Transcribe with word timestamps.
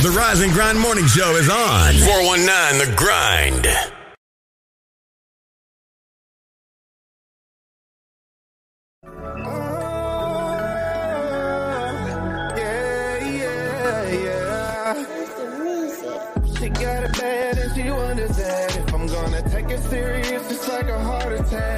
The 0.00 0.10
Rise 0.10 0.40
and 0.42 0.52
Grind 0.52 0.78
Morning 0.78 1.06
Show 1.08 1.34
is 1.34 1.48
on. 1.50 1.92
419 1.94 2.78
The 2.78 2.94
Grind. 2.96 3.66
Yeah, 12.56 13.24
yeah, 13.24 14.10
yeah. 14.10 14.94
She 16.54 16.68
got 16.68 17.04
it 17.04 17.12
bad 17.18 17.58
and 17.58 17.74
she 17.74 17.90
wonders 17.90 18.36
that 18.36 18.76
if 18.76 18.94
I'm 18.94 19.06
gonna 19.06 19.42
take 19.50 19.70
it 19.70 19.80
serious, 19.80 20.50
it's 20.50 20.68
like 20.68 20.88
a 20.88 20.98
heart 21.00 21.32
attack. 21.32 21.77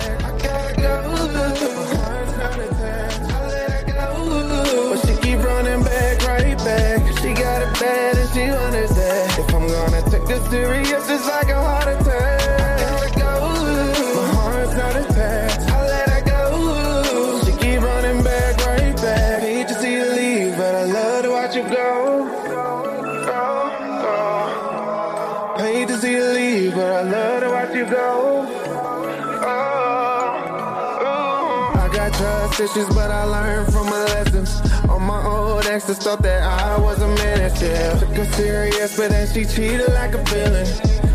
Thought 36.01 36.23
that 36.23 36.43
I 36.43 36.81
was 36.81 37.03
a 37.03 37.09
menace, 37.09 37.61
yeah. 37.61 37.99
Took 37.99 38.09
her 38.17 38.25
serious, 38.25 38.97
but 38.97 39.11
then 39.11 39.27
she 39.27 39.45
cheated 39.45 39.93
like 39.93 40.15
a 40.15 40.23
villain. 40.25 40.67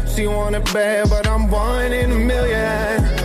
She 0.08 0.28
wanted 0.28 0.64
bad, 0.66 1.10
but 1.10 1.28
I'm 1.28 1.50
one 1.50 1.92
in 1.92 2.12
a 2.12 2.16
million. 2.16 3.25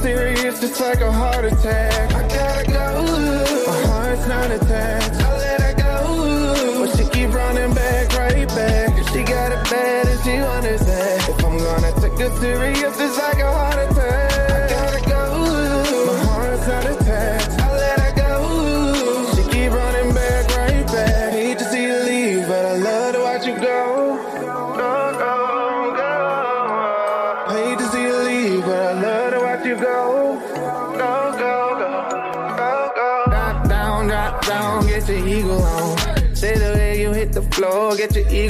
Serious, 0.00 0.62
it's 0.62 0.80
like 0.80 1.00
a 1.00 1.10
heart 1.10 1.44
attack. 1.44 2.17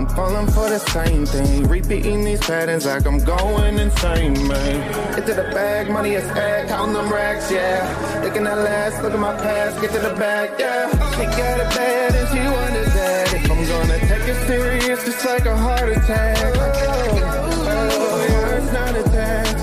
I'm 0.00 0.08
falling 0.16 0.46
for 0.46 0.66
the 0.70 0.78
same 0.78 1.26
thing. 1.26 1.68
Repeating 1.68 2.24
these 2.24 2.40
patterns 2.40 2.86
like 2.86 3.04
I'm 3.04 3.22
going 3.22 3.78
insane, 3.78 4.48
man. 4.48 5.14
Get 5.14 5.26
to 5.26 5.34
the 5.34 5.42
bag, 5.52 5.90
money 5.90 6.12
is 6.12 6.24
ag, 6.24 6.68
counting 6.68 6.94
them 6.94 7.12
racks, 7.12 7.52
yeah. 7.52 8.22
Looking 8.24 8.46
at 8.46 8.56
last, 8.56 9.02
look 9.02 9.12
at 9.12 9.18
my 9.18 9.36
past, 9.36 9.78
get 9.82 9.90
to 9.90 9.98
the 9.98 10.14
bag, 10.14 10.58
yeah. 10.58 10.88
She 10.88 11.24
got 11.36 11.60
it 11.60 11.68
bad 11.76 12.14
and 12.14 12.28
she 12.32 12.40
wonders 12.40 12.94
that 12.94 13.34
if 13.34 13.50
I'm 13.50 13.62
gonna 13.62 13.98
take 14.08 14.26
it 14.26 14.46
serious, 14.46 15.04
just 15.04 15.22
like 15.26 15.44
a 15.44 15.54
heart 15.54 15.90
attack. 15.90 16.38
Oh. 16.56 17.20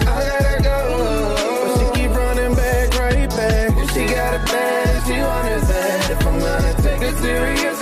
I 0.05 0.23
her 0.43 0.61
go. 0.61 0.77
But 1.65 1.79
she 1.79 2.01
keep 2.01 2.11
running 2.11 2.53
back, 2.53 2.93
right 2.99 3.29
back. 3.31 3.71
She 3.89 4.05
got 4.05 4.35
it 4.35 4.45
bad 4.45 4.87
she 5.07 5.13
wonders 5.21 5.67
that 5.69 6.11
if 6.11 6.27
I'm 6.27 6.39
gonna 6.39 6.73
take 6.83 7.01
it 7.01 7.15
serious, 7.17 7.76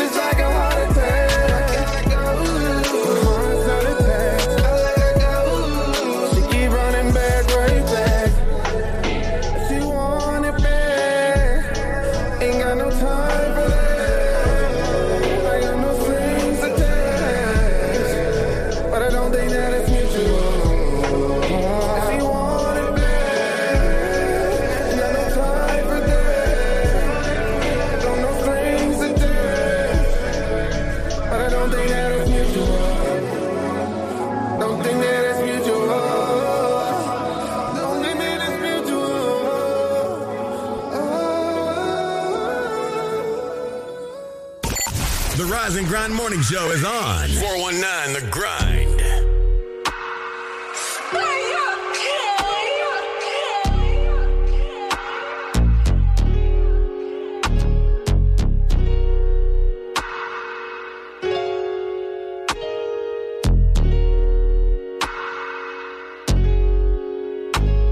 The 45.38 45.44
Rise 45.44 45.76
and 45.76 45.86
Grind 45.86 46.16
Morning 46.16 46.42
Show 46.42 46.72
is 46.72 46.86
on. 46.86 47.28
419 47.28 48.14
The 48.14 48.32
Grind. 48.32 49.02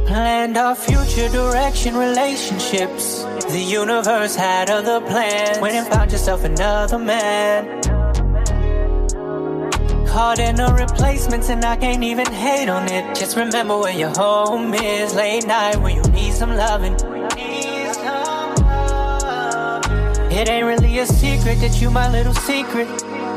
Planned 0.07 0.57
our 0.57 0.75
future 0.75 1.27
direction, 1.27 1.97
relationships. 1.97 3.25
The 3.49 3.59
universe 3.59 4.35
had 4.35 4.69
other 4.69 4.99
plans. 5.01 5.59
Went 5.59 5.75
and 5.75 5.87
found 5.87 6.11
yourself 6.11 6.43
another 6.43 6.97
man. 6.97 7.81
Caught 10.07 10.39
in 10.39 10.59
a 10.59 10.73
replacements, 10.73 11.49
and 11.49 11.63
I 11.65 11.75
can't 11.75 12.03
even 12.03 12.25
hate 12.31 12.69
on 12.69 12.87
it. 12.91 13.15
Just 13.15 13.35
remember 13.35 13.77
where 13.77 13.93
your 13.93 14.09
home 14.09 14.73
is. 14.73 15.13
Late 15.13 15.45
night 15.45 15.77
when 15.77 15.95
you 15.95 16.03
need 16.11 16.33
some 16.33 16.55
loving. 16.55 16.93
It 20.31 20.49
ain't 20.49 20.65
really 20.65 20.99
a 20.99 21.05
secret 21.05 21.59
that 21.59 21.79
you 21.79 21.91
my 21.91 22.09
little 22.09 22.33
secret. 22.33 22.87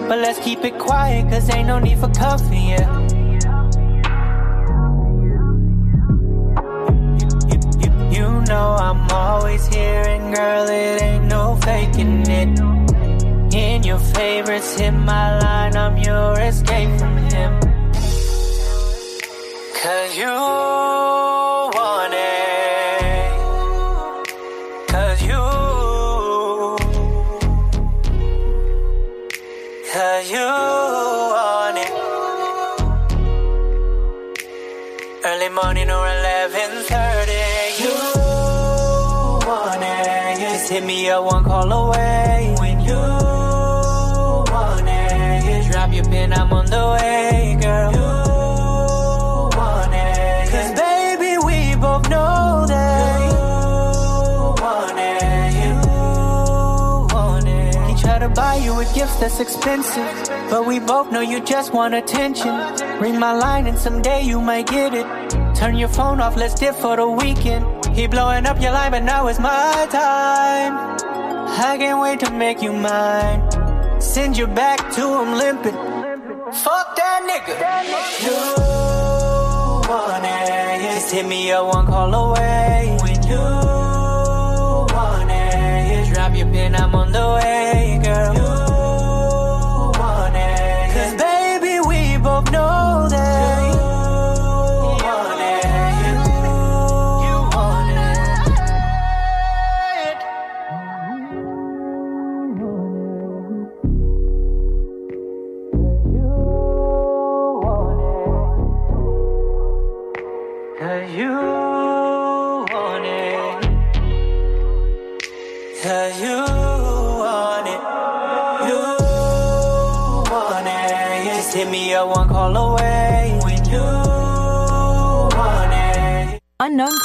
But 0.09 0.19
let's 0.21 0.39
keep 0.39 0.65
it 0.65 0.79
quiet, 0.79 1.29
cause 1.31 1.53
ain't 1.55 1.67
no 1.67 1.79
need 1.79 1.99
for 1.99 2.09
coffee, 2.09 2.57
yeah. 2.57 3.06
Know 8.57 8.71
I'm 8.89 9.03
always 9.11 9.67
here, 9.67 10.05
and 10.15 10.35
girl, 10.35 10.67
it 10.83 11.03
ain't 11.03 11.27
no 11.37 11.57
faking 11.69 12.23
it. 12.41 12.53
In 13.65 13.83
your 13.91 14.03
favorites, 14.17 14.71
hit 14.79 14.93
my 14.93 15.27
line, 15.45 15.75
I'm 15.85 15.97
your 16.09 16.31
escape 16.51 16.93
from 17.01 17.15
him. 17.35 17.53
Cause 19.83 20.13
you 20.21 20.33
Me 41.17 41.23
one 41.23 41.45
call 41.45 41.73
away. 41.73 42.55
When 42.59 42.79
you 42.81 42.93
want 42.93 44.87
it, 44.87 45.73
drop 45.73 45.91
your 45.91 46.05
pin, 46.05 46.35
I'm 46.35 46.53
on 46.53 46.67
the 46.67 46.99
way, 47.01 47.57
girl. 47.59 47.91
You 47.91 48.01
want 49.57 49.95
it. 49.95 50.51
Cause 50.51 50.73
baby, 50.79 51.39
we 51.39 51.75
both 51.81 52.11
know 52.11 52.67
that 52.69 53.31
you 53.31 53.39
want 54.63 54.99
it. 54.99 55.55
You 55.65 55.75
want 57.15 57.49
it. 57.49 57.75
He 57.89 58.03
tried 58.03 58.19
to 58.19 58.29
buy 58.29 58.57
you 58.57 58.79
a 58.79 58.85
gift 58.93 59.19
that's 59.19 59.41
expensive. 59.41 60.29
But 60.51 60.67
we 60.67 60.81
both 60.81 61.11
know 61.11 61.23
you 61.23 61.41
just 61.43 61.73
want 61.73 61.95
attention. 61.95 62.55
Ring 63.01 63.19
my 63.19 63.33
line 63.33 63.67
and 63.67 63.79
someday 63.79 64.21
you 64.21 64.43
might 64.43 64.67
get 64.67 64.93
it. 64.93 65.07
Turn 65.57 65.77
your 65.77 65.89
phone 65.89 66.21
off, 66.21 66.37
let's 66.37 66.61
dip 66.61 66.75
for 66.75 66.97
the 66.97 67.09
weekend. 67.09 67.65
He 67.97 68.07
blowing 68.07 68.45
up 68.45 68.61
your 68.61 68.73
line, 68.73 68.91
but 68.91 69.03
now 69.03 69.29
it's 69.29 69.39
my 69.39 69.87
time. 69.91 70.96
I 71.59 71.79
can't 71.79 72.01
wait 72.03 72.21
to 72.21 72.31
make 72.33 72.61
you 72.61 72.71
mine. 72.71 73.41
Send 73.99 74.37
you 74.37 74.47
back 74.47 74.93
to 74.93 75.01
him 75.01 75.39
limping. 75.39 75.73
Fuck 76.53 76.97
that 76.97 77.21
nigga. 77.29 77.57
You 78.27 78.37
want 79.89 80.25
it. 80.25 80.83
Just 80.83 81.15
hit 81.15 81.27
me 81.27 81.51
up 81.53 81.67
one 81.75 81.87
call 81.87 82.13
away. 82.13 82.99
When 83.01 83.23
you 83.27 83.39
want 84.95 85.31
it. 85.31 86.13
Drop 86.13 86.37
your 86.37 86.47
pin, 86.49 86.75
I'm 86.75 86.95
on 86.95 87.11
the 87.13 87.27
way, 87.41 88.01
girl. 88.05 88.36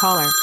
Caller. 0.02 0.41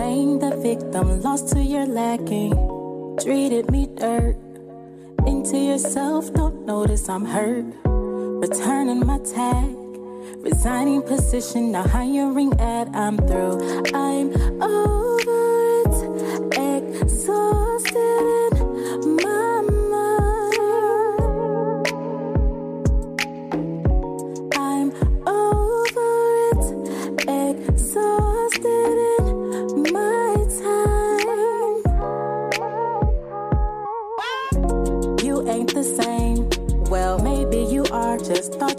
Playing 0.00 0.38
the 0.38 0.56
victim, 0.56 1.20
lost 1.20 1.48
to 1.48 1.60
your 1.60 1.84
lacking. 1.84 2.54
Treated 3.20 3.70
me 3.70 3.86
dirt 3.86 4.34
into 5.26 5.58
yourself, 5.58 6.32
don't 6.32 6.64
notice 6.64 7.06
I'm 7.10 7.26
hurt. 7.26 7.66
Returning 7.84 9.04
my 9.04 9.18
tag, 9.18 9.76
resigning 10.38 11.02
position, 11.02 11.72
now 11.72 11.86
hiring 11.86 12.58
ad, 12.58 12.88
I'm 12.96 13.18
through. 13.18 13.60
I'm 13.92 14.32
over 14.62 15.42
it, 15.84 17.02
exhausted 17.02 18.52
in 19.04 19.16
my 19.16 19.39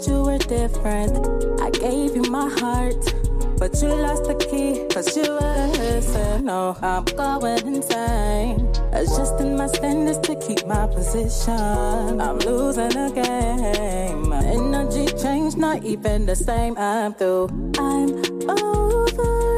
thought 0.02 0.10
you 0.10 0.22
were 0.22 0.38
different. 0.38 1.60
I 1.60 1.70
gave 1.70 2.16
you 2.16 2.22
my 2.30 2.48
heart, 2.48 3.14
but 3.58 3.80
you 3.80 3.88
lost 3.88 4.24
the 4.24 4.34
key, 4.34 4.86
cause 4.92 5.16
you 5.16 5.22
were 5.22 5.66
listen. 5.78 6.44
No, 6.44 6.76
I'm 6.82 7.04
going 7.04 7.66
insane. 7.66 8.72
Adjusting 8.92 9.56
my 9.56 9.66
standards 9.68 10.18
to 10.28 10.36
keep 10.36 10.66
my 10.66 10.86
position. 10.86 12.20
I'm 12.20 12.38
losing 12.38 12.90
the 12.90 13.10
game. 13.14 14.28
My 14.28 14.44
energy 14.44 15.06
changed, 15.16 15.56
not 15.56 15.84
even 15.84 16.26
the 16.26 16.36
same. 16.36 16.76
I'm 16.76 17.14
through. 17.14 17.48
I'm 17.78 18.10
over 18.50 19.51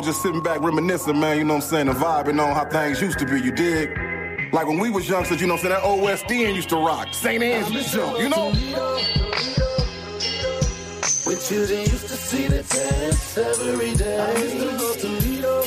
was 0.00 0.06
just 0.06 0.22
sitting 0.22 0.40
back 0.42 0.62
reminiscing, 0.62 1.20
man, 1.20 1.36
you 1.36 1.44
know 1.44 1.56
what 1.56 1.64
I'm 1.64 1.68
saying, 1.68 1.88
and 1.88 1.98
vibing 1.98 2.42
on 2.42 2.54
how 2.54 2.64
things 2.64 3.02
used 3.02 3.18
to 3.18 3.26
be, 3.26 3.38
you 3.40 3.52
dig? 3.52 3.90
Like 4.50 4.66
when 4.66 4.78
we 4.78 4.88
was 4.88 5.06
youngsters, 5.06 5.42
you 5.42 5.46
know 5.46 5.54
what 5.54 5.64
I'm 5.64 5.70
saying, 5.70 5.82
that 5.82 5.86
old 5.86 6.02
West 6.02 6.24
End 6.30 6.56
used 6.56 6.70
to 6.70 6.76
rock. 6.76 7.12
St. 7.12 7.42
Jump, 7.92 8.18
you 8.18 8.30
know? 8.30 8.50
When 11.24 11.38
children 11.38 11.80
used 11.80 12.08
to 12.08 12.16
see 12.16 12.46
the 12.46 12.62
test 12.62 13.38
every 13.38 13.94
day. 13.94 14.18
I 14.18 14.38
used 14.38 14.58
to 14.58 14.78
go 14.78 14.94
to 14.94 15.08
Lido. 15.08 15.62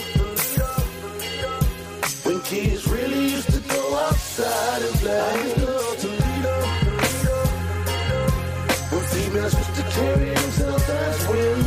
When 2.24 2.42
kids 2.42 2.88
really 2.88 3.24
used 3.30 3.52
to 3.52 3.60
go 3.60 3.96
outside 3.98 4.82
and 4.82 4.96
play. 4.96 5.20
I 5.20 5.44
used 5.44 5.56
to 5.56 5.62
go 5.62 5.96
to 5.96 6.08
Lido. 6.08 6.56
When 8.90 9.04
females 9.14 9.54
used 9.54 9.76
to 9.76 9.84
carry 9.92 10.26
themselves 10.26 10.90
as 10.90 11.28
women. 11.28 11.63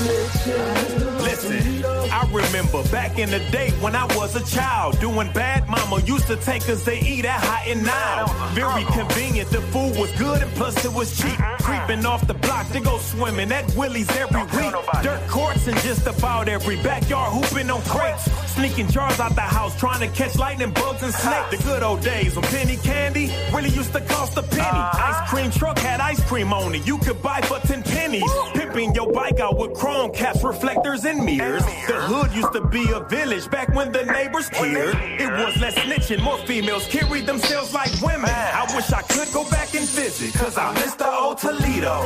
Listen, 0.00 1.84
I 1.84 2.26
remember 2.32 2.82
back 2.84 3.18
in 3.18 3.30
the 3.30 3.38
day 3.50 3.70
when 3.82 3.94
I 3.94 4.06
was 4.16 4.34
a 4.34 4.44
child, 4.44 4.98
doing 4.98 5.30
bad. 5.32 5.68
Mama 5.68 6.00
used 6.06 6.26
to 6.28 6.36
take 6.36 6.66
us 6.70 6.84
to 6.84 6.94
eat 6.94 7.26
at 7.26 7.40
Hot 7.44 7.66
'n 7.66 7.82
Now. 7.82 8.26
Very 8.54 8.84
convenient, 8.84 9.50
the 9.50 9.60
food 9.60 9.96
was 9.98 10.10
good 10.12 10.42
and 10.42 10.50
plus 10.54 10.82
it 10.84 10.92
was 10.92 11.14
cheap. 11.16 11.38
Creeping 11.60 12.06
off 12.06 12.26
the 12.26 12.34
block 12.34 12.70
to 12.72 12.80
go 12.80 12.96
swimming 12.98 13.52
at 13.52 13.66
Willie's 13.76 14.08
every 14.16 14.42
week. 14.56 14.74
Dirt 15.02 15.20
courts 15.28 15.66
in 15.68 15.74
just 15.78 16.06
about 16.06 16.48
every 16.48 16.76
backyard, 16.76 17.32
hooping 17.32 17.70
on 17.70 17.82
crates. 17.82 18.24
Sneaking 18.54 18.88
jars 18.88 19.20
out 19.20 19.34
the 19.34 19.42
house, 19.42 19.78
trying 19.78 20.00
to 20.00 20.08
catch 20.08 20.36
lightning 20.36 20.72
bugs 20.72 21.02
and 21.02 21.12
snakes. 21.12 21.50
The 21.50 21.62
good 21.62 21.82
old 21.82 22.00
days 22.00 22.34
when 22.36 22.44
penny 22.44 22.76
candy 22.78 23.30
really 23.52 23.70
used 23.70 23.92
to 23.92 24.00
cost 24.00 24.36
a 24.38 24.42
penny. 24.42 24.82
Ice 25.10 25.30
cream 25.30 25.50
truck 25.50 25.78
had 25.78 26.00
ice 26.00 26.22
cream 26.24 26.52
on 26.52 26.74
it, 26.74 26.86
you 26.86 26.96
could 26.98 27.20
buy 27.22 27.42
for 27.42 27.58
10 27.66 27.82
pennies. 28.10 28.32
Pimping 28.54 28.94
your 28.94 29.12
bike 29.12 29.40
out 29.40 29.58
with 29.58 29.74
chrome 29.74 30.12
caps, 30.12 30.42
reflectors, 30.42 31.04
and 31.04 31.24
mirrors. 31.24 31.64
The 31.86 32.00
hood 32.00 32.32
used 32.32 32.52
to 32.52 32.66
be 32.66 32.90
a 32.92 33.00
village 33.00 33.50
back 33.50 33.68
when 33.74 33.92
the 33.92 34.04
neighbors 34.04 34.48
cared. 34.48 34.94
It 34.96 35.30
was 35.30 35.56
less 35.58 35.74
snitching, 35.74 36.22
more 36.22 36.38
females 36.38 36.86
carried 36.86 37.26
themselves 37.26 37.72
like 37.74 37.90
women. 38.02 38.30
I 38.30 38.66
wish 38.74 38.92
I 38.92 39.02
could 39.02 39.32
go 39.32 39.48
back 39.50 39.74
and 39.74 39.86
visit, 39.88 40.34
cause 40.34 40.56
I 40.58 40.72
miss 40.74 40.94
the 40.94 41.10
old 41.10 41.38
Toledo. 41.38 42.02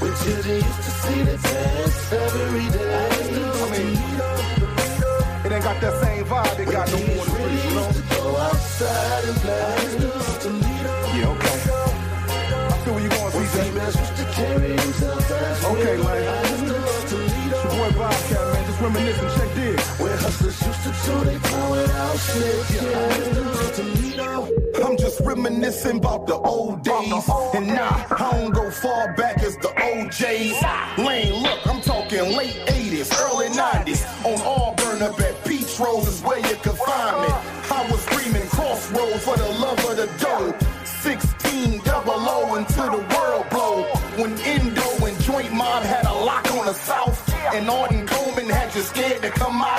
When 0.00 0.14
children 0.22 0.56
used 0.56 0.82
to 0.82 0.90
see 1.02 1.22
the 1.22 1.36
test 1.38 2.12
every 2.12 2.68
day. 2.70 2.94
I 2.94 3.18
used 3.18 3.34
to 3.34 3.40
go 3.40 3.66
to 3.66 3.82
Lido. 3.82 4.38
It 5.44 5.52
ain't 5.52 5.64
got 5.64 5.80
that 5.80 6.02
same 6.02 6.24
vibe 6.24 6.58
it 6.58 6.70
got 6.70 6.90
no 6.90 6.98
more 6.98 7.08
in 7.08 7.32
the 7.32 7.38
Really 7.38 7.68
you 7.68 7.74
know? 7.74 7.86
used 7.86 8.10
to 8.10 8.14
go 8.14 8.36
outside 8.36 9.24
and 9.24 9.36
play. 9.38 10.37
Okay, 13.88 13.96
man. 15.96 16.28
I 16.28 16.50
used 16.50 16.66
to 16.66 16.72
go 16.74 16.92
to 17.08 17.16
Lido. 17.16 17.56
It's 17.56 17.64
your 17.64 17.72
boy 17.72 17.90
Bobcat, 17.98 18.52
man, 18.52 18.64
just 18.66 18.80
reminiscing, 18.82 19.28
check 19.28 19.54
this. 19.54 19.98
Hustlers 20.20 20.60
used 20.66 20.82
to 20.82 20.90
chew 21.06 21.24
their 21.24 21.38
tongue 21.38 21.70
without 21.70 22.16
snitching. 22.16 22.94
I 22.94 23.16
used 23.16 23.32
to 23.32 23.42
go 23.44 23.70
to 23.72 23.82
Lido. 23.82 24.84
I'm 24.84 24.96
just 24.98 25.20
reminiscing 25.20 25.96
about 25.96 26.26
the 26.26 26.34
old 26.34 26.82
days. 26.82 27.28
And 27.54 27.68
nah, 27.68 28.04
I 28.10 28.30
don't 28.32 28.52
go 28.52 28.70
far 28.70 29.14
back 29.14 29.38
as 29.42 29.56
the 29.56 29.68
OJs. 29.68 30.98
Lane, 30.98 31.42
look, 31.42 31.66
I'm 31.66 31.80
talking 31.80 32.36
late 32.36 32.60
80s, 32.66 33.10
early 33.24 33.48
90s. 33.48 34.04
On 34.26 34.38
Auburn 34.42 35.00
up 35.02 35.18
at 35.18 35.42
Peach 35.46 35.80
Rose 35.80 36.06
is 36.08 36.20
where 36.22 36.40
you 36.40 36.56
could 36.56 36.76
find 36.76 37.22
me. 37.22 37.28
Uh-huh. 37.28 37.74
I 37.74 37.90
was 37.90 38.00
screaming 38.02 38.46
crossroads 38.48 39.24
for 39.24 39.36
the 39.36 39.48
love 39.48 39.77
And 47.58 47.68
Arden 47.68 48.06
Coleman 48.06 48.48
had 48.48 48.72
you 48.72 48.82
scared 48.82 49.20
to 49.20 49.30
come 49.30 49.60
out. 49.60 49.77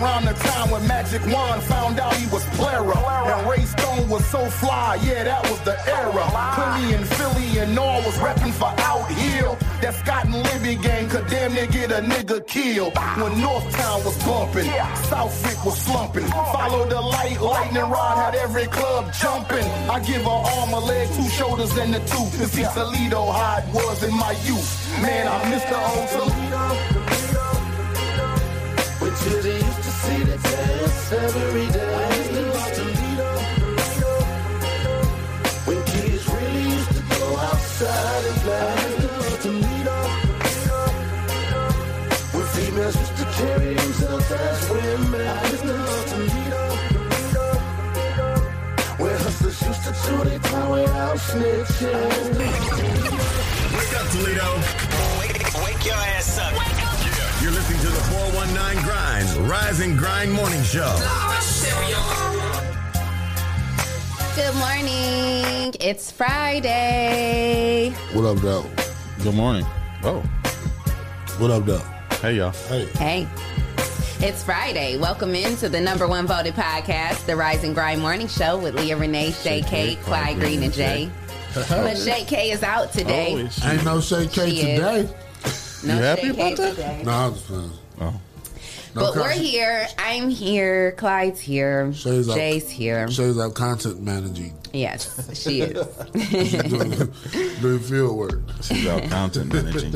Around 0.00 0.26
the 0.26 0.34
time 0.34 0.70
when 0.70 0.86
Magic 0.86 1.22
Wand 1.26 1.62
found 1.62 1.98
out 1.98 2.14
he 2.14 2.26
was 2.28 2.44
Plera. 2.56 2.96
And 3.34 3.50
Ray 3.50 3.64
Stone 3.64 4.08
was 4.08 4.24
so 4.26 4.44
fly, 4.46 4.96
yeah, 5.02 5.24
that 5.24 5.42
was 5.50 5.60
the 5.62 5.76
era. 5.90 6.24
Philly 6.54 6.94
and 6.94 7.06
Philly 7.06 7.58
and 7.58 7.76
all 7.76 8.00
was 8.02 8.14
repping 8.18 8.52
for 8.52 8.72
Out 8.78 9.10
Hill. 9.10 9.58
That 9.80 9.94
Scott 9.94 10.26
and 10.26 10.34
Libby 10.34 10.76
gang 10.80 11.08
could 11.08 11.26
damn 11.26 11.52
near 11.52 11.66
get 11.66 11.90
a 11.90 12.00
nigga 12.00 12.46
killed. 12.46 12.94
When 13.16 13.32
Northtown 13.42 14.04
was 14.04 14.16
bumping, 14.24 14.70
Southwick 15.10 15.64
was 15.64 15.76
slumping. 15.80 16.26
Follow 16.28 16.86
the 16.88 17.00
light, 17.00 17.40
lightning 17.40 17.82
rod 17.82 18.16
had 18.18 18.34
every 18.36 18.66
club 18.66 19.12
jumping. 19.12 19.64
I 19.90 19.98
give 19.98 20.22
her 20.22 20.28
arm, 20.28 20.74
a 20.74 20.78
leg, 20.78 21.08
two 21.14 21.28
shoulders, 21.30 21.76
and 21.76 21.94
a 21.94 22.00
tooth. 22.00 22.38
To 22.38 22.46
see 22.46 22.66
Toledo 22.74 23.32
how 23.32 23.58
it 23.58 23.74
was 23.74 24.02
in 24.04 24.14
my 24.14 24.32
youth. 24.46 25.00
Man, 25.02 25.26
I 25.26 25.50
miss 25.50 25.64
the 25.64 25.76
old 25.76 26.08
Toledo. 26.08 27.08
When 29.00 29.14
children 29.14 29.54
used 29.54 29.57
every 31.12 31.66
day. 31.68 31.94
I 31.94 32.16
used 32.16 32.30
to 32.30 32.42
go 32.44 32.52
to 32.76 32.84
Lido. 32.98 33.30
When 35.66 35.82
kids 35.84 36.24
really 36.28 36.64
used 36.76 36.92
to 36.96 37.02
go 37.18 37.36
outside 37.36 38.24
and 38.30 38.38
play. 38.44 38.60
I 38.60 38.86
used 38.86 39.00
to 39.00 39.08
go 39.08 39.36
to 39.44 39.50
Lido. 39.64 39.98
When 42.34 42.46
females 42.54 42.96
used 42.96 43.16
to 43.16 43.24
carry 43.38 43.74
themselves 43.74 44.30
as 44.32 44.70
women. 44.70 45.20
I 45.20 45.28
used 45.50 45.62
to 45.62 45.68
go 45.68 45.96
to 46.10 46.16
Lido. 46.32 46.62
Where 48.98 49.18
hustlers 49.18 49.62
used 49.62 49.84
to 49.84 49.92
their 50.28 50.38
snitching. 51.18 52.38
Wake 53.76 53.94
up, 53.98 54.06
Toledo. 54.12 54.48
Wake, 55.20 55.40
wake 55.64 55.84
your 55.86 56.00
ass 56.16 56.38
up. 56.38 56.52
You're 56.52 56.77
1019 58.48 58.82
Grind's 58.84 59.38
Rise 59.50 59.80
and 59.80 59.98
Grind 59.98 60.32
Morning 60.32 60.62
Show. 60.62 60.90
Good 64.34 64.54
morning. 64.54 65.74
It's 65.80 66.10
Friday. 66.10 67.90
What 68.14 68.24
up, 68.24 68.38
though? 68.38 68.64
Good 69.22 69.34
morning. 69.34 69.66
Oh. 70.02 70.20
What 71.36 71.50
up, 71.50 71.66
though? 71.66 71.82
Hey, 72.22 72.36
y'all. 72.36 72.52
Hey. 72.68 72.86
Hey. 72.96 73.28
It's 74.26 74.42
Friday. 74.42 74.96
Welcome 74.96 75.34
into 75.34 75.68
the 75.68 75.80
number 75.80 76.08
one 76.08 76.26
voted 76.26 76.54
podcast, 76.54 77.26
the 77.26 77.36
Rise 77.36 77.64
and 77.64 77.74
Grind 77.74 78.00
Morning 78.00 78.28
Show 78.28 78.56
with 78.58 78.74
Leah 78.74 78.96
Renee, 78.96 79.32
Shay 79.32 79.60
K, 79.60 79.96
Clyde 79.96 80.40
Green, 80.40 80.62
and 80.62 80.72
Jay. 80.72 81.10
but 81.54 81.98
Shay 81.98 82.24
K 82.24 82.50
is 82.52 82.62
out 82.62 82.92
today. 82.94 83.46
Oh, 83.62 83.68
Ain't 83.68 83.84
no 83.84 84.00
Shay 84.00 84.26
K 84.26 84.50
today. 84.54 85.08
No 85.84 85.94
You 85.96 86.00
happy 86.02 86.28
about 86.30 86.56
that? 86.56 86.70
today. 86.76 87.04
I'm 87.06 87.34
just 87.34 87.44
playing. 87.46 87.72
Oh. 88.00 88.20
No 88.98 89.12
But 89.12 89.16
we're 89.16 89.30
here. 89.30 89.86
I'm 89.98 90.28
here. 90.28 90.92
Clyde's 90.92 91.40
here. 91.40 91.92
Shay's 91.92 92.28
out. 92.28 92.34
Jay's 92.36 92.68
here. 92.68 93.08
Shay's 93.10 93.38
out 93.38 93.54
content 93.54 94.00
managing, 94.02 94.54
Yes, 94.72 95.30
she 95.40 95.60
is. 95.62 95.86
doing, 96.68 97.12
doing 97.60 97.78
field 97.80 98.16
work. 98.16 98.40
She's 98.62 98.86
out 98.86 99.02
content 99.10 99.52
managing. 99.52 99.92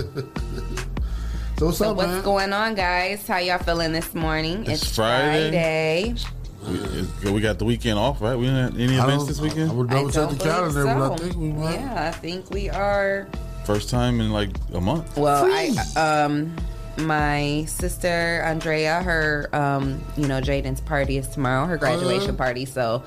So 1.59 1.67
what's 1.67 1.79
So 1.79 1.91
up, 1.91 1.97
what's 1.97 2.09
man? 2.09 2.23
going 2.23 2.53
on, 2.53 2.75
guys? 2.75 3.27
How 3.27 3.39
y'all 3.39 3.59
feeling 3.59 3.93
this 3.93 4.15
morning? 4.15 4.65
It's 4.69 4.95
Friday. 4.95 6.15
Friday. 6.63 7.09
we, 7.25 7.31
we 7.33 7.41
got 7.41 7.59
the 7.59 7.65
weekend 7.65 7.99
off, 7.99 8.21
right? 8.21 8.37
We 8.37 8.47
didn't 8.47 8.73
have 8.73 8.75
any 8.81 8.95
events 8.95 9.17
don't- 9.17 9.27
this 9.29 9.39
I 9.41 9.43
weekend. 9.43 9.77
would 9.77 9.91
I 9.91 9.95
double 9.95 10.07
check 10.11 10.15
don't 10.29 10.39
the 10.39 10.45
calendar, 10.45 10.83
believe 10.85 10.97
but 10.99 11.13
I 11.13 11.17
so. 11.17 11.23
think 11.25 11.37
we 11.37 11.53
might. 11.53 11.75
Yeah, 11.75 12.09
I 12.09 12.11
think 12.13 12.51
we 12.51 12.71
are. 12.71 13.29
First 13.65 13.91
time 13.91 14.21
in 14.21 14.33
like 14.33 14.51
a 14.75 14.81
month. 14.81 15.17
Well, 15.17 15.45
I 15.49 15.71
um 15.97 16.55
my 16.99 17.65
sister 17.69 18.43
Andrea, 18.45 19.03
her 19.03 19.49
um, 19.53 20.03
you 20.17 20.27
know, 20.29 20.41
Jaden's 20.41 20.81
party 20.81 21.17
is 21.19 21.29
tomorrow, 21.29 21.67
her 21.67 21.77
graduation 21.77 22.31
Uh-huh. 22.31 22.39
party, 22.39 22.65
so 22.65 23.03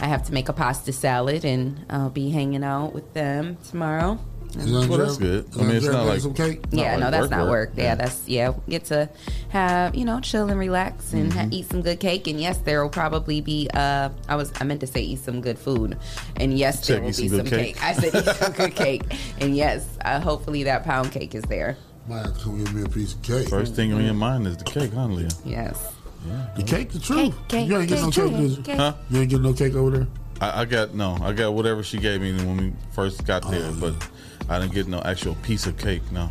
I 0.00 0.06
have 0.06 0.24
to 0.26 0.32
make 0.32 0.48
a 0.48 0.52
pasta 0.52 0.92
salad 0.92 1.44
and 1.44 1.84
I'll 1.90 2.10
be 2.10 2.30
hanging 2.30 2.64
out 2.64 2.94
with 2.94 3.12
them 3.14 3.56
tomorrow. 3.68 4.18
Is 4.56 4.68
Well, 4.72 4.82
Andrea- 4.82 4.98
that's 4.98 5.16
good. 5.16 5.48
is 5.48 5.56
I 5.58 5.62
mean, 5.62 5.76
it's 5.76 5.86
not 5.86 6.06
like- 6.06 6.20
some 6.22 6.34
cake. 6.34 6.64
yeah, 6.72 6.92
like 6.92 7.00
no, 7.00 7.10
that's 7.12 7.22
work 7.22 7.30
not 7.30 7.40
work. 7.42 7.50
work. 7.50 7.72
Yeah, 7.76 7.84
Yeah. 7.84 7.94
that's 7.94 8.22
yeah. 8.26 8.52
Get 8.68 8.84
to 8.86 9.08
have 9.50 9.94
you 9.94 10.04
know 10.04 10.18
chill 10.18 10.48
and 10.50 10.58
relax 10.58 11.12
and 11.12 11.32
ha- 11.32 11.46
eat 11.52 11.70
some 11.70 11.82
good 11.82 12.00
cake. 12.00 12.26
And 12.26 12.40
yes, 12.40 12.58
there 12.64 12.82
will 12.82 12.90
probably 12.90 13.40
be. 13.40 13.68
Uh, 13.72 14.08
I 14.28 14.34
was 14.34 14.50
I 14.60 14.64
meant 14.64 14.80
to 14.80 14.88
say 14.88 15.02
eat 15.02 15.20
some 15.20 15.40
good 15.40 15.56
food. 15.56 15.96
And 16.34 16.58
yes, 16.58 16.84
there 16.84 17.00
will 17.00 17.08
be 17.08 17.28
some 17.28 17.28
some 17.28 17.46
cake. 17.46 17.76
cake. 17.76 17.84
I 17.84 17.92
said 17.92 18.12
eat 18.12 18.34
some 18.36 18.52
good 18.52 18.74
cake. 18.84 19.02
And 19.40 19.54
yes, 19.56 19.86
uh, 20.04 20.18
hopefully 20.18 20.64
that 20.64 20.82
pound 20.84 21.12
cake 21.12 21.36
is 21.36 21.44
there. 21.44 21.76
Might 22.10 22.26
have 22.26 22.36
to 22.38 22.42
come 22.42 22.58
give 22.58 22.74
me 22.74 22.82
a 22.82 22.88
piece 22.88 23.14
of 23.14 23.22
cake. 23.22 23.48
First 23.48 23.76
thing 23.76 23.92
on 23.92 24.04
your 24.04 24.14
mind 24.14 24.44
is 24.48 24.56
the 24.56 24.64
cake, 24.64 24.92
huh, 24.92 25.06
Leah? 25.06 25.28
Yes. 25.44 25.92
the 26.56 26.64
cake, 26.64 26.90
the 26.90 26.98
truth. 26.98 27.32
Cake, 27.46 27.68
you 27.68 27.76
ain't 27.78 27.88
get 27.88 28.02
no 28.02 28.10
cake, 28.10 28.32
cake, 28.56 28.64
cake. 28.64 28.76
Huh? 28.76 28.94
You 29.10 29.20
ain't 29.20 29.30
get 29.30 29.40
no 29.40 29.52
cake 29.52 29.74
over 29.76 29.90
there. 29.96 30.06
I, 30.40 30.62
I 30.62 30.64
got 30.64 30.92
no. 30.92 31.16
I 31.22 31.32
got 31.32 31.54
whatever 31.54 31.84
she 31.84 31.98
gave 31.98 32.20
me 32.20 32.32
when 32.32 32.56
we 32.56 32.72
first 32.90 33.24
got 33.24 33.48
there, 33.48 33.62
Oh, 33.62 33.76
but 33.78 34.08
I 34.48 34.58
didn't 34.58 34.74
get 34.74 34.88
no 34.88 35.00
actual 35.02 35.36
piece 35.36 35.68
of 35.68 35.78
cake. 35.78 36.02
No. 36.10 36.28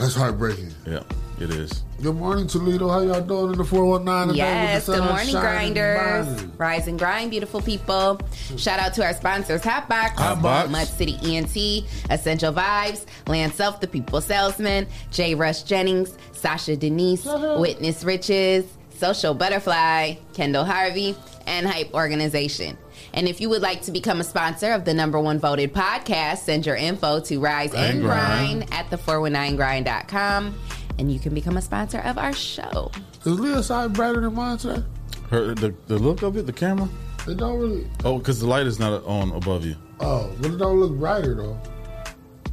That's 0.00 0.16
heartbreaking. 0.16 0.74
Yeah. 0.84 1.04
It 1.40 1.50
is. 1.50 1.82
Good 2.00 2.14
morning, 2.14 2.46
Toledo. 2.46 2.88
How 2.88 3.00
y'all 3.00 3.20
doing 3.20 3.52
in 3.52 3.58
the 3.58 3.64
419 3.64 4.28
today? 4.28 4.38
Yes, 4.38 4.86
with 4.86 4.96
the 4.96 5.02
good 5.02 5.08
morning, 5.08 5.28
shining 5.32 5.66
and 5.66 5.74
grinders. 5.74 6.44
Rise 6.58 6.86
and 6.86 6.98
grind, 6.98 7.30
beautiful 7.32 7.60
people. 7.60 8.20
Shout 8.56 8.78
out 8.78 8.94
to 8.94 9.04
our 9.04 9.14
sponsors, 9.14 9.60
Hotbox, 9.62 10.10
Hotbox. 10.10 10.70
Mud 10.70 10.86
City 10.86 11.18
ENT, 11.24 11.86
Essential 12.10 12.52
Vibes, 12.52 13.06
Land 13.26 13.52
Self, 13.52 13.80
the 13.80 13.88
People 13.88 14.20
Salesman, 14.20 14.86
J. 15.10 15.34
Rush 15.34 15.64
Jennings, 15.64 16.16
Sasha 16.32 16.76
Denise, 16.76 17.26
uh-huh. 17.26 17.58
Witness 17.58 18.04
Riches, 18.04 18.64
Social 18.96 19.34
Butterfly, 19.34 20.14
Kendall 20.34 20.64
Harvey, 20.64 21.16
and 21.48 21.66
Hype 21.66 21.92
Organization. 21.94 22.78
And 23.12 23.28
if 23.28 23.40
you 23.40 23.48
would 23.48 23.62
like 23.62 23.82
to 23.82 23.92
become 23.92 24.20
a 24.20 24.24
sponsor 24.24 24.72
of 24.72 24.84
the 24.84 24.94
number 24.94 25.18
one 25.18 25.40
voted 25.40 25.74
podcast, 25.74 26.38
send 26.38 26.64
your 26.64 26.76
info 26.76 27.20
to 27.20 27.40
rise 27.40 27.74
and 27.74 28.02
grind 28.02 28.72
at 28.72 28.88
the 28.90 28.96
419grind.com 28.96 30.54
and 30.98 31.12
you 31.12 31.18
can 31.18 31.34
become 31.34 31.56
a 31.56 31.62
sponsor 31.62 31.98
of 32.00 32.18
our 32.18 32.32
show. 32.32 32.90
Is 33.24 33.38
Leah's 33.38 33.66
side 33.66 33.92
brighter 33.92 34.20
than 34.20 34.34
mine 34.34 34.58
today? 34.58 34.82
Her 35.30 35.54
the, 35.54 35.74
the 35.86 35.98
look 35.98 36.22
of 36.22 36.36
it, 36.36 36.46
the 36.46 36.52
camera. 36.52 36.88
It 37.26 37.38
don't 37.38 37.58
really. 37.58 37.86
Oh, 38.04 38.18
because 38.18 38.40
the 38.40 38.46
light 38.46 38.66
is 38.66 38.78
not 38.78 39.04
on 39.04 39.32
above 39.32 39.64
you. 39.64 39.76
Oh, 40.00 40.30
but 40.40 40.52
it 40.52 40.58
don't 40.58 40.78
look 40.78 40.92
brighter 40.92 41.34
though. 41.34 41.58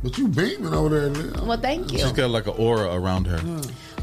But 0.03 0.17
you 0.17 0.27
beaming 0.27 0.73
over 0.73 0.89
there, 0.89 1.09
Leah. 1.09 1.43
Well, 1.43 1.59
thank 1.59 1.91
you. 1.91 1.99
She's 1.99 2.11
got 2.11 2.31
like 2.31 2.47
an 2.47 2.53
aura 2.57 2.95
around 2.95 3.27
her. 3.27 3.37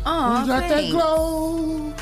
Aw, 0.07 0.42
you 0.42 0.47
got 0.47 0.68
that 0.68 0.90
glow. 0.90 1.95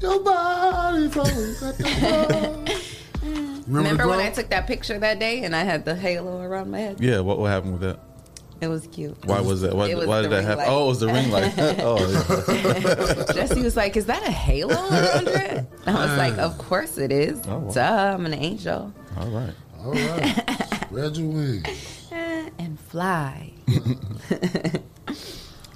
Your 0.00 0.20
body 0.20 1.08
flow. 1.08 1.24
Got 1.24 1.78
that 1.78 2.64
glow. 2.66 2.74
Remember, 3.66 4.02
the 4.02 4.08
when? 4.08 4.20
I 4.20 4.30
took 4.30 4.50
that 4.50 4.66
picture 4.66 4.98
that 4.98 5.18
day 5.18 5.44
and 5.44 5.54
I 5.54 5.64
had 5.64 5.84
the 5.84 5.94
halo 5.94 6.40
around 6.40 6.70
my 6.70 6.78
head? 6.78 7.00
Yeah. 7.00 7.20
What 7.20 7.38
what 7.38 7.50
happened 7.50 7.72
with 7.72 7.82
that? 7.82 7.98
It 8.60 8.68
was 8.68 8.86
cute. 8.88 9.16
Why 9.24 9.40
was 9.40 9.62
that? 9.62 9.74
Why, 9.74 9.88
It 9.88 9.96
was 9.96 10.06
why 10.06 10.20
did 10.22 10.30
that 10.32 10.44
happen? 10.44 10.58
light. 10.58 10.68
Oh, 10.68 10.84
it 10.84 10.88
was 10.88 11.00
the 11.00 11.06
ring 11.06 11.30
light. 11.30 11.54
oh, 11.58 11.98
yeah. 13.26 13.32
Jesse 13.32 13.62
was 13.62 13.74
like, 13.76 13.96
"Is 13.96 14.04
that 14.06 14.22
a 14.22 14.30
halo 14.30 14.74
around 14.74 15.28
it?" 15.28 15.66
I 15.86 16.06
was 16.06 16.18
like, 16.18 16.36
"Of 16.38 16.58
course 16.58 16.98
it 16.98 17.10
is. 17.10 17.40
Oh, 17.48 17.58
wow. 17.58 17.72
Duh, 17.72 18.14
I'm 18.14 18.26
an 18.26 18.34
angel." 18.34 18.92
all 19.18 19.28
right. 19.28 19.54
All 19.82 19.92
right. 19.92 20.78
Spread 20.88 21.16
your 21.16 21.28
wings. 21.28 22.06
and 22.58 22.78
fly. 22.78 23.50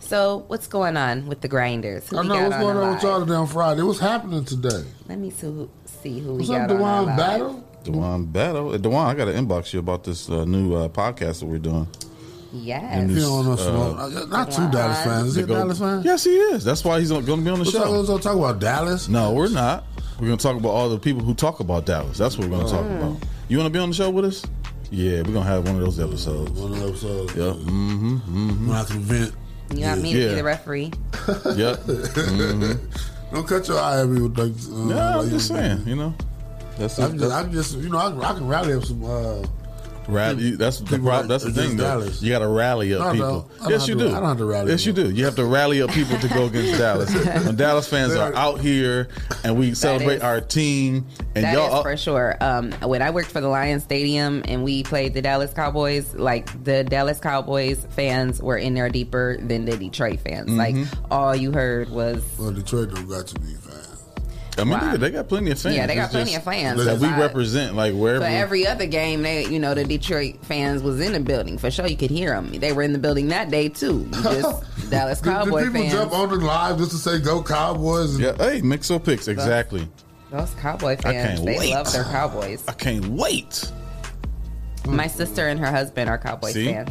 so, 0.00 0.44
what's 0.48 0.66
going 0.66 0.96
on 0.98 1.26
with 1.26 1.40
the 1.40 1.48
grinders? 1.48 2.08
Who 2.08 2.18
I 2.18 2.20
we 2.22 2.28
know 2.28 2.34
what's 2.48 2.56
going 2.58 2.76
the 2.76 2.82
on 2.82 2.94
with 2.94 3.02
y'all 3.02 3.20
today 3.20 3.34
on 3.34 3.46
Friday. 3.46 3.82
What's 3.82 3.98
happening 4.00 4.44
today? 4.44 4.84
Let 5.08 5.18
me 5.18 5.30
see 5.30 5.46
who, 5.46 5.70
see 5.86 6.20
who 6.20 6.34
What's 6.34 6.48
we 6.48 6.56
up, 6.56 6.68
got 6.68 6.76
on 6.76 6.82
our 6.82 7.04
Dewan. 7.04 7.16
Battle? 7.16 7.64
Dewan 7.84 8.24
Battle. 8.26 8.74
Uh, 8.74 8.76
Dewan, 8.76 9.06
I 9.06 9.14
got 9.14 9.24
to 9.26 9.32
inbox 9.32 9.72
you 9.72 9.78
about 9.78 10.04
this 10.04 10.28
uh, 10.28 10.44
new 10.44 10.74
uh, 10.74 10.88
podcast 10.88 11.40
that 11.40 11.46
we're 11.46 11.58
doing. 11.58 11.88
Yes. 12.54 13.10
You 13.10 13.20
don't 13.20 13.44
know 13.46 13.96
Uh. 13.98 14.26
Not 14.26 14.50
two 14.50 14.68
Dallas 14.70 15.02
fans. 15.02 15.28
Is 15.28 15.34
he 15.36 15.42
a 15.42 15.46
go- 15.46 15.54
Dallas 15.56 15.78
fan? 15.78 16.02
Yes, 16.04 16.24
he 16.24 16.30
is. 16.30 16.62
That's 16.64 16.84
why 16.84 17.00
he's 17.00 17.10
going 17.10 17.24
to 17.24 17.26
be 17.26 17.32
on 17.32 17.42
the 17.44 17.50
What's 17.64 17.72
show. 17.72 17.82
up? 17.82 17.90
Let's 17.90 18.08
all 18.08 18.18
talk 18.18 18.36
about 18.36 18.60
Dallas. 18.60 19.08
No, 19.08 19.32
we're 19.32 19.48
not. 19.48 19.84
We're 20.20 20.26
going 20.28 20.38
to 20.38 20.42
talk 20.42 20.56
about 20.56 20.68
all 20.70 20.88
the 20.88 20.98
people 20.98 21.22
who 21.24 21.34
talk 21.34 21.58
about 21.60 21.84
Dallas. 21.86 22.16
That's 22.18 22.38
what 22.38 22.48
we're 22.48 22.56
going 22.56 22.66
to 22.66 22.72
talk 22.72 22.84
about. 22.86 23.16
You 23.48 23.58
want 23.58 23.66
to 23.66 23.76
be 23.76 23.80
on 23.82 23.88
the 23.90 23.94
show 23.96 24.08
with 24.10 24.24
us? 24.24 24.44
Yeah, 24.90 25.16
we're 25.18 25.32
going 25.32 25.34
to 25.34 25.42
have 25.42 25.66
one 25.66 25.74
of 25.76 25.80
those 25.82 25.98
episodes. 25.98 26.52
One 26.52 26.72
of 26.72 26.78
those 26.78 27.04
episodes. 27.04 27.34
Yep. 27.34 27.54
Mm-hmm. 27.56 28.16
Mm-hmm. 28.18 28.68
When 28.68 28.76
I 28.76 28.84
can 28.84 29.00
vent. 29.00 29.34
You 29.74 29.86
want 29.86 30.02
me 30.02 30.12
to 30.12 30.18
Yeah. 30.20 30.28
be 30.28 30.34
the 30.36 30.44
referee? 30.44 30.92
Yep. 31.26 31.78
Mm-hmm. 31.80 33.34
Don't 33.34 33.48
cut 33.48 33.66
your 33.66 33.78
eye 33.80 34.00
at 34.02 34.08
me 34.08 34.22
with 34.22 34.38
like. 34.38 34.52
Uh, 34.52 34.84
No, 34.84 34.94
like 34.94 35.14
I'm 35.24 35.30
just 35.30 35.48
saying, 35.48 35.86
you 35.88 35.96
know. 35.96 36.14
That's, 36.78 36.98
I'm 36.98 37.18
just, 37.18 37.30
that's, 37.30 37.32
I'm 37.32 37.52
just, 37.52 37.76
you 37.78 37.88
know, 37.88 37.98
I, 37.98 38.30
I 38.30 38.34
can 38.34 38.46
rally 38.46 38.74
up 38.74 38.84
some. 38.84 39.04
Uh, 39.04 39.44
rally, 40.08 40.44
you- 40.44 40.56
that's 40.56 40.80
the 40.80 40.98
problem. 40.98 41.28
That's 41.28 41.44
the 41.44 41.52
thing. 41.52 41.76
Though. 41.76 41.84
Dallas. 41.84 42.22
You 42.22 42.30
got 42.32 42.40
to 42.40 42.48
rally 42.48 42.92
up 42.94 43.00
No, 43.00 43.12
people. 43.12 43.28
don't. 43.28 43.50
I 43.60 43.62
don't 43.64 43.70
yes, 43.72 43.88
you 43.88 43.94
do. 43.94 44.08
I 44.08 44.12
don't 44.20 44.24
have 44.24 44.38
to 44.38 44.44
rally 44.44 44.70
Yes, 44.70 44.86
you 44.86 44.92
do. 44.92 45.10
You 45.10 45.24
have 45.24 45.36
to 45.36 45.44
rally 45.44 45.82
up 45.82 45.90
people 45.90 46.18
to 46.18 46.28
go 46.28 46.44
against 46.46 46.78
Dallas. 46.78 47.12
When 47.44 47.56
Dallas 47.56 47.88
fans 47.88 48.14
are 48.14 48.34
out 48.34 48.60
here 48.60 49.08
and 49.44 49.58
we 49.58 49.74
celebrate 49.74 50.16
is- 50.16 50.22
our 50.22 50.40
team, 50.40 51.06
and 51.34 51.44
That 51.44 51.54
y'all, 51.54 51.76
is 51.78 51.82
for 51.82 51.96
sure. 51.96 52.36
Um, 52.40 52.72
when 52.82 53.02
I 53.02 53.10
worked 53.10 53.30
for 53.30 53.40
the 53.40 53.48
Lions 53.48 53.82
Stadium 53.82 54.42
and 54.46 54.62
we 54.62 54.82
played 54.84 55.14
the 55.14 55.22
Dallas 55.22 55.52
Cowboys, 55.52 56.14
like 56.14 56.48
the 56.64 56.84
Dallas 56.84 57.18
Cowboys 57.20 57.86
fans 57.90 58.40
were 58.42 58.56
in 58.58 58.74
there 58.74 58.88
deeper 58.88 59.36
than 59.40 59.64
the 59.64 59.76
Detroit 59.76 60.20
fans. 60.20 60.50
Like 60.50 60.74
Mm-hmm. 60.74 61.12
all 61.12 61.34
you 61.34 61.52
heard 61.52 61.88
was 61.90 62.22
well, 62.38 62.50
Detroit 62.50 62.94
don't 62.94 63.08
got 63.08 63.26
to 63.28 63.38
be 63.40 63.54
fans. 63.54 63.93
I 64.56 64.62
mean, 64.64 64.70
Wow. 64.72 64.92
they, 64.92 64.96
they 64.98 65.10
got 65.10 65.28
plenty 65.28 65.50
of 65.50 65.58
fans. 65.60 65.74
Yeah, 65.76 65.86
they 65.86 65.94
got 65.96 66.04
It's 66.04 66.12
plenty 66.12 66.32
just 66.32 66.38
of 66.46 66.52
fans. 66.52 66.84
that 66.84 66.98
we 67.00 67.08
But- 67.08 67.18
represent, 67.18 67.74
like 67.74 67.92
wherever. 67.94 68.20
for 68.24 68.30
every 68.30 68.66
other 68.66 68.86
game. 68.86 69.22
They, 69.22 69.46
you 69.46 69.58
know, 69.58 69.74
the 69.74 69.84
Detroit 69.84 70.36
fans 70.44 70.82
was 70.82 71.00
in 71.00 71.12
the 71.12 71.20
building 71.20 71.58
for 71.58 71.70
sure. 71.72 71.86
You 71.88 71.96
could 71.96 72.10
hear 72.10 72.30
them. 72.30 72.52
They 72.52 72.72
were 72.72 72.82
in 72.82 72.92
the 72.92 72.98
building 73.00 73.28
that 73.28 73.50
day 73.50 73.68
too. 73.68 74.08
You 74.14 74.22
just 74.22 74.90
Dallas 74.90 75.20
Did, 75.20 75.24
did 75.30 75.34
Cowboy 75.34 75.64
people 75.64 75.80
fans. 75.80 75.92
jump 75.92 76.12
on 76.12 76.28
the 76.28 76.36
live 76.36 76.78
just 76.78 76.92
to 76.92 76.96
say 76.98 77.18
"Go 77.18 77.42
Cowboys"? 77.42 78.18
Yeah, 78.20 78.36
hey, 78.38 78.60
mix 78.62 78.90
up 78.92 79.04
picks 79.04 79.26
exactly. 79.28 79.88
Those 80.30 80.50
Cowboy 80.60 80.92
I 80.92 80.96
fans, 80.96 81.34
can't 81.40 81.46
they 81.46 81.58
wait. 81.58 81.70
love 81.74 81.92
their 81.92 82.04
Cowboys. 82.04 82.62
I 82.68 82.72
can't 82.72 83.06
wait. 83.06 83.70
My 84.86 85.06
sister 85.06 85.48
and 85.48 85.58
her 85.58 85.70
husband 85.70 86.08
are 86.10 86.18
Cowboy 86.18 86.50
See? 86.52 86.66
fans. 86.66 86.90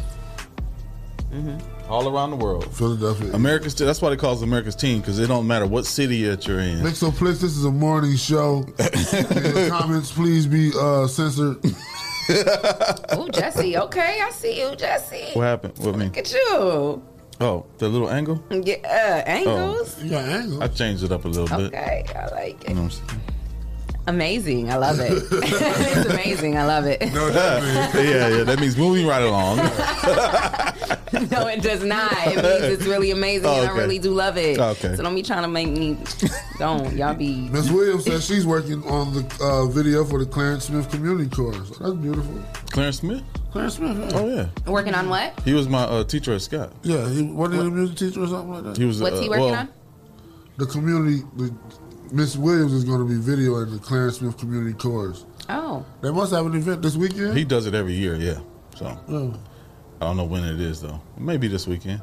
Mm-hmm. 1.32 1.58
All 1.88 2.08
around 2.08 2.30
the 2.30 2.36
world, 2.36 2.74
Philadelphia. 2.74 3.32
America's. 3.34 3.74
That's 3.74 4.00
why 4.00 4.08
they 4.10 4.16
call 4.16 4.34
it 4.34 4.42
America's 4.42 4.74
team 4.74 5.00
because 5.00 5.18
it 5.18 5.26
don't 5.26 5.46
matter 5.46 5.66
what 5.66 5.84
city 5.84 6.24
that 6.24 6.46
you're 6.46 6.60
in. 6.60 6.82
Mix 6.82 7.02
up 7.02 7.12
Plex, 7.14 7.40
this 7.40 7.56
is 7.56 7.64
a 7.66 7.70
morning 7.70 8.16
show. 8.16 8.64
Any 8.78 9.68
comments, 9.68 10.10
please 10.10 10.46
be 10.46 10.72
uh, 10.78 11.06
censored. 11.06 11.58
Oh, 13.10 13.28
Jesse. 13.30 13.76
Okay, 13.76 14.20
I 14.22 14.30
see 14.30 14.58
you, 14.58 14.74
Jesse. 14.76 15.32
What 15.34 15.42
happened 15.42 15.76
with 15.76 15.94
me? 15.96 16.06
Look 16.06 16.16
at 16.16 16.32
you. 16.32 17.02
Oh, 17.38 17.66
the 17.76 17.86
little 17.86 18.08
angle. 18.08 18.42
Yeah, 18.50 18.76
uh, 18.82 19.28
angles. 19.28 20.02
You 20.02 20.08
got 20.08 20.24
angles. 20.24 20.60
I 20.62 20.68
changed 20.68 21.04
it 21.04 21.12
up 21.12 21.26
a 21.26 21.28
little 21.28 21.54
bit. 21.54 21.66
Okay, 21.66 22.06
I 22.16 22.26
like 22.28 22.62
it. 22.64 22.68
You 22.70 22.74
know 22.76 22.84
what 22.84 22.98
I'm 23.02 23.08
saying? 23.08 23.20
Amazing. 24.06 24.70
I 24.70 24.76
love 24.76 25.00
it. 25.00 25.12
it's 25.32 26.10
amazing. 26.10 26.56
I 26.58 26.64
love 26.66 26.84
it. 26.86 27.00
No, 27.12 27.30
that 27.30 27.62
means 27.62 28.08
yeah, 28.10 28.28
yeah. 28.28 28.44
That 28.44 28.60
means 28.60 28.76
moving 28.76 29.06
right 29.06 29.22
along. 29.22 29.56
no, 31.30 31.46
it 31.46 31.62
does 31.62 31.82
not. 31.82 32.12
It 32.26 32.36
means 32.36 32.80
it's 32.80 32.84
really 32.84 33.10
amazing, 33.10 33.46
Oh, 33.46 33.62
and 33.62 33.70
I 33.70 33.76
really 33.76 33.98
do 33.98 34.10
love 34.12 34.36
it. 34.36 34.58
Okay. 34.58 34.94
So 34.96 35.02
don't 35.02 35.14
be 35.14 35.22
trying 35.22 35.42
to 35.42 35.48
make 35.48 35.68
me. 35.68 35.96
Don't 36.58 36.94
y'all 36.94 37.14
be. 37.14 37.48
Miss 37.48 37.70
Williams 37.70 38.04
says 38.04 38.26
she's 38.26 38.46
working 38.46 38.84
on 38.84 39.14
the 39.14 39.38
uh, 39.40 39.66
video 39.66 40.04
for 40.04 40.18
the 40.18 40.26
Clarence 40.26 40.66
Smith 40.66 40.90
Community 40.90 41.28
Chorus. 41.34 41.70
That's 41.78 41.94
beautiful. 41.94 42.42
Clarence 42.70 42.98
Smith. 42.98 43.22
Clarence 43.52 43.74
Smith, 43.74 43.96
yeah. 43.96 44.18
Oh 44.18 44.26
yeah, 44.26 44.70
Working 44.70 44.94
on 44.94 45.08
what? 45.08 45.40
he 45.44 45.54
was 45.54 45.68
my 45.68 45.84
uh, 45.84 46.02
teacher 46.02 46.34
at 46.34 46.42
Scott. 46.42 46.72
Yeah, 46.82 47.08
he 47.08 47.22
wasn't 47.22 47.62
he 47.62 47.68
a 47.68 47.70
music 47.70 47.96
teacher 47.96 48.22
or 48.22 48.26
something 48.26 48.50
like 48.50 48.64
that. 48.64 48.76
He 48.76 48.84
was. 48.84 49.00
What's 49.00 49.18
uh, 49.18 49.20
he 49.20 49.28
working 49.28 49.44
well, 49.44 49.54
on? 49.54 49.68
The 50.56 50.66
community, 50.66 51.22
the, 51.36 51.54
Miss 52.12 52.36
Williams 52.36 52.72
is 52.72 52.84
going 52.84 52.98
to 53.00 53.04
be 53.06 53.20
videoing 53.20 53.70
the 53.72 53.78
Clarence 53.78 54.18
Smith 54.18 54.36
Community 54.38 54.74
Chorus. 54.74 55.24
Oh, 55.48 55.84
They 56.00 56.10
must 56.10 56.32
have 56.32 56.46
an 56.46 56.54
event 56.54 56.82
this 56.82 56.96
weekend. 56.96 57.36
He 57.36 57.44
does 57.44 57.66
it 57.66 57.74
every 57.74 57.94
year. 57.94 58.14
Yeah. 58.16 58.40
So 58.76 58.98
Oh. 59.08 59.34
I 60.00 60.06
don't 60.06 60.16
know 60.16 60.24
when 60.24 60.44
it 60.44 60.60
is 60.60 60.82
though. 60.82 61.00
Maybe 61.16 61.48
this 61.48 61.66
weekend. 61.66 62.02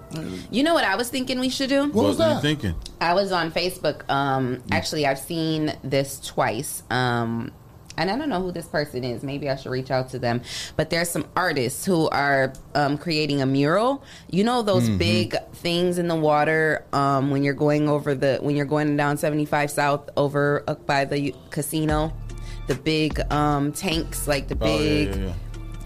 you 0.50 0.64
know 0.64 0.74
what 0.74 0.84
I 0.86 0.96
was 0.96 1.10
thinking 1.10 1.40
we 1.40 1.50
should 1.50 1.70
do? 1.70 1.84
What 1.90 2.06
was 2.06 2.20
are 2.20 2.36
you 2.36 2.42
thinking? 2.42 2.74
I 3.00 3.14
was 3.14 3.32
on 3.32 3.52
Facebook. 3.52 4.10
Um, 4.10 4.64
actually, 4.72 5.06
I've 5.06 5.20
seen 5.20 5.74
this 5.84 6.20
twice. 6.20 6.84
Um, 6.90 7.52
and 7.98 8.10
I 8.10 8.18
don't 8.18 8.30
know 8.30 8.42
who 8.42 8.52
this 8.52 8.68
person 8.68 9.04
is. 9.04 9.24
Maybe 9.24 9.50
I 9.50 9.56
should 9.56 9.72
reach 9.72 9.92
out 9.92 10.10
to 10.10 10.20
them. 10.20 10.42
But 10.76 10.90
there's 10.90 11.10
some 11.10 11.26
artists 11.36 11.86
who 11.86 12.08
are 12.10 12.54
um, 12.76 12.98
creating 12.98 13.42
a 13.42 13.46
mural. 13.46 14.04
You 14.30 14.44
know 14.44 14.62
those 14.62 14.90
big 14.90 15.36
things 15.54 15.98
in 15.98 16.08
the 16.08 16.16
water 16.16 16.86
um, 16.94 17.32
when 17.32 17.44
you're 17.44 17.54
going 17.54 17.90
over 17.90 18.16
the 18.16 18.40
when 18.42 18.56
you're 18.56 18.66
going 18.66 18.96
down 18.98 19.18
75 19.18 19.72
South 19.72 20.10
over 20.18 20.64
up 20.68 20.86
by 20.86 21.06
the 21.06 21.34
casino. 21.50 22.14
The 22.68 22.76
big 22.76 23.20
um, 23.32 23.72
tanks, 23.74 24.28
like 24.28 24.48
the 24.48 24.58
Oh 24.62 24.68
yeah, 24.68 24.78
big. 24.78 25.08
yeah, 25.16 25.16
yeah. 25.26 25.34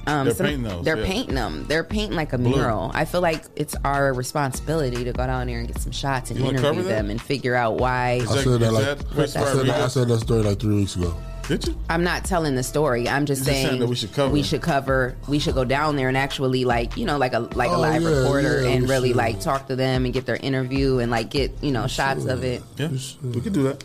Um, 0.07 0.25
They're 0.27 0.35
some- 0.35 0.45
painting 0.45 0.63
those, 0.63 0.85
They're 0.85 0.97
yeah. 0.97 1.05
painting 1.07 1.35
them. 1.35 1.65
They're 1.67 1.83
painting 1.83 2.15
like 2.15 2.33
a 2.33 2.37
Blue. 2.37 2.49
mural. 2.53 2.91
I 2.93 3.05
feel 3.05 3.21
like 3.21 3.43
it's 3.55 3.75
our 3.83 4.13
responsibility 4.13 5.03
to 5.03 5.11
go 5.13 5.25
down 5.25 5.47
there 5.47 5.57
and 5.57 5.67
get 5.67 5.79
some 5.79 5.91
shots 5.93 6.29
and 6.29 6.39
You 6.39 6.47
interview 6.49 6.83
them 6.83 7.09
and 7.09 7.19
figure 7.19 7.55
out 7.55 7.77
why. 7.79 8.19
Is 8.21 8.29
I 8.31 8.43
said 8.43 8.59
that 8.59 8.61
is 8.61 8.71
like 8.71 8.83
that 8.85 9.19
I 9.21 9.25
said, 9.25 9.65
that, 9.65 9.81
I 9.81 9.87
said 9.87 10.07
that 10.09 10.19
story 10.19 10.43
like 10.43 10.59
three 10.59 10.75
weeks 10.75 10.95
ago. 10.95 11.15
Did 11.47 11.67
you? 11.67 11.75
I'm 11.89 12.03
not 12.03 12.25
telling 12.25 12.55
the 12.55 12.63
story. 12.63 13.07
I'm 13.07 13.25
just 13.25 13.41
just 13.41 13.45
saying, 13.49 13.67
saying 13.67 13.79
that 13.81 13.87
we 13.87 13.95
should 13.95 14.13
cover 14.13 14.33
We 14.33 14.41
should 14.41 14.61
cover. 14.61 15.15
We 15.27 15.37
should 15.39 15.53
go 15.53 15.63
down 15.63 15.95
there 15.95 16.07
and 16.07 16.17
actually 16.17 16.65
like 16.65 16.97
you 16.97 17.05
know 17.05 17.17
like 17.17 17.33
a 17.33 17.39
like 17.39 17.69
a 17.69 17.75
Oh, 17.75 17.79
live 17.81 18.01
yeah, 18.01 18.07
reporter 18.09 18.63
yeah, 18.63 18.69
and 18.69 18.89
really 18.89 19.09
should. 19.09 19.17
like 19.17 19.39
talk 19.41 19.67
to 19.67 19.75
them 19.75 20.05
and 20.05 20.13
get 20.13 20.25
their 20.25 20.37
interview 20.37 20.97
and 20.99 21.11
like 21.11 21.29
get 21.29 21.51
you 21.61 21.71
know 21.71 21.85
shots 21.87 22.25
of 22.25 22.43
it. 22.43 22.63
Yeah, 22.77 22.87
We 22.87 22.97
should. 22.97 23.35
we 23.35 23.41
could 23.41 23.53
do 23.53 23.63
that. 23.63 23.83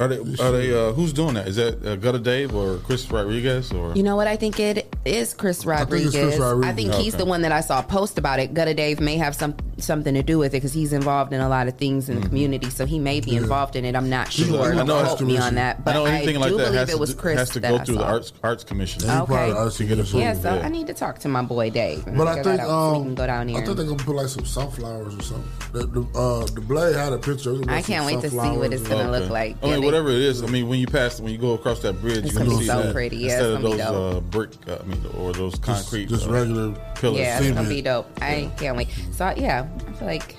Are 0.00 0.08
they? 0.08 0.16
Are 0.42 0.50
they? 0.50 0.72
Uh, 0.72 0.92
who's 0.92 1.12
doing 1.12 1.34
that? 1.34 1.46
Is 1.46 1.56
that 1.56 1.84
uh, 1.86 1.94
Gutter 1.96 2.18
Dave 2.18 2.54
or 2.54 2.78
Chris 2.78 3.10
Rodriguez 3.10 3.70
or? 3.70 3.94
You 3.94 4.02
know 4.02 4.16
what? 4.16 4.26
I 4.26 4.36
think 4.36 4.58
it 4.58 4.92
is 5.04 5.34
Chris 5.34 5.58
think 5.58 5.72
it's 5.72 5.80
Rodriguez. 5.80 6.12
Chris 6.14 6.38
Rodriguez. 6.38 6.70
I 6.70 6.72
think 6.74 6.94
he's 6.94 7.14
Okay. 7.14 7.22
the 7.22 7.28
one 7.28 7.42
that 7.42 7.52
I 7.52 7.60
saw 7.60 7.82
post 7.82 8.16
about 8.16 8.40
it. 8.40 8.54
Gutta 8.54 8.72
Dave 8.72 8.98
may 8.98 9.18
have 9.18 9.34
some 9.36 9.54
something 9.76 10.14
to 10.14 10.22
do 10.22 10.38
with 10.38 10.52
it 10.52 10.56
because 10.56 10.72
he's 10.72 10.92
involved 10.94 11.32
in 11.34 11.40
a 11.40 11.48
lot 11.48 11.68
of 11.68 11.74
things 11.76 12.08
in 12.08 12.20
the 12.20 12.26
community, 12.28 12.68
so 12.70 12.86
he 12.86 12.98
may 12.98 13.20
be 13.20 13.26
Mm-hmm. 13.30 13.34
Yeah. 13.36 13.42
involved 13.42 13.76
in 13.76 13.84
it. 13.84 13.94
I'm 13.94 14.08
not 14.10 14.28
He's 14.28 14.46
sure. 14.46 14.56
like- 14.58 14.72
I 14.72 14.76
Don't 14.76 14.86
know 14.86 14.94
quote 15.00 15.08
Arts 15.10 15.22
me 15.22 15.38
on 15.38 15.54
that, 15.56 15.84
but 15.84 15.90
I 15.90 15.98
know 15.98 16.04
anything 16.06 16.40
like 16.40 16.50
do 16.50 16.56
that 16.58 16.72
believe 16.72 16.88
it 16.90 16.98
was 16.98 17.14
Chris 17.14 17.38
has 17.38 17.50
to 17.50 17.60
go 17.60 17.78
through 17.78 17.96
the 17.96 18.04
arts 18.04 18.32
arts 18.42 18.64
commission. 18.64 19.02
Yeah, 19.04 19.20
he 19.20 19.26
part 19.26 19.48
of 19.50 19.54
the 19.54 19.60
Arts 19.60 19.76
to 19.76 19.84
get 19.84 19.98
approved. 19.98 20.14
Yeah, 20.16 20.32
so 20.34 20.50
I 20.58 20.68
need 20.68 20.86
to 20.88 20.94
talk 20.94 21.18
to 21.20 21.28
my 21.28 21.42
boy 21.42 21.68
Dave. 21.70 22.04
But 22.06 22.26
I 22.26 22.34
think 22.34 22.44
that 22.46 22.60
out 22.60 22.66
so 22.68 22.90
we 22.92 22.96
um, 22.98 23.02
can 23.04 23.14
go 23.14 23.26
down 23.26 23.48
here. 23.48 23.56
I 23.58 23.60
here. 23.60 23.66
think 23.66 23.76
they're 23.78 23.86
gonna 23.86 24.02
put 24.04 24.16
like 24.16 24.28
some 24.28 24.44
sunflowers 24.46 25.14
or 25.14 25.22
something. 25.22 25.50
The 25.72 25.86
the, 25.86 26.18
uh, 26.18 26.46
the 26.46 26.60
blade 26.62 26.96
had 26.96 27.12
a 27.12 27.18
picture. 27.18 27.60
I 27.68 27.82
can't 27.82 28.06
wait 28.06 28.20
to 28.22 28.30
see 28.30 28.36
what 28.36 28.72
it's 28.72 28.86
gonna 28.88 29.10
look 29.10 29.30
like. 29.30 29.56
I 29.94 29.96
Yeah, 29.96 30.02
mean, 30.02 30.06
they- 30.06 30.10
whatever 30.10 30.10
it 30.10 30.22
is. 30.22 30.42
I 30.42 30.46
mean, 30.46 30.68
when 30.68 30.78
you 30.80 30.86
pass, 30.86 31.20
when 31.20 31.32
you 31.32 31.38
go 31.38 31.52
across 31.54 31.80
that 31.80 32.00
bridge, 32.00 32.18
It's 32.18 32.32
you're 32.32 32.44
gonna 32.44 32.46
gonna 32.50 32.58
be 32.60 32.64
see 32.64 32.70
so 32.70 32.82
that 32.82 32.92
pretty. 32.92 33.16
Yeah, 33.16 33.22
instead 33.24 33.42
it's 33.46 33.56
of 33.56 33.62
gonna 33.62 33.74
be 33.74 33.82
those 33.82 33.90
dope. 33.90 34.14
uh, 34.16 34.20
brick, 34.20 34.50
uh, 34.68 34.76
I 34.80 34.86
mean, 34.86 35.06
or 35.18 35.32
those 35.32 35.54
concrete, 35.56 36.08
just 36.08 36.26
uh, 36.26 36.30
regular 36.30 36.72
pillars. 36.96 37.18
Yeah, 37.18 37.38
it's 37.40 37.50
gonna 37.50 37.68
be 37.68 37.82
dope. 37.82 38.06
I 38.22 38.50
can't 38.56 38.76
wait. 38.76 38.88
So 39.12 39.32
yeah, 39.36 39.66
I 39.88 39.92
feel 39.92 40.06
like 40.08 40.36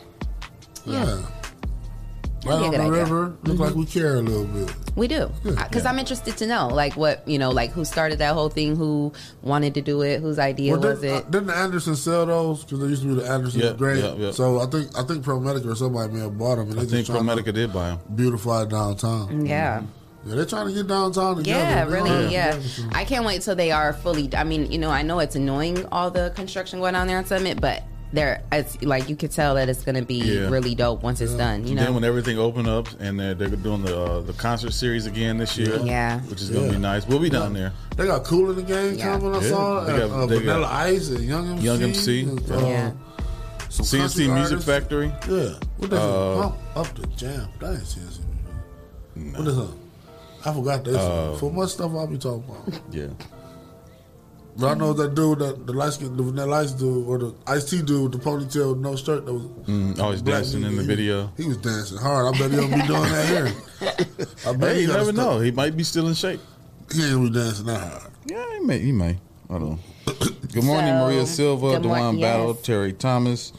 Yeah. 0.85 1.05
That'd 1.05 1.25
Right 2.45 2.55
on 2.55 2.71
the 2.71 2.77
idea. 2.79 2.91
river. 2.91 3.35
Look 3.43 3.59
like 3.59 3.69
mm-hmm. 3.71 3.79
we 3.81 3.85
care 3.85 4.15
a 4.15 4.21
little 4.21 4.45
bit. 4.45 4.73
we 4.95 5.07
do 5.07 5.31
because 5.43 5.85
uh, 5.85 5.89
I'm 5.89 5.99
interested 5.99 6.35
to 6.37 6.47
know 6.47 6.67
like 6.67 6.95
what 6.97 7.27
you 7.27 7.37
know, 7.37 7.49
like 7.51 7.71
who 7.71 7.85
started 7.85 8.19
that 8.19 8.33
whole 8.33 8.49
thing, 8.49 8.75
who 8.75 9.13
wanted 9.43 9.73
to 9.75 9.81
do 9.81 10.01
it, 10.01 10.21
whose 10.21 10.39
idea 10.39 10.71
Well, 10.73 10.81
was 10.81 11.01
didn't, 11.01 11.17
it. 11.17 11.25
uh, 11.25 11.29
didn't 11.29 11.49
Anderson 11.51 11.95
sell 11.95 12.25
those? 12.25 12.63
Because 12.63 12.79
they 12.79 12.87
used 12.87 13.03
to 13.03 13.09
be 13.09 13.13
the 13.21 13.29
Anderson 13.29 13.61
Yeah, 13.61 13.73
Great. 13.73 14.03
yeah, 14.03 14.13
yeah. 14.15 14.31
So 14.31 14.59
I 14.59 14.65
think 14.65 14.97
I 14.97 15.03
think 15.03 15.23
ProMedica 15.23 15.65
or 15.67 15.75
somebody 15.75 16.13
may 16.13 16.19
have 16.21 16.37
bought 16.37 16.55
them. 16.55 16.69
And 16.69 16.77
they 16.79 16.81
I 16.81 16.85
think 16.85 17.05
just 17.07 17.11
ProMedica 17.19 17.53
did 17.53 17.71
buy 17.71 17.89
them. 17.89 17.99
to 17.99 18.11
beautify 18.11 18.65
downtown. 18.65 19.27
Mm, 19.29 19.47
yeah. 19.47 19.77
Mm-hmm. 19.79 20.29
Yeah, 20.29 20.35
they're 20.35 20.45
trying 20.45 20.67
to 20.67 20.73
get 20.73 20.87
downtown 20.87 21.37
together. 21.37 21.59
Yeah, 21.59 21.85
They 21.85 21.91
really. 21.93 22.09
don't 22.09 22.31
Yeah, 22.31 22.59
I 22.91 23.05
can't 23.05 23.25
wait 23.25 23.41
till 23.41 23.55
they 23.55 23.71
are 23.71 23.91
fully. 23.91 24.29
I 24.35 24.43
mean, 24.43 24.71
you 24.71 24.77
know, 24.77 24.91
I 24.91 25.01
know 25.01 25.17
it's 25.19 25.35
annoying 25.35 25.83
all 25.91 26.11
the 26.11 26.31
construction 26.35 26.79
going 26.79 26.93
on 26.93 27.07
there 27.07 27.17
on 27.17 27.25
Summit, 27.25 27.59
but 27.59 27.83
there, 28.13 28.43
it's 28.51 28.81
like 28.83 29.07
you 29.09 29.15
could 29.15 29.31
tell 29.31 29.55
that 29.55 29.69
it's 29.69 29.83
going 29.83 29.95
to 29.95 30.01
be 30.03 30.15
Yeah. 30.15 30.49
really 30.49 30.75
dope 30.75 31.01
once 31.03 31.21
it's 31.21 31.33
done. 31.33 31.65
You 31.67 31.75
know, 31.75 31.83
then 31.83 31.93
when 31.93 32.03
everything 32.03 32.37
opened 32.37 32.67
up 32.67 32.87
and 32.99 33.19
they're, 33.19 33.33
they're 33.33 33.49
doing 33.49 33.83
the 33.83 33.97
uh, 33.99 34.19
the 34.21 34.33
concert 34.33 34.73
series 34.73 35.05
again 35.05 35.37
this 35.37 35.57
year, 35.57 35.79
Yeah. 35.83 36.19
which 36.21 36.41
is 36.41 36.49
gonna 36.49 36.67
Yeah. 36.67 36.71
be 36.73 36.77
nice. 36.79 37.07
We'll 37.07 37.19
be 37.19 37.29
down 37.29 37.53
there. 37.53 37.71
They 37.97 38.05
got 38.07 38.23
Kool 38.23 38.53
& 38.53 38.55
the 38.55 38.61
Gang 38.63 38.97
Yeah. 38.97 39.17
coming. 39.17 39.35
I 39.35 39.41
saw 39.43 39.83
They 39.85 39.93
uh, 39.93 40.07
got- 40.07 40.11
uh, 40.11 40.25
they 40.25 40.37
Vanilla 40.39 40.61
got 40.61 40.71
Ice 40.87 41.09
and 41.09 41.23
Young 41.23 41.47
MC. 41.49 41.63
Young 41.65 41.81
MC, 41.83 42.21
and, 42.23 42.51
uh, 42.51 42.59
Yeah. 42.67 42.91
some 43.69 43.85
C+C 43.85 43.97
country 43.99 44.27
Music 44.27 44.41
artists. 44.51 44.65
Factory. 44.65 45.11
Yeah. 45.29 45.53
What 45.77 45.89
they 45.89 45.97
Uh, 45.97 46.41
pump 46.41 46.55
up 46.75 46.95
the 46.95 47.07
jam? 47.15 47.47
That 47.59 47.73
ain't 47.75 47.87
C+C. 47.87 48.21
What 49.35 49.47
is 49.47 49.55
that? 49.55 49.69
I 50.43 50.53
forgot 50.53 50.83
that. 50.85 50.97
Uh, 50.99 51.35
For 51.37 51.51
much 51.51 51.69
stuff 51.71 51.91
I'll 51.93 52.07
be 52.07 52.17
talking 52.17 52.43
about. 52.49 52.81
Yeah. 52.91 53.07
But 54.57 54.67
I 54.67 54.73
know 54.73 54.91
that 54.93 55.15
dude, 55.15 55.39
that 55.39 55.65
the 55.65 55.73
light 55.73 55.93
skin, 55.93 56.15
the 56.17 56.23
vanilla 56.23 56.61
ice 56.61 56.71
dude, 56.73 57.07
or 57.07 57.17
the 57.17 57.33
iced 57.47 57.69
tea 57.69 57.81
dude 57.81 58.03
with 58.03 58.11
the 58.11 58.29
ponytail, 58.29 58.77
no 58.79 58.95
shirt. 58.95 59.25
That 59.25 59.33
was 59.33 59.43
Mm, 59.43 59.97
oh, 59.99 60.11
he's 60.11 60.21
dancing 60.21 60.63
in 60.63 60.75
the 60.75 60.81
he- 60.81 60.87
video. 60.87 61.31
He 61.37 61.45
was 61.47 61.57
dancing 61.57 61.97
hard. 61.97 62.35
I 62.35 62.37
bet 62.37 62.51
he 62.51 62.57
don't 62.57 62.69
be 62.69 62.85
doing 62.87 63.01
that 63.01 63.27
here. 63.27 63.53
I 64.47 64.53
bet 64.57 64.71
Hey, 64.71 64.75
he 64.75 64.81
you 64.81 64.87
never 64.87 65.13
know. 65.13 65.39
He 65.39 65.51
might 65.51 65.75
be 65.77 65.83
still 65.83 66.07
in 66.07 66.13
shape. 66.13 66.41
He 66.93 67.01
ain't 67.03 67.21
be 67.23 67.39
dancing 67.39 67.65
that 67.67 67.79
hard. 67.79 68.11
Yeah, 68.25 68.45
he 68.53 68.59
may. 68.59 68.79
He 68.79 68.91
may. 68.91 69.17
I 69.49 69.53
don't 69.53 69.69
know. 69.71 69.79
Good 70.51 70.63
morning, 70.65 70.89
So, 70.93 71.05
Maria 71.05 71.25
Silva, 71.25 71.71
good 71.71 71.85
mor- 71.85 71.97
Dewan 71.97 72.17
yes. 72.17 72.29
Battle, 72.31 72.53
Terry 72.55 72.93
Thomas. 72.93 73.53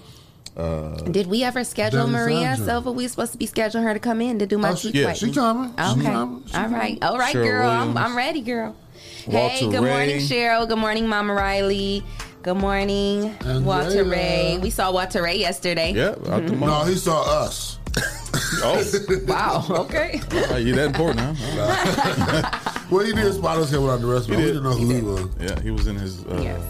Uh, 0.55 0.97
Did 1.11 1.29
we 1.29 1.43
ever 1.45 1.65
schedule 1.65 2.01
Danny 2.01 2.13
Maria 2.13 2.41
Sandra. 2.57 2.67
Silva? 2.67 2.93
We 2.93 3.09
supposed 3.09 3.33
to 3.33 3.39
be 3.39 3.47
scheduling 3.47 3.85
her 3.85 3.95
to 3.95 4.01
come 4.01 4.21
in 4.21 4.39
to 4.41 4.47
do 4.47 4.59
my 4.59 4.73
Oh, 4.73 4.75
she- 4.75 4.89
cheek 4.89 4.97
yeah, 5.01 5.07
whitening. 5.07 5.33
she 5.33 5.35
coming. 5.35 5.75
She 5.79 5.85
Okay. 5.93 6.03
coming. 6.03 6.45
She 6.47 6.55
All 6.55 6.69
right. 6.69 6.99
All 7.03 7.19
right, 7.19 7.35
Cheryl 7.35 7.45
girl. 7.45 7.71
I'm, 7.71 7.97
I'm 7.97 8.15
ready, 8.17 8.43
girl. 8.43 8.77
Hey, 9.25 9.33
Walter 9.33 9.79
good 9.79 9.89
morning, 9.89 10.17
Cheryl. 10.19 10.69
Good 10.69 10.79
morning, 10.79 11.09
Mama 11.09 11.35
Riley. 11.35 12.05
Good 12.43 12.57
morning, 12.57 13.35
Walter 13.65 14.05
Ray. 14.05 14.59
We 14.61 14.71
saw 14.71 14.93
Walter 14.93 15.23
Ray 15.23 15.39
yesterday. 15.39 15.93
Yeah, 15.93 16.11
out 16.29 16.47
the 16.47 16.57
No, 16.57 16.85
he 16.85 16.97
saw 16.97 17.23
us. 17.45 17.79
Oh, 18.65 18.83
wow. 19.27 19.65
Okay. 19.71 20.21
Are 20.51 20.59
you 20.59 20.75
that 20.75 20.87
important, 20.87 21.21
huh? 21.39 22.59
Well, 22.91 23.05
he 23.05 23.13
did 23.13 23.33
spot 23.35 23.57
us 23.59 23.71
here 23.71 23.81
without 23.81 24.01
the 24.01 24.07
rest 24.07 24.29
of 24.29 24.35
us. 24.35 24.39
We 24.39 24.45
didn't 24.45 24.63
know 24.63 24.73
who 24.73 24.89
he 24.95 25.01
was. 25.01 25.29
Yeah, 25.41 25.61
he 25.61 25.71
was 25.71 25.87
in 25.87 25.97
his 25.97 26.25
uh, 26.27 26.61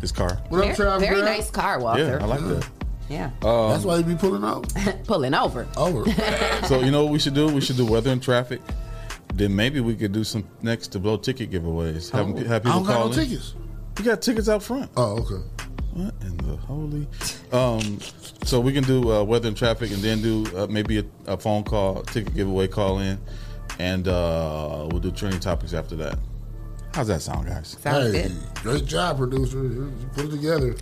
his 0.00 0.12
car. 0.12 0.38
What 0.48 0.58
up, 0.58 0.64
very 0.64 0.74
Travis? 0.76 1.02
very 1.08 1.20
Graham? 1.20 1.36
nice 1.36 1.50
car, 1.50 1.80
Walter. 1.80 2.04
Yeah, 2.04 2.22
I 2.22 2.26
like 2.26 2.40
that. 2.40 2.68
Yeah. 3.08 3.30
Um, 3.42 3.70
That's 3.70 3.84
why 3.84 3.96
he 3.96 4.02
be 4.04 4.14
pulling 4.14 4.44
out. 4.44 4.72
Pulling 5.06 5.34
over. 5.34 5.66
Over. 5.76 6.04
so 6.68 6.80
you 6.80 6.92
know 6.92 7.02
what 7.04 7.12
we 7.12 7.18
should 7.18 7.34
do? 7.34 7.48
We 7.48 7.60
should 7.60 7.76
do 7.76 7.84
weather 7.84 8.10
and 8.10 8.22
traffic. 8.22 8.60
Then 9.34 9.54
maybe 9.54 9.80
we 9.80 9.94
could 9.94 10.12
do 10.12 10.24
some 10.24 10.46
next 10.62 10.88
to 10.88 10.98
blow 10.98 11.16
ticket 11.16 11.50
giveaways. 11.50 12.10
Have, 12.10 12.28
have 12.46 12.52
I 12.52 12.58
people 12.58 12.72
don't 12.80 12.86
got 12.86 12.92
call 12.96 13.08
no 13.08 13.12
in. 13.12 13.28
tickets. 13.28 13.54
You 13.98 14.04
got 14.04 14.22
tickets 14.22 14.48
out 14.48 14.62
front. 14.62 14.90
Oh, 14.96 15.18
okay. 15.20 15.42
What 15.92 16.14
in 16.22 16.36
the 16.38 16.56
holy? 16.56 17.06
Um, 17.52 17.98
so 18.44 18.60
we 18.60 18.72
can 18.72 18.84
do 18.84 19.12
uh, 19.12 19.22
weather 19.24 19.48
and 19.48 19.56
traffic, 19.56 19.90
and 19.90 19.98
then 20.02 20.22
do 20.22 20.46
uh, 20.56 20.66
maybe 20.68 20.98
a, 20.98 21.04
a 21.26 21.36
phone 21.36 21.64
call, 21.64 22.02
ticket 22.02 22.34
giveaway, 22.34 22.68
call 22.68 22.98
in, 23.00 23.18
and 23.78 24.06
uh, 24.08 24.86
we'll 24.90 25.00
do 25.00 25.10
trending 25.10 25.40
topics 25.40 25.74
after 25.74 25.96
that. 25.96 26.18
How's 26.94 27.08
that 27.08 27.22
sound, 27.22 27.46
guys? 27.48 27.76
Sounds 27.80 28.12
hey, 28.12 28.22
good. 28.22 28.36
great 28.54 28.84
job, 28.84 29.18
producer. 29.18 29.62
You 29.62 29.92
put 30.14 30.26
it 30.26 30.30
together. 30.30 30.74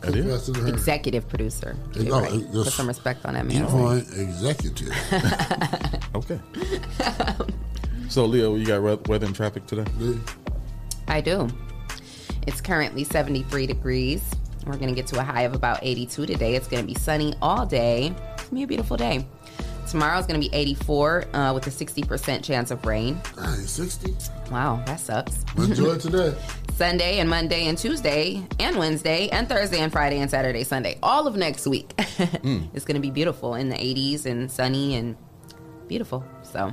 That 0.00 0.14
is. 0.16 0.44
Congrats. 0.46 0.48
Executive 0.68 1.28
producer. 1.28 1.76
Hey, 1.94 2.04
no, 2.04 2.20
right. 2.20 2.52
Put 2.52 2.66
some 2.66 2.86
respect 2.88 3.24
on 3.24 3.34
that 3.34 3.48
Key 3.48 3.60
man. 3.60 3.66
point 3.68 4.06
executive. 4.16 4.92
Okay. 6.14 6.38
So 8.14 8.26
Leo, 8.26 8.54
you 8.54 8.64
got 8.64 9.08
weather 9.08 9.26
and 9.26 9.34
traffic 9.34 9.66
today? 9.66 9.90
I 11.08 11.20
do. 11.20 11.48
It's 12.46 12.60
currently 12.60 13.02
73 13.02 13.66
degrees. 13.66 14.22
We're 14.64 14.76
going 14.76 14.90
to 14.90 14.94
get 14.94 15.08
to 15.08 15.18
a 15.18 15.24
high 15.24 15.42
of 15.42 15.52
about 15.52 15.80
82 15.82 16.24
today. 16.24 16.54
It's 16.54 16.68
going 16.68 16.80
to 16.80 16.86
be 16.86 16.94
sunny 16.94 17.34
all 17.42 17.66
day. 17.66 18.14
It's 18.34 18.42
going 18.42 18.50
to 18.50 18.54
be 18.54 18.62
a 18.62 18.66
beautiful 18.68 18.96
day. 18.96 19.26
Tomorrow 19.88 20.16
is 20.20 20.26
going 20.26 20.40
to 20.40 20.48
be 20.48 20.54
84 20.54 21.24
uh, 21.34 21.54
with 21.54 21.66
a 21.66 21.70
60% 21.70 22.44
chance 22.44 22.70
of 22.70 22.86
rain. 22.86 23.20
Dang, 23.34 23.56
60. 23.56 24.14
Wow, 24.48 24.80
that 24.86 25.00
sucks. 25.00 25.44
Enjoy 25.56 25.94
it 25.94 26.00
today. 26.00 26.36
Sunday 26.76 27.18
and 27.18 27.28
Monday 27.28 27.66
and 27.66 27.76
Tuesday 27.76 28.46
and 28.60 28.76
Wednesday 28.76 29.28
and 29.30 29.48
Thursday 29.48 29.80
and 29.80 29.90
Friday 29.90 30.20
and 30.20 30.30
Saturday, 30.30 30.62
Sunday. 30.62 31.00
All 31.02 31.26
of 31.26 31.34
next 31.34 31.66
week. 31.66 31.92
It's 32.74 32.84
going 32.84 32.94
to 32.94 33.00
be 33.00 33.10
beautiful 33.10 33.56
in 33.56 33.70
the 33.70 33.76
80s 33.76 34.24
and 34.24 34.48
sunny 34.48 34.94
and 34.94 35.16
beautiful. 35.88 36.24
So 36.44 36.72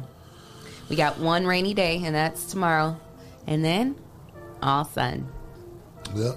we 0.91 0.97
got 0.97 1.17
one 1.19 1.47
rainy 1.47 1.73
day, 1.73 2.01
and 2.03 2.13
that's 2.13 2.45
tomorrow. 2.51 2.99
And 3.47 3.63
then 3.65 3.95
all 4.61 4.83
sun. 4.85 5.27
Yep. 6.15 6.35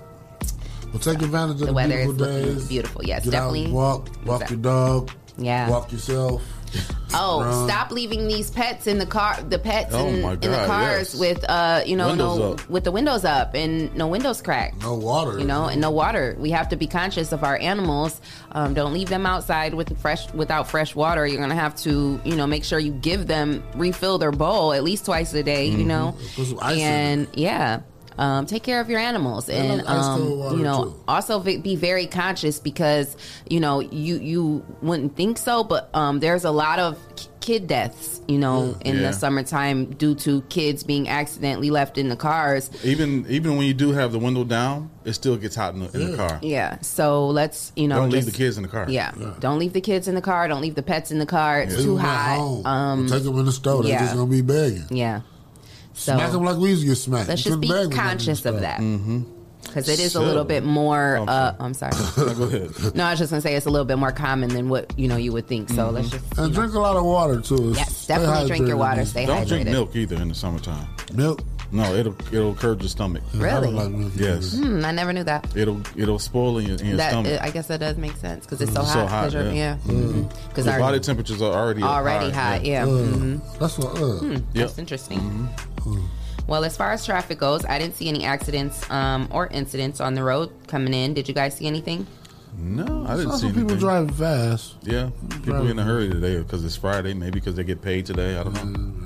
Well, 0.93 1.01
take 1.01 1.21
advantage 1.23 1.55
of 1.55 1.59
The 1.59 1.67
the, 1.67 1.73
weather 1.73 1.99
is 1.99 2.07
beautiful 2.07 2.27
looking 2.27 2.55
days. 2.55 2.69
beautiful. 2.69 3.05
Yes, 3.05 3.25
Get 3.25 3.31
definitely. 3.33 3.73
walk. 3.73 4.09
Walk 4.25 4.43
Exact- 4.43 4.51
your 4.53 4.61
dog. 4.61 5.11
Yeah. 5.37 5.69
Walk 5.69 5.91
yourself. 5.93 6.43
Oh, 7.17 7.67
stop 7.69 7.93
leaving 7.93 8.27
these 8.27 8.51
pets 8.51 8.89
in 8.89 8.99
the 8.99 9.07
car. 9.07 9.41
The 9.49 9.59
pets 9.59 9.95
Oh 9.95 10.09
in, 10.09 10.23
my 10.23 10.33
in 10.33 10.41
the 10.41 10.65
cars 10.67 11.15
yes. 11.15 11.15
with 11.15 11.45
uh, 11.49 11.83
you 11.87 11.97
know, 11.97 12.09
Windows 12.09 12.39
no 12.39 12.53
up. 12.55 12.69
with 12.69 12.83
the 12.83 12.91
windows 12.91 13.25
up 13.25 13.55
and 13.55 13.95
no 13.97 14.09
windows 14.09 14.43
cracked. 14.43 14.83
No 14.83 14.95
water. 14.95 15.39
You 15.39 15.45
know, 15.45 15.67
and 15.67 15.81
no 15.81 15.91
water. 15.93 16.37
We 16.41 16.51
have 16.51 16.69
to 16.71 16.77
be 16.77 16.89
conscious 16.89 17.31
of 17.31 17.45
our 17.45 17.57
animals. 17.59 18.21
Um, 18.53 18.75
don't 18.75 18.93
leave 18.93 19.09
them 19.09 19.27
outside 19.27 19.75
with 19.75 19.97
fresh 20.01 20.33
without 20.35 20.69
fresh 20.69 20.97
water. 20.97 21.25
You're 21.25 21.41
gonna 21.41 21.55
have 21.55 21.77
to, 21.83 22.21
you 22.25 22.35
know, 22.35 22.47
make 22.49 22.65
sure 22.65 22.81
you 22.81 22.93
give 22.93 23.29
them 23.29 23.63
refill 23.77 24.19
their 24.19 24.33
bowl 24.33 24.73
at 24.73 24.83
least 24.83 25.05
twice 25.05 25.33
a 25.35 25.43
day. 25.45 25.67
You 25.67 25.85
know, 25.85 26.17
Put 26.35 26.47
some 26.47 26.59
ice 26.61 26.79
in 26.79 26.83
and 26.83 27.29
yeah. 27.35 27.81
Um, 28.17 28.47
take 28.47 28.63
care 28.63 28.81
of 28.81 28.89
your 28.89 29.01
animals, 29.01 29.49
And 29.49 29.81
and 29.81 29.89
um, 29.89 30.23
you 30.59 30.63
know, 30.63 30.85
too. 30.85 31.01
also 31.09 31.41
v- 31.41 31.57
be 31.59 31.75
very 31.77 32.07
conscious 32.07 32.59
because 32.61 33.17
you 33.51 33.59
know 33.61 33.81
you 33.81 34.17
you 34.19 34.65
wouldn't 34.83 35.17
think 35.17 35.39
so, 35.39 35.65
but 35.65 35.91
um, 35.95 36.21
there's 36.21 36.45
a 36.45 36.51
lot 36.53 36.79
of 36.79 36.99
kid 37.41 37.67
deaths, 37.67 38.21
you 38.27 38.39
know, 38.39 38.75
in 38.87 38.97
Yeah. 38.97 39.03
the 39.09 39.13
summertime 39.13 39.87
due 39.87 40.15
to 40.15 40.41
kids 40.43 40.83
being 40.83 41.09
accidentally 41.11 41.71
left 41.71 41.99
in 41.99 42.09
the 42.09 42.17
cars. 42.17 42.71
Even 42.85 43.27
even 43.29 43.57
when 43.57 43.67
you 43.67 43.75
do 43.75 43.91
have 43.93 44.13
the 44.13 44.19
window 44.21 44.45
down, 44.45 44.91
it 45.05 45.13
still 45.15 45.37
gets 45.37 45.57
hot 45.57 45.75
in 45.75 45.81
the, 45.81 45.91
in 45.93 46.11
the 46.13 46.17
car. 46.17 46.39
Yeah, 46.41 46.79
so 46.83 47.27
let's 47.29 47.73
you 47.77 47.89
know 47.89 47.97
Don't 47.97 48.11
leave 48.11 48.27
the 48.27 48.31
kids 48.33 48.57
in 48.57 48.63
the 48.63 48.69
car. 48.69 48.87
Yeah. 48.89 49.13
don't 49.41 49.59
leave 49.59 49.73
the 49.73 49.81
kids 49.81 50.07
in 50.09 50.15
the 50.15 50.23
car. 50.23 50.47
Don't 50.49 50.63
leave 50.63 50.75
the 50.77 50.83
pets 50.83 51.11
in 51.11 51.19
the 51.19 51.27
car. 51.27 51.61
It's 51.63 51.75
Leave 51.77 51.85
too 51.85 51.97
hot. 51.99 52.37
home. 52.39 52.65
Um, 52.67 53.07
take 53.09 53.25
them 53.25 53.39
in 53.41 53.45
the 53.45 53.53
store. 53.53 53.83
They're 53.83 53.99
just 53.99 54.15
gonna 54.15 54.31
be 54.31 54.41
begging. 54.41 54.87
yeah. 54.91 55.21
So 55.95 56.15
Smack 56.15 56.33
them 56.33 56.45
like 56.45 56.57
we 56.59 56.71
used 56.71 56.83
to 56.83 56.89
get 56.89 56.97
smacked. 56.97 57.29
let's 57.29 57.43
just 57.43 57.55
couldn't 57.55 57.61
be 57.61 57.69
beg 57.69 57.77
when 57.77 57.91
they 57.91 57.97
was 57.97 57.97
in 57.97 58.03
conscious 58.03 58.45
of 58.47 58.61
that. 58.61 58.81
Mm-hmm. 58.81 59.23
because 59.63 59.89
it 59.89 60.01
is 60.01 60.15
a 60.17 60.21
little 60.21 60.45
bit 60.45 60.65
more. 60.65 61.17
I'm 61.19 61.29
uh, 61.29 61.55
I'm 61.61 61.73
sorry. 61.75 61.93
No, 62.17 62.35
go 62.35 62.45
ahead. 62.45 62.95
No, 62.97 63.05
I 63.05 63.11
was 63.11 63.19
just 63.21 63.31
gonna 63.31 63.41
say 63.41 63.55
it's 63.55 63.67
a 63.67 63.71
little 63.71 63.85
bit 63.85 63.97
more 63.97 64.13
common 64.13 64.51
than 64.51 64.69
what 64.69 64.93
you 64.99 65.07
know 65.09 65.17
you 65.17 65.33
would 65.33 65.47
think. 65.47 65.69
So 65.71 65.91
let's 65.91 66.11
just 66.11 66.39
And 66.39 66.53
drink 66.53 66.75
a 66.75 66.81
lot 66.81 66.97
of 66.97 67.05
water 67.05 67.41
too. 67.41 67.73
Yes, 67.77 67.97
Stay 67.97 68.15
definitely 68.15 68.49
drink 68.49 68.67
your 68.69 68.77
water. 68.77 68.97
man. 68.99 69.07
Stay 69.07 69.27
Don't 69.27 69.47
drink 69.47 69.69
milk 69.69 69.95
either 69.95 70.17
in 70.17 70.29
the 70.29 70.35
summertime. 70.35 70.87
Milk. 71.15 71.43
No, 71.73 71.95
it'll 71.95 72.15
it'll 72.33 72.55
curb 72.55 72.81
your 72.83 72.89
stomach. 72.89 73.23
Really? 73.35 73.67
don't 73.67 73.75
like 73.75 73.91
milk. 73.91 74.13
Yes, 74.17 74.55
Hmm, 74.57 74.85
I 74.85 74.93
never 74.93 75.13
knew 75.13 75.25
that. 75.25 75.57
it'll 75.57 75.81
it'll 75.97 76.19
spoil 76.19 76.59
in 76.59 76.67
your, 76.67 76.77
in 76.79 76.87
your 76.87 76.97
That 76.99 77.11
stomach. 77.11 77.41
I 77.43 77.51
guess 77.51 77.67
that 77.69 77.81
does 77.81 77.97
make 77.97 78.17
sense 78.17 78.45
because 78.47 78.61
it's 78.61 78.73
so 78.73 78.81
It's 78.83 78.91
hot. 78.91 78.95
so 78.95 79.07
hot, 79.07 79.25
'cause 79.25 79.35
you're- 79.35 79.57
yeah. 79.57 79.77
yeah, 79.87 80.23
because 80.49 80.67
Your 80.67 80.79
body 80.79 81.01
temperatures 81.01 81.43
are 81.43 81.53
already 81.53 81.83
already 81.83 82.31
high, 82.31 82.57
hot. 82.59 82.65
Yeah, 82.65 82.85
Uh, 82.85 82.87
mhm. 82.89 83.59
That's 83.59 83.79
what. 83.79 83.97
Uh, 83.99 84.19
Hmm, 84.19 84.33
Yep. 84.33 84.45
that's 84.55 84.79
interesting. 84.79 85.49
Well, 86.47 86.65
as 86.65 86.77
far 86.77 86.93
as 86.93 87.05
traffic 87.07 87.39
goes, 87.39 87.65
I 87.65 87.79
didn't 87.79 87.97
see 87.97 88.09
any 88.09 88.25
accidents 88.25 88.89
um, 88.91 89.29
or 89.31 89.47
incidents 89.47 90.01
on 90.01 90.15
the 90.15 90.23
road 90.23 90.51
coming 90.67 90.93
in. 90.93 91.15
Did 91.15 91.27
you 91.27 91.35
guys 91.35 91.57
see 91.57 91.67
anything? 91.67 92.07
No, 92.59 93.05
I 93.09 93.17
didn't 93.17 93.33
see 93.33 93.39
some 93.49 93.55
people 93.55 93.77
driving 93.77 94.13
fast. 94.13 94.75
Yeah, 94.83 95.09
people 95.43 95.67
in 95.67 95.79
a 95.79 95.83
hurry 95.83 96.09
today 96.11 96.37
because 96.39 96.65
it's 96.65 96.77
Friday. 96.77 97.15
Maybe 97.15 97.33
because 97.41 97.55
they 97.57 97.65
get 97.65 97.81
paid 97.83 98.07
today. 98.07 98.39
I 98.39 98.45
don't 98.45 98.55
know. 98.55 99.04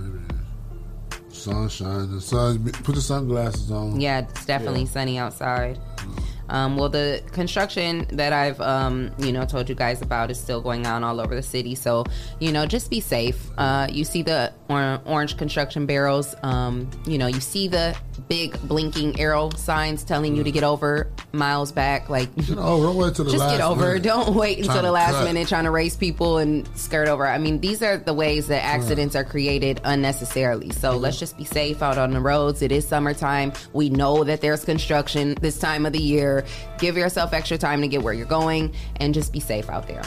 Sunshine. 1.39 2.11
The 2.11 2.21
sun. 2.21 2.65
Put 2.85 2.95
the 2.95 3.01
sunglasses 3.01 3.71
on. 3.71 4.01
Yeah, 4.01 4.21
it's 4.21 4.45
definitely 4.47 4.87
sunny 4.87 5.19
outside. 5.19 5.79
Um, 6.51 6.77
well, 6.77 6.89
the 6.89 7.23
construction 7.33 8.07
that 8.13 8.33
I've, 8.33 8.61
um, 8.61 9.11
you 9.19 9.33
know, 9.33 9.45
told 9.45 9.69
you 9.69 9.75
guys 9.75 10.01
about 10.01 10.31
is 10.31 10.41
still 10.41 10.63
going 10.63 10.87
on 10.87 11.05
all 11.05 11.21
over 11.21 11.35
the 11.35 11.43
city. 11.43 11.75
So, 11.75 12.05
you 12.41 12.53
know, 12.53 12.65
just 12.65 12.91
be 12.91 13.01
safe. 13.01 13.51
Uh, 13.59 13.87
you 13.91 14.05
see 14.05 14.23
the 14.23 14.53
or- 14.71 15.01
orange 15.05 15.37
construction 15.37 15.85
barrels. 15.85 16.35
Um, 16.43 16.89
you 17.07 17.19
know, 17.19 17.27
you 17.27 17.41
see 17.41 17.69
the 17.69 17.95
big 18.29 18.61
blinking 18.63 19.21
arrow 19.21 19.51
signs 19.51 20.05
telling 20.05 20.37
you 20.37 20.45
to 20.45 20.51
get 20.51 20.65
over 20.65 21.11
miles 21.33 21.73
back. 21.73 22.09
Like, 22.09 22.29
over. 22.51 22.87
Don't 22.87 22.97
wait 22.97 23.15
till 23.15 23.25
the 23.25 23.31
just 23.31 23.41
last 23.41 23.59
get 23.59 23.61
over. 23.61 23.87
minute. 23.87 24.03
Don't 24.03 24.35
wait 24.35 24.59
until 24.59 24.83
the 24.83 24.93
last 24.93 25.13
cut. 25.13 25.25
minute 25.25 25.49
trying 25.49 25.65
to 25.65 25.71
race 25.71 25.97
people 25.97 26.39
and 26.39 26.69
skirt 26.77 27.09
over. 27.09 27.27
I 27.27 27.39
mean, 27.39 27.61
these 27.61 27.83
are 27.83 27.97
the 27.97 28.15
ways 28.15 28.49
that 28.49 28.65
accidents 28.65 29.15
are 29.15 29.25
created 29.25 29.81
unnecessarily. 29.85 30.71
So 30.71 30.93
mm-hmm. 30.93 31.03
let's 31.03 31.19
just 31.19 31.37
be 31.37 31.45
safe 31.45 31.83
out 31.83 31.99
on 31.99 32.11
the 32.13 32.21
roads. 32.21 32.63
It 32.63 32.73
is 32.73 32.87
summertime. 32.87 33.53
We 33.73 33.91
know 33.91 34.25
that 34.25 34.41
there's 34.41 34.65
construction 34.65 35.35
this 35.41 35.59
time 35.59 35.87
of 35.87 35.93
the 35.93 36.03
year. 36.03 36.45
Give 36.79 36.97
yourself 36.97 37.33
extra 37.33 37.59
time 37.59 37.81
to 37.83 37.89
get 37.89 38.03
where 38.03 38.15
you're 38.15 38.27
going 38.27 38.75
and 38.97 39.15
just 39.15 39.33
be 39.33 39.41
safe 39.41 39.69
out 39.71 39.87
there. 39.87 40.03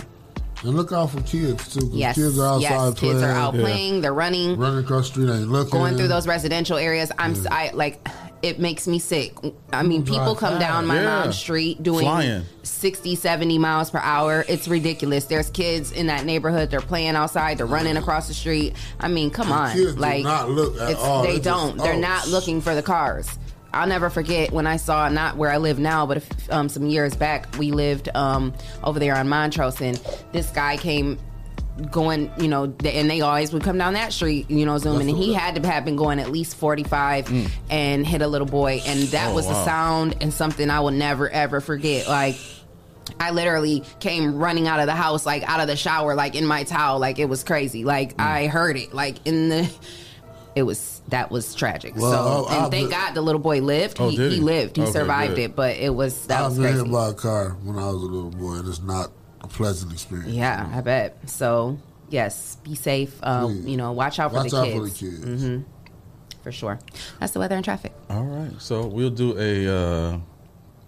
And 0.63 0.76
look 0.76 0.91
out 0.91 1.10
for 1.10 1.21
kids 1.21 1.74
too. 1.74 1.80
'cause 1.82 1.89
Yes, 1.91 2.15
Kids 2.15 2.38
are 2.38 2.45
outside 2.56 2.62
yes, 2.62 3.00
playing. 3.00 3.13
kids 3.15 3.24
are 3.24 3.32
out 3.32 3.54
playing. 3.56 4.02
They're 4.02 4.13
running. 4.13 4.58
Running 4.58 4.84
across 4.84 5.08
the 5.08 5.13
street 5.13 5.30
ain't 5.32 5.52
looking. 5.52 5.71
going 5.71 5.97
through 5.97 6.08
those 6.10 6.28
residential 6.28 6.78
areas. 6.78 7.12
I'm 7.17 7.32
s 7.32 7.47
I 7.50 7.71
like 7.74 8.08
it 8.43 8.60
makes 8.60 8.88
me 8.88 8.97
sick. 8.97 9.36
I 9.71 9.84
mean, 9.84 10.04
people 10.04 10.34
come 10.36 10.58
down 10.60 10.86
my 10.88 10.95
Yeah. 11.00 11.06
mom's 11.21 11.38
street 11.38 11.82
doing 11.84 12.06
Flying. 12.06 12.43
60, 12.63 13.13
70 13.15 13.60
miles 13.60 13.91
per 13.91 14.00
hour. 14.00 14.43
It's 14.47 14.67
ridiculous. 14.67 15.26
There's 15.26 15.50
kids 15.52 15.91
in 15.91 16.08
that 16.08 16.26
neighborhood. 16.26 16.71
They're 16.71 16.82
playing 16.82 17.15
outside. 17.15 17.58
They're 17.60 17.65
running 17.67 17.97
across 17.97 18.28
the 18.28 18.34
street. 18.34 18.74
I 19.00 19.08
mean, 19.10 19.30
come 19.30 19.47
The 19.50 19.54
on. 19.54 19.71
kids 19.74 19.93
do 19.93 20.00
like 20.02 20.24
not 20.24 20.50
look 20.50 20.80
at 20.80 20.91
it's, 20.91 21.00
all. 21.00 21.21
they 21.21 21.28
They 21.30 21.34
just- 21.36 21.43
don't. 21.43 21.78
They're 21.78 21.93
oh, 21.93 22.00
not 22.00 22.28
looking 22.30 22.62
for 22.62 22.74
the 22.76 22.82
cars. 22.84 23.28
I'll 23.73 23.88
never 23.88 24.10
forget 24.10 24.51
when 24.51 24.67
I 24.67 24.77
saw 24.77 25.07
not 25.10 25.38
where 25.38 25.49
I 25.49 25.57
live 25.57 25.79
now, 25.79 26.05
but 26.05 26.23
um, 26.49 26.67
some 26.69 26.86
years 26.88 27.15
back 27.15 27.47
we 27.57 27.71
lived 27.71 28.10
um, 28.15 28.53
over 28.84 28.99
there 28.99 29.15
on 29.15 29.29
Montrose, 29.29 29.79
and 29.81 29.95
this 30.31 30.49
guy 30.51 30.77
came 30.77 31.17
going, 31.89 32.29
you 32.38 32.47
know, 32.49 32.65
and 32.84 33.10
they 33.10 33.21
always 33.21 33.53
would 33.53 33.63
come 33.63 33.77
down 33.77 33.93
that 33.93 34.12
street, 34.13 34.51
you 34.51 34.65
know, 34.65 34.77
zooming, 34.77 35.10
and 35.10 35.17
he 35.17 35.34
had 35.34 35.55
to 35.55 35.67
have 35.67 35.86
been 35.86 35.95
going 35.95 36.19
at 36.19 36.29
least 36.29 36.55
45 36.57 37.49
and 37.69 38.05
hit 38.05 38.21
a 38.21 38.27
little 38.27 38.45
boy, 38.47 38.81
and 38.86 38.99
that 39.10 39.29
Oh, 39.31 39.36
was 39.36 39.45
wow. 39.47 39.62
a 39.62 39.65
sound 39.65 40.15
and 40.21 40.34
something 40.34 40.69
I 40.69 40.81
will 40.81 40.91
never 40.91 41.29
ever 41.29 41.62
forget. 41.62 42.07
Like, 42.07 42.36
I 43.19 43.31
literally 43.31 43.84
came 43.99 44.36
running 44.36 44.67
out 44.67 44.79
of 44.79 44.86
the 44.86 44.93
house, 44.95 45.25
like 45.25 45.43
out 45.49 45.60
of 45.62 45.67
the 45.67 45.75
shower, 45.77 46.13
like 46.13 46.36
in 46.36 46.45
my 46.45 46.63
towel, 46.65 46.99
like 46.99 47.19
it 47.19 47.25
was 47.29 47.43
crazy. 47.43 47.84
Like 47.86 48.19
I 48.19 48.47
heard 48.47 48.77
it, 48.77 48.93
like 48.93 49.15
in 49.25 49.49
the. 49.49 49.71
It 50.55 50.63
was 50.63 51.01
that 51.07 51.31
was 51.31 51.55
tragic. 51.55 51.95
Well, 51.95 52.11
so 52.11 52.45
I- 52.49 52.55
and 52.55 52.63
I've 52.65 52.71
thank 52.71 52.89
been- 52.89 52.99
God 52.99 53.13
the 53.13 53.21
little 53.21 53.39
boy 53.41 53.61
lived. 53.61 53.97
Oh, 53.99 54.09
he, 54.09 54.17
he 54.17 54.29
he? 54.35 54.39
lived. 54.41 54.75
He 54.77 54.83
Okay, 54.83 54.91
survived 54.91 55.35
good. 55.35 55.43
it, 55.51 55.55
but 55.55 55.77
it 55.77 55.93
was 55.95 56.27
that 56.27 56.39
I've 56.41 56.49
was 56.49 56.57
been 56.59 56.67
crazy. 56.67 56.83
hit 56.83 56.91
by 56.91 57.09
a 57.09 57.13
car 57.13 57.49
when 57.63 57.77
I 57.77 57.85
was 57.85 57.95
a 57.95 58.05
little 58.05 58.31
boy, 58.31 58.55
and 58.55 58.67
it's 58.67 58.81
not 58.81 59.11
a 59.41 59.47
pleasant 59.47 59.93
experience. 59.93 60.31
Yeah, 60.33 60.69
I 60.73 60.81
bet. 60.81 61.17
So 61.29 61.77
yes, 62.09 62.57
be 62.63 62.75
safe. 62.75 63.13
Um, 63.23 63.65
you 63.67 63.77
know, 63.77 63.93
watch 63.93 64.19
out 64.19 64.31
for 64.31 64.37
Watch 64.37 64.51
the 64.51 64.57
out 64.57 64.65
kids. 64.65 64.77
for 64.99 65.05
the 65.05 65.11
kids. 65.27 65.43
hmm 65.43 65.59
For 66.43 66.51
sure. 66.51 66.79
That's 67.19 67.31
the 67.31 67.39
weather 67.39 67.55
and 67.55 67.63
traffic. 67.63 67.93
All 68.09 68.23
right, 68.25 68.51
so 68.59 68.85
we'll 68.87 69.09
do 69.09 69.37
a 69.39 69.67
uh, 70.13 70.17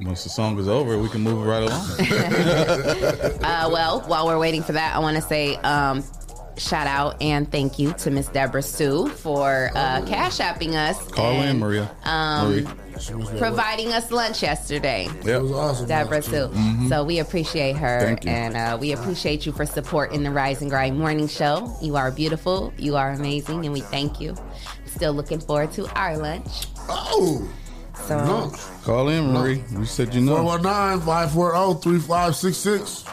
once 0.00 0.24
the 0.24 0.30
song 0.30 0.58
is 0.58 0.68
over, 0.68 0.98
we 0.98 1.08
can 1.08 1.20
move 1.20 1.46
right 1.46 1.62
along. 1.62 1.90
uh, 3.44 3.68
well, 3.70 4.00
while 4.02 4.26
we're 4.26 4.38
waiting 4.38 4.62
for 4.62 4.72
that, 4.72 4.96
I 4.96 4.98
want 4.98 5.16
to 5.16 5.22
say 5.22 5.56
um, 5.56 6.02
shout 6.56 6.86
out 6.86 7.20
and 7.22 7.50
thank 7.50 7.78
you 7.78 7.92
to 7.94 8.10
Miss 8.10 8.28
Deborah 8.28 8.62
Sue 8.62 9.08
for 9.08 9.70
uh, 9.74 10.04
cash 10.06 10.38
apping 10.38 10.74
us. 10.74 11.02
Call 11.10 11.32
in, 11.42 11.48
and, 11.48 11.60
Maria. 11.60 11.90
Um, 12.04 12.50
Marie. 12.50 13.38
providing 13.38 13.92
us 13.92 14.10
lunch 14.10 14.42
yesterday. 14.42 15.08
Yep. 15.24 15.42
awesome. 15.42 15.86
Deborah 15.88 16.22
Sue. 16.22 16.48
Mhm. 16.48 16.88
So 16.88 17.04
we 17.04 17.18
appreciate 17.18 17.76
her 17.76 18.00
Thank 18.00 18.24
you. 18.24 18.30
and 18.30 18.56
uh, 18.56 18.78
we 18.80 18.92
appreciate 18.92 19.46
you 19.46 19.52
for 19.52 19.66
supporting 19.66 20.22
the 20.22 20.30
Rise 20.30 20.60
and 20.62 20.70
Grind 20.70 20.98
morning 20.98 21.28
show. 21.28 21.74
You 21.82 21.96
are 21.96 22.10
beautiful, 22.10 22.72
you 22.78 22.96
are 22.96 23.10
amazing, 23.10 23.64
and 23.64 23.72
we 23.72 23.80
thank 23.80 24.20
you. 24.20 24.36
Still 24.86 25.12
looking 25.12 25.40
forward 25.40 25.72
to 25.72 25.88
our 25.98 26.16
lunch. 26.16 26.66
Oh. 26.88 27.48
So 28.06 28.18
No. 28.18 28.52
Call 28.84 29.08
in, 29.08 29.32
Marie. 29.32 29.62
You 29.70 29.84
said 29.86 30.14
you 30.14 30.20
know. 30.20 30.36
419 30.42 31.00
540 31.06 31.80
3566. 31.80 33.04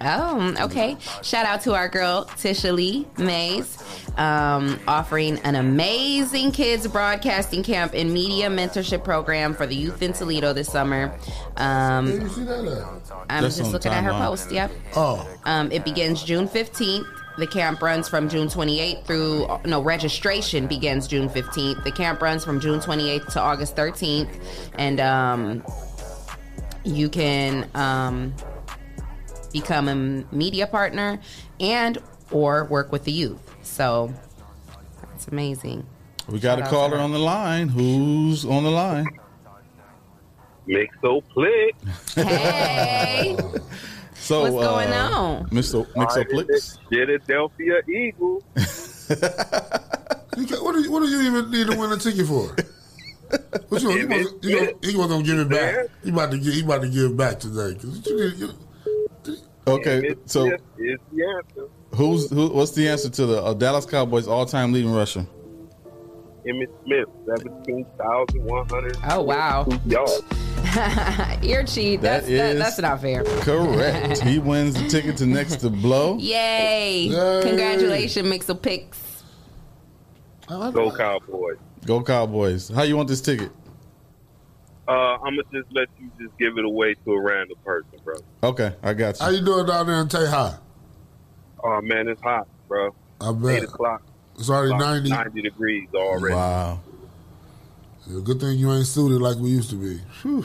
Oh, 0.00 0.54
okay. 0.60 0.96
Shout 1.22 1.46
out 1.46 1.62
to 1.62 1.74
our 1.74 1.88
girl 1.88 2.26
Tisha 2.36 2.72
Lee 2.72 3.06
Mays, 3.16 3.82
um, 4.18 4.78
offering 4.86 5.38
an 5.40 5.54
amazing 5.54 6.52
kids 6.52 6.86
broadcasting 6.86 7.62
camp 7.62 7.92
and 7.94 8.12
media 8.12 8.48
mentorship 8.48 9.02
program 9.04 9.54
for 9.54 9.66
the 9.66 9.74
youth 9.74 10.02
in 10.02 10.12
Toledo 10.12 10.52
this 10.52 10.70
summer. 10.70 11.14
Um, 11.56 12.08
you 12.12 12.28
see 12.28 12.44
that? 12.44 13.00
I'm 13.30 13.42
That's 13.42 13.56
just 13.56 13.72
looking 13.72 13.92
at 13.92 14.04
her 14.04 14.10
timeline. 14.10 14.26
post. 14.26 14.52
Yep. 14.52 14.70
Oh, 14.96 15.28
Um, 15.44 15.72
it 15.72 15.84
begins 15.84 16.22
June 16.22 16.46
15th. 16.46 17.06
The 17.38 17.46
camp 17.46 17.82
runs 17.82 18.08
from 18.08 18.28
June 18.30 18.48
28th 18.48 19.04
through, 19.04 19.46
no, 19.66 19.82
registration 19.82 20.66
begins 20.66 21.06
June 21.06 21.28
15th. 21.28 21.84
The 21.84 21.92
camp 21.92 22.22
runs 22.22 22.44
from 22.44 22.60
June 22.60 22.80
28th 22.80 23.32
to 23.32 23.40
August 23.40 23.76
13th. 23.76 24.28
And 24.78 25.00
um, 25.00 25.62
you 26.84 27.08
can 27.10 27.68
um, 27.74 28.34
become 29.60 29.88
a 29.88 29.94
media 30.34 30.66
partner 30.66 31.18
and 31.60 31.96
or 32.30 32.64
work 32.64 32.92
with 32.92 33.04
the 33.04 33.12
youth. 33.12 33.40
So 33.62 34.12
that's 35.02 35.28
amazing. 35.28 35.86
We 36.28 36.40
got 36.40 36.58
a 36.58 36.62
Shout 36.62 36.68
out 36.68 36.70
caller 36.70 36.98
on 36.98 37.12
the 37.12 37.18
line. 37.18 37.68
Who's 37.68 38.44
on 38.44 38.64
the 38.64 38.70
line? 38.70 39.06
Mixo 40.68 41.22
Plick. 41.32 41.74
Hey, 42.14 43.36
So 44.14 44.42
What's 44.42 44.66
going 44.66 44.88
uh, 44.92 45.10
on? 45.14 45.48
Mr. 45.50 45.86
Mixoplex. 45.94 46.78
Philadelphia 46.90 47.80
Eagles. 47.88 48.42
you 50.36 50.46
can, 50.46 50.56
what, 50.64 50.74
do 50.74 50.82
you, 50.82 50.90
what 50.90 51.00
do 51.00 51.08
you 51.08 51.20
even 51.22 51.50
need 51.50 51.68
to 51.68 51.78
win 51.78 51.92
a 51.92 51.96
ticket 51.96 52.26
for? 52.26 52.56
What 53.68 53.82
you, 53.82 53.90
you, 53.92 54.08
want, 54.08 54.44
you, 54.44 54.56
gonna, 54.58 54.72
you 54.82 54.96
gonna 54.96 55.22
give 55.22 55.38
it 55.38 55.48
back? 55.48 55.86
He 56.02 56.10
about 56.10 56.30
to 56.32 56.38
give. 56.38 56.54
He 56.54 56.62
about 56.62 56.82
to 56.82 56.88
give 56.88 57.16
back 57.16 57.38
today. 57.38 57.74
'Cause 57.80 58.04
you 58.06 58.16
need- 58.20 58.36
you- 58.38 58.54
Okay, 59.68 60.14
so 60.26 60.46
Smith 60.46 60.60
is 60.78 60.98
the 61.12 61.24
answer. 61.26 61.68
who's 61.94 62.30
who? 62.30 62.48
What's 62.50 62.70
the 62.72 62.88
answer 62.88 63.10
to 63.10 63.26
the 63.26 63.42
uh, 63.42 63.54
Dallas 63.54 63.84
Cowboys 63.86 64.28
all-time 64.28 64.72
leading 64.72 64.92
rusher? 64.92 65.26
Emmitt 66.46 66.68
Smith, 66.84 67.08
17,100 67.26 68.96
Oh, 69.10 69.22
wow. 69.22 69.66
yards. 69.84 70.22
ear 71.44 71.64
cheat. 71.64 72.00
That 72.02 72.20
That's 72.22 72.26
that, 72.28 72.52
is- 72.54 72.58
that's 72.60 72.78
not 72.78 73.00
fair. 73.00 73.24
Correct. 73.24 74.20
he 74.22 74.38
wins 74.38 74.74
the 74.80 74.88
ticket 74.88 75.16
to 75.16 75.26
next 75.26 75.56
to 75.56 75.70
blow. 75.70 76.16
Yay! 76.18 77.06
Yay. 77.08 77.42
Congratulations, 77.42 78.28
Mixel 78.28 78.60
Picks. 78.62 79.24
Go 80.48 80.92
Cowboys. 80.96 81.56
Go 81.84 82.02
Cowboys. 82.02 82.68
How 82.68 82.82
you 82.82 82.96
want 82.96 83.08
this 83.08 83.20
ticket? 83.20 83.50
Uh, 84.88 85.16
I'm 85.16 85.36
gonna 85.36 85.42
just 85.52 85.66
let 85.72 85.88
you 85.98 86.10
just 86.20 86.36
give 86.38 86.58
it 86.58 86.64
away 86.64 86.94
to 86.94 87.12
a 87.12 87.20
random 87.20 87.56
person, 87.64 87.98
bro. 88.04 88.14
Okay, 88.42 88.74
I 88.82 88.94
got 88.94 89.18
you. 89.18 89.24
How 89.24 89.30
you. 89.30 89.38
you 89.38 89.44
doing 89.44 89.66
down 89.66 89.86
there 89.86 90.00
in 90.00 90.08
Teja? 90.08 90.60
Oh 91.64 91.80
man, 91.82 92.06
it's 92.08 92.22
hot, 92.22 92.46
bro. 92.68 92.94
I 93.20 93.32
bet. 93.32 93.62
Eight 93.62 93.64
o'clock. 93.64 94.02
it's 94.38 94.48
already 94.48 94.74
About 94.74 94.80
ninety. 94.80 95.10
90 95.10 95.42
degrees 95.42 95.88
already. 95.92 96.34
Wow. 96.34 96.80
Yeah, 98.06 98.20
Good 98.22 98.40
thing 98.40 98.58
you 98.58 98.72
ain't 98.72 98.86
suited 98.86 99.20
like 99.20 99.38
we 99.38 99.50
used 99.50 99.70
to 99.70 99.76
be. 99.76 99.96
Whew. 100.22 100.44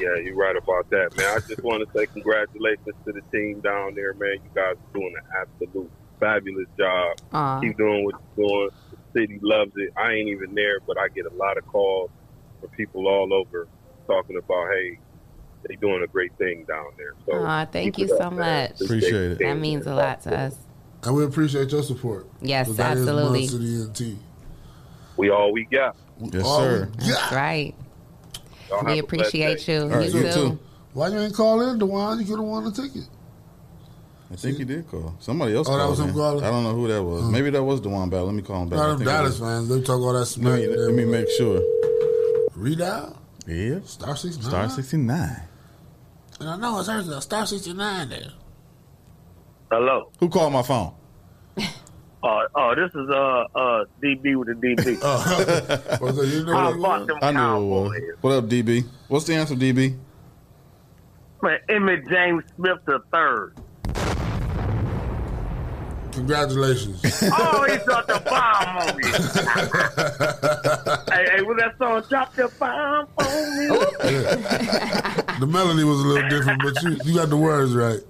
Yeah, 0.00 0.16
you're 0.16 0.34
right 0.34 0.56
about 0.56 0.88
that, 0.88 1.14
man. 1.18 1.26
I 1.36 1.40
just 1.46 1.62
want 1.62 1.86
to 1.86 1.98
say 1.98 2.06
congratulations 2.06 2.96
to 3.04 3.12
the 3.12 3.20
team 3.30 3.60
down 3.60 3.94
there, 3.94 4.14
man. 4.14 4.36
You 4.42 4.50
guys 4.54 4.76
are 4.76 4.94
doing 4.94 5.12
an 5.14 5.42
absolute 5.42 5.90
fabulous 6.18 6.68
job. 6.78 7.18
Aw. 7.32 7.60
Keep 7.60 7.76
doing 7.76 8.04
what 8.04 8.14
you're 8.36 8.48
doing. 8.48 8.70
The 8.90 9.20
city 9.20 9.38
loves 9.42 9.72
it. 9.76 9.92
I 9.98 10.12
ain't 10.12 10.30
even 10.30 10.54
there, 10.54 10.80
but 10.86 10.96
I 10.98 11.08
get 11.08 11.26
a 11.26 11.34
lot 11.34 11.58
of 11.58 11.66
calls 11.66 12.10
from 12.62 12.70
people 12.70 13.06
all 13.06 13.32
over 13.34 13.68
talking 14.06 14.36
about, 14.38 14.68
hey, 14.72 14.98
they 15.68 15.76
doing 15.76 16.02
a 16.02 16.06
great 16.06 16.32
thing 16.38 16.64
down 16.66 16.86
there. 16.96 17.14
So 17.26 17.44
Aw, 17.44 17.66
thank 17.66 17.98
you 17.98 18.08
so 18.08 18.30
much. 18.30 18.80
Appreciate 18.80 19.32
it. 19.32 19.38
That 19.40 19.54
means 19.58 19.86
a 19.86 19.94
lot 19.94 20.22
to 20.22 20.34
us. 20.36 20.56
And 21.04 21.14
we 21.16 21.24
appreciate 21.24 21.70
your 21.70 21.82
support. 21.82 22.26
Yes, 22.40 22.68
'Cause 22.68 22.76
that 22.76 22.96
is 22.96 23.08
absolutely. 23.08 23.40
Mud 23.40 23.50
City 23.50 24.14
NT. 24.14 24.18
We 25.16 25.30
all 25.30 25.52
we 25.52 25.64
got. 25.66 25.96
Yes, 26.20 26.44
All 26.44 26.58
sir. 26.60 26.88
we 26.90 26.96
got. 26.98 27.06
That's 27.06 27.32
right. 27.32 27.74
Y'all 28.68 28.78
have 28.78 28.86
We 28.86 28.92
a 28.92 29.02
blessed 29.02 29.04
appreciate 29.04 29.66
day. 29.66 29.74
you. 29.74 29.82
All 29.82 29.88
right, 29.88 30.10
you 30.12 30.18
you 30.20 30.26
too. 30.26 30.32
too. 30.32 30.58
Why 30.94 31.08
you 31.08 31.18
ain't 31.18 31.34
call 31.34 31.60
in, 31.68 31.78
Dewan? 31.78 32.18
You 32.20 32.24
could 32.24 32.36
have 32.36 32.44
won 32.44 32.64
the 32.64 32.70
ticket. 32.70 33.02
I 34.30 34.36
think 34.36 34.56
he 34.58 34.64
did 34.64 34.88
call. 34.88 35.14
Somebody 35.18 35.54
else 35.54 35.68
Oh, 35.68 35.72
that 35.72 35.78
called 35.78 35.90
was 35.90 36.00
him 36.00 36.08
in. 36.08 36.14
calling? 36.14 36.44
I 36.44 36.48
don't 36.50 36.62
know 36.64 36.74
who 36.74 36.88
that 36.88 37.02
was. 37.02 37.22
Maybe 37.24 37.50
that 37.50 37.62
was 37.62 37.80
Dewan 37.80 38.08
Bell. 38.08 38.24
Let 38.24 38.34
me 38.34 38.40
call 38.42 38.62
him 38.62 38.68
back. 38.70 38.78
I 38.78 38.82
Not 38.82 38.88
them 38.90 38.98
think 38.98 39.08
it 39.10 39.12
Dallas 39.12 39.40
was. 39.40 39.48
fans. 39.50 39.68
They 39.68 39.80
talk 39.82 40.00
all 40.00 40.12
that 40.14 40.38
Let 40.38 40.58
me, 40.60 40.66
let 40.68 40.94
me 40.94 41.04
make 41.04 41.28
sure. 41.30 41.60
Redial? 42.56 43.16
Yeah. 43.46 43.80
Star 43.84 44.16
69? 44.16 44.50
Star 44.50 44.68
69. 44.68 45.40
And 46.40 46.48
I 46.48 46.56
know 46.56 46.78
it's 46.78 46.88
hers. 46.88 47.08
uh, 47.08 47.20
Star 47.20 47.46
69 47.46 48.08
there. 48.08 48.32
Hello. 49.70 50.10
Who 50.18 50.28
called 50.28 50.52
my 50.52 50.62
phone? 50.62 50.92
Uh, 51.56 51.62
oh, 52.54 52.74
this 52.74 52.90
is 52.94 53.08
uh 53.10 53.44
uh 53.58 53.84
DB 54.02 54.36
with 54.36 54.48
the 54.48 54.54
DB. 54.54 54.98
Oh, 55.02 55.98
well, 56.00 56.12
so 56.14 56.22
you 56.22 56.44
know 56.44 56.52
How 56.54 56.64
what 56.66 56.74
it 56.74 56.78
about 56.78 56.98
was? 57.00 57.06
them 57.08 57.18
I 57.22 57.32
knew 57.32 57.38
it 57.38 57.68
was. 57.68 57.92
Cowboys? 57.92 58.16
What 58.20 58.32
up, 58.32 58.44
DB? 58.46 58.84
What's 59.08 59.24
the 59.24 59.34
answer, 59.34 59.54
DB? 59.54 59.98
Man, 61.42 61.58
Emmitt 61.68 62.08
James 62.08 62.44
Smith 62.56 62.78
the 62.84 63.00
third. 63.12 63.56
Congratulations. 66.12 67.02
Oh, 67.34 67.64
he 67.68 67.76
dropped 67.86 68.08
the 68.08 68.20
bomb 68.28 68.76
on 68.76 68.96
me. 68.96 69.04
hey, 71.12 71.24
hey, 71.36 71.42
when 71.42 71.56
that 71.58 71.72
song 71.78 72.02
drop 72.10 72.34
the 72.36 72.50
bomb 72.58 73.06
on 73.16 73.56
me? 73.56 73.66
the 75.40 75.46
melody 75.46 75.84
was 75.84 76.00
a 76.00 76.06
little 76.06 76.28
different, 76.28 76.62
but 76.62 76.82
you, 76.82 76.96
you 77.04 77.14
got 77.18 77.30
the 77.30 77.36
words 77.36 77.74
right. 77.74 78.00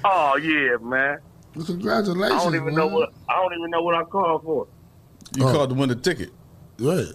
oh 0.04 0.36
yeah, 0.38 0.76
man. 0.80 1.18
Well, 1.54 1.66
Congratulations. 1.66 2.40
I 2.40 2.44
don't 2.44 2.54
even 2.54 2.66
man. 2.66 2.74
know 2.74 2.86
what 2.88 3.10
I 3.28 3.34
don't 3.36 3.52
even 3.58 3.70
know 3.70 3.82
what 3.82 3.94
I 3.94 4.02
called 4.04 4.42
for. 4.42 4.66
You 5.36 5.46
Oh. 5.46 5.52
called 5.52 5.70
to 5.70 5.76
win 5.76 5.88
the 5.90 5.96
ticket. 5.96 6.30
Right. 6.80 7.06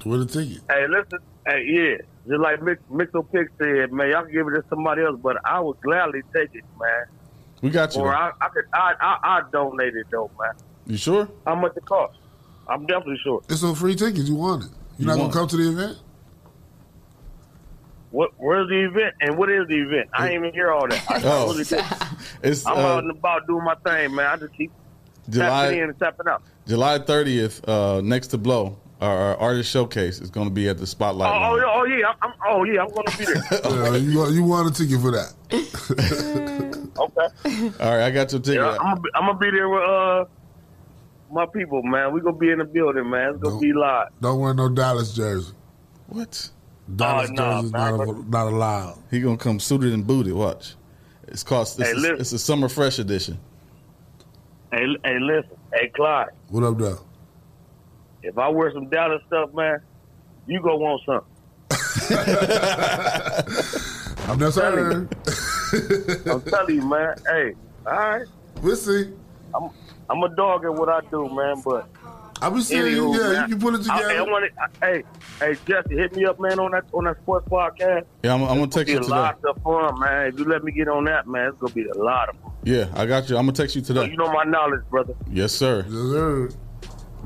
To 0.00 0.08
win 0.08 0.22
a 0.22 0.26
ticket. 0.26 0.58
Hey, 0.70 0.86
listen, 0.88 1.18
hey, 1.46 1.62
yeah, 1.66 1.96
just 2.28 2.40
like 2.40 2.60
Mix, 2.62 2.80
Mixo 2.90 3.24
Pick 3.32 3.48
said, 3.62 3.92
man, 3.92 4.10
y'all 4.10 4.24
can 4.24 4.32
give 4.32 4.46
it 4.48 4.54
to 4.56 4.62
somebody 4.70 5.02
else, 5.02 5.20
but 5.22 5.36
I 5.44 5.60
would 5.60 5.76
gladly 5.84 6.22
take 6.34 6.48
it, 6.52 6.64
man. 6.80 7.04
We 7.64 7.70
got 7.70 7.94
you. 7.96 8.02
Or. 8.02 8.14
I, 8.14 8.30
I 8.42 8.48
could, 8.50 8.64
I, 8.74 8.92
I, 9.00 9.18
I 9.22 9.42
donate 9.50 9.96
it 9.96 10.08
though, 10.10 10.30
man. 10.38 10.52
You 10.86 10.98
sure? 10.98 11.26
How 11.46 11.54
much 11.54 11.74
it 11.74 11.86
cost? 11.86 12.18
I'm 12.68 12.84
definitely 12.84 13.18
sure. 13.24 13.40
It's 13.48 13.62
a 13.62 13.74
free 13.74 13.94
ticket. 13.94 14.26
You 14.26 14.34
want 14.34 14.64
it. 14.64 14.68
You 14.98 15.06
You're 15.06 15.06
not 15.06 15.12
going 15.14 15.20
want 15.22 15.32
to 15.32 15.38
come 15.38 15.48
to 15.48 15.56
the 15.56 15.70
event? 15.70 15.98
What? 18.10 18.32
Where's 18.36 18.68
the 18.68 18.84
event? 18.84 19.14
And 19.22 19.38
what 19.38 19.50
is 19.50 19.66
the 19.66 19.76
event? 19.80 20.10
I 20.12 20.26
ain't 20.26 20.44
even 20.44 20.52
hear 20.52 20.72
all 20.72 20.86
that. 20.88 21.10
I, 21.10 21.22
Oh. 21.24 21.44
I 21.44 21.52
really 21.52 21.64
did. 21.64 21.82
It's 22.42 22.66
I'm 22.66 22.76
uh, 22.76 22.80
out 22.80 23.02
and 23.04 23.10
about 23.12 23.46
doing 23.46 23.64
my 23.64 23.76
thing, 23.76 24.14
man. 24.14 24.26
I 24.26 24.36
just 24.36 24.52
keep 24.52 24.70
tapping 25.24 25.32
July 25.32 25.68
in 25.70 25.84
and 25.84 25.98
tapping 25.98 26.28
out. 26.28 26.42
July 26.68 26.98
30th, 26.98 27.66
uh, 27.66 28.02
next 28.02 28.26
to 28.28 28.36
Blow. 28.38 28.78
Our, 29.00 29.16
our 29.16 29.36
artist 29.36 29.70
showcase 29.70 30.20
is 30.20 30.30
going 30.30 30.46
to 30.48 30.54
be 30.54 30.68
at 30.68 30.76
the 30.76 30.82
Oh, 30.82 30.86
Spotlight. 30.86 31.28
oh, 31.30 31.40
Lounge. 31.40 31.60
yeah, 31.60 31.72
oh 31.74 31.84
yeah, 31.84 32.06
I'm, 32.06 32.16
I'm, 32.22 32.34
oh 32.48 32.64
yeah, 32.64 32.80
I'm 32.82 32.88
gonna 32.90 33.18
be 33.18 33.24
there. 33.24 33.92
Yeah, 33.92 33.96
you, 33.96 34.30
you 34.30 34.44
want 34.44 34.68
a 34.70 34.72
ticket 34.72 35.00
for 35.00 35.10
that. 35.10 35.34
okay. 36.98 37.84
All 37.84 37.96
right, 37.96 38.04
I 38.06 38.10
got 38.10 38.32
your 38.32 38.40
ticket. 38.40 38.60
Yeah, 38.62 38.70
I'm 38.70 38.76
gonna, 38.78 39.00
be, 39.00 39.08
I'm 39.14 39.26
gonna 39.26 39.38
be 39.38 39.50
there 39.50 39.68
with 39.68 39.82
uh 39.82 40.24
my 41.32 41.46
people, 41.46 41.82
man. 41.82 42.12
We 42.12 42.20
gonna 42.20 42.36
be 42.36 42.50
in 42.50 42.58
the 42.58 42.64
building, 42.64 43.10
man. 43.10 43.30
It's 43.34 43.42
gonna 43.42 43.58
be 43.58 43.72
live. 43.72 44.08
Don't 44.20 44.38
wear 44.40 44.54
no 44.54 44.68
Dallas 44.68 45.12
jersey. 45.14 45.52
What? 46.06 46.48
Dallas 46.94 47.30
Oh, 47.30 47.34
nah, 47.34 47.56
jerseys 47.56 47.72
man, 47.72 47.96
not, 47.98 48.06
but- 48.06 48.28
not 48.28 48.46
allowed. 48.46 48.98
He 49.10 49.20
gonna 49.20 49.36
come 49.36 49.58
suited 49.60 49.92
and 49.92 50.06
booted. 50.06 50.34
Watch. 50.34 50.74
It's 51.28 51.42
called. 51.42 51.62
It's, 51.66 51.76
Hey, 51.78 51.90
a, 51.90 51.94
listen. 51.94 52.16
it's 52.20 52.32
a 52.32 52.38
summer 52.38 52.68
fresh 52.68 52.98
edition. 53.00 53.38
Hey, 54.72 54.86
li- 54.86 54.98
hey, 55.04 55.18
listen, 55.20 55.56
hey, 55.74 55.88
Clyde. 55.94 56.28
What 56.48 56.62
up, 56.62 56.78
though? 56.78 57.00
If 58.24 58.38
I 58.38 58.48
wear 58.48 58.72
some 58.72 58.88
Dallas 58.88 59.20
stuff, 59.26 59.52
man, 59.54 59.78
you 60.46 60.60
gonna 60.62 60.76
want 60.76 61.02
something. 61.04 61.30
I'm 64.26 64.38
just 64.38 64.56
saying. 64.56 65.08
I'm 66.30 66.40
telling 66.42 66.76
you, 66.76 66.88
man. 66.88 67.14
Hey, 67.26 67.54
all 67.86 67.92
right. 67.92 68.26
We'll 68.62 68.76
see. 68.76 69.10
I'm 69.54 69.70
I'm 70.08 70.22
a 70.22 70.34
dog 70.34 70.64
at 70.64 70.74
what 70.74 70.88
I 70.88 71.00
do, 71.10 71.28
man. 71.28 71.60
But 71.64 71.88
I 72.40 72.48
be 72.50 72.60
seeing 72.62 72.86
you. 72.86 73.04
Anywho, 73.08 73.18
Yeah, 73.18 73.32
man, 73.40 73.48
you 73.50 73.56
can 73.56 73.60
put 73.60 73.74
it 73.74 73.78
together. 73.78 74.10
I 74.10 74.22
wanna- 74.22 74.46
I- 74.58 74.86
hey, 74.86 75.02
hey, 75.40 75.56
Jesse, 75.66 75.94
hit 75.96 76.14
me 76.16 76.24
up, 76.24 76.40
man, 76.40 76.58
on 76.58 76.70
that 76.72 76.84
on 76.92 77.04
that 77.04 77.16
sports 77.22 77.46
podcast. 77.48 78.04
Yeah, 78.22 78.34
I'm, 78.34 78.42
I'm 78.42 78.48
gonna 78.48 78.62
It's 78.64 78.76
gonna 78.76 78.80
text 78.84 78.86
be 78.86 78.92
you 78.92 78.98
a 78.98 79.02
today. 79.02 79.14
lot 79.14 79.38
of 79.44 79.62
fun, 79.62 80.00
man. 80.00 80.26
If 80.28 80.38
you 80.38 80.44
let 80.46 80.64
me 80.64 80.72
get 80.72 80.88
on 80.88 81.04
that, 81.04 81.26
man, 81.26 81.48
it's 81.48 81.58
gonna 81.60 81.74
be 81.74 81.86
a 81.88 81.94
lot 81.94 82.30
of 82.30 82.36
fun. 82.38 82.52
Yeah, 82.64 82.86
I 82.94 83.06
got 83.06 83.28
you. 83.28 83.36
I'm 83.36 83.44
gonna 83.44 83.52
text 83.52 83.76
you 83.76 83.84
So 83.84 83.94
today. 83.94 84.10
you 84.10 84.16
know 84.16 84.32
my 84.32 84.44
knowledge, 84.44 84.80
brother. 84.90 85.14
Yes, 85.30 85.52
sir. 85.52 85.84
Yes, 85.88 85.92
sir. 85.92 86.48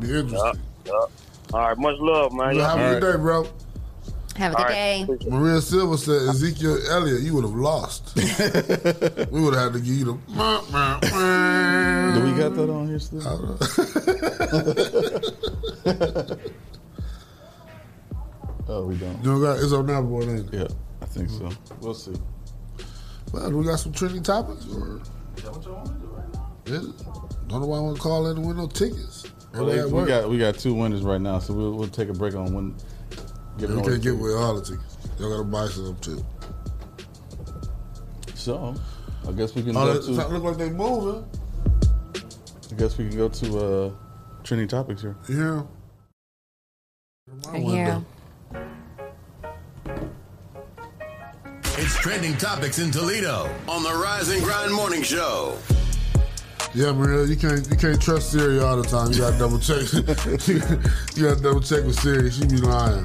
Be 0.00 0.18
interesting. 0.18 0.60
Yup. 0.88 1.10
All 1.52 1.60
right, 1.60 1.78
much 1.78 1.98
love, 1.98 2.32
man. 2.32 2.56
Well, 2.56 2.76
have 2.76 2.96
a 2.96 3.00
good 3.00 3.12
day, 3.12 3.18
bro. 3.18 3.46
Have 4.36 4.52
a 4.52 4.56
good 4.56 4.68
day. 4.68 5.06
Maria 5.28 5.60
Silva 5.60 5.98
said 5.98 6.28
Ezekiel 6.28 6.78
Elliott, 6.90 7.22
you 7.22 7.34
would 7.34 7.44
have 7.44 7.54
lost. 7.54 8.14
we 8.16 8.22
would 9.40 9.54
have 9.54 9.64
had 9.64 9.72
to 9.72 9.80
give 9.80 9.94
you 9.94 10.04
the. 10.04 10.12
Do 12.14 12.24
we 12.24 12.32
got 12.38 12.54
that 12.54 12.70
on 12.70 12.86
here 12.88 12.98
still? 13.00 13.22
oh, 18.68 18.86
we 18.86 18.96
don't. 18.96 19.24
You 19.24 19.32
know, 19.32 19.40
got- 19.40 19.58
it's 19.62 19.72
on 19.72 19.86
that 19.86 20.02
board, 20.02 20.24
ain't 20.28 20.52
it? 20.54 20.58
Yeah, 20.60 20.68
I 21.02 21.06
think 21.06 21.30
so. 21.30 21.50
We'll 21.80 21.94
see. 21.94 22.14
Well, 23.32 23.50
we 23.52 23.64
got 23.64 23.76
some 23.80 23.92
trending 23.92 24.22
topics, 24.22 24.66
or 24.68 25.00
is 26.66 26.86
it? 26.86 26.96
Don't 27.48 27.60
know 27.62 27.66
why 27.66 27.78
I 27.78 27.80
want 27.80 27.96
to 27.96 28.02
call 28.02 28.26
in 28.30 28.36
and 28.36 28.46
win 28.46 28.56
no 28.56 28.66
tickets. 28.66 29.24
Well, 29.58 29.66
they- 29.66 29.84
we 29.84 30.04
got 30.06 30.28
we 30.30 30.38
got 30.38 30.56
two 30.56 30.74
winners 30.74 31.02
right 31.02 31.20
now, 31.20 31.38
so 31.38 31.52
we'll, 31.54 31.72
we'll 31.72 31.88
take 31.88 32.08
a 32.08 32.12
break 32.14 32.34
on 32.34 32.52
one. 32.52 32.74
You 33.58 33.66
away 33.66 33.74
can't 33.74 33.86
the 33.86 33.98
get 33.98 34.12
away 34.12 34.32
all 34.34 34.54
the 34.54 34.62
tickets. 34.62 34.96
Y'all 35.18 35.30
got 35.30 35.38
to 35.38 35.44
buy 35.44 35.66
some 35.68 35.96
too. 36.00 36.24
So, 38.34 38.74
I 39.28 39.32
guess 39.32 39.54
we 39.54 39.62
can 39.62 39.76
Oh, 39.76 39.84
go 39.86 39.94
that- 39.94 40.02
to. 40.04 40.28
look 40.28 40.42
like 40.44 40.56
they 40.58 40.70
moving. 40.70 41.24
I 42.70 42.74
guess 42.76 42.96
we 42.98 43.08
can 43.08 43.16
go 43.16 43.28
to 43.28 43.58
uh, 43.58 43.90
trending 44.44 44.68
topics 44.68 45.02
here. 45.02 45.16
Yeah. 45.28 45.62
Yeah. 47.54 48.00
It's 51.80 51.96
trending 51.98 52.36
topics 52.36 52.78
in 52.78 52.90
Toledo 52.90 53.48
on 53.68 53.82
the 53.82 53.90
Rise 53.94 54.28
and 54.30 54.42
Grind 54.42 54.72
Morning 54.72 55.02
Show. 55.02 55.56
Yeah, 56.78 56.92
Maria, 56.92 57.26
you 57.26 57.34
can't 57.34 57.68
you 57.68 57.76
can't 57.76 58.00
trust 58.00 58.30
Siri 58.30 58.60
all 58.60 58.80
the 58.80 58.88
time. 58.88 59.10
You 59.10 59.18
gotta 59.18 59.36
double 59.36 59.58
check. 59.58 59.82
you 61.16 61.24
gotta 61.24 61.42
double 61.42 61.60
check 61.60 61.84
with 61.84 61.98
Siri. 61.98 62.30
She 62.30 62.46
be 62.46 62.58
lying. 62.58 63.04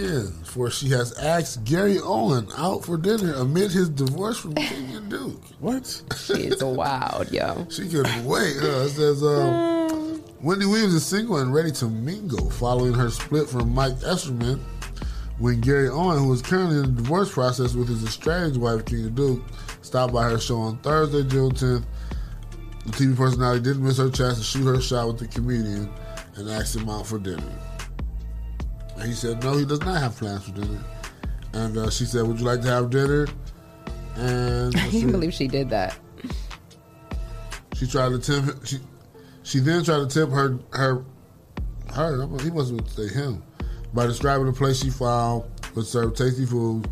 Again, 0.00 0.32
for 0.44 0.70
she 0.70 0.88
has 0.88 1.12
asked 1.18 1.64
Gary 1.64 1.98
Owen 2.02 2.48
out 2.56 2.86
for 2.86 2.96
dinner 2.96 3.34
amid 3.34 3.70
his 3.70 3.90
divorce 3.90 4.38
from 4.38 4.54
Kenya 4.54 5.00
Duke. 5.00 5.42
What? 5.58 6.02
She's 6.16 6.64
wild, 6.64 7.30
yo. 7.30 7.66
She 7.68 7.86
couldn't 7.86 8.24
wait. 8.24 8.56
Uh, 8.62 8.86
it 8.86 8.88
says 8.90 9.22
uh, 9.22 10.18
Wendy 10.40 10.64
Williams 10.64 10.94
is 10.94 11.04
single 11.04 11.36
and 11.36 11.52
ready 11.52 11.70
to 11.72 11.86
mingle 11.86 12.48
following 12.48 12.94
her 12.94 13.10
split 13.10 13.46
from 13.46 13.74
Mike 13.74 13.96
Esterman. 13.96 14.60
When 15.38 15.60
Gary 15.60 15.90
Owen, 15.90 16.18
who 16.18 16.32
is 16.32 16.40
currently 16.40 16.76
in 16.76 16.82
the 16.94 17.02
divorce 17.02 17.30
process 17.30 17.74
with 17.74 17.88
his 17.88 18.02
estranged 18.02 18.58
wife, 18.58 18.86
Kenya 18.86 19.10
Duke, 19.10 19.42
stopped 19.82 20.14
by 20.14 20.30
her 20.30 20.38
show 20.38 20.60
on 20.60 20.78
Thursday, 20.78 21.24
June 21.24 21.50
10th, 21.50 21.84
the 22.86 22.92
TV 22.92 23.14
personality 23.14 23.62
didn't 23.62 23.84
miss 23.84 23.98
her 23.98 24.08
chance 24.08 24.38
to 24.38 24.44
shoot 24.44 24.64
her 24.64 24.80
shot 24.80 25.08
with 25.08 25.18
the 25.18 25.26
comedian 25.28 25.92
and 26.36 26.48
asked 26.48 26.74
him 26.74 26.88
out 26.88 27.06
for 27.06 27.18
dinner. 27.18 27.52
And 29.00 29.08
he 29.08 29.14
said 29.14 29.42
no, 29.42 29.56
he 29.56 29.64
does 29.64 29.80
not 29.80 29.98
have 30.00 30.16
plans 30.16 30.44
for 30.44 30.52
dinner. 30.52 30.84
And 31.54 31.76
uh, 31.76 31.90
she 31.90 32.04
said, 32.04 32.26
"Would 32.26 32.38
you 32.38 32.44
like 32.44 32.60
to 32.60 32.68
have 32.68 32.90
dinner?" 32.90 33.26
And 34.16 34.76
I 34.78 34.88
can't 34.88 35.10
believe 35.10 35.32
she 35.32 35.48
did 35.48 35.70
that. 35.70 35.98
She 37.74 37.86
tried 37.86 38.10
to 38.10 38.18
tempt. 38.18 38.68
She 38.68 38.78
she 39.42 39.58
then 39.58 39.82
tried 39.84 39.98
to 39.98 40.06
tempt 40.06 40.34
her 40.34 40.58
her 40.72 41.04
her. 41.94 42.26
He 42.38 42.50
have 42.50 42.68
to 42.68 42.90
say 42.90 43.08
him 43.08 43.42
by 43.94 44.06
describing 44.06 44.46
the 44.46 44.52
place 44.52 44.82
she 44.82 44.90
found 44.90 45.44
would 45.74 45.86
serve 45.86 46.14
tasty 46.14 46.44
food. 46.44 46.86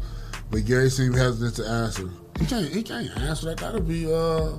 But 0.50 0.64
Gary 0.64 0.88
seemed 0.88 1.14
hesitant 1.14 1.56
to 1.56 1.68
answer. 1.68 2.08
He 2.40 2.46
can't. 2.46 2.68
He 2.68 2.82
can't 2.82 3.14
answer 3.18 3.46
that. 3.46 3.58
That'll 3.58 3.82
be 3.82 4.10
uh. 4.10 4.52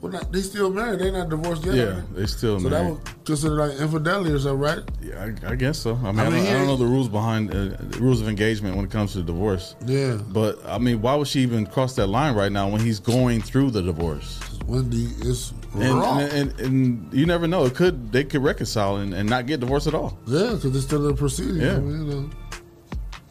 Well, 0.00 0.12
not, 0.12 0.32
they 0.32 0.40
still 0.40 0.70
married. 0.70 0.98
They're 1.00 1.12
not 1.12 1.28
divorced 1.28 1.64
yet. 1.66 1.74
Yeah, 1.74 2.00
they 2.14 2.24
still 2.26 2.58
So 2.58 2.68
married. 2.70 2.88
So 2.88 2.94
that 2.94 3.04
would 3.14 3.24
consider 3.26 3.54
like 3.56 3.78
infidelity 3.78 4.30
or 4.30 4.38
something, 4.38 4.58
right? 4.58 4.78
Yeah, 5.02 5.30
I, 5.46 5.52
I 5.52 5.54
guess 5.56 5.78
so. 5.78 5.94
I 6.02 6.10
mean, 6.12 6.20
I, 6.20 6.26
I 6.26 6.30
don't, 6.30 6.44
don't 6.44 6.66
know 6.68 6.76
the 6.76 6.86
rules 6.86 7.08
behind 7.08 7.50
uh, 7.50 7.76
the 7.78 7.98
rules 8.00 8.22
of 8.22 8.28
engagement 8.28 8.76
when 8.76 8.86
it 8.86 8.90
comes 8.90 9.12
to 9.12 9.22
divorce. 9.22 9.74
Yeah. 9.84 10.18
But 10.28 10.58
I 10.66 10.78
mean, 10.78 11.02
why 11.02 11.14
would 11.16 11.28
she 11.28 11.40
even 11.40 11.66
cross 11.66 11.96
that 11.96 12.06
line 12.06 12.34
right 12.34 12.50
now 12.50 12.68
when 12.68 12.80
he's 12.80 12.98
going 12.98 13.42
through 13.42 13.72
the 13.72 13.82
divorce? 13.82 14.40
Wendy 14.66 15.04
is 15.20 15.52
And, 15.74 15.98
wrong. 15.98 16.20
and, 16.22 16.32
and, 16.32 16.60
and 16.60 17.12
you 17.12 17.26
never 17.26 17.46
know. 17.46 17.64
It 17.66 17.74
could 17.74 18.10
they 18.10 18.24
could 18.24 18.42
reconcile 18.42 18.96
and, 18.96 19.12
and 19.12 19.28
not 19.28 19.44
get 19.46 19.60
divorced 19.60 19.86
at 19.86 19.94
all. 19.94 20.16
yeah, 20.26 20.54
because 20.54 20.74
it's 20.76 20.86
still 20.86 21.06
in 21.08 21.16
proceedings. 21.16 21.58
Yeah. 21.58 21.78
Mean, 21.78 22.06
you 22.06 22.14
know. 22.14 22.30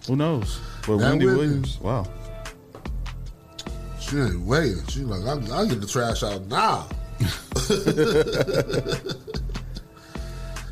Who 0.07 0.15
knows? 0.15 0.59
But 0.86 0.97
That 0.97 1.09
Wendy 1.09 1.26
Wendy- 1.26 1.39
Williams, 1.41 1.80
wow. 1.82 2.05
She 4.10 4.18
ain't 4.18 4.41
waiting. 4.41 4.86
She 4.88 5.01
like, 5.01 5.22
I'll, 5.22 5.53
I'll 5.53 5.68
get 5.68 5.82
the 5.82 5.88
trash 5.88 6.24
out 6.24 6.45
now. 6.47 6.88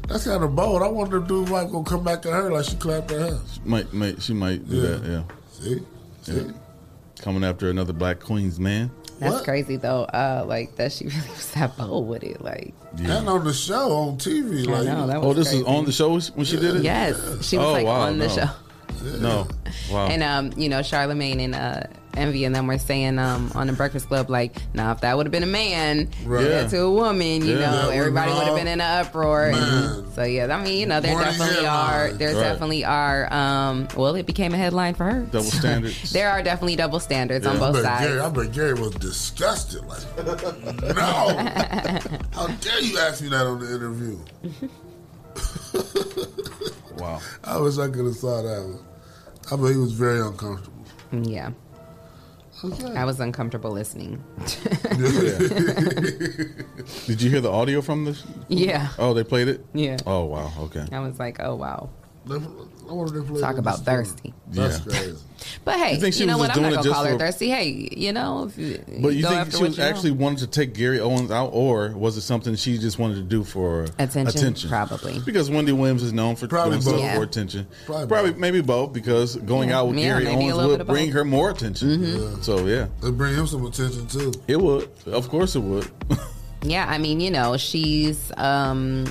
That's 0.07 0.23
kind 0.25 0.43
of 0.43 0.55
bold. 0.55 0.81
I 0.81 0.88
wonder 0.88 1.17
if 1.21 1.27
dude 1.27 1.49
wife 1.49 1.69
gonna 1.69 1.83
come 1.83 2.03
back 2.03 2.25
at 2.25 2.31
her 2.31 2.51
like 2.51 2.65
she 2.65 2.77
clapped 2.77 3.11
at 3.11 3.19
her. 3.19 3.39
Might, 3.65 3.91
might 3.93 4.21
she 4.21 4.33
might 4.33 4.67
do 4.67 4.75
Yeah. 4.77 4.81
that? 4.95 5.05
Yeah. 5.05 5.23
See, 5.51 5.81
Yeah. 6.31 6.51
Coming 7.21 7.43
after 7.43 7.69
another 7.69 7.91
Black 7.93 8.19
Queens 8.21 8.59
man. 8.59 8.89
That's 9.19 9.43
crazy 9.43 9.75
though. 9.75 10.03
Uh, 10.03 10.45
like 10.47 10.75
that 10.77 10.93
she 10.93 11.05
really 11.07 11.29
was 11.29 11.51
that 11.51 11.75
bold 11.77 12.07
with 12.07 12.23
it. 12.23 12.41
Like 12.41 12.73
And 12.97 13.27
on 13.27 13.43
the 13.43 13.53
show 13.53 13.91
on 13.91 14.17
TV, 14.17 14.65
I 14.67 14.71
like 14.71 14.85
know, 14.88 15.07
that 15.07 15.17
oh, 15.17 15.27
was 15.29 15.38
this 15.38 15.53
is 15.53 15.63
on 15.63 15.85
the 15.85 15.91
show 15.91 16.17
when 16.19 16.45
she 16.45 16.55
did 16.57 16.77
it. 16.77 16.83
Yes, 16.83 17.17
she 17.45 17.57
was 17.57 17.65
Oh, 17.67 17.71
like 17.73 17.85
wow, 17.85 18.01
on 18.01 18.17
the 18.19 18.27
no. 18.27 18.33
show. 18.35 18.49
No, 19.19 19.47
wow. 19.91 20.07
And 20.07 20.23
um, 20.23 20.51
you 20.57 20.69
know, 20.69 20.81
Charlemagne 20.81 21.39
and 21.41 21.53
uh, 21.55 21.81
Envy 22.18 22.43
and 22.45 22.53
them 22.55 22.68
were 22.68 22.78
saying 22.78 23.20
um 23.20 23.51
on 23.55 23.68
the 23.68 23.74
Breakfast 23.74 24.07
Club, 24.07 24.30
like, 24.30 24.57
now 24.74 24.91
if 24.91 25.01
that 25.01 25.15
would 25.15 25.26
have 25.26 25.32
been 25.32 25.43
a 25.43 25.45
man, 25.45 26.09
Right. 26.26 26.45
Yeah. 26.45 26.68
to 26.68 26.82
a 26.82 26.91
woman, 26.91 27.45
you 27.45 27.57
Yeah. 27.59 27.72
know, 27.72 27.89
everybody 27.89 28.32
would 28.34 28.43
have 28.43 28.55
been 28.55 28.68
in 28.68 28.82
an 28.82 29.05
uproar. 29.05 29.45
And 29.53 30.13
so 30.13 30.24
yeah, 30.24 30.53
I 30.53 30.61
mean, 30.63 30.78
you 30.80 30.86
know, 30.86 30.99
there 30.99 31.13
Morning 31.13 31.32
definitely 31.38 31.65
are, 31.68 32.11
there 32.13 32.34
Right. 32.36 32.41
definitely 32.41 32.86
are. 32.86 33.32
Um, 33.34 33.88
well, 33.95 34.15
it 34.15 34.26
became 34.26 34.53
a 34.53 34.57
headline 34.57 34.93
for 34.95 35.03
her. 35.05 35.22
Double 35.32 35.43
standards. 35.45 36.11
there 36.13 36.30
are 36.30 36.41
definitely 36.43 36.76
double 36.76 36.99
standards 36.99 37.45
on 37.47 37.59
both 37.59 37.76
I 37.78 37.82
sides. 37.84 38.07
Gary, 38.07 38.20
I 38.20 38.30
bet 38.30 38.51
Gary 38.51 38.74
was 38.74 38.91
disgusted. 38.95 39.84
Like, 39.86 40.03
no, 40.95 41.38
how 42.34 42.47
dare 42.47 42.82
you 42.82 42.97
ask 42.99 43.22
me 43.22 43.30
that 43.30 43.45
on 43.45 43.59
the 43.59 43.76
interview? 43.76 44.18
wow. 46.97 47.20
I 47.43 47.57
wish 47.59 47.78
I 47.78 47.88
could 47.88 48.05
have 48.05 48.15
saw 48.15 48.41
that 48.41 48.61
one. 48.63 48.80
I 49.51 49.55
bet 49.55 49.72
he 49.72 49.78
was 49.78 49.93
very 49.93 50.20
uncomfortable. 50.20 50.84
Yeah. 51.11 51.51
Okay. 52.64 52.95
I 52.95 53.05
was 53.05 53.20
uncomfortable 53.20 53.72
listening. 53.72 54.24
Did 57.05 57.22
you 57.22 57.30
hear 57.30 57.41
the 57.41 57.51
audio 57.51 57.82
from 57.82 58.05
this? 58.05 58.24
Yeah. 58.47 58.89
Oh, 58.97 59.14
they 59.14 59.24
played 59.24 59.47
it. 59.47 59.64
Yeah. 59.74 59.97
Oh 60.08 60.26
wow. 60.26 60.51
Okay. 60.62 60.86
I 60.91 60.99
was 60.99 61.20
like, 61.20 61.39
oh 61.39 61.55
wow. 61.55 61.89
I 62.89 62.93
wonder 62.93 63.19
if 63.21 63.27
they 63.27 63.39
Talk 63.41 63.57
about 63.57 63.77
the 63.77 63.83
store. 63.83 64.03
thirsty. 64.05 64.33
That's 64.51 64.79
Yeah. 64.79 64.91
crazy. 64.91 65.17
But 65.63 65.77
hey, 65.77 65.89
You 65.89 65.95
you, 65.95 66.01
think 66.01 66.15
she 66.15 66.25
know 66.25 66.33
was 66.38 66.39
what? 66.39 66.47
just 66.47 66.57
I'm 66.57 66.63
doing 66.63 66.75
not 66.75 66.81
it 66.81 66.83
gonna 66.89 66.93
call 66.95 67.03
just 67.03 67.11
her 67.13 67.19
for- 67.19 67.25
thirsty. 67.25 67.49
Hey, 67.49 67.89
you 67.95 68.11
know, 68.13 68.45
if 68.45 68.57
you, 68.57 68.83
But 69.01 69.09
you 69.09 69.21
go 69.23 69.29
think 69.29 69.51
she 69.53 69.63
was 69.63 69.77
you 69.77 69.83
know. 69.83 69.89
actually 69.89 70.11
wanted 70.11 70.39
to 70.39 70.47
take 70.47 70.73
Gary 70.73 70.99
Owens 70.99 71.29
out, 71.31 71.51
or 71.53 71.89
was 71.89 72.17
it 72.17 72.21
something 72.21 72.55
she 72.55 72.77
just 72.77 72.97
wanted 72.97 73.15
to 73.15 73.21
do 73.21 73.43
for 73.43 73.85
Attention, 73.99 74.69
probably. 74.69 75.19
Because 75.19 75.49
Wendy 75.51 75.71
Williams 75.73 76.01
is 76.03 76.11
known 76.13 76.35
for 76.35 76.47
Probably 76.47 76.71
doing 76.71 76.81
stuff 76.81 76.93
both. 76.95 77.01
Yeah. 77.03 77.15
for 77.17 77.23
attention. 77.23 77.67
Probably 77.85 78.07
Probably, 78.07 78.31
both. 78.31 78.39
maybe 78.39 78.61
both, 78.61 78.93
because 78.93 79.35
going 79.35 79.69
Yeah. 79.69 79.79
out 79.79 79.88
with 79.89 79.97
Yeah, 79.99 80.19
Gary 80.21 80.27
Owens 80.27 80.55
would 80.77 80.88
bring 80.88 81.05
both. 81.07 81.13
her 81.13 81.25
more 81.25 81.49
attention. 81.51 81.89
Mm-hmm. 81.99 82.41
So 82.41 82.65
yeah, 82.65 82.88
They 83.01 83.11
bring 83.11 83.35
him 83.35 83.45
some 83.47 83.65
attention 83.65 84.07
too. 84.07 84.33
it 84.47 84.59
would. 84.59 84.89
Of 85.05 85.29
course, 85.29 85.55
it 85.55 85.61
would. 85.61 85.88
Yeah, 86.63 86.88
I 86.89 86.97
mean, 86.97 87.19
you 87.19 87.29
know, 87.29 87.55
she's 87.55 88.31
um 88.35 89.05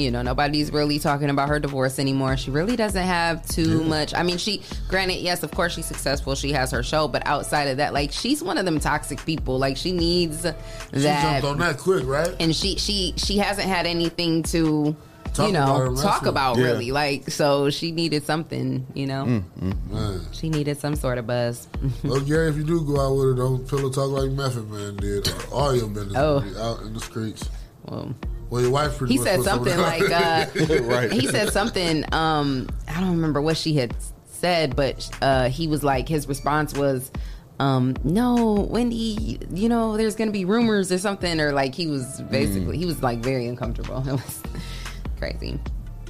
you 0.00 0.10
know, 0.10 0.22
nobody's 0.22 0.72
really 0.72 0.98
talking 0.98 1.30
about 1.30 1.48
her 1.48 1.58
divorce 1.58 1.98
anymore. 1.98 2.36
She 2.36 2.50
really 2.50 2.76
doesn't 2.76 3.02
have 3.02 3.46
too 3.48 3.82
much. 3.84 4.14
I 4.14 4.22
mean, 4.22 4.38
she 4.38 4.62
granted, 4.88 5.16
yes, 5.16 5.42
of 5.42 5.50
course 5.50 5.74
she's 5.74 5.86
successful. 5.86 6.34
She 6.34 6.52
has 6.52 6.70
her 6.70 6.82
show, 6.82 7.08
but 7.08 7.26
outside 7.26 7.68
of 7.68 7.76
that, 7.78 7.92
like 7.92 8.12
she's 8.12 8.42
one 8.42 8.58
of 8.58 8.64
them 8.64 8.80
toxic 8.80 9.24
people. 9.24 9.58
Like 9.58 9.76
she 9.76 9.92
needs 9.92 10.42
that 10.42 10.56
She 10.94 11.00
jumped 11.02 11.44
on 11.44 11.58
that 11.58 11.78
quick, 11.78 12.04
right? 12.06 12.34
and 12.40 12.54
she 12.54 12.76
she 12.76 13.14
she 13.16 13.38
hasn't 13.38 13.68
had 13.68 13.86
anything 13.86 14.42
to 14.44 14.94
Talk 15.34 15.50
you 15.50 15.56
about 15.56 15.92
know 15.94 16.02
talk 16.02 16.24
about 16.24 16.56
Yeah. 16.56 16.64
really 16.64 16.92
like 16.92 17.30
so 17.30 17.68
she 17.68 17.92
needed 17.92 18.24
something 18.24 18.86
you 18.94 19.06
know 19.06 19.24
mm, 19.26 19.42
mm, 19.60 19.72
mm. 19.74 19.90
Man. 19.90 20.20
she 20.32 20.48
needed 20.48 20.78
some 20.78 20.96
sort 20.96 21.18
of 21.18 21.26
buzz 21.26 21.68
Well, 22.04 22.20
Gary, 22.20 22.48
if 22.48 22.56
you 22.56 22.64
do 22.64 22.82
go 22.86 22.98
out 22.98 23.12
with 23.16 23.26
her, 23.26 23.34
don't 23.34 23.68
pillow 23.68 23.90
talk 23.90 24.08
like 24.12 24.30
Method 24.30 24.70
Man 24.70 24.96
did. 24.96 25.28
Or 25.28 25.54
all 25.54 25.76
your 25.76 25.88
business 25.88 26.16
Oh. 26.16 26.38
out 26.58 26.80
in 26.86 26.94
the 26.94 27.00
streets. 27.00 27.50
well 27.84 28.14
Well, 28.50 28.62
your 28.62 28.70
wife 28.70 28.98
he 29.00 29.18
said 29.18 29.36
put 29.38 29.44
some 29.46 29.60
of 29.60 29.68
something 29.68 29.80
like 29.80 30.10
uh 30.10 30.46
Right. 30.84 31.10
he 31.20 31.26
said 31.26 31.52
something 31.52 32.04
um 32.12 32.68
i 32.88 33.00
don't 33.00 33.10
remember 33.12 33.40
what 33.40 33.56
she 33.56 33.74
had 33.74 33.94
said, 34.28 34.76
but 34.76 35.08
uh, 35.22 35.48
he 35.48 35.66
was 35.66 35.82
like, 35.82 36.06
his 36.08 36.28
response 36.28 36.74
was, 36.74 37.10
um, 37.58 37.96
"No, 38.04 38.66
Wendy, 38.70 39.38
you 39.50 39.68
know, 39.70 39.96
there's 39.96 40.14
gonna 40.14 40.30
be 40.30 40.44
rumors 40.44 40.92
or 40.92 40.98
something," 40.98 41.40
or 41.40 41.52
like 41.52 41.74
he 41.74 41.86
was 41.86 42.20
basically, 42.30 42.76
Mm. 42.76 42.80
he 42.80 42.84
was 42.84 43.02
like 43.02 43.20
very 43.20 43.46
uncomfortable. 43.46 44.04
It 44.06 44.12
was 44.12 44.42
crazy. 45.18 45.58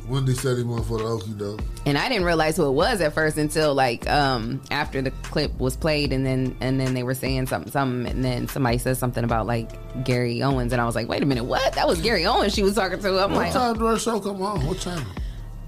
Wendy 0.08 0.34
said 0.34 0.56
he 0.56 0.62
went 0.62 0.84
for 0.86 0.98
the 0.98 1.04
okie 1.04 1.36
doke. 1.36 1.60
And 1.84 1.98
I 1.98 2.08
didn't 2.08 2.24
realize 2.24 2.56
who 2.56 2.66
it 2.68 2.72
was 2.72 3.00
at 3.00 3.12
first 3.14 3.36
until 3.38 3.74
like 3.74 4.08
um 4.08 4.60
after 4.70 5.02
the 5.02 5.10
clip 5.10 5.58
was 5.58 5.76
played 5.76 6.12
and 6.12 6.24
then 6.24 6.56
and 6.60 6.78
then 6.80 6.94
they 6.94 7.02
were 7.02 7.14
saying 7.14 7.46
something 7.46 7.72
something 7.72 8.10
and 8.10 8.24
then 8.24 8.46
somebody 8.48 8.78
said 8.78 8.96
something 8.96 9.24
about 9.24 9.46
like 9.46 9.70
Gary 10.04 10.42
Owens 10.42 10.72
and 10.72 10.80
I 10.80 10.84
was 10.86 10.94
like, 10.94 11.08
wait 11.08 11.22
a 11.22 11.26
minute, 11.26 11.44
what? 11.44 11.72
That 11.74 11.88
was 11.88 12.00
Gary 12.00 12.24
Owens 12.26 12.54
she 12.54 12.62
was 12.62 12.74
talking 12.74 13.00
to. 13.00 13.08
I'm 13.08 13.32
What 13.32 13.38
like, 13.38 13.52
time 13.52 13.76
do 13.78 13.86
our 13.86 13.98
show 13.98 14.20
come 14.20 14.40
on? 14.42 14.64
What 14.66 14.78
channel? 14.78 15.04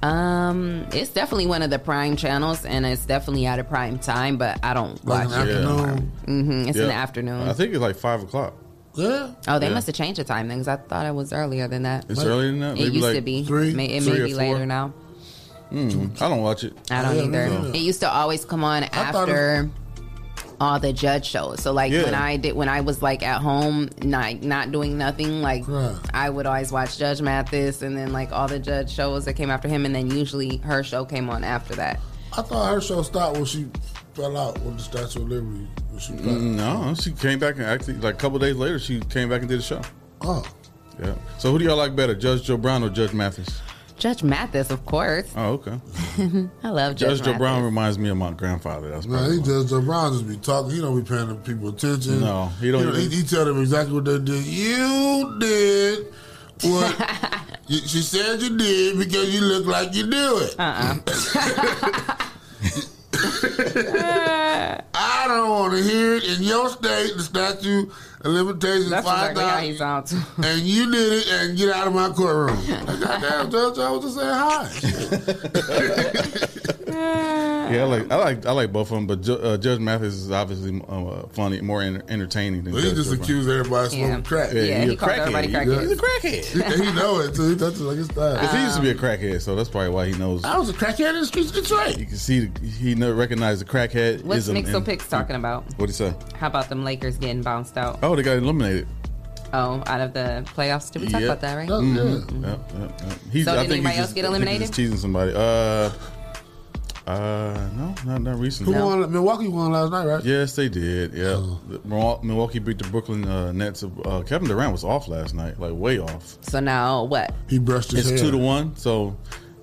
um, 0.02 0.86
it's 0.92 1.10
definitely 1.10 1.46
one 1.46 1.62
of 1.62 1.70
the 1.70 1.78
prime 1.80 2.14
channels 2.16 2.64
and 2.64 2.86
it's 2.86 3.04
definitely 3.04 3.46
at 3.46 3.58
a 3.58 3.64
prime 3.64 3.98
time, 3.98 4.36
but 4.36 4.60
I 4.64 4.72
don't 4.72 5.04
Like 5.04 5.28
watch 5.28 5.48
it. 5.48 5.56
afternoon? 5.56 6.12
hmm 6.24 6.68
It's 6.68 6.78
in 6.78 6.86
the 6.86 6.92
afternoon. 6.94 7.48
I 7.48 7.52
think 7.52 7.72
it's 7.72 7.80
like 7.80 7.96
five 7.96 8.22
o'clock. 8.22 8.54
Yeah. 8.98 9.28
Oh, 9.46 9.58
they 9.58 9.68
Yeah. 9.68 9.74
must 9.74 9.86
have 9.86 9.94
changed 9.96 10.18
the 10.18 10.24
time 10.24 10.48
then 10.48 10.58
because 10.58 10.68
I 10.68 10.76
thought 10.76 11.06
it 11.06 11.14
was 11.14 11.32
earlier 11.32 11.68
than 11.68 11.84
that. 11.84 12.04
It's 12.08 12.22
earlier 12.22 12.48
than 12.50 12.60
that? 12.60 12.72
It 12.72 12.82
Maybe 12.84 12.94
used 12.96 13.02
like 13.06 13.14
to 13.16 13.20
be. 13.22 13.44
three? 13.44 13.72
May, 13.74 13.86
it 13.86 14.02
Three 14.02 14.18
may 14.18 14.24
be 14.24 14.32
four? 14.32 14.38
later 14.42 14.66
now. 14.66 14.92
Mm, 15.72 16.20
I 16.20 16.28
don't 16.28 16.42
watch 16.42 16.64
it. 16.64 16.72
I 16.90 17.02
don't 17.02 17.16
Yeah, 17.16 17.22
either. 17.24 17.48
so- 17.48 17.70
It 17.74 17.78
used 17.80 18.00
to 18.00 18.10
always 18.10 18.44
come 18.44 18.64
on 18.64 18.82
thought 18.82 18.92
it- 18.92 18.96
after 19.32 19.70
all 20.60 20.80
the 20.80 20.92
judge 20.92 21.26
shows. 21.26 21.62
So 21.62 21.72
like 21.72 21.92
Yeah. 21.92 22.04
when 22.04 22.14
I 22.14 22.36
did 22.38 22.56
when 22.56 22.68
I 22.68 22.80
was 22.80 23.02
like 23.02 23.22
at 23.22 23.40
home, 23.40 23.90
not 24.02 24.42
not 24.42 24.72
doing 24.72 24.98
nothing, 24.98 25.42
like 25.42 25.64
I 26.12 26.30
would 26.30 26.46
always 26.46 26.72
watch 26.72 26.98
Judge 26.98 27.20
Mathis 27.22 27.82
and 27.82 27.96
then 27.96 28.12
like 28.12 28.32
all 28.32 28.48
the 28.48 28.58
judge 28.58 28.90
shows 28.90 29.26
that 29.26 29.34
came 29.34 29.50
after 29.50 29.68
him, 29.68 29.84
and 29.84 29.94
then 29.94 30.10
usually 30.10 30.56
her 30.64 30.82
show 30.82 31.04
came 31.04 31.28
on 31.30 31.44
after 31.44 31.74
that. 31.76 32.00
I 32.36 32.42
thought 32.42 32.72
her 32.74 32.80
show 32.80 33.02
stopped 33.02 33.36
when 33.36 33.44
she 33.44 33.66
fell 34.18 34.36
out 34.36 34.58
with 34.60 34.76
the 34.76 34.82
Statue 34.82 35.22
of 35.22 35.28
Liberty. 35.28 35.66
When 35.90 35.98
she. 36.00 36.12
Mm, 36.12 36.56
No, 36.56 36.94
she 36.94 37.12
came 37.12 37.38
back 37.38 37.54
and 37.56 37.64
actually 37.64 37.94
like 37.94 38.14
a 38.14 38.18
couple 38.18 38.38
days 38.38 38.56
later 38.56 38.78
she 38.78 39.00
came 39.00 39.28
back 39.28 39.40
and 39.40 39.48
did 39.48 39.60
a 39.60 39.62
show. 39.62 39.80
Oh. 40.22 40.44
Yeah. 41.00 41.14
So 41.38 41.52
who 41.52 41.58
do 41.58 41.64
y'all 41.64 41.76
like 41.76 41.94
better, 41.94 42.14
Judge 42.14 42.42
Joe 42.42 42.56
Brown 42.56 42.82
or 42.82 42.90
Judge 42.90 43.12
Mathis? 43.14 43.60
Judge 43.96 44.22
Mathis, 44.22 44.70
of 44.70 44.84
course. 44.84 45.28
Oh, 45.36 45.54
okay. 45.54 45.78
I 46.62 46.68
love 46.70 46.94
Judge, 46.96 47.08
Judge 47.10 47.18
Joe 47.18 47.24
Mathis. 47.26 47.38
Brown 47.38 47.62
reminds 47.64 47.98
me 47.98 48.08
of 48.08 48.16
my 48.16 48.32
grandfather. 48.32 48.90
That's 48.90 49.06
Man, 49.06 49.18
probably 49.18 49.36
he 49.38 49.42
just 49.44 49.68
Joe 49.68 49.80
Brown 49.80 50.12
just 50.12 50.28
be 50.28 50.36
talking. 50.36 50.70
He 50.72 50.80
don't 50.80 51.00
be 51.00 51.08
paying 51.08 51.28
the 51.28 51.34
people 51.36 51.68
attention. 51.70 52.20
No, 52.20 52.46
he 52.60 52.70
don't 52.72 52.82
He, 52.94 53.02
even- 53.04 53.10
he, 53.10 53.22
tell 53.22 53.44
them 53.44 53.60
exactly 53.60 53.94
what 53.94 54.04
they 54.04 54.18
did. 54.18 54.44
You 54.44 55.36
did 55.38 56.06
what 56.62 57.40
you, 57.68 57.78
she 57.78 58.00
said 58.02 58.40
you 58.42 58.56
did 58.56 58.98
because 58.98 59.32
you 59.34 59.40
look 59.40 59.66
like 59.66 59.94
you 59.94 60.08
do 60.10 60.38
it. 60.38 60.56
Uh-uh. 60.58 60.98
I 64.94 65.24
don't 65.26 65.50
want 65.50 65.72
to 65.74 65.82
hear 65.82 66.14
it 66.14 66.24
in 66.24 66.42
your 66.42 66.68
state. 66.68 67.16
The 67.16 67.22
statute 67.22 67.90
of 68.22 68.32
limitations 68.32 68.90
That's 68.90 69.06
five 69.06 69.30
exactly 69.30 69.44
how 69.44 69.58
he 69.60 69.74
thousand, 69.76 70.18
sounds. 70.18 70.38
and 70.44 70.60
you 70.62 70.90
did 70.90 71.12
it, 71.12 71.28
and 71.28 71.56
get 71.56 71.70
out 71.74 71.86
of 71.86 71.94
my 71.94 72.08
courtroom. 72.10 72.58
Goddamn, 73.00 73.50
Judge, 73.50 73.78
I 73.78 73.90
was 73.90 74.04
just 74.04 74.16
saying 74.16 74.34
hi. 74.34 74.68
Yeah, 76.98 77.82
I 77.82 77.84
like 77.84 78.10
I 78.10 78.16
like 78.16 78.46
I 78.46 78.52
like 78.52 78.72
both 78.72 78.90
of 78.90 78.94
them, 78.96 79.06
but 79.06 79.20
Ju- 79.20 79.38
uh, 79.38 79.58
Judge 79.58 79.78
Mathis 79.78 80.14
is 80.14 80.30
obviously 80.30 80.80
uh, 80.88 81.26
funny, 81.28 81.60
more 81.60 81.82
enter- 81.82 82.02
entertaining 82.08 82.64
than 82.64 82.72
Well, 82.72 82.80
he 82.82 82.88
Judge 82.88 82.96
just 82.96 83.10
Joe 83.10 83.16
Brown. 83.16 83.24
accused 83.24 83.48
everybody 83.50 83.84
of 83.86 83.90
smoking 83.92 84.08
Yeah. 84.08 84.20
crack. 84.22 84.52
Yeah, 84.54 84.62
he 84.62 84.72
he 84.88 84.94
a 84.94 84.96
called 84.96 85.12
crackhead. 85.12 85.18
everybody 85.18 85.48
He- 85.48 85.54
crackhead. 85.54 85.80
He's 85.82 85.92
a 85.92 85.96
crackhead. 85.96 86.44
He, 86.78 86.84
he 86.86 86.92
know 86.92 87.20
it 87.20 87.34
too. 87.34 87.54
That's 87.56 87.78
like 87.80 87.98
his 87.98 88.06
style. 88.06 88.36
If 88.42 88.50
he 88.52 88.62
used 88.62 88.76
to 88.76 88.80
be 88.82 88.88
a 88.90 88.94
crackhead, 88.94 89.42
so 89.42 89.54
that's 89.54 89.68
probably 89.68 89.90
why 89.90 90.06
he 90.06 90.14
knows. 90.18 90.44
I 90.44 90.56
was 90.56 90.70
a 90.70 90.72
crackhead 90.72 91.10
in 91.10 91.16
the 91.20 91.26
streets 91.26 91.50
of 91.50 91.56
Detroit. 91.56 91.98
You 91.98 92.06
can 92.06 92.16
see 92.16 92.46
the- 92.46 92.66
he 92.66 92.94
know, 92.94 93.12
recognized 93.12 93.60
the 93.60 93.66
crackhead. 93.66 94.24
What's 94.24 94.48
ism 94.48 94.56
Mixo 94.56 94.82
Picks 94.82 95.06
talking 95.06 95.36
about? 95.36 95.64
What'd 95.76 95.90
he 95.90 95.92
say? 95.92 96.14
How 96.38 96.46
about 96.46 96.70
them 96.70 96.84
Lakers 96.84 97.18
getting 97.18 97.42
bounced 97.42 97.76
out? 97.76 98.02
Oh, 98.08 98.16
they 98.16 98.22
got 98.22 98.38
eliminated. 98.38 98.88
Oh, 99.52 99.82
out 99.86 100.00
of 100.00 100.12
the 100.14 100.44
playoffs. 100.56 100.90
Did 100.90 101.02
we 101.02 101.08
talk 101.08 101.20
Yep. 101.20 101.28
about 101.30 101.40
that, 101.42 101.54
right? 101.54 101.68
Mhm. 101.68 101.94
Mhm. 102.24 102.42
Yep, 102.46 102.72
yep, 102.80 103.00
yep. 103.06 103.18
He's, 103.30 103.44
So 103.44 103.52
I 103.52 103.54
did 103.56 103.60
think 103.62 103.72
anybody 103.72 103.94
he's 103.94 103.98
else 104.00 104.06
just, 104.08 104.14
get 104.14 104.24
I 104.24 104.28
think 104.28 104.34
he's 104.34 104.42
eliminated? 104.42 104.60
just 104.60 104.74
teasing 104.74 104.96
somebody. 104.98 105.32
Uh, 105.34 105.90
uh, 107.06 107.68
no, 107.76 107.94
not 108.04 108.22
not 108.22 108.38
recently. 108.38 108.74
Who 108.74 108.84
won? 108.84 109.10
Milwaukee 109.12 109.48
won 109.48 109.72
last 109.72 109.90
night, 109.90 110.06
right? 110.06 110.22
Yes, 110.24 110.54
they 110.54 110.68
did. 110.68 111.14
Yeah, 111.14 111.36
Oh. 111.36 111.60
The- 111.68 111.78
Milwa- 111.80 112.22
Milwaukee 112.22 112.58
beat 112.58 112.78
the 112.78 112.88
Brooklyn 112.88 113.26
uh, 113.26 113.52
Nets. 113.52 113.82
Uh, 114.04 114.20
Kevin 114.26 114.48
Durant 114.48 114.72
was 114.72 114.84
off 114.84 115.08
last 115.08 115.34
night, 115.34 115.58
like 115.58 115.72
way 115.72 115.98
off. 115.98 116.36
So 116.42 116.60
now 116.60 117.04
what? 117.04 117.34
He 117.48 117.58
brushed 117.58 117.92
his 117.92 118.00
It's 118.10 118.20
hair. 118.20 118.30
two 118.30 118.36
to 118.36 118.38
one, 118.38 118.76
so 118.76 119.16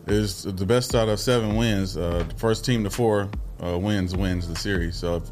it's 0.08 0.44
the 0.44 0.66
best 0.66 0.96
out 0.96 1.08
of 1.10 1.20
seven 1.20 1.56
wins. 1.56 1.96
Uh, 1.96 2.24
the 2.28 2.36
first 2.36 2.66
team 2.66 2.84
to 2.84 2.90
four 2.90 3.30
uh, 3.64 3.78
wins 3.78 4.16
wins 4.16 4.48
the 4.48 4.56
series. 4.56 4.96
So 4.96 5.16
if, 5.18 5.24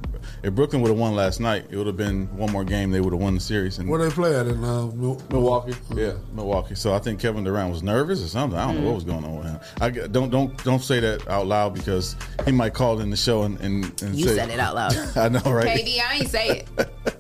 if 0.44 0.54
Brooklyn 0.54 0.82
would 0.82 0.90
have 0.90 0.98
won 0.98 1.14
last 1.16 1.40
night, 1.40 1.66
it 1.70 1.78
would 1.78 1.88
have 1.88 1.98
been 1.98 2.28
one 2.38 2.52
more 2.52 2.64
game. 2.64 2.92
They 2.92 3.02
would 3.02 3.12
have 3.14 3.22
won 3.22 3.34
the 3.36 3.40
series. 3.42 3.80
And 3.80 3.90
Where 3.90 4.00
they 4.04 4.10
play 4.14 4.36
at 4.36 4.48
in 4.48 4.64
uh, 4.64 4.88
Mil- 4.88 5.22
Milwaukee, 5.30 5.74
yeah, 5.94 6.14
Milwaukee. 6.34 6.76
So 6.76 6.94
I 6.94 7.00
think 7.00 7.20
Kevin 7.20 7.44
Durant 7.44 7.72
was 7.72 7.84
nervous 7.84 8.24
or 8.24 8.28
something. 8.28 8.58
I 8.58 8.66
don't 8.68 8.82
know 8.82 8.88
what 8.88 8.96
was 8.96 9.04
going 9.04 9.26
on 9.26 9.36
with 9.38 9.46
him. 9.48 9.60
I 9.82 9.90
don't 9.90 10.30
don't 10.30 10.64
don't 10.64 10.82
say 10.82 11.00
that 11.02 11.28
out 11.28 11.48
loud 11.48 11.74
because 11.74 12.16
he 12.46 12.52
might 12.52 12.74
call 12.74 13.00
in 13.02 13.10
the 13.10 13.18
show 13.18 13.44
and, 13.44 13.60
and, 13.60 13.84
and 14.02 14.16
You 14.16 14.28
say, 14.30 14.36
said 14.36 14.50
it 14.50 14.60
out 14.60 14.76
loud. 14.76 14.94
I 15.18 15.30
know, 15.30 15.40
right? 15.52 15.68
KD, 15.80 16.00
I 16.00 16.14
ain't 16.16 16.30
say 16.30 16.66
it. 16.78 16.90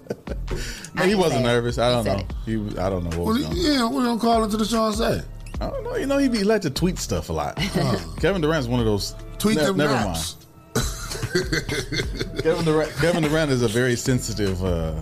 No, 0.95 1.03
he 1.05 1.15
wasn't 1.15 1.43
nervous. 1.43 1.79
I 1.79 1.89
don't 1.89 2.05
know. 2.05 2.17
it. 2.17 2.33
He 2.45 2.57
was, 2.57 2.77
I 2.77 2.87
don't 2.89 3.03
know 3.03 3.09
what 3.17 3.25
Well, 3.25 3.35
was 3.35 3.43
going 3.45 3.57
yeah, 3.57 3.87
we 3.89 4.03
don't 4.03 4.19
call 4.19 4.43
into 4.43 4.57
the 4.57 4.65
show 4.65 4.85
and 4.85 4.95
say. 4.95 5.21
I 5.59 5.69
don't 5.71 5.83
know. 5.83 5.95
You 5.95 6.05
know, 6.05 6.17
he 6.19 6.29
be 6.29 6.43
like 6.43 6.61
to 6.61 6.69
tweet 6.69 6.99
stuff 6.99 7.29
a 7.29 7.33
lot. 7.33 7.55
Kevin 8.19 8.41
Durant's 8.41 8.67
one 8.67 8.79
of 8.79 8.85
those. 8.85 9.15
Tweet 9.39 9.57
ne- 9.57 9.63
them 9.65 9.77
Never 9.77 9.93
raps. 9.93 10.35
mind. 10.35 10.42
Kevin 12.41 12.65
Durant, 12.65 12.91
Kevin 12.97 13.23
Durant 13.23 13.51
is 13.51 13.61
a 13.61 13.67
very 13.67 13.95
sensitive 13.95 14.63
uh, 14.63 14.93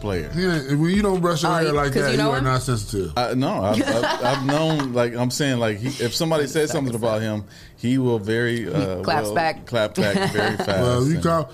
player. 0.00 0.30
Yeah, 0.34 0.74
when 0.76 0.90
you 0.90 1.02
don't 1.02 1.20
brush 1.20 1.42
your 1.42 1.52
Oh, 1.52 1.54
hair 1.54 1.64
you- 1.68 1.72
like 1.72 1.92
'cause 1.92 2.02
that, 2.02 2.06
you 2.12 2.18
you, 2.18 2.22
know 2.22 2.30
are 2.32 2.38
him? 2.38 2.44
not 2.44 2.62
sensitive. 2.62 3.12
I, 3.16 3.34
no, 3.34 3.62
I've, 3.62 3.82
I've, 3.82 4.04
I've 4.24 4.46
known. 4.46 4.92
Like 4.92 5.14
I'm 5.14 5.30
saying, 5.30 5.58
like 5.58 5.78
he, 5.78 5.88
if 6.04 6.14
somebody 6.14 6.46
says 6.46 6.70
something 6.70 6.94
about 6.94 7.22
him, 7.22 7.44
he 7.76 7.98
will 7.98 8.18
very 8.18 8.68
uh, 8.72 9.02
claps 9.02 9.26
well, 9.26 9.34
back. 9.34 9.66
clap 9.66 9.94
back 9.94 10.14
very 10.32 10.56
fast. 10.56 10.68
Well, 10.68 11.04
you 11.06 11.14
And- 11.14 11.22
com- 11.22 11.46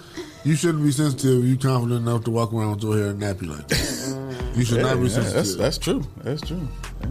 you 0.44 0.56
shouldn't 0.56 0.84
be 0.84 0.92
sensitive. 0.92 1.42
You 1.42 1.56
confident 1.56 2.06
enough 2.06 2.24
to 2.24 2.30
walk 2.30 2.52
around 2.52 2.72
with 2.74 2.82
your 2.82 2.96
hair 2.98 3.14
nappy 3.14 3.48
like 3.48 3.66
that. 3.68 4.52
You 4.54 4.62
should 4.64 4.76
Yeah, 4.76 4.82
not 4.82 4.96
be 5.00 5.04
yeah, 5.08 5.14
sensitive. 5.14 5.34
that's 5.34 5.54
that's 5.56 5.78
true. 5.78 6.04
That's 6.18 6.42
true. 6.42 6.68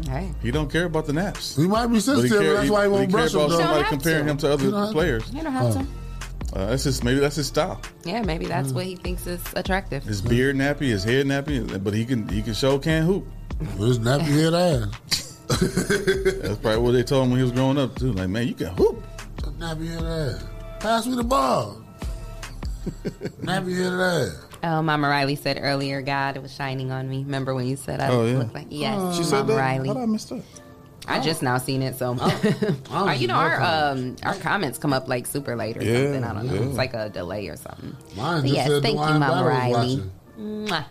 Hey. 0.07 0.31
He 0.43 0.51
don't 0.51 0.71
care 0.71 0.85
about 0.85 1.07
the 1.07 1.13
naps. 1.13 1.55
he 1.55 1.67
might 1.67 1.87
be 1.87 1.93
But 1.93 1.95
he 1.95 1.99
sensitive, 2.01 2.29
care- 2.41 2.49
and 2.49 2.57
that's 2.59 2.69
why 2.69 2.83
he 2.83 2.89
but 2.89 2.93
won't 2.95 3.09
care 3.09 3.19
brush 3.19 3.31
them. 3.31 3.41
about 3.41 3.49
though. 3.49 3.57
somebody 3.57 3.81
have 3.81 3.89
comparing 3.89 4.25
to. 4.25 4.31
him 4.31 4.37
to 4.37 4.51
other 4.53 4.63
You 4.65 4.71
don't 4.71 4.79
have 4.81 4.89
to. 4.89 4.93
players. 4.93 5.33
You 5.33 5.41
don't 5.43 5.51
have 5.53 5.73
to. 5.73 5.87
Uh, 6.55 6.67
that's 6.67 6.83
just 6.83 7.03
maybe 7.03 7.19
that's 7.19 7.35
his 7.35 7.47
style. 7.47 7.81
Yeah, 8.03 8.21
maybe 8.21 8.45
that's 8.45 8.71
what 8.71 8.85
he 8.85 8.95
thinks 8.95 9.25
is 9.25 9.41
attractive. 9.55 10.03
His 10.03 10.21
beard 10.21 10.55
nappy, 10.55 10.81
his 10.89 11.03
head 11.03 11.25
nappy, 11.25 11.83
but 11.83 11.93
he 11.93 12.05
can 12.05 12.27
he 12.27 12.41
can 12.43 12.53
show 12.53 12.77
can 12.77 13.03
hoop. 13.03 13.25
His 13.79 13.97
nappy 13.99 14.21
head 14.21 14.53
ass. 14.53 15.39
That's 15.47 16.57
probably 16.59 16.77
what 16.77 16.91
they 16.91 17.03
told 17.03 17.23
him 17.25 17.31
when 17.31 17.39
he 17.39 17.43
was 17.43 17.51
growing 17.51 17.77
up 17.79 17.95
too. 17.97 18.11
Like, 18.13 18.29
man, 18.29 18.47
you 18.47 18.53
can 18.53 18.67
hoop. 18.75 19.03
Nappy 19.57 19.87
head 19.87 20.03
ass. 20.03 20.43
Pass 20.79 21.07
me 21.07 21.15
the 21.15 21.23
ball. 21.23 21.81
nappy 23.41 23.75
head 23.75 23.93
ass. 23.93 24.45
Oh, 24.65 24.81
Mama 24.81 25.09
Riley 25.09 25.35
said 25.35 25.57
earlier, 25.61 26.01
God 26.01 26.37
it 26.37 26.41
was 26.41 26.53
shining 26.53 26.91
on 26.91 27.09
me. 27.09 27.23
Remember 27.23 27.53
when 27.53 27.65
you 27.65 27.75
said 27.75 27.99
I 27.99 28.07
Oh, 28.09 28.25
yeah. 28.25 28.37
look 28.37 28.53
like 28.53 28.67
yes, 28.69 29.17
She 29.17 29.23
said 29.23 29.39
Mama 29.39 29.53
that. 29.53 29.59
Riley. 29.59 29.87
How 29.89 29.93
did 29.95 30.03
I 30.03 30.05
miss 30.05 30.25
that? 30.25 30.43
I 31.07 31.19
just 31.19 31.41
now 31.43 31.57
seen 31.57 31.81
it, 31.81 31.97
so 31.97 32.15
I 32.89 33.11
Or, 33.11 33.13
you 33.13 33.27
know 33.27 33.35
our 33.35 33.61
um 33.61 34.15
our 34.23 34.35
comments 34.35 34.77
come 34.77 34.93
up 34.93 35.07
like 35.09 35.27
super 35.27 35.55
late 35.55 35.75
or 35.77 35.83
Yeah, 35.83 36.03
something. 36.03 36.23
I 36.23 36.33
don't 36.33 36.47
know. 36.47 36.53
yeah. 36.53 36.61
It's 36.67 36.77
like 36.77 36.93
a 36.93 37.09
delay 37.09 37.47
or 37.49 37.57
something. 37.57 37.95
Mine 38.15 38.43
just 38.43 38.53
yes, 38.55 38.67
said 38.69 38.81
thank 38.83 38.95
you, 38.97 39.01
Dwayne 39.03 39.19
Mama 39.19 39.43
Riley. 39.47 40.03
Mwah. 40.39 40.85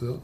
Yeah. 0.00 0.16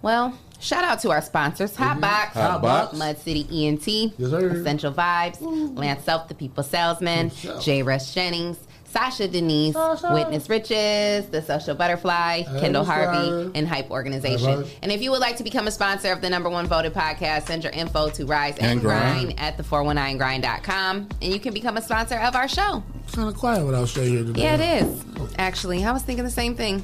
Well, 0.00 0.38
shout 0.58 0.84
out 0.84 1.00
to 1.00 1.10
our 1.10 1.20
sponsors: 1.20 1.76
Hotbox, 1.76 2.28
Hot 2.32 2.62
Box. 2.62 2.96
Mud 2.96 3.18
City 3.18 3.46
ENT, 3.66 3.86
Yes. 3.86 4.32
Essential 4.32 4.92
Vibes, 4.92 5.38
Lance 5.76 6.04
Self, 6.04 6.28
the 6.28 6.34
People 6.34 6.64
Salesman, 6.64 7.26
Yourself. 7.26 7.64
J. 7.64 7.82
Rush 7.82 8.14
Jennings, 8.14 8.58
Sasha 8.92 9.26
Denise, 9.26 9.72
Sasha. 9.74 10.12
Witness 10.12 10.48
Riches, 10.50 11.26
The 11.26 11.40
Social 11.42 11.74
Butterfly, 11.74 12.42
Kendall 12.60 12.84
Harvey, 12.84 13.16
Sasha. 13.26 13.50
and 13.54 13.66
Hype 13.66 13.90
Organization. 13.90 14.48
All 14.50 14.60
right. 14.62 14.78
And 14.82 14.92
if 14.92 15.00
you 15.00 15.10
would 15.12 15.20
like 15.20 15.38
to 15.38 15.42
become 15.44 15.66
a 15.66 15.70
sponsor 15.70 16.12
of 16.12 16.20
the 16.20 16.28
number 16.28 16.50
one 16.50 16.66
voted 16.66 16.92
podcast, 16.92 17.46
send 17.46 17.64
your 17.64 17.72
info 17.72 18.10
to 18.10 18.26
Rise 18.26 18.58
and, 18.58 18.66
And 18.66 18.80
Grind. 18.82 19.24
Grind 19.34 19.40
at 19.40 19.56
the419grind.com, 19.56 21.08
and 21.22 21.32
you 21.32 21.40
can 21.40 21.54
become 21.54 21.76
a 21.76 21.82
sponsor 21.82 22.16
of 22.18 22.36
our 22.36 22.48
show. 22.48 22.82
It's 23.04 23.14
kind 23.14 23.28
of 23.28 23.36
quiet 23.36 23.64
without 23.64 23.88
Shay 23.88 24.08
here 24.10 24.24
today. 24.24 24.42
Yeah, 24.42 24.54
it 24.56 24.82
is. 24.84 25.04
Actually, 25.38 25.84
I 25.84 25.92
was 25.92 26.02
thinking 26.02 26.24
the 26.24 26.30
same 26.30 26.54
thing. 26.54 26.80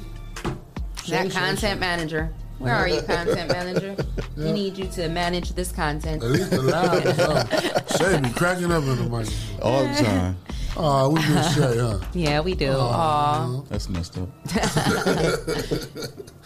Shay, 1.03 1.11
That 1.11 1.31
Shay, 1.31 1.39
content 1.39 1.59
Shay. 1.59 1.75
manager. 1.75 2.33
Where 2.57 2.73
are 2.75 2.87
you, 2.89 3.01
content 3.01 3.51
manager? 3.51 3.95
Yeah. 4.37 4.45
We 4.45 4.51
need 4.53 4.77
you 4.77 4.85
to 4.91 5.09
manage 5.09 5.49
this 5.51 5.69
content. 5.73 6.23
At 6.23 6.29
least 6.31 6.49
the 6.51 6.61
loud 6.61 7.05
is 7.05 7.19
up. 7.19 7.49
Shay 7.97 8.21
be 8.21 8.29
cracking 8.29 8.71
up 8.71 8.83
in 8.83 8.95
the 8.95 9.09
microphone. 9.09 9.61
All 9.61 9.83
the 9.85 9.93
time. 10.01 10.37
Oh, 10.77 11.09
we 11.09 11.15
miss 11.15 11.53
Shay, 11.55 11.77
huh? 11.77 11.99
Yeah, 12.13 12.39
we 12.41 12.53
do. 12.55 12.71
Aw. 12.71 13.61
That's 13.69 13.89
messed 13.89 14.17
up. 14.17 14.29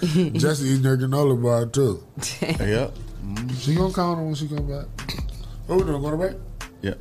Jesse 0.02 0.66
eating 0.66 0.84
her 0.84 0.98
granola 0.98 1.42
bar 1.42 1.66
too. 1.68 2.04
yep. 2.42 2.94
She 3.60 3.76
gonna 3.76 3.94
count 3.94 4.20
on 4.20 4.26
when 4.26 4.36
she 4.36 4.48
come 4.48 4.68
back. 4.68 4.86
What 5.68 5.78
we 5.80 5.84
doing? 5.86 6.02
Going 6.02 6.12
to 6.12 6.18
break? 6.18 6.36
Yeah. 6.82 6.96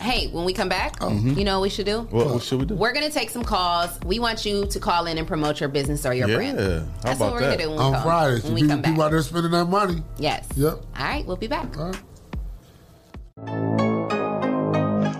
Hey, 0.00 0.28
when 0.28 0.44
we 0.44 0.52
come 0.52 0.68
back, 0.68 1.00
Mhm. 1.00 1.36
you 1.36 1.44
know 1.44 1.58
what 1.58 1.62
we 1.64 1.70
should 1.70 1.86
do? 1.86 2.02
What, 2.10 2.26
what 2.34 2.42
should 2.42 2.60
we 2.60 2.66
do? 2.66 2.76
We're 2.76 2.92
gonna 2.92 3.10
take 3.10 3.30
some 3.30 3.42
calls. 3.42 3.98
We 4.06 4.20
want 4.20 4.46
you 4.46 4.64
to 4.66 4.78
call 4.78 5.06
in 5.06 5.18
and 5.18 5.26
promote 5.26 5.58
your 5.58 5.68
business 5.68 6.06
or 6.06 6.14
your 6.14 6.28
Yeah. 6.28 6.36
brand. 6.36 6.58
How 6.60 6.64
That's 7.02 7.16
about 7.16 7.18
what 7.18 7.32
we're 7.32 7.40
that? 7.40 7.58
gonna 7.58 7.62
do 7.64 7.68
when 7.70 7.78
we 7.78 7.84
On 7.84 7.92
come, 7.94 8.02
Fridays, 8.04 8.44
when 8.44 8.54
we 8.54 8.60
people, 8.60 8.74
come 8.74 8.82
back. 8.82 8.92
people 8.92 9.04
out 9.04 9.10
there 9.10 9.22
spending 9.22 9.50
that 9.52 9.64
money. 9.64 10.02
Yes. 10.18 10.46
Yep. 10.54 10.72
All 10.96 11.04
right, 11.04 11.26
we'll 11.26 11.36
be 11.36 11.48
back. 11.48 11.74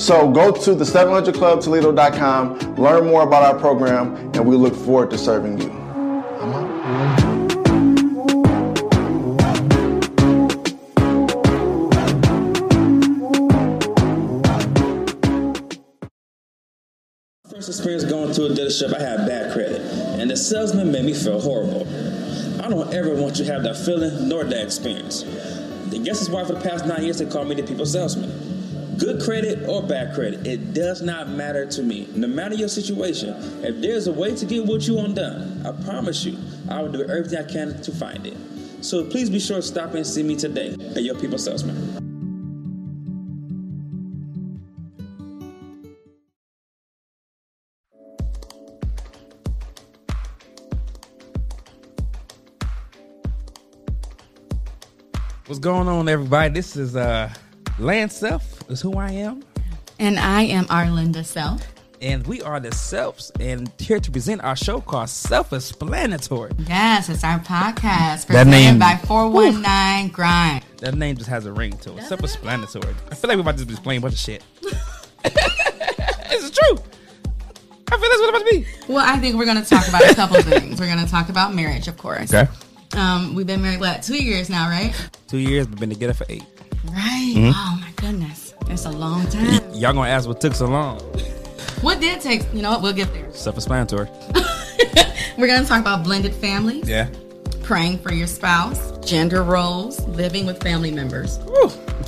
So 0.00 0.30
go 0.30 0.50
to 0.50 0.74
the 0.74 0.84
700clubtoledo.com, 0.84 2.76
learn 2.76 3.04
more 3.04 3.22
about 3.22 3.42
our 3.42 3.60
program, 3.60 4.16
and 4.34 4.46
we 4.46 4.56
look 4.56 4.74
forward 4.74 5.10
to 5.10 5.18
serving 5.18 5.60
you. 5.60 5.68
First 17.50 17.68
experience 17.68 18.04
going 18.04 18.32
to 18.32 18.46
a 18.46 18.48
dealership, 18.48 18.94
I 18.94 19.00
had 19.02 19.26
bad 19.26 19.52
credit, 19.52 19.82
and 20.18 20.30
the 20.30 20.36
salesman 20.38 20.90
made 20.90 21.04
me 21.04 21.12
feel 21.12 21.42
horrible. 21.42 21.86
I 22.64 22.70
don't 22.70 22.90
ever 22.94 23.14
want 23.14 23.38
you 23.38 23.44
to 23.44 23.52
have 23.52 23.64
that 23.64 23.76
feeling 23.76 24.30
nor 24.30 24.44
that 24.44 24.64
experience. 24.64 25.24
I 25.92 25.98
guess 25.98 26.20
that's 26.20 26.30
why 26.30 26.42
for 26.46 26.54
the 26.54 26.60
past 26.62 26.86
nine 26.86 27.02
years 27.02 27.18
they 27.18 27.26
call 27.26 27.44
me 27.44 27.54
the 27.54 27.64
people 27.64 27.84
salesman. 27.84 28.49
Good 29.00 29.22
credit 29.22 29.66
or 29.66 29.82
bad 29.82 30.14
credit, 30.14 30.46
it 30.46 30.74
does 30.74 31.00
not 31.00 31.30
matter 31.30 31.64
to 31.64 31.82
me. 31.82 32.06
No 32.14 32.26
matter 32.26 32.54
your 32.54 32.68
situation, 32.68 33.34
if 33.64 33.80
there's 33.80 34.06
a 34.06 34.12
way 34.12 34.36
to 34.36 34.44
get 34.44 34.66
what 34.66 34.86
you 34.86 34.96
want 34.96 35.16
done, 35.16 35.66
I 35.66 35.72
promise 35.86 36.22
you, 36.26 36.36
I 36.68 36.82
will 36.82 36.92
do 36.92 37.04
everything 37.04 37.38
I 37.38 37.50
can 37.50 37.80
to 37.80 37.92
find 37.92 38.26
it. 38.26 38.36
So 38.82 39.02
please 39.06 39.30
be 39.30 39.40
sure 39.40 39.56
to 39.56 39.62
stop 39.62 39.94
and 39.94 40.06
see 40.06 40.22
me 40.22 40.36
today 40.36 40.76
at 40.94 41.02
your 41.02 41.14
people 41.14 41.38
salesman. 41.38 41.96
What's 55.46 55.58
going 55.58 55.88
on, 55.88 56.06
everybody? 56.06 56.52
This 56.52 56.76
is 56.76 56.96
uh 56.96 57.32
Lance 57.80 58.14
Self 58.16 58.62
is 58.70 58.80
who 58.80 58.96
I 58.98 59.10
am, 59.10 59.42
And 59.98 60.18
I 60.18 60.42
am 60.42 60.66
Arlinda 60.66 61.24
Self. 61.24 61.62
and 62.02 62.26
we 62.26 62.40
are 62.42 62.60
the 62.60 62.70
Selfs, 62.70 63.30
and 63.40 63.70
here 63.78 64.00
to 64.00 64.10
present 64.10 64.42
our 64.44 64.56
show 64.56 64.80
called 64.80 65.08
Self-Explanatory. 65.08 66.52
Yes, 66.66 67.08
it's 67.08 67.24
our 67.24 67.38
podcast 67.40 68.26
That 68.26 68.44
presented 68.46 68.50
name- 68.50 68.78
by 68.78 68.96
419 69.04 70.08
Grind. 70.12 70.64
That 70.78 70.94
name 70.94 71.16
just 71.16 71.28
has 71.30 71.46
a 71.46 71.52
ring 71.52 71.76
to 71.78 71.96
it. 71.96 72.04
Self-explanatory. 72.04 72.94
I 73.10 73.14
feel 73.14 73.28
like 73.28 73.36
we're 73.36 73.42
about 73.42 73.58
to 73.58 73.66
be 73.66 73.74
playing 73.76 73.98
a 73.98 74.02
bunch 74.02 74.14
of 74.14 74.20
shit. 74.20 74.42
it's 75.24 76.50
true. 76.50 76.78
I 77.92 77.96
feel 77.98 78.08
that's 78.08 78.20
what 78.20 78.28
it's 78.28 78.28
about 78.28 78.38
to 78.38 78.50
be. 78.50 78.66
Well, 78.92 79.04
I 79.06 79.18
think 79.18 79.36
we're 79.36 79.44
going 79.46 79.62
to 79.62 79.68
talk 79.68 79.88
about 79.88 80.02
a 80.08 80.14
couple 80.14 80.40
things. 80.42 80.78
We're 80.80 80.86
going 80.94 81.04
to 81.04 81.10
talk 81.10 81.28
about 81.28 81.54
marriage, 81.54 81.88
of 81.88 81.96
course. 81.98 82.32
Okay. 82.32 82.50
Um, 82.96 83.34
we've 83.34 83.46
been 83.46 83.62
married, 83.62 83.80
what, 83.80 84.02
two 84.02 84.22
years 84.22 84.48
now, 84.48 84.68
right? 84.68 84.94
Two 85.28 85.38
years, 85.38 85.66
we've 85.68 85.78
been 85.78 85.90
together 85.90 86.14
for 86.14 86.24
eight. 86.28 86.44
Right. 86.84 87.34
Mhm. 87.36 87.52
Oh, 87.54 87.78
my 87.80 87.90
goodness. 87.96 88.54
It's 88.68 88.84
a 88.84 88.90
long 88.90 89.26
time. 89.28 89.60
Y'all 89.74 89.92
gonna 89.92 90.08
ask 90.08 90.26
what 90.28 90.40
took 90.40 90.54
so 90.54 90.66
long? 90.66 90.98
What 91.82 92.00
did 92.00 92.20
take, 92.20 92.42
you 92.54 92.62
know 92.62 92.70
what, 92.70 92.82
we'll 92.82 92.92
get 92.92 93.12
there. 93.12 93.26
Self-explanatory. 93.32 94.08
We're 95.38 95.46
to 95.62 95.66
talk 95.68 95.80
about 95.80 96.04
blended 96.04 96.34
families, 96.34 96.88
Yeah. 96.88 97.08
praying 97.62 97.98
for 97.98 98.12
your 98.12 98.26
spouse, 98.26 98.92
gender 99.04 99.42
roles, 99.42 100.00
living 100.08 100.44
with 100.46 100.62
family 100.62 100.90
members, 100.90 101.38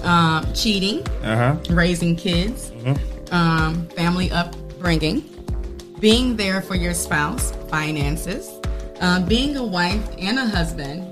um, 0.03 0.47
cheating, 0.55 1.07
Uh 1.25 1.37
huh. 1.37 1.57
raising 1.71 2.17
kids, 2.17 2.71
Mm-hmm. 2.71 3.35
um, 3.35 3.87
family 3.97 4.31
upbringing, 4.31 5.25
being 6.01 6.37
there 6.37 6.61
for 6.61 6.75
your 6.75 6.93
spouse, 6.95 7.53
finances, 7.69 8.51
um, 9.01 9.25
being 9.25 9.57
a 9.57 9.65
wife 9.65 10.03
and 10.19 10.39
a 10.39 10.45
husband, 10.47 11.12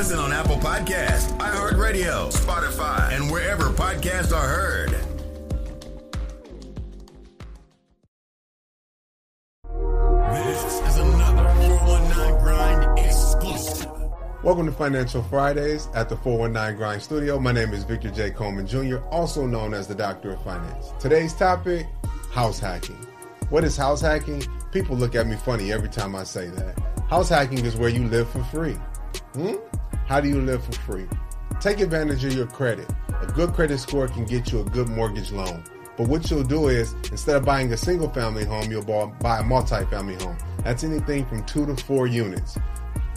Listen 0.00 0.18
on 0.18 0.32
Apple 0.32 0.56
Podcast, 0.56 1.36
iHeartRadio, 1.36 2.32
Spotify, 2.32 3.14
and 3.14 3.30
wherever 3.30 3.64
podcasts 3.64 4.34
are 4.34 4.48
heard. 4.48 4.90
This 10.32 10.64
is 10.64 10.96
another 10.96 11.46
419 11.76 12.42
Grind 12.42 12.98
exclusive. 12.98 13.90
Welcome 14.42 14.64
to 14.64 14.72
Financial 14.72 15.22
Fridays 15.22 15.88
at 15.94 16.08
the 16.08 16.16
419 16.16 16.78
Grind 16.78 17.02
Studio. 17.02 17.38
My 17.38 17.52
name 17.52 17.74
is 17.74 17.84
Victor 17.84 18.10
J. 18.10 18.30
Coleman 18.30 18.66
Jr., 18.66 19.00
also 19.10 19.44
known 19.44 19.74
as 19.74 19.86
the 19.86 19.94
Doctor 19.94 20.30
of 20.30 20.42
Finance. 20.42 20.94
Today's 20.98 21.34
topic 21.34 21.86
house 22.32 22.58
hacking. 22.58 22.96
What 23.50 23.64
is 23.64 23.76
house 23.76 24.00
hacking? 24.00 24.44
People 24.72 24.96
look 24.96 25.14
at 25.14 25.26
me 25.26 25.36
funny 25.36 25.74
every 25.74 25.90
time 25.90 26.16
I 26.16 26.24
say 26.24 26.48
that. 26.48 26.78
House 27.10 27.28
hacking 27.28 27.66
is 27.66 27.76
where 27.76 27.90
you 27.90 28.06
live 28.06 28.30
for 28.30 28.42
free. 28.44 28.78
Hmm? 29.34 29.56
How 30.10 30.20
do 30.20 30.28
you 30.28 30.40
live 30.40 30.64
for 30.64 30.72
free? 30.72 31.06
Take 31.60 31.78
advantage 31.78 32.24
of 32.24 32.32
your 32.32 32.48
credit. 32.48 32.90
A 33.20 33.26
good 33.28 33.52
credit 33.52 33.78
score 33.78 34.08
can 34.08 34.24
get 34.24 34.50
you 34.50 34.58
a 34.58 34.64
good 34.64 34.88
mortgage 34.88 35.30
loan. 35.30 35.62
But 35.96 36.08
what 36.08 36.28
you'll 36.28 36.42
do 36.42 36.66
is, 36.66 36.94
instead 37.12 37.36
of 37.36 37.44
buying 37.44 37.72
a 37.72 37.76
single 37.76 38.10
family 38.10 38.44
home, 38.44 38.72
you'll 38.72 38.82
buy 38.82 39.38
a 39.38 39.44
multi-family 39.44 40.16
home. 40.16 40.36
That's 40.64 40.82
anything 40.82 41.26
from 41.26 41.44
two 41.44 41.64
to 41.64 41.76
four 41.76 42.08
units. 42.08 42.58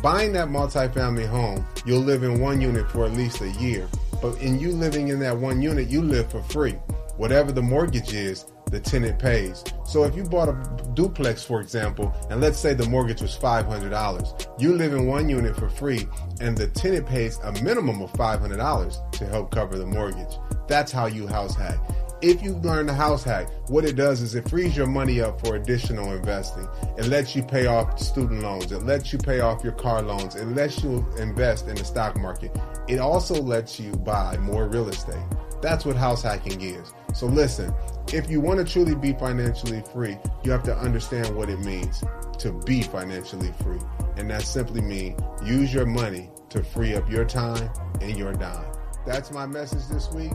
Buying 0.03 0.33
that 0.33 0.51
multi-family 0.51 1.25
home, 1.25 1.65
you'll 1.83 2.01
live 2.01 2.21
in 2.21 2.39
one 2.39 2.61
unit 2.61 2.87
for 2.91 3.05
at 3.05 3.13
least 3.13 3.41
a 3.41 3.49
year. 3.49 3.87
But 4.21 4.39
in 4.39 4.59
you 4.59 4.71
living 4.71 5.07
in 5.07 5.17
that 5.21 5.35
one 5.35 5.63
unit, 5.63 5.87
you 5.87 6.03
live 6.03 6.29
for 6.29 6.43
free. 6.43 6.73
Whatever 7.17 7.51
the 7.51 7.63
mortgage 7.63 8.13
is, 8.13 8.45
the 8.73 8.79
tenant 8.79 9.19
pays. 9.19 9.63
So 9.85 10.03
if 10.03 10.15
you 10.15 10.23
bought 10.23 10.49
a 10.49 10.91
duplex, 10.93 11.43
for 11.43 11.61
example, 11.61 12.13
and 12.29 12.41
let's 12.41 12.57
say 12.57 12.73
the 12.73 12.89
mortgage 12.89 13.21
was 13.21 13.37
$500, 13.37 14.59
you 14.59 14.73
live 14.73 14.93
in 14.93 15.05
one 15.05 15.29
unit 15.29 15.55
for 15.55 15.69
free, 15.69 16.07
and 16.41 16.57
the 16.57 16.67
tenant 16.67 17.05
pays 17.05 17.39
a 17.39 17.51
minimum 17.63 18.01
of 18.01 18.11
$500 18.13 19.11
to 19.11 19.25
help 19.27 19.51
cover 19.51 19.77
the 19.77 19.85
mortgage. 19.85 20.37
That's 20.67 20.91
how 20.91 21.05
you 21.05 21.27
house 21.27 21.55
hack. 21.55 21.79
if 22.23 22.41
you 22.41 22.53
learn 22.59 22.85
the 22.85 22.93
house 22.93 23.21
hack, 23.21 23.49
what 23.67 23.83
it 23.83 23.97
does 23.97 24.21
is 24.21 24.33
it 24.33 24.49
frees 24.49 24.77
your 24.77 24.87
money 24.87 25.19
up 25.19 25.45
for 25.45 25.57
additional 25.57 26.13
investing. 26.13 26.67
It 26.97 27.07
lets 27.07 27.35
you 27.35 27.43
pay 27.43 27.65
off 27.65 27.99
student 27.99 28.41
loans. 28.41 28.71
It 28.71 28.83
lets 28.83 29.11
you 29.11 29.19
pay 29.19 29.41
off 29.41 29.61
your 29.61 29.73
car 29.73 30.01
loans. 30.01 30.35
It 30.35 30.45
lets 30.45 30.81
you 30.81 31.05
invest 31.19 31.67
in 31.67 31.75
the 31.75 31.83
stock 31.83 32.17
market. 32.17 32.57
It 32.87 32.99
also 32.99 33.41
lets 33.41 33.77
you 33.77 33.91
buy 33.91 34.37
more 34.37 34.69
real 34.69 34.87
estate. 34.87 35.21
That's 35.61 35.85
what 35.85 35.97
house 35.97 36.23
hacking 36.23 36.61
is. 36.61 36.93
So 37.13 37.27
listen, 37.27 37.73
if 38.11 38.29
you 38.29 38.41
want 38.41 38.65
to 38.65 38.71
truly 38.71 38.95
be 38.95 39.13
financially 39.13 39.83
free, 39.93 40.17
you 40.43 40.51
have 40.51 40.63
to 40.63 40.75
understand 40.75 41.35
what 41.35 41.49
it 41.49 41.59
means 41.59 42.03
to 42.39 42.51
be 42.65 42.81
financially 42.81 43.53
free. 43.63 43.79
And 44.17 44.29
that 44.29 44.43
simply 44.43 44.81
means 44.81 45.19
use 45.43 45.73
your 45.73 45.85
money 45.85 46.29
to 46.49 46.63
free 46.63 46.95
up 46.95 47.09
your 47.09 47.25
time 47.25 47.69
and 48.01 48.17
your 48.17 48.33
dime. 48.33 48.71
That's 49.05 49.31
my 49.31 49.45
message 49.45 49.87
this 49.87 50.11
week. 50.11 50.31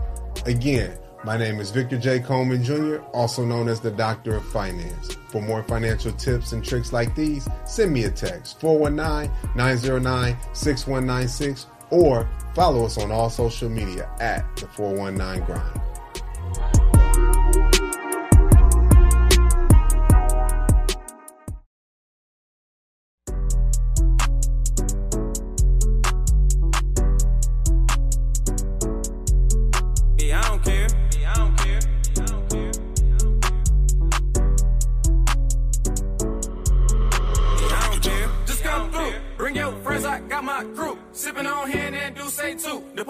Again, 0.46 0.98
my 1.24 1.36
name 1.36 1.58
is 1.58 1.70
Victor 1.70 1.98
J. 1.98 2.20
Coleman 2.20 2.62
Jr., 2.62 2.98
also 3.12 3.44
known 3.44 3.68
as 3.68 3.80
the 3.80 3.90
Doctor 3.90 4.36
of 4.36 4.44
Finance. 4.46 5.16
For 5.30 5.42
more 5.42 5.64
financial 5.64 6.12
tips 6.12 6.52
and 6.52 6.64
tricks 6.64 6.92
like 6.92 7.14
these, 7.16 7.48
send 7.64 7.92
me 7.92 8.04
a 8.04 8.10
text 8.10 8.60
419 8.60 9.30
909 9.56 10.36
6196 10.52 11.66
or 11.90 12.28
follow 12.54 12.84
us 12.84 12.98
on 12.98 13.10
all 13.10 13.30
social 13.30 13.68
media 13.68 14.08
at 14.20 14.44
the 14.56 14.68
419 14.68 15.44
Grind. 15.44 15.80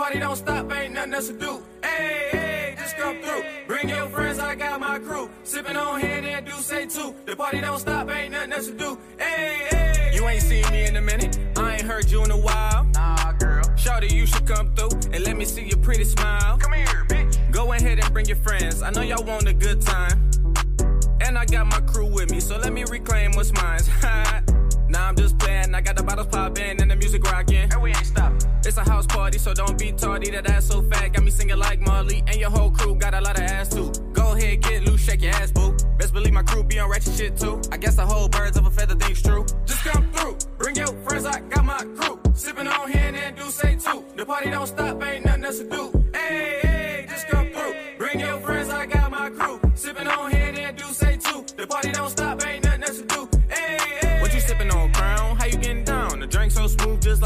Party 0.09 0.21
don't 0.21 0.37
stop, 0.37 0.73
ain't 0.73 0.95
nothing 0.95 1.13
else 1.13 1.27
to 1.27 1.35
do. 1.35 1.63
Hey, 1.83 2.29
hey, 2.31 2.75
just 2.79 2.97
come 2.97 3.21
through. 3.21 3.43
Bring 3.67 3.91
your 3.91 4.09
friends, 4.09 4.39
I 4.39 4.55
got 4.55 4.81
my 4.81 4.99
crew. 4.99 5.29
Sipping 5.45 5.77
on 5.77 6.01
hand 6.01 6.25
and 6.25 6.47
do 6.47 6.53
say 6.53 6.87
too. 6.87 7.15
The 7.27 7.37
party 7.37 7.61
don't 7.61 7.79
stop, 7.79 8.11
ain't 8.11 8.33
nothing 8.33 8.53
else 8.53 8.69
to 8.69 8.73
do. 8.73 8.99
Hey, 9.19 9.67
hey. 9.71 10.13
You 10.15 10.27
ain't 10.27 10.41
seen 10.41 10.65
me 10.71 10.87
in 10.87 10.97
a 10.97 11.03
minute. 11.03 11.39
I 11.59 11.75
ain't 11.75 11.83
heard 11.83 12.11
you 12.11 12.25
in 12.25 12.31
a 12.31 12.39
while. 12.39 12.85
Nah, 12.95 13.33
girl. 13.33 13.65
Shawty, 13.77 14.11
you 14.11 14.25
should 14.25 14.47
come 14.47 14.75
through 14.75 14.99
and 15.13 15.23
let 15.25 15.37
me 15.37 15.45
see 15.45 15.65
your 15.65 15.79
pretty 15.81 16.05
smile. 16.05 16.57
Come 16.57 16.73
here, 16.73 17.05
bitch. 17.09 17.53
Go 17.53 17.75
ahead 17.75 17.99
and 17.99 18.11
bring 18.11 18.25
your 18.25 18.39
friends. 18.39 18.81
I 18.81 18.89
know 18.89 19.03
y'all 19.03 19.25
want 19.25 19.47
a 19.47 19.53
good 19.53 19.83
time. 19.83 20.31
And 21.21 21.37
I 21.37 21.45
got 21.45 21.67
my 21.67 21.83
crew 21.83 22.07
with 22.07 22.31
me, 22.31 22.41
so 22.41 22.57
let 22.57 22.73
me 22.73 22.85
reclaim 22.89 23.33
what's 23.33 23.53
mine. 23.53 24.45
nah, 24.89 25.09
I'm 25.09 25.17
just 25.17 25.39
playing. 25.39 25.75
I 25.75 25.81
got 25.81 25.97
the 25.97 26.03
bottles 26.03 26.29
popping 26.29 26.81
and 26.81 26.91
the 26.91 26.97
music 26.97 27.23
rocking. 27.25 27.71
And 27.73 27.83
we 27.83 27.91
ain't 27.91 28.07
stopping. 28.07 28.41
It's 28.65 28.77
a 28.77 28.83
house 28.83 29.07
party, 29.07 29.39
so 29.39 29.55
don't 29.55 29.79
be 29.79 29.93
tardy. 29.93 30.31
That 30.31 30.49
ass 30.49 30.67
so 30.67 30.83
fat, 30.83 31.13
got 31.13 31.25
me 31.25 31.31
singing 31.31 31.59
like 31.59 31.81
Marley. 31.81 32.23
And 32.27 32.37
your 32.37 32.51
whole 32.51 32.71
crew 32.71 32.95
got 32.95 33.15
a 33.15 33.21
lot 33.21 33.37
of 33.37 33.45
ass 33.45 33.69
too. 33.69 33.93
Go 34.13 34.33
ahead, 34.37 34.63
get 34.63 34.85
loose, 34.85 35.03
shake 35.03 35.23
your 35.23 35.33
ass, 35.33 35.53
boo. 35.53 35.77
Best 35.99 36.13
believe 36.13 36.33
my 36.33 36.43
crew 36.43 36.63
be 36.63 36.79
on 36.79 36.91
ratchet 36.91 37.15
shit 37.15 37.37
too. 37.37 37.61
I 37.73 37.77
guess 37.77 37.97
the 37.97 38.07
whole 38.07 38.29
birds 38.29 38.57
of 38.57 38.67
a 38.67 38.71
feather 38.71 38.95
thing's 38.95 39.23
true. 39.23 39.45
Just 39.67 39.85
come 39.85 40.11
through, 40.13 40.37
bring 40.59 40.77
your 40.77 40.89
friends, 41.05 41.27
I 41.27 41.41
got 41.41 41.65
my 41.65 41.79
crew. 41.97 42.21
Sipping 42.35 42.69
on 42.69 42.91
hand 42.91 43.17
and 43.17 43.37
do 43.37 43.45
say 43.51 43.77
too. 43.77 44.05
The 44.17 44.25
party 44.25 44.51
don't 44.51 44.67
stop, 44.67 45.03
ain't 45.03 45.25
nothing 45.25 45.45
else 45.45 45.59
to 45.59 45.69
do. 45.69 45.98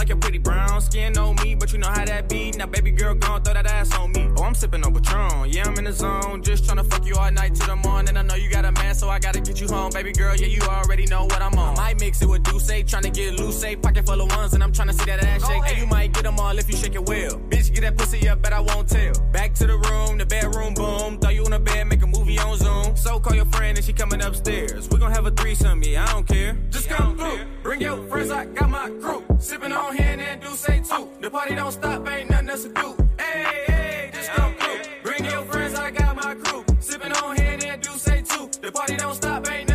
Like 0.02 0.08
your 0.08 0.18
pretty 0.18 0.38
brown 0.38 0.80
skin 0.80 1.16
on 1.16 1.36
me, 1.44 1.54
but 1.54 1.72
you 1.72 1.78
know 1.78 1.86
how 1.86 2.04
that 2.04 2.28
be. 2.28 2.50
Now, 2.50 2.66
baby 2.66 2.90
girl, 2.90 3.14
gon' 3.14 3.40
throw 3.40 3.54
that 3.54 3.66
ass 3.66 3.96
on 3.96 4.10
me. 4.10 4.28
Oh, 4.36 4.42
I'm 4.42 4.52
sipping 4.52 4.84
on 4.84 4.92
Patron. 4.92 5.48
Yeah, 5.48 5.68
I'm 5.68 5.78
in 5.78 5.84
the 5.84 5.92
zone. 5.92 6.42
Just 6.42 6.64
tryna 6.64 6.90
fuck 6.90 7.06
you 7.06 7.14
all 7.14 7.30
night 7.30 7.54
till 7.54 7.68
the 7.68 7.76
morning. 7.76 8.16
I 8.16 8.22
know 8.22 8.34
you 8.34 8.50
got 8.50 8.64
a 8.64 8.72
man, 8.72 8.96
so 8.96 9.08
I 9.08 9.20
gotta 9.20 9.40
get 9.40 9.60
you 9.60 9.68
home, 9.68 9.92
baby 9.92 10.10
girl. 10.10 10.34
Yeah, 10.34 10.48
you 10.48 10.60
already 10.62 11.06
know 11.06 11.22
what 11.22 11.40
I'm 11.40 11.56
on. 11.56 11.78
I 11.78 11.92
might 11.92 12.00
mix 12.00 12.20
it 12.20 12.28
with 12.28 12.42
D'usse, 12.42 12.82
tryna 12.82 13.14
get 13.14 13.38
loose, 13.38 13.60
say 13.60 13.76
pocket 13.76 14.04
full 14.04 14.20
of 14.20 14.28
ones, 14.34 14.54
and 14.54 14.64
I'm 14.64 14.72
tryna 14.72 14.92
see 14.92 15.04
that 15.04 15.22
ass 15.22 15.46
shake. 15.46 15.62
And 15.68 15.78
you 15.78 15.86
might 15.86 16.12
get 16.12 16.24
them 16.24 16.40
all 16.40 16.58
if 16.58 16.68
you 16.68 16.76
shake 16.76 16.96
it 16.96 17.06
well. 17.06 17.38
Bitch, 17.48 17.72
get 17.72 17.82
that 17.82 17.96
pussy 17.96 18.28
up, 18.28 18.42
but 18.42 18.52
I 18.52 18.58
won't 18.58 18.88
tell. 18.88 19.12
Back 19.30 19.54
to 19.54 19.68
the 19.68 19.78
room, 19.78 20.18
the 20.18 20.26
bedroom, 20.26 20.74
boom. 20.74 21.20
Throw 21.20 21.30
you 21.30 21.44
in 21.44 21.52
the 21.52 21.60
bed, 21.60 21.86
make 21.86 22.02
a 22.02 22.08
movie 22.08 22.40
on 22.40 22.58
Zoom. 22.58 22.96
So 22.96 23.20
call 23.20 23.36
your 23.36 23.46
friend 23.46 23.78
and 23.78 23.86
she 23.86 23.92
coming 23.92 24.20
upstairs. 24.20 24.88
We 24.90 24.98
gon' 24.98 25.12
have 25.12 25.26
a 25.26 25.30
threesome, 25.30 25.80
yeah, 25.84 26.06
I 26.06 26.12
don't 26.12 26.26
care. 26.26 26.58
Just 26.70 26.88
come 26.88 27.16
through, 27.16 27.46
bring 27.62 27.80
your 27.80 28.04
friends, 28.08 28.32
I 28.32 28.46
got 28.46 28.68
my 28.68 28.90
crew. 29.00 29.31
Sipping 29.42 29.72
on 29.72 29.96
hand 29.96 30.20
and 30.20 30.40
do 30.40 30.50
say 30.50 30.78
too. 30.88 31.08
The 31.20 31.28
party 31.28 31.56
don't 31.56 31.72
stop, 31.72 32.08
ain't 32.08 32.30
nothing 32.30 32.50
else 32.50 32.62
to 32.62 32.68
do. 32.68 32.96
Hey, 33.18 33.42
hey, 33.66 34.10
just 34.14 34.30
come 34.30 34.54
through. 34.54 34.78
Bring 35.02 35.24
your 35.24 35.42
friends, 35.42 35.74
I 35.74 35.90
got 35.90 36.14
my 36.14 36.36
crew. 36.36 36.64
Sipping 36.78 37.10
on 37.10 37.36
hand 37.36 37.64
and 37.64 37.82
do 37.82 37.90
say 37.98 38.22
too. 38.22 38.48
The 38.60 38.70
party 38.70 38.96
don't 38.96 39.16
stop, 39.16 39.50
ain't 39.50 39.71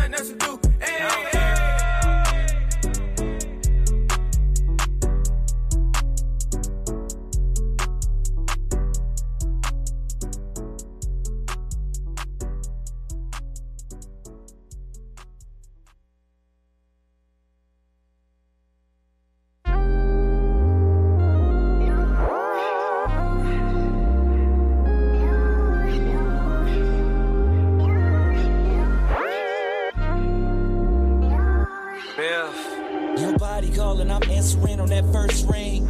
answering 34.38 34.78
on 34.78 34.88
that 34.88 35.04
first 35.12 35.48
ring. 35.50 35.84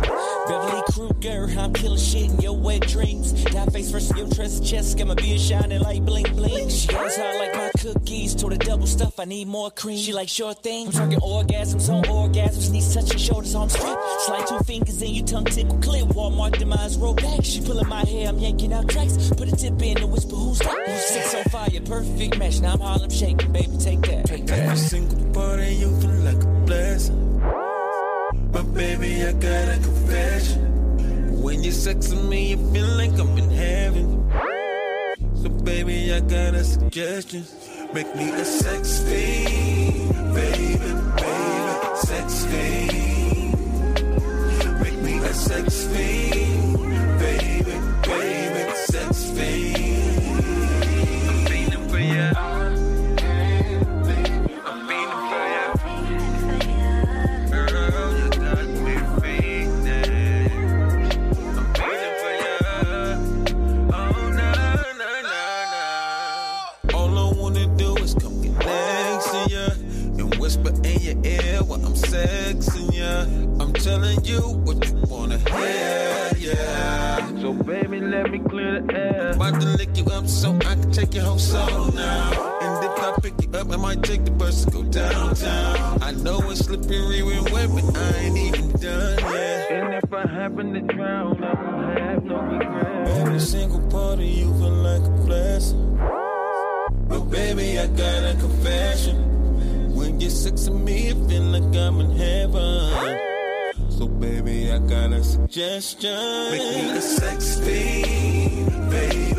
Beverly 0.49 0.83
Kruger, 0.91 1.49
I'm 1.59 1.73
killing 1.75 1.99
shit 1.99 2.31
in 2.31 2.41
your 2.41 2.57
wet 2.57 2.81
dreams. 2.89 3.45
That 3.53 3.71
face 3.73 3.91
versus 3.91 4.17
your 4.17 4.27
dress 4.29 4.59
chest, 4.61 4.97
got 4.97 5.07
my 5.07 5.15
beard 5.15 5.41
shining 5.41 5.83
like 5.83 6.03
bling 6.03 6.35
bling. 6.35 6.71
She 6.71 6.89
goes 6.89 7.17
hard 7.17 7.37
like 7.37 7.55
my 7.55 7.71
cookies, 7.79 8.35
told 8.35 8.53
her 8.53 8.59
double 8.59 8.87
stuff, 8.87 9.21
I 9.21 9.27
need 9.27 9.49
more 9.49 9.71
cream. 9.71 9.99
She 9.99 10.15
like 10.15 10.31
short 10.31 10.63
things, 10.63 10.99
I'm 10.99 11.11
talking 11.11 11.21
orgasms 11.21 11.93
on 11.93 12.05
orgasms, 12.05 12.71
knees 12.71 12.95
touching 12.95 13.19
shoulders 13.19 13.55
on 13.55 13.69
strip. 13.69 13.99
Slide 14.21 14.47
two 14.49 14.59
fingers 14.61 15.03
in 15.03 15.15
your 15.15 15.27
tongue 15.27 15.45
tickle 15.45 15.79
clip. 15.79 16.09
Walmart 16.09 16.59
demise 16.59 16.97
roll 16.97 17.15
back. 17.15 17.45
She 17.45 17.61
pulling 17.61 17.89
my 17.89 18.05
hair, 18.07 18.29
I'm 18.31 18.39
yanking 18.39 18.73
out 18.73 18.89
tracks. 18.89 19.29
Put 19.37 19.53
a 19.53 19.57
tip 19.57 19.83
in 19.83 19.99
and 19.99 20.11
whisper, 20.11 20.37
who's 20.37 20.59
that? 20.61 21.07
Sex 21.09 21.35
on 21.35 21.45
fire, 21.45 21.81
perfect 21.85 22.39
match. 22.39 22.61
Now 22.61 22.73
I'm 22.73 22.81
Harlem 22.81 23.11
shaking, 23.11 23.53
baby, 23.53 23.77
take 23.79 24.01
that. 24.03 24.28
When 31.69 31.75
you're 31.77 31.95
sexing 31.95 32.29
me, 32.31 32.41
you 32.53 32.57
feel 32.73 32.89
like 32.97 33.13
I'm 33.19 33.37
in 33.37 33.51
heaven. 33.51 34.33
So 35.35 35.51
baby, 35.51 36.15
I 36.15 36.21
got 36.21 36.55
a 36.55 36.65
suggestion. 36.65 37.45
Make 37.93 38.17
me 38.17 38.31
a 38.31 38.43
sex 38.43 39.01
fiend, 39.03 40.35
baby, 40.35 40.79
baby, 40.79 41.97
sex 42.09 42.47
fiend. 42.47 43.53
Make 44.81 44.99
me 45.03 45.19
a 45.19 45.35
sex 45.35 45.85
fiend, 45.93 46.48
you 79.99 80.05
up 80.13 80.29
so 80.29 80.55
I 80.55 80.75
can 80.75 80.91
take 80.93 81.15
your 81.15 81.25
whole 81.25 81.39
soul 81.39 81.91
now. 81.93 82.59
And 82.61 82.85
if 82.85 82.99
I 83.03 83.19
pick 83.21 83.35
you 83.43 83.51
up, 83.59 83.71
I 83.71 83.77
might 83.77 84.03
take 84.03 84.25
the 84.25 84.31
bus 84.31 84.65
to 84.65 84.71
go 84.71 84.83
downtown. 84.85 86.03
I 86.03 86.13
know 86.13 86.39
it's 86.51 86.65
slippery 86.67 87.23
when 87.23 87.45
wet, 87.53 87.69
but 87.75 87.97
I 87.97 88.17
ain't 88.19 88.39
even 88.39 88.71
done 88.73 89.19
yet. 89.19 89.71
And 89.71 89.95
if 89.95 90.13
I 90.13 90.27
happen 90.27 90.75
to 90.75 90.81
drown, 90.81 91.43
I 91.43 91.55
won't 91.55 91.99
have 91.99 92.25
no 92.25 92.41
regrets. 92.41 93.11
Every 93.11 93.41
single 93.41 93.81
part 93.91 94.19
of 94.21 94.25
you 94.25 94.53
feel 94.59 94.71
like 94.71 95.03
a 95.03 95.11
blessing. 95.27 95.97
But 97.09 97.21
baby, 97.31 97.79
I 97.79 97.87
got 97.89 98.25
a 98.25 98.37
confession. 98.39 99.95
When 99.95 100.21
you're 100.21 100.31
sexing 100.31 100.85
me, 100.85 101.09
it 101.09 101.29
feel 101.29 101.43
like 101.43 101.77
I'm 101.77 102.01
in 102.01 102.11
heaven. 102.13 103.19
So 103.91 104.07
baby, 104.07 104.71
I 104.71 104.79
got 104.79 105.13
a 105.13 105.25
suggestion. 105.25 106.51
Make 106.51 106.61
me 106.61 106.91
a 106.91 107.01
sex 107.01 107.59
fiend, 107.59 108.91
baby, 108.91 109.35
baby, 109.35 109.38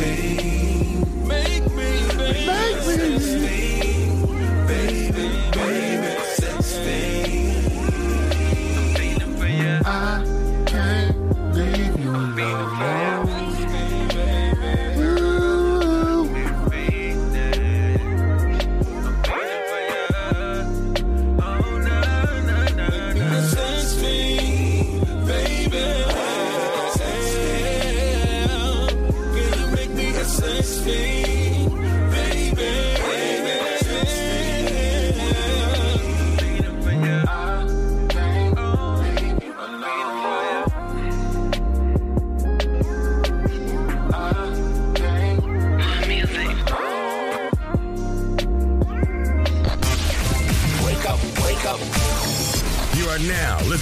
fiend. 0.00 1.28
Make 1.28 1.66
me, 1.74 1.90
baby, 2.16 2.46
Make 2.46 2.86
me. 3.42 3.99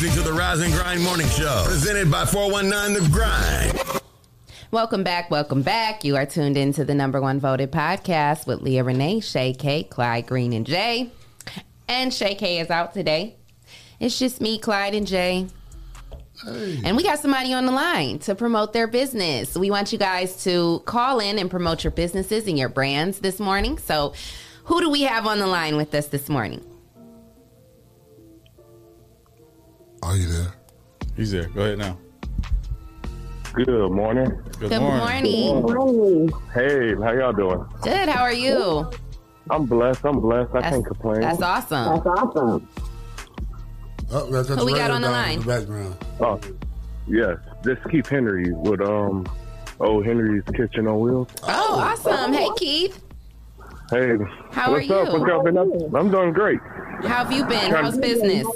Listening 0.00 0.22
to 0.22 0.30
the 0.30 0.32
Rise 0.32 0.60
and 0.60 0.72
Grind 0.72 1.02
Morning 1.02 1.26
Show, 1.26 1.64
presented 1.66 2.08
by 2.08 2.24
419 2.24 3.02
The 3.02 3.10
Grind. 3.10 4.00
Welcome 4.70 5.02
back, 5.02 5.28
welcome 5.28 5.62
back. 5.62 6.04
You 6.04 6.14
are 6.14 6.24
tuned 6.24 6.56
into 6.56 6.84
the 6.84 6.94
number 6.94 7.20
one 7.20 7.40
voted 7.40 7.72
podcast 7.72 8.46
with 8.46 8.62
Leah 8.62 8.84
Renee, 8.84 9.18
Shay 9.18 9.54
K, 9.54 9.82
Clyde 9.82 10.28
Green, 10.28 10.52
and 10.52 10.64
Jay. 10.64 11.10
And 11.88 12.14
Shay 12.14 12.36
K 12.36 12.60
is 12.60 12.70
out 12.70 12.94
today. 12.94 13.38
It's 13.98 14.16
just 14.16 14.40
me, 14.40 14.60
Clyde, 14.60 14.94
and 14.94 15.04
Jay. 15.04 15.48
Hey. 16.44 16.80
And 16.84 16.96
we 16.96 17.02
got 17.02 17.18
somebody 17.18 17.52
on 17.52 17.66
the 17.66 17.72
line 17.72 18.20
to 18.20 18.36
promote 18.36 18.72
their 18.72 18.86
business. 18.86 19.56
We 19.56 19.72
want 19.72 19.92
you 19.92 19.98
guys 19.98 20.44
to 20.44 20.80
call 20.86 21.18
in 21.18 21.40
and 21.40 21.50
promote 21.50 21.82
your 21.82 21.90
businesses 21.90 22.46
and 22.46 22.56
your 22.56 22.68
brands 22.68 23.18
this 23.18 23.40
morning. 23.40 23.78
So, 23.78 24.14
who 24.62 24.80
do 24.80 24.90
we 24.90 25.02
have 25.02 25.26
on 25.26 25.40
the 25.40 25.48
line 25.48 25.76
with 25.76 25.92
us 25.92 26.06
this 26.06 26.28
morning? 26.28 26.64
Are 30.02 30.16
you 30.16 30.26
there? 30.26 30.54
He's 31.16 31.32
there. 31.32 31.48
Go 31.48 31.62
ahead 31.62 31.78
now. 31.78 31.98
Good 33.54 33.90
morning. 33.90 34.30
Good, 34.60 34.70
Good 34.70 34.80
morning. 34.80 36.28
Hey, 36.54 36.94
how 36.94 37.12
y'all 37.12 37.32
doing? 37.32 37.64
Good. 37.82 38.08
How 38.08 38.22
are 38.22 38.32
you? 38.32 38.90
I'm 39.50 39.66
blessed. 39.66 40.04
I'm 40.04 40.20
blessed. 40.20 40.54
I 40.54 40.60
can't 40.62 40.86
complain. 40.86 41.22
That's 41.22 41.42
awesome. 41.42 41.94
That's 41.94 42.06
awesome. 42.06 42.68
Oh, 44.10 44.30
that's 44.30 44.48
Who 44.48 44.64
we 44.64 44.74
got 44.74 44.90
on 44.90 45.02
the 45.02 45.10
line? 45.10 45.34
In 45.34 45.40
the 45.40 45.46
background. 45.46 45.96
Oh, 46.20 46.40
yes. 47.08 47.36
This 47.62 47.78
Keith 47.90 48.06
Henry 48.06 48.52
with 48.52 48.80
um, 48.80 49.26
old 49.80 50.06
Henry's 50.06 50.44
Kitchen 50.54 50.86
on 50.86 51.00
Wheels. 51.00 51.28
Oh, 51.42 51.78
awesome. 51.78 52.32
Hey, 52.32 52.48
Keith. 52.56 53.02
Hey, 53.90 54.16
How 54.50 54.72
what's 54.72 54.90
are 54.90 55.00
up? 55.02 55.06
you? 55.08 55.12
What's 55.18 55.26
y'all 55.30 55.42
been 55.42 55.56
up? 55.56 55.68
I'm 55.94 56.10
doing 56.10 56.32
great. 56.32 56.60
How 57.02 57.24
have 57.24 57.32
you 57.32 57.44
been? 57.44 57.70
How's 57.72 57.96
business? 57.96 58.46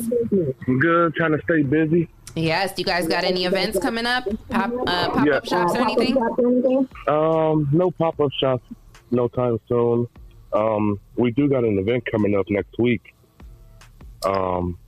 I'm 0.66 0.78
good. 0.78 1.14
Trying 1.14 1.32
to 1.32 1.40
stay 1.44 1.62
busy. 1.62 2.08
Yes. 2.34 2.74
You 2.76 2.84
guys 2.84 3.06
got 3.08 3.24
any 3.24 3.44
events 3.46 3.78
coming 3.78 4.04
up? 4.04 4.24
Pop 4.50 4.72
uh, 4.86 5.10
pop 5.10 5.26
Yeah. 5.26 5.34
up 5.36 5.46
shops 5.46 5.72
or 5.74 5.78
anything? 5.82 6.16
Um, 7.08 7.68
no 7.72 7.90
pop 7.92 8.20
up 8.20 8.30
shops, 8.38 8.64
no 9.10 9.28
time 9.28 9.58
soon. 9.68 10.06
Um, 10.52 11.00
we 11.16 11.30
do 11.30 11.48
got 11.48 11.64
an 11.64 11.78
event 11.78 12.04
coming 12.10 12.34
up 12.36 12.44
next 12.50 12.78
week. 12.78 13.14
Um, 14.26 14.78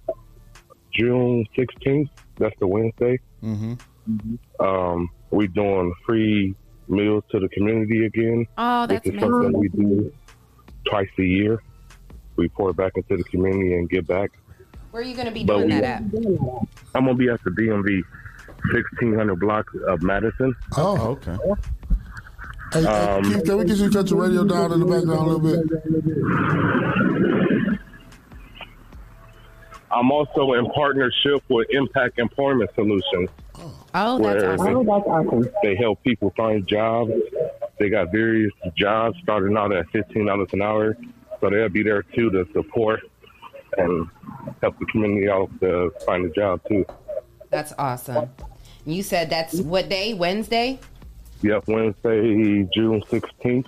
June 0.93 1.47
16th. 1.57 2.11
That's 2.39 2.55
the 2.61 2.67
Wednesday. 2.67 3.19
Mm-hmm. 3.43 4.35
Um, 4.65 5.09
we 5.31 5.47
doing 5.49 5.95
free 6.07 6.55
meals 6.89 7.25
to 7.31 7.41
the 7.41 7.49
community 7.49 8.05
again. 8.05 8.47
Oh, 8.59 8.87
that's 8.87 9.05
this 9.07 9.15
is 9.15 9.21
something 9.21 9.59
we 9.59 9.69
do 9.69 10.13
twice 10.85 11.09
a 11.19 11.23
year. 11.23 11.63
We 12.37 12.49
pour 12.49 12.71
it 12.71 12.77
back 12.77 12.93
into 12.97 13.17
the 13.17 13.25
community 13.25 13.75
and 13.75 13.89
give 13.89 14.07
back. 14.07 14.31
Where 14.91 15.03
are 15.03 15.07
you 15.07 15.15
going 15.15 15.27
to 15.27 15.33
be 15.33 15.45
But 15.45 15.59
doing 15.59 15.69
we- 15.69 15.75
that 15.81 15.85
at? 15.85 16.03
I'm 16.95 17.05
gonna 17.05 17.15
be 17.15 17.29
at 17.29 17.43
the 17.45 17.51
BMV 17.51 18.03
1600 18.73 19.39
block 19.41 19.67
of 19.89 20.03
Madison. 20.03 20.55
Oh, 20.77 21.11
okay. 21.13 21.37
Hey, 22.73 22.83
hey, 22.83 22.87
Um, 22.87 23.23
Keith, 23.25 23.45
can 23.45 23.59
we 23.59 23.65
get 23.65 23.77
you 23.79 23.89
to 23.91 23.99
cut 23.99 24.11
your 24.11 24.21
radio 24.23 24.45
down 24.45 24.73
in 24.73 24.81
the 24.81 24.87
background 24.87 25.21
a 25.21 25.25
little 25.33 25.41
bit? 25.41 25.61
I'm 29.91 30.11
also 30.11 30.55
in 30.55 30.67
partnership 30.73 31.43
with 31.49 31.69
Impact 31.71 32.19
Employment 32.19 32.71
Solutions. 32.75 33.29
Oh, 33.95 34.19
that's 34.19 34.61
where. 34.61 34.77
Oh, 34.77 34.83
that's 34.85 35.07
awesome. 35.07 35.49
They 35.63 35.77
help 35.77 36.03
people 36.03 36.33
find 36.37 36.67
jobs. 36.67 37.13
They 37.79 37.89
got 37.91 38.13
various 38.13 38.53
jobs 38.77 39.19
starting 39.23 39.57
out 39.57 39.73
at 39.73 39.89
fifteen 39.91 40.27
dollars 40.27 40.49
an 40.53 40.63
hour, 40.63 40.97
so 41.41 41.51
they'll 41.51 41.69
be 41.69 41.83
there 41.83 42.03
too 42.03 42.31
to 42.31 42.47
support 42.53 43.01
and 43.77 44.09
help 44.61 44.79
the 44.79 44.87
community 44.87 45.29
out 45.29 45.51
to 45.61 45.93
find 46.07 46.25
a 46.25 46.31
job 46.31 46.61
too. 46.69 46.87
That's 47.51 47.73
awesome. 47.79 48.31
You 48.87 49.03
said 49.03 49.31
that's 49.31 49.61
what 49.61 49.89
day? 49.89 50.15
Wednesday? 50.15 50.79
Yep, 51.43 51.69
Wednesday, 51.69 52.63
June 52.75 53.03
sixteenth, 53.11 53.67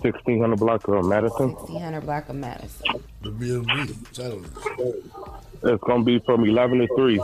sixteen 0.00 0.40
hundred 0.40 0.58
block 0.60 0.86
of 0.88 1.04
Madison. 1.04 1.52
1600 1.54 2.00
block 2.02 2.28
of 2.28 2.36
Madison. 2.36 2.86
The 3.22 3.30
BMV, 3.30 4.14
Saturday. 4.14 5.02
It's 5.64 5.82
gonna 5.84 6.04
be 6.04 6.20
from 6.20 6.44
eleven 6.44 6.78
to 6.78 6.86
three. 6.96 7.18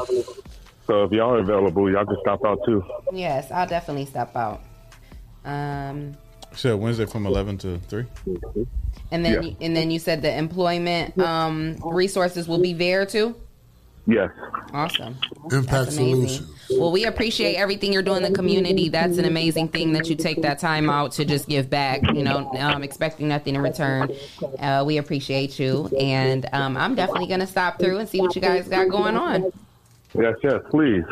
So 0.87 1.05
if 1.05 1.13
y'all 1.13 1.35
are 1.35 1.39
available, 1.39 1.91
y'all 1.91 2.05
can 2.05 2.17
stop 2.23 2.45
out 2.45 2.59
too. 2.67 2.85
Yes, 3.13 3.51
I'll 3.53 3.69
definitely 3.69 4.07
stop 4.07 4.35
out. 4.35 4.61
Um, 5.45 6.14
So 6.55 6.76
Wednesday 6.76 7.07
from 7.07 7.26
eleven 7.26 7.57
to 7.59 7.78
three. 7.88 8.05
and 9.11 9.24
then 9.24 9.43
Yeah. 9.43 9.51
and 9.61 9.74
then 9.76 9.90
you 9.90 9.99
said 9.99 10.22
the 10.22 10.36
employment 10.36 11.18
um, 11.18 11.76
resources 11.82 12.47
will 12.47 12.61
be 12.61 12.72
there 12.74 13.07
too. 13.07 13.34
Yes. 14.07 14.30
Awesome. 14.74 15.16
Impact 15.53 15.93
Solutions. 15.93 16.43
Well, 16.70 16.90
we 16.90 17.05
appreciate 17.05 17.55
everything 17.55 17.93
you're 17.93 18.03
doing 18.03 18.24
in 18.24 18.32
the 18.32 18.36
community. 18.36 18.88
That's 18.88 19.16
an 19.16 19.26
amazing 19.26 19.68
thing 19.68 19.93
that 19.93 20.09
you 20.11 20.16
take 20.16 20.43
that 20.43 20.59
time 20.59 20.90
out 20.90 21.12
to 21.12 21.24
just 21.24 21.47
give 21.49 21.70
back, 21.70 22.03
you 22.12 22.24
know, 22.24 22.51
um, 22.59 22.82
expecting 22.82 23.28
nothing 23.28 23.55
in 23.55 23.61
return. 23.62 24.11
Uh, 24.59 24.82
we 24.84 24.97
appreciate 24.97 25.59
you. 25.61 25.88
And 26.01 26.49
um, 26.53 26.76
I'm 26.76 26.97
definitely 26.97 27.28
going 27.28 27.40
to 27.40 27.47
stop 27.47 27.78
through 27.78 27.99
and 27.99 28.09
see 28.09 28.20
what 28.20 28.34
you 28.34 28.43
guys 28.43 28.66
got 28.66 28.88
going 28.88 29.16
on. 29.16 29.53
Yes, 30.14 30.34
yes, 30.43 30.61
please. 30.70 31.05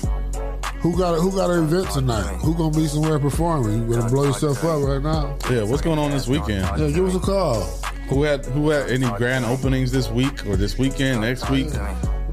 Who 0.80 0.96
got 0.96 1.14
a, 1.14 1.20
who 1.20 1.32
got 1.32 1.50
an 1.50 1.64
event 1.64 1.90
tonight? 1.90 2.36
Who 2.36 2.54
gonna 2.54 2.74
be 2.74 2.86
somewhere 2.86 3.18
performing? 3.18 3.88
You 3.88 3.96
better 3.96 4.08
blow 4.08 4.24
yourself 4.24 4.64
up 4.64 4.82
right 4.82 5.02
now. 5.02 5.36
Yeah, 5.50 5.64
what's 5.64 5.82
going 5.82 5.98
on 5.98 6.12
this 6.12 6.28
weekend? 6.28 6.62
Yeah, 6.78 6.90
give 6.90 7.06
us 7.06 7.14
a 7.16 7.18
call. 7.18 7.62
Who 8.08 8.22
had 8.22 8.44
who 8.46 8.70
had 8.70 8.88
any 8.88 9.11
grand 9.18 9.44
openings 9.44 9.90
this 9.90 10.08
week 10.08 10.46
or 10.46 10.56
this 10.56 10.78
weekend, 10.78 11.20
next 11.20 11.50
week? 11.50 11.68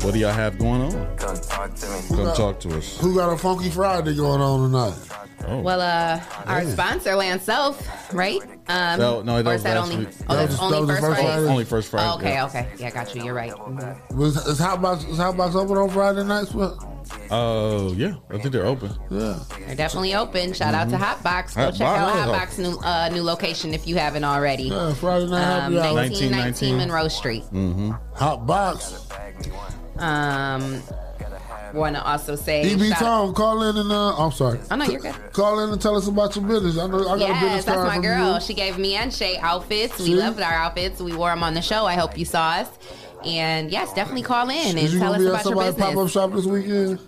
what 0.03 0.13
do 0.13 0.19
y'all 0.19 0.31
have 0.31 0.59
going 0.59 0.81
on? 0.81 1.17
Come 1.17 1.35
talk 1.37 1.73
to 1.73 1.89
me. 1.89 1.99
Come 2.09 2.35
talk 2.35 2.59
to 2.61 2.77
us. 2.77 2.97
Who 2.99 3.15
got 3.15 3.33
a 3.33 3.37
Funky 3.37 3.69
Friday 3.69 4.15
going 4.15 4.41
on 4.41 4.71
tonight? 4.71 5.26
Oh. 5.45 5.59
Well, 5.59 5.81
uh, 5.81 6.19
our 6.45 6.63
Yeah. 6.63 6.71
sponsor, 6.71 7.15
Lance 7.15 7.43
Self, 7.43 7.87
right? 8.13 8.41
Um, 8.69 8.99
No, 8.99 9.21
no, 9.21 9.41
that 9.43 9.49
was 9.53 9.63
that 9.63 9.77
only? 9.77 9.97
week. 9.97 10.07
Oh, 10.27 10.35
That 10.35 10.39
that's 10.47 10.51
was- 10.53 10.59
only 10.61 10.73
that 10.73 10.81
was 10.81 10.89
first 10.89 11.01
first 11.01 11.15
Friday. 11.21 11.27
Friday. 11.33 11.47
Only 11.49 11.63
first 11.63 11.89
Friday, 11.89 12.07
Oh, 12.09 12.15
okay, 12.15 12.33
yeah. 12.33 12.45
okay. 12.45 12.67
Yeah, 12.77 12.89
got 12.89 13.15
you. 13.15 13.23
You're 13.23 13.33
right. 13.33 13.53
Mhm. 13.53 14.15
Was 14.15 14.35
is 14.47 14.59
Hotbox 14.59 15.09
is 15.09 15.17
Hotbox 15.19 15.55
open 15.55 15.77
on 15.77 15.89
Friday 15.89 16.23
nights? 16.23 16.53
What? 16.53 16.75
Oh 17.31 17.93
yeah, 17.93 18.13
I 18.29 18.37
think 18.39 18.51
they're 18.51 18.65
open. 18.65 18.91
Yeah, 19.09 19.35
They're 19.65 19.75
definitely 19.75 20.15
open. 20.15 20.51
Shout 20.53 20.73
out 20.73 20.89
to 20.89 20.97
Mhm. 20.97 21.01
Hotbox. 21.01 21.55
Go 21.55 21.63
Hot 21.65 21.73
check 21.75 21.87
out 21.87 22.27
Hotbox 22.27 22.57
new 22.57 22.77
uh, 22.79 23.09
new 23.13 23.23
location 23.23 23.73
if 23.73 23.87
you 23.87 23.95
haven't 23.95 24.25
already. 24.25 24.63
Yeah, 24.63 24.93
Friday 24.95 25.27
night 25.27 25.43
um, 25.65 25.73
happy 25.73 25.79
hour. 25.87 25.93
1919 25.93 26.77
Monroe 26.77 27.07
Street. 27.07 27.43
Mm-hmm. 27.53 27.91
Hot 28.15 28.45
box. 28.45 29.05
Um, 29.99 30.81
want 31.73 31.95
to 31.95 32.03
also 32.03 32.35
say 32.35 32.77
shout- 32.77 32.97
Tom, 32.99 33.33
call 33.33 33.63
in 33.63 33.77
and 33.77 33.91
uh, 33.91 34.15
I'm 34.17 34.31
sorry. 34.31 34.59
Oh 34.71 34.75
no, 34.75 34.85
you're 34.85 34.99
good. 35.01 35.15
Call 35.33 35.59
in 35.63 35.69
and 35.71 35.81
tell 35.81 35.95
us 35.95 36.07
about 36.07 36.35
your 36.35 36.45
business. 36.45 36.77
I 36.77 36.87
know 36.87 37.07
I 37.07 37.17
got 37.19 37.29
a 37.29 37.33
business 37.33 37.41
Yes, 37.41 37.65
that's 37.65 37.75
card 37.75 37.87
my 37.87 37.93
from 37.95 38.03
girl. 38.03 38.33
you. 38.35 38.41
She 38.41 38.53
gave 38.53 38.77
me 38.77 38.95
and 38.95 39.13
Shay 39.13 39.37
outfits. 39.37 39.99
We 39.99 40.05
See? 40.05 40.15
loved 40.15 40.39
our 40.41 40.53
outfits. 40.53 40.99
We 41.01 41.13
wore 41.15 41.29
them 41.29 41.43
on 41.43 41.53
the 41.53 41.61
show. 41.61 41.85
I 41.85 41.95
hope 41.95 42.17
you 42.17 42.25
saw 42.25 42.51
us. 42.51 42.69
And 43.25 43.71
yes, 43.71 43.93
definitely 43.93 44.21
call 44.23 44.49
in 44.49 44.55
and 44.57 44.79
Is 44.79 44.93
you 44.93 44.99
tell 44.99 45.11
gonna 45.13 45.23
us 45.23 45.23
be 45.23 45.25
at 45.25 45.29
about 45.29 45.45
your 45.45 45.73
somebody's 45.73 45.75
business. 45.75 45.93
pop 45.95 46.05
up 46.05 46.09
shop 46.11 46.33
this 46.33 46.45
weekend? 46.45 46.99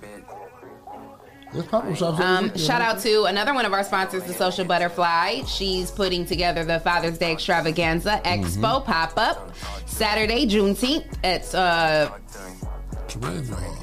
There's 1.54 1.66
pop 1.66 1.84
up 1.86 1.96
shops. 1.96 2.20
every 2.20 2.26
Um, 2.26 2.44
weekend, 2.46 2.60
shout 2.62 2.82
out 2.82 3.00
to 3.00 3.24
another 3.26 3.54
one 3.56 3.66
of 3.66 3.74
our 3.74 3.84
sponsors, 3.84 4.24
the 4.24 4.34
Social 4.34 4.66
Butterfly. 4.66 5.44
She's 5.48 5.90
putting 5.92 6.26
together 6.26 6.64
the 6.64 6.80
Father's 6.80 7.18
Day 7.18 7.32
Extravaganza 7.32 8.22
Expo 8.24 8.84
pop 8.86 9.14
up 9.18 9.52
Saturday, 9.88 10.46
Juneteenth. 10.48 11.06
It's 11.24 11.54
uh, 11.56 12.10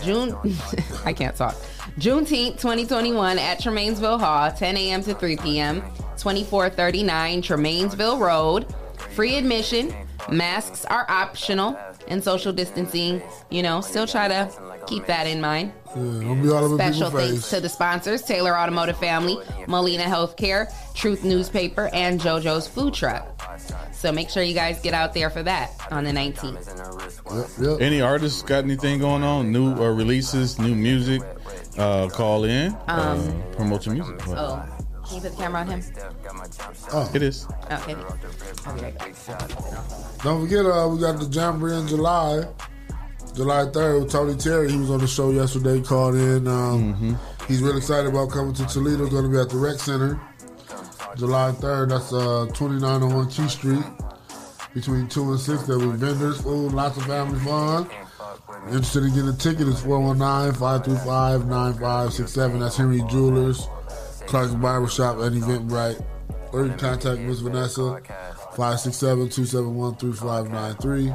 June. 0.03 0.37
I 1.05 1.13
can't 1.13 1.37
talk. 1.37 1.55
Juneteenth 1.99 2.57
2021 2.61 3.39
at 3.39 3.61
Tremainsville 3.61 4.19
Hall, 4.19 4.51
10 4.53 4.77
a.m. 4.77 5.03
to 5.03 5.15
3 5.15 5.37
p.m. 5.39 5.81
2439 6.17 7.43
Tremainsville 7.43 8.19
Road. 8.19 8.67
Free 9.15 9.37
admission. 9.37 9.95
Masks 10.31 10.85
are 10.87 11.07
optional, 11.09 11.79
and 12.09 12.23
social 12.23 12.53
distancing. 12.53 13.23
You 13.51 13.63
know, 13.63 13.81
still 13.81 14.07
try 14.07 14.29
to 14.29 14.51
keep 14.87 15.07
that 15.07 15.27
in 15.27 15.41
mind. 15.41 15.73
Yeah, 15.89 16.03
don't 16.03 16.43
be 16.43 16.51
all 16.51 16.65
over 16.65 16.77
Special 16.77 17.11
thanks 17.11 17.41
face. 17.43 17.51
to 17.51 17.61
the 17.61 17.69
sponsors 17.69 18.23
Taylor 18.23 18.57
Automotive 18.57 18.99
Family, 18.99 19.39
Molina 19.67 20.05
Healthcare, 20.05 20.71
Truth 20.95 21.25
Newspaper, 21.25 21.89
and 21.93 22.21
JoJo's 22.21 22.69
Food 22.69 22.93
Truck. 22.95 23.27
So 23.93 24.13
make 24.13 24.29
sure 24.29 24.43
you 24.43 24.55
guys 24.55 24.81
get 24.81 24.93
out 24.95 25.15
there 25.15 25.31
for 25.31 25.43
that 25.43 25.71
on 25.91 26.05
the 26.05 26.11
19th. 26.11 27.81
Any 27.81 28.01
artists 28.03 28.43
got 28.43 28.65
anything 28.65 28.99
going 28.99 29.23
on? 29.23 29.51
New 29.51 29.73
uh, 29.75 29.91
releases, 29.91 30.59
new 30.59 30.75
music? 30.75 31.23
Uh, 31.79 32.09
call 32.09 32.45
in. 32.45 32.73
Um, 32.89 33.21
uh, 33.21 33.55
promote 33.57 33.87
your 33.87 33.95
music. 33.95 34.17
Oh, 34.29 34.65
can 35.07 35.17
you 35.17 35.21
put 35.23 35.31
the 35.33 35.37
camera 35.37 35.61
on 35.61 35.67
him? 35.69 35.83
Oh. 36.93 37.11
It 37.15 37.23
is. 37.23 37.47
Okay. 37.71 37.95
I'll 38.67 38.75
be 38.75 38.81
right 38.83 38.99
back. 38.99 39.15
Don't 40.23 40.41
forget, 40.43 40.65
uh, 40.67 40.89
we 40.91 40.99
got 41.01 41.19
the 41.19 41.29
Jamboree 41.31 41.77
in 41.77 41.87
July. 41.89 42.45
July 43.35 43.65
3rd 43.67 44.01
with 44.03 44.11
Tony 44.13 44.35
Terry. 44.37 44.71
He 44.73 44.79
was 44.79 44.91
on 44.91 44.99
the 45.01 45.07
show 45.07 45.31
yesterday, 45.31 45.81
called 45.81 46.15
in. 46.15 46.47
Um, 46.49 46.95
Mm-hmm. 46.95 47.15
He's 47.47 47.63
really 47.63 47.79
excited 47.79 48.09
about 48.11 48.31
coming 48.31 48.55
to 48.55 48.67
Toledo. 48.67 49.07
Going 49.09 49.25
to 49.25 49.31
be 49.31 49.39
at 49.39 49.49
the 49.51 49.57
Rec 49.59 49.79
Center. 49.79 50.19
July 51.17 51.53
3rd, 51.53 51.89
that's 51.91 52.13
uh, 52.13 52.47
2901 52.55 53.29
T 53.31 53.49
Street. 53.49 53.85
Between 54.75 55.07
2 55.09 55.31
and 55.31 55.39
6, 55.41 55.63
there'll 55.63 55.93
be 55.93 55.97
vendors, 55.97 56.41
food, 56.41 56.73
lots 56.73 56.97
of 56.99 57.05
family 57.05 57.39
fun. 57.41 57.89
Interested 58.67 59.05
in 59.05 59.11
getting 59.15 59.29
a 59.29 59.33
ticket 59.33 59.69
It's 59.69 59.81
419-535-9567. 59.83 62.59
That's 62.61 62.77
Henry 62.77 63.01
Jewelers, 63.09 63.69
Clark's 64.27 64.55
Barbershop, 64.55 65.19
and 65.19 65.43
Eventbrite. 65.43 66.01
Or 66.53 66.65
you 66.65 66.71
can 66.71 66.79
contact 66.79 67.21
Miss 67.21 67.41
Vanessa, 67.41 68.01
567-271-3593. 68.55 71.13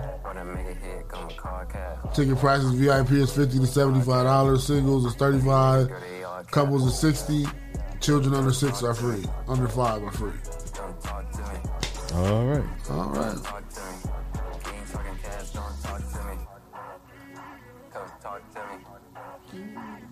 Ticket 2.14 2.38
prices, 2.38 2.74
VIP 2.74 3.12
is 3.12 3.32
50 3.34 3.60
to 3.60 3.66
$75, 3.66 4.60
singles 4.60 5.06
is 5.06 5.16
35 5.16 5.90
couples 6.52 6.86
is 6.86 7.00
60 7.00 7.46
children 8.02 8.36
under 8.36 8.52
6 8.52 8.84
are 8.84 8.94
free, 8.94 9.26
under 9.48 9.68
5 9.68 10.04
are 10.04 10.12
free. 10.12 10.34
All 12.14 12.46
right. 12.46 12.64
All 12.90 13.10
right. 13.10 13.38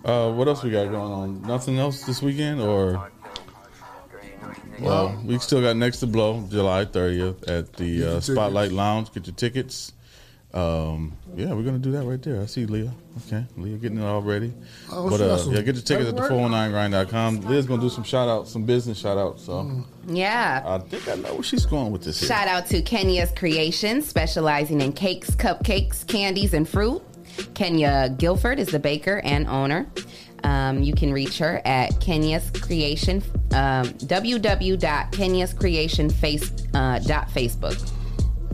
Uh, 0.04 0.32
what 0.32 0.48
else 0.48 0.62
we 0.62 0.70
got 0.70 0.90
going 0.90 1.12
on? 1.12 1.42
Nothing 1.42 1.78
else 1.78 2.04
this 2.04 2.22
weekend, 2.22 2.60
or 2.60 3.10
well, 4.80 5.20
we 5.24 5.38
still 5.38 5.60
got 5.60 5.76
next 5.76 6.00
to 6.00 6.06
blow 6.06 6.46
July 6.50 6.84
30th 6.86 7.48
at 7.48 7.72
the 7.74 8.16
uh. 8.16 8.20
Spotlight 8.20 8.72
Lounge. 8.72 9.12
Get 9.12 9.26
your 9.26 9.36
tickets. 9.36 9.92
Um, 10.52 11.12
yeah, 11.36 11.52
we're 11.52 11.62
gonna 11.62 11.78
do 11.78 11.92
that 11.92 12.04
right 12.04 12.20
there. 12.20 12.40
I 12.42 12.46
see 12.46 12.66
Leah. 12.66 12.92
Okay, 13.26 13.44
Leah 13.56 13.76
getting 13.76 13.98
it 13.98 14.04
all 14.04 14.20
ready. 14.20 14.52
Oh, 14.90 15.08
but 15.08 15.20
uh, 15.20 15.38
yeah, 15.46 15.60
get 15.60 15.76
your 15.76 15.84
tickets 15.84 16.08
at 16.08 16.16
the 16.16 16.22
That's 16.22 16.30
right. 16.32 16.50
419grind.com. 16.50 17.42
Leah's 17.42 17.66
gonna 17.66 17.80
do 17.80 17.88
some 17.88 18.02
shout 18.02 18.28
outs, 18.28 18.50
some 18.50 18.64
business 18.64 18.98
shout 18.98 19.16
outs. 19.16 19.44
So 19.44 19.84
Yeah. 20.08 20.62
I 20.66 20.78
think 20.78 21.06
I 21.08 21.14
know 21.14 21.34
where 21.34 21.42
she's 21.44 21.66
going 21.66 21.92
with 21.92 22.02
this. 22.02 22.18
Here. 22.18 22.28
Shout 22.28 22.48
out 22.48 22.66
to 22.66 22.82
Kenya's 22.82 23.30
Creations, 23.30 24.08
specializing 24.08 24.80
in 24.80 24.92
cakes, 24.92 25.30
cupcakes, 25.36 26.04
candies, 26.08 26.52
and 26.52 26.68
fruit. 26.68 27.00
Kenya 27.54 28.14
Guilford 28.16 28.58
is 28.58 28.68
the 28.68 28.78
baker 28.78 29.20
and 29.24 29.48
owner. 29.48 29.86
Um, 30.42 30.82
you 30.82 30.94
can 30.94 31.12
reach 31.12 31.36
her 31.38 31.60
at 31.64 32.00
Kenya's 32.00 32.50
Creation, 32.50 33.22
um, 33.52 33.86
www.kenyascreationface, 33.88 36.68
uh, 36.74 36.98
dot 37.00 37.28
Facebook 37.28 37.92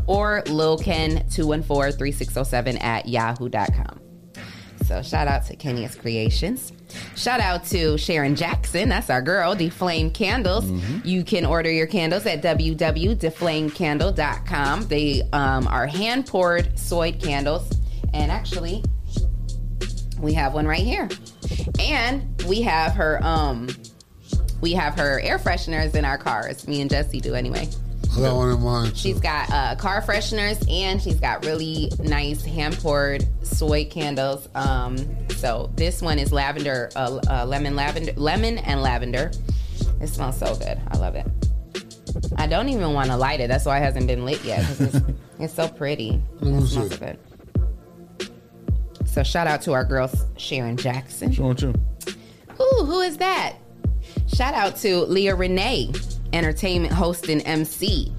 or 0.07 0.43
lilken214-3607 0.47 2.83
at 2.83 3.07
yahoo.com. 3.09 4.01
So 4.85 5.01
shout 5.03 5.27
out 5.27 5.45
to 5.47 5.57
Kenya's 5.57 5.97
Creations. 5.97 6.73
Shout 7.17 7.41
out 7.41 7.65
to 7.67 7.99
Sharon 7.99 8.37
Jackson. 8.37 8.89
That's 8.89 9.11
our 9.11 9.21
girl, 9.21 9.57
Deflame 9.57 10.13
Candles. 10.13 10.71
You 11.05 11.25
can 11.25 11.45
order 11.45 11.73
your 11.73 11.89
candles 11.89 12.25
at 12.27 12.41
www.deflamecandle.com. 12.43 14.87
They 14.87 15.23
um, 15.33 15.67
are 15.67 15.89
hand 15.89 16.27
poured 16.27 16.79
soy 16.79 17.11
candles. 17.13 17.69
And 18.17 18.33
actually, 18.33 18.83
we 20.21 20.33
have 20.33 20.55
one 20.55 20.67
right 20.67 20.83
here. 20.83 21.09
And 21.79 22.43
we 22.49 22.63
have 22.63 22.93
her 22.93 23.23
um 23.23 23.69
we 24.61 24.73
have 24.73 24.95
her 24.95 25.21
air 25.21 25.39
fresheners 25.39 25.95
in 25.95 26.05
our 26.05 26.17
cars. 26.17 26.67
Me 26.67 26.81
and 26.81 26.89
Jesse 26.89 27.21
do 27.21 27.35
anyway. 27.35 27.69
I 28.17 28.21
got 28.21 28.37
one 28.37 28.51
in 28.51 28.63
mind. 28.63 28.91
too. 28.93 28.97
She's 28.97 29.21
got 29.21 29.53
uh, 29.53 29.75
car 29.77 30.01
fresheners 30.01 30.67
and 30.71 31.03
she's 31.03 31.21
got 31.21 31.45
really 31.45 31.93
nice 31.99 32.43
hand 32.43 32.79
poured 32.79 33.27
soy 33.45 33.85
candles. 33.85 34.49
Um, 34.55 34.97
so 35.33 35.71
this 35.75 36.01
one 36.01 36.19
is 36.19 36.33
lavender, 36.33 36.91
uh, 36.97 37.21
uh, 37.29 37.45
lemon, 37.45 37.77
lavender, 37.77 38.13
lemon 38.17 38.57
and 38.59 38.81
lavender. 38.81 39.31
It 40.01 40.07
smells 40.07 40.39
so 40.39 40.57
good. 40.57 40.81
I 40.89 40.97
love 40.97 41.15
it. 41.17 41.27
I 42.37 42.47
don't 42.47 42.71
even 42.71 42.95
want 42.95 43.11
to 43.11 43.17
light 43.19 43.41
it. 43.41 43.49
That's 43.49 43.67
why 43.67 43.79
it 43.79 43.83
hasn't 43.83 44.07
been 44.07 44.25
lit 44.25 44.43
yet. 44.43 44.65
It's, 44.81 45.01
it's 45.39 45.55
so 45.55 45.69
pretty. 45.69 46.23
It 46.41 46.67
smells 46.67 46.97
good. 46.97 47.19
So 49.17 49.23
shout 49.23 49.47
out 49.47 49.63
to 49.63 49.73
our 49.73 49.83
girl 49.83 50.11
Sharon 50.37 50.77
Jackson. 50.77 51.33
Sure, 51.33 51.55
you. 51.57 51.73
Ooh, 52.61 52.85
who 52.85 53.01
is 53.01 53.17
that? 53.17 53.55
Shout 54.27 54.53
out 54.53 54.77
to 54.81 55.07
Leah 55.07 55.35
Renee, 55.35 55.91
entertainment 56.35 56.93
host 56.93 57.31
and 57.31 57.41
MC. 57.47 58.13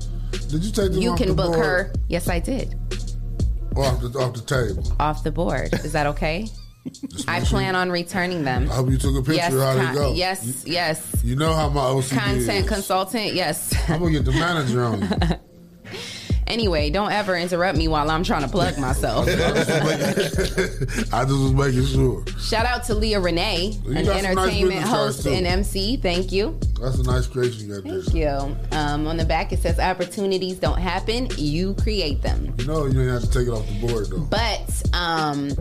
Did 0.50 0.64
you 0.64 0.72
take 0.72 0.94
You 0.94 1.16
can 1.16 1.36
book 1.36 1.54
board? 1.54 1.60
her. 1.60 1.94
Yes, 2.10 2.28
I 2.28 2.40
did. 2.40 2.74
Off 3.76 4.02
the, 4.02 4.12
off 4.18 4.34
the 4.34 4.42
table. 4.42 4.92
Off 5.00 5.24
the 5.24 5.32
board. 5.32 5.72
Is 5.86 5.92
that 5.92 6.08
okay? 6.08 6.48
I 7.28 7.42
plan 7.42 7.76
on 7.76 7.92
returning 7.92 8.44
them. 8.44 8.68
I 8.72 8.74
hope 8.78 8.90
you 8.90 8.98
took 8.98 9.18
a 9.18 9.22
picture 9.22 9.34
yes, 9.36 9.54
of 9.54 9.60
how 9.60 9.76
they 9.76 9.82
con- 9.82 9.94
go. 9.94 10.14
yes, 10.16 10.64
yes. 10.66 11.22
You 11.24 11.36
know 11.36 11.54
how 11.54 11.70
my 11.70 11.82
OCD 11.82 12.18
Content 12.18 12.50
is. 12.50 12.68
consultant, 12.68 13.34
yes. 13.36 13.72
I'm 13.88 14.00
gonna 14.00 14.14
get 14.14 14.26
the 14.26 14.32
manager 14.32 14.84
on 14.84 15.02
you. 15.02 15.08
Anyway, 16.48 16.90
don't 16.90 17.12
ever 17.12 17.36
interrupt 17.38 17.78
me 17.78 17.88
while 17.88 18.10
I'm 18.10 18.24
trying 18.24 18.44
to 18.44 18.48
plug 18.48 18.78
myself. 18.78 19.28
I 19.30 19.32
just 19.34 21.14
was 21.14 21.54
making 21.54 21.86
sure. 21.86 22.24
Shout 22.40 22.66
out 22.66 22.84
to 22.86 22.96
Leah 22.96 23.20
Renee, 23.20 23.78
You 23.86 23.98
an 23.98 24.06
some 24.06 24.16
nice 24.16 24.26
entertainment 24.26 24.82
host 24.82 25.26
and 25.26 25.46
MC. 25.46 25.98
Thank 25.98 26.32
you. 26.32 26.58
That's 26.82 27.00
a 27.00 27.04
nice 27.04 27.28
creation 27.28 27.68
you 27.68 27.76
got 27.76 27.84
there. 27.84 28.02
Thank 28.02 28.16
you. 28.16 28.78
Um, 28.78 29.08
on 29.08 29.18
the 29.18 29.26
back, 29.26 29.52
it 29.52 29.60
says 29.60 29.80
opportunities 29.80 30.58
don't 30.58 30.80
happen, 30.80 31.28
you 31.38 31.74
create 31.76 32.22
them. 32.22 32.54
You 32.58 32.66
know 32.66 32.86
you 32.86 33.00
have 33.00 33.22
to 33.22 33.32
take 33.32 33.48
it 33.48 33.52
off 33.52 33.68
the 33.68 33.88
board 33.88 34.08
though. 34.10 34.20
But 34.20 34.84
um, 34.94 35.52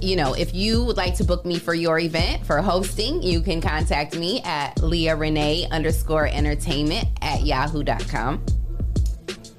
you 0.00 0.16
know, 0.16 0.34
if 0.34 0.54
you 0.54 0.84
would 0.84 0.96
like 0.96 1.14
to 1.16 1.24
book 1.24 1.44
me 1.44 1.58
for 1.58 1.74
your 1.74 1.98
event 1.98 2.44
for 2.44 2.60
hosting, 2.60 3.22
you 3.22 3.40
can 3.40 3.60
contact 3.60 4.16
me 4.16 4.40
at 4.44 4.82
Leah 4.82 5.16
Renee 5.16 5.66
underscore 5.70 6.26
entertainment 6.26 7.08
at 7.22 7.44
yahoo.com. 7.44 8.44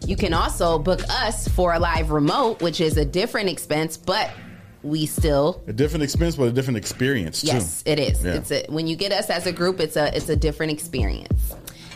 You 0.07 0.15
can 0.15 0.33
also 0.33 0.79
book 0.79 1.01
us 1.09 1.49
for 1.49 1.73
a 1.73 1.79
live 1.79 2.11
remote, 2.11 2.61
which 2.61 2.79
is 2.79 2.95
a 2.95 3.03
different 3.03 3.49
expense, 3.49 3.97
but 3.97 4.31
we 4.81 5.05
still 5.05 5.61
A 5.67 5.73
different 5.73 6.03
expense, 6.03 6.37
but 6.37 6.45
a 6.47 6.51
different 6.51 6.77
experience 6.77 7.41
too. 7.41 7.47
yes, 7.47 7.83
it 7.85 7.99
is. 7.99 8.23
Yeah. 8.23 8.35
It's 8.35 8.51
a, 8.51 8.65
when 8.69 8.87
you 8.87 8.95
get 8.95 9.11
us 9.11 9.29
as 9.29 9.45
a 9.47 9.51
group, 9.51 9.81
it's 9.81 9.97
a 9.97 10.15
it's 10.15 10.29
a 10.29 10.35
different 10.37 10.71
experience. 10.71 11.53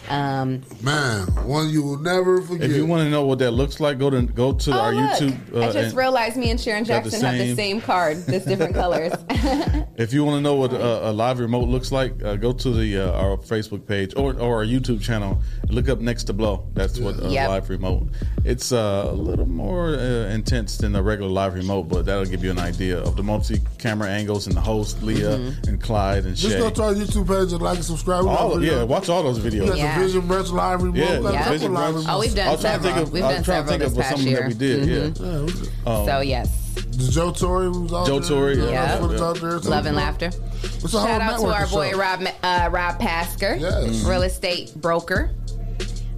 Um, 0.10 0.62
Man, 0.82 1.28
one 1.48 1.70
you 1.70 1.84
will 1.84 1.98
never 1.98 2.42
forget. 2.42 2.70
If 2.70 2.76
you 2.76 2.86
want 2.86 3.04
to 3.04 3.10
know 3.10 3.26
what 3.26 3.40
that 3.40 3.52
looks 3.52 3.80
like, 3.80 3.98
go 4.00 4.10
to 4.10 4.24
go 4.24 4.52
to 4.54 4.72
oh, 4.74 4.80
our 4.80 4.94
look, 4.94 5.12
YouTube. 5.12 5.56
uh, 5.56 5.60
I 5.60 5.66
just 5.72 5.78
and- 5.78 5.94
realized 5.98 6.38
me 6.38 6.50
and 6.50 6.60
Sharon 6.60 6.84
got 6.84 7.04
the 7.04 7.12
Jackson 7.12 7.26
have 7.26 7.38
the 7.38 7.46
same- 7.48 7.56
same 7.56 7.82
card, 7.82 8.18
just 8.28 8.48
different 8.48 8.74
colors. 8.76 9.14
If 9.98 10.14
you 10.14 10.24
want 10.24 10.38
to 10.38 10.42
know 10.42 10.56
what 10.56 10.74
a, 10.74 11.10
a 11.10 11.12
live 11.12 11.38
remote 11.40 11.68
looks 11.68 11.92
like, 11.92 12.24
uh, 12.24 12.36
go 12.36 12.54
to 12.54 12.72
the 12.72 12.98
uh, 12.98 13.12
our 13.22 13.38
Facebook 13.38 13.86
page 13.86 14.14
or, 14.16 14.34
or 14.34 14.56
our 14.62 14.66
YouTube 14.66 15.00
channel. 15.00 15.40
and 15.62 15.72
Look 15.72 15.90
up 15.90 16.00
next 16.00 16.24
to 16.24 16.34
blow. 16.34 16.66
That's 16.74 16.98
what 16.98 17.22
a 17.24 17.30
Yep. 17.30 17.50
live 17.50 17.70
remote. 17.70 18.08
It's 18.44 18.72
uh, 18.72 19.10
a 19.12 19.14
little 19.14 19.46
more 19.48 19.90
uh, 19.90 20.34
intense 20.34 20.78
than 20.80 20.96
a 20.96 21.04
regular 21.04 21.30
live 21.30 21.54
remote, 21.54 21.84
but 21.84 22.06
that'll 22.08 22.26
give 22.26 22.44
you 22.44 22.50
an 22.50 22.58
idea 22.58 22.98
of 23.00 23.16
the 23.16 23.22
multi-camera 23.22 24.10
angles 24.10 24.48
and 24.48 24.56
the 24.56 24.62
host 24.62 25.04
Leah 25.04 25.38
Mm-hmm. 25.38 25.70
and 25.70 25.82
Clyde 25.82 26.26
and 26.26 26.36
Just 26.36 26.54
Shay. 26.54 26.60
go 26.60 26.70
to 26.72 26.84
our 26.84 26.94
YouTube 26.96 27.28
page 27.28 27.52
and 27.54 27.62
like 27.62 27.76
and 27.76 27.86
subscribe. 27.86 28.24
We 28.24 28.30
All, 28.32 28.56
videos. 28.56 28.66
yeah, 28.72 28.84
watch 28.84 29.08
all 29.10 29.22
those 29.22 29.40
videos. 29.40 29.68
got 29.68 29.78
the 29.96 30.04
Vision 30.06 30.28
Brush 30.28 30.50
live 30.50 30.82
remote. 30.84 30.98
Yeah, 30.98 31.18
we 31.18 31.24
got 31.24 31.34
yeah. 31.34 31.50
Vision 31.50 31.74
live 31.74 31.94
Brush. 31.94 32.06
Oh, 32.08 32.20
we've 32.20 32.36
done 32.36 32.48
I 32.48 32.52
was 32.52 32.62
trying 32.62 32.78
to 32.78 32.84
think 32.84 32.96
several. 32.96 33.04
of- 33.08 33.14
We've 33.14 33.24
I 33.24 33.28
was 33.28 33.36
done 33.36 33.44
trying 33.44 33.64
to 33.64 33.70
several 33.70 33.80
think 33.80 33.84
of 33.84 33.96
this 33.96 34.08
something 34.10 34.36
past 34.36 34.60
that 34.60 34.68
we 34.68 34.70
year. 34.72 34.86
did. 34.86 35.18
Yeah. 35.20 35.26
Mhm. 35.26 35.32
Yeah, 35.34 35.42
we 35.42 35.52
did. 35.52 35.70
Um, 35.88 36.06
so 36.06 36.20
yes, 36.22 37.12
Joe 37.14 37.32
Torre 37.32 37.70
was 37.72 37.94
out 37.94 38.08
Joe. 38.08 38.20
Torre, 38.20 38.52
yeah. 38.54 38.70
Yeah. 38.70 38.98
Put 39.00 39.12
it 39.12 39.22
out 39.22 39.36
there. 39.40 39.62
So 39.62 39.70
love 39.70 39.86
and 39.86 39.96
we- 39.96 40.02
laughter. 40.02 40.32
It's 40.64 40.92
Shout 40.92 41.22
out 41.22 41.40
to 41.40 41.46
our 41.48 41.68
boy 41.68 41.90
shows. 41.92 42.00
Rob 42.00 42.22
uh, 42.44 42.70
Rob 42.72 43.00
Pasker, 43.00 43.60
Yes. 43.60 44.04
real 44.04 44.22
estate 44.24 44.74
broker. 44.76 45.32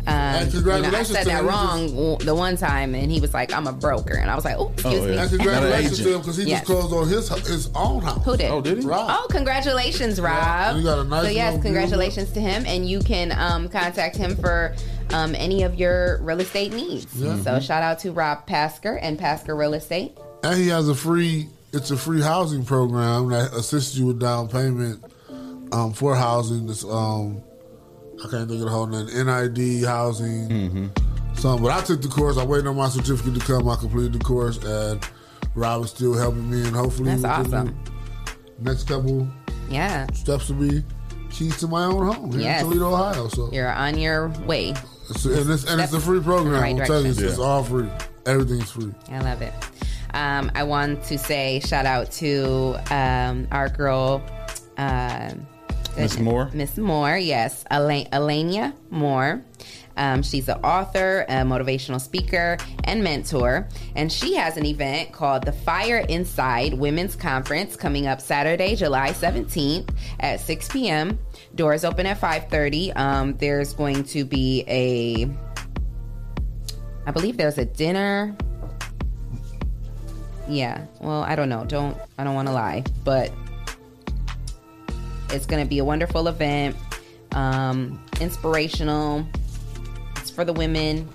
Um, 0.06 0.14
And 0.14 0.96
I 0.96 1.04
said 1.04 1.28
that 1.28 1.46
wrong 1.46 1.88
w- 1.92 2.18
the 2.18 2.36
one 2.36 2.58
time, 2.58 2.94
and 2.94 3.10
he 3.10 3.22
was 3.22 3.34
like, 3.34 3.54
"I'm 3.54 3.68
a 3.68 3.72
broker," 3.72 4.16
and 4.16 4.30
I 4.30 4.36
was 4.36 4.44
like, 4.44 4.58
"Oh, 4.58 4.72
excuse 4.74 5.00
Oh, 5.02 5.06
me." 5.08 5.14
yeah. 5.16 5.22
And 5.22 5.30
congratulations 5.30 5.98
to 6.00 6.14
him 6.16 6.20
because 6.20 6.36
he 6.38 6.44
Yes. 6.44 6.60
just 6.60 6.66
closed 6.66 6.94
on 6.94 7.08
his 7.08 7.30
his 7.48 7.70
own 7.74 8.02
house. 8.02 8.22
Who 8.26 8.36
did? 8.36 8.52
Oh, 8.52 8.60
did 8.60 8.80
he? 8.80 8.86
Rob. 8.86 9.08
Oh, 9.10 9.28
congratulations, 9.30 10.20
Rob. 10.20 10.76
you 10.76 10.84
got 10.84 11.00
a 11.00 11.04
nice 11.06 11.24
so 11.26 11.30
yes, 11.30 11.62
congratulations 11.62 12.32
to 12.32 12.42
him, 12.42 12.66
and 12.68 12.86
you 12.90 13.00
can 13.00 13.32
um, 13.32 13.70
contact 13.70 14.18
him 14.18 14.36
for 14.36 14.74
um, 15.14 15.36
any 15.36 15.64
of 15.64 15.76
your 15.76 16.20
real 16.22 16.42
estate 16.42 16.74
needs. 16.74 17.08
Yeah. 17.16 17.38
So 17.42 17.60
shout 17.62 17.82
out 17.84 18.00
to 18.00 18.12
Rob 18.12 18.46
Pasker 18.46 19.00
and 19.02 19.18
Pasker 19.18 19.58
Real 19.58 19.74
Estate. 19.74 20.18
And 20.44 20.58
he 20.60 20.68
has 20.68 20.90
a 20.90 20.96
free. 20.96 21.48
It's 21.72 21.92
a 21.92 21.98
free 21.98 22.22
housing 22.22 22.66
program 22.66 23.30
that 23.30 23.54
assists 23.54 23.96
you 23.96 24.08
with 24.08 24.20
down 24.20 24.48
payment 24.50 25.02
um, 25.72 25.94
for 25.94 26.14
housing. 26.16 26.68
This 26.68 26.84
um, 26.84 27.42
I 28.24 28.28
can't 28.30 28.48
think 28.50 28.62
of 28.62 28.66
the 28.66 28.70
whole 28.70 28.88
name. 28.88 29.06
NID 29.08 29.86
housing. 29.86 30.50
Mm-hmm. 30.50 30.88
Something. 31.36 31.64
But 31.64 31.72
I 31.72 31.82
took 31.84 32.02
the 32.02 32.08
course. 32.08 32.38
I 32.38 32.46
waited 32.46 32.68
on 32.68 32.78
my 32.78 32.90
certificate 32.90 33.34
to 33.36 33.40
come. 33.42 33.68
I 33.68 33.76
completed 33.76 34.14
the 34.14 34.20
course, 34.20 34.58
and 34.64 35.06
Rob 35.56 35.84
is 35.84 35.90
still 35.90 36.14
helping 36.14 36.50
me. 36.50 36.66
And 36.66 36.76
hopefully, 36.76 37.16
That's 37.16 37.24
awesome. 37.26 37.78
Next 38.60 38.88
couple 38.88 39.28
Yeah, 39.70 40.06
steps 40.14 40.50
will 40.50 40.68
be 40.70 40.84
keys 41.32 41.58
to 41.58 41.68
my 41.68 41.86
own 41.86 42.14
home 42.14 42.32
here 42.32 42.42
Yes. 42.42 42.62
in 42.64 42.68
Toledo, 42.70 42.94
Ohio. 42.94 43.28
So 43.28 43.50
you're 43.52 43.72
on 43.74 43.98
your 43.98 44.30
way. 44.46 44.70
It's- 44.70 45.26
and 45.26 45.50
it's, 45.50 45.64
and 45.66 45.82
it's 45.82 45.92
a 45.94 46.00
free 46.00 46.22
program. 46.22 46.62
right 46.62 46.80
I'm 46.80 46.86
telling 46.86 47.06
you, 47.06 47.10
it's, 47.12 47.20
direction. 47.20 47.40
it's 47.42 47.46
all 47.46 47.64
free. 47.64 47.90
Everything's 48.26 48.72
free. 48.72 48.94
I 49.12 49.20
love 49.20 49.42
it. 49.42 49.54
Um, 50.14 50.52
I 50.56 50.64
want 50.64 51.04
to 51.06 51.18
say 51.18 51.60
shout 51.60 51.86
out 51.88 52.12
to 52.14 52.76
um, 52.92 53.48
our 53.52 53.68
girl, 53.68 54.22
um, 54.78 55.46
Miss 55.98 56.20
Moore? 56.20 56.50
Miss 56.54 56.78
Moore, 56.78 57.18
yes, 57.18 57.64
Ela- 57.70 58.06
Elenia 58.12 58.74
Moore. 58.90 59.44
Um, 59.96 60.24
she's 60.24 60.50
an 60.50 60.58
author, 60.64 61.26
a 61.30 61.34
motivational 61.44 62.02
speaker, 62.02 62.58
and 62.86 63.04
mentor. 63.04 63.68
And 63.96 64.12
she 64.12 64.34
has 64.36 64.58
an 64.58 64.66
event 64.66 65.12
called 65.12 65.46
the 65.46 65.52
Fire 65.52 66.04
Inside 66.10 66.74
Women's 66.74 67.16
Conference 67.16 67.76
coming 67.76 68.08
up 68.08 68.20
Saturday, 68.20 68.76
July 68.76 69.12
17th 69.12 69.90
at 70.20 70.40
6 70.40 70.68
p.m. 70.70 71.20
Doors 71.54 71.86
open 71.86 72.08
at 72.08 72.20
5:30. 72.20 72.98
Um, 72.98 73.38
there's 73.38 73.74
going 73.74 74.04
to 74.06 74.26
be 74.26 74.64
a, 74.68 75.30
I 77.06 77.12
believe 77.12 77.38
there's 77.38 77.60
a 77.60 77.66
dinner. 77.66 78.36
Yeah. 80.50 80.86
Well, 81.00 81.22
I 81.22 81.36
don't 81.36 81.50
know. 81.50 81.66
Don't 81.66 81.96
I 82.18 82.24
don't 82.24 82.34
want 82.36 82.48
to 82.48 82.54
lie, 82.54 82.84
but 83.04 83.32
it's 85.34 85.46
going 85.46 85.64
to 85.64 85.70
be 85.70 85.80
a 85.80 85.86
wonderful 85.86 86.28
event. 86.28 86.76
Um, 87.32 88.04
inspirational. 88.22 89.26
It's 90.18 90.30
for 90.30 90.46
the 90.46 90.54
women. 90.54 91.10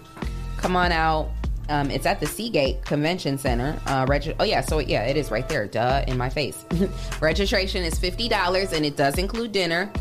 Come 0.59 0.77
on 0.77 0.93
out. 0.93 1.31
Um, 1.69 1.91
it's 1.91 2.07
at 2.07 2.19
the 2.19 2.27
Seagate 2.27 2.85
Convention 2.85 3.37
Center. 3.39 3.79
Uh, 3.87 4.07
regi- 4.09 4.35
oh 4.41 4.45
yeah, 4.45 4.63
so 4.63 4.79
yeah, 4.79 5.05
it 5.05 5.17
is 5.17 5.31
right 5.31 5.49
there. 5.49 5.67
Duh, 5.67 6.03
in 6.09 6.17
my 6.17 6.31
face. 6.31 6.65
Registration 7.21 7.85
is 7.85 7.99
fifty 7.99 8.29
dollars, 8.29 8.73
and 8.73 8.87
it 8.87 8.97
does 8.97 9.19
include 9.19 9.53
dinner. 9.53 9.93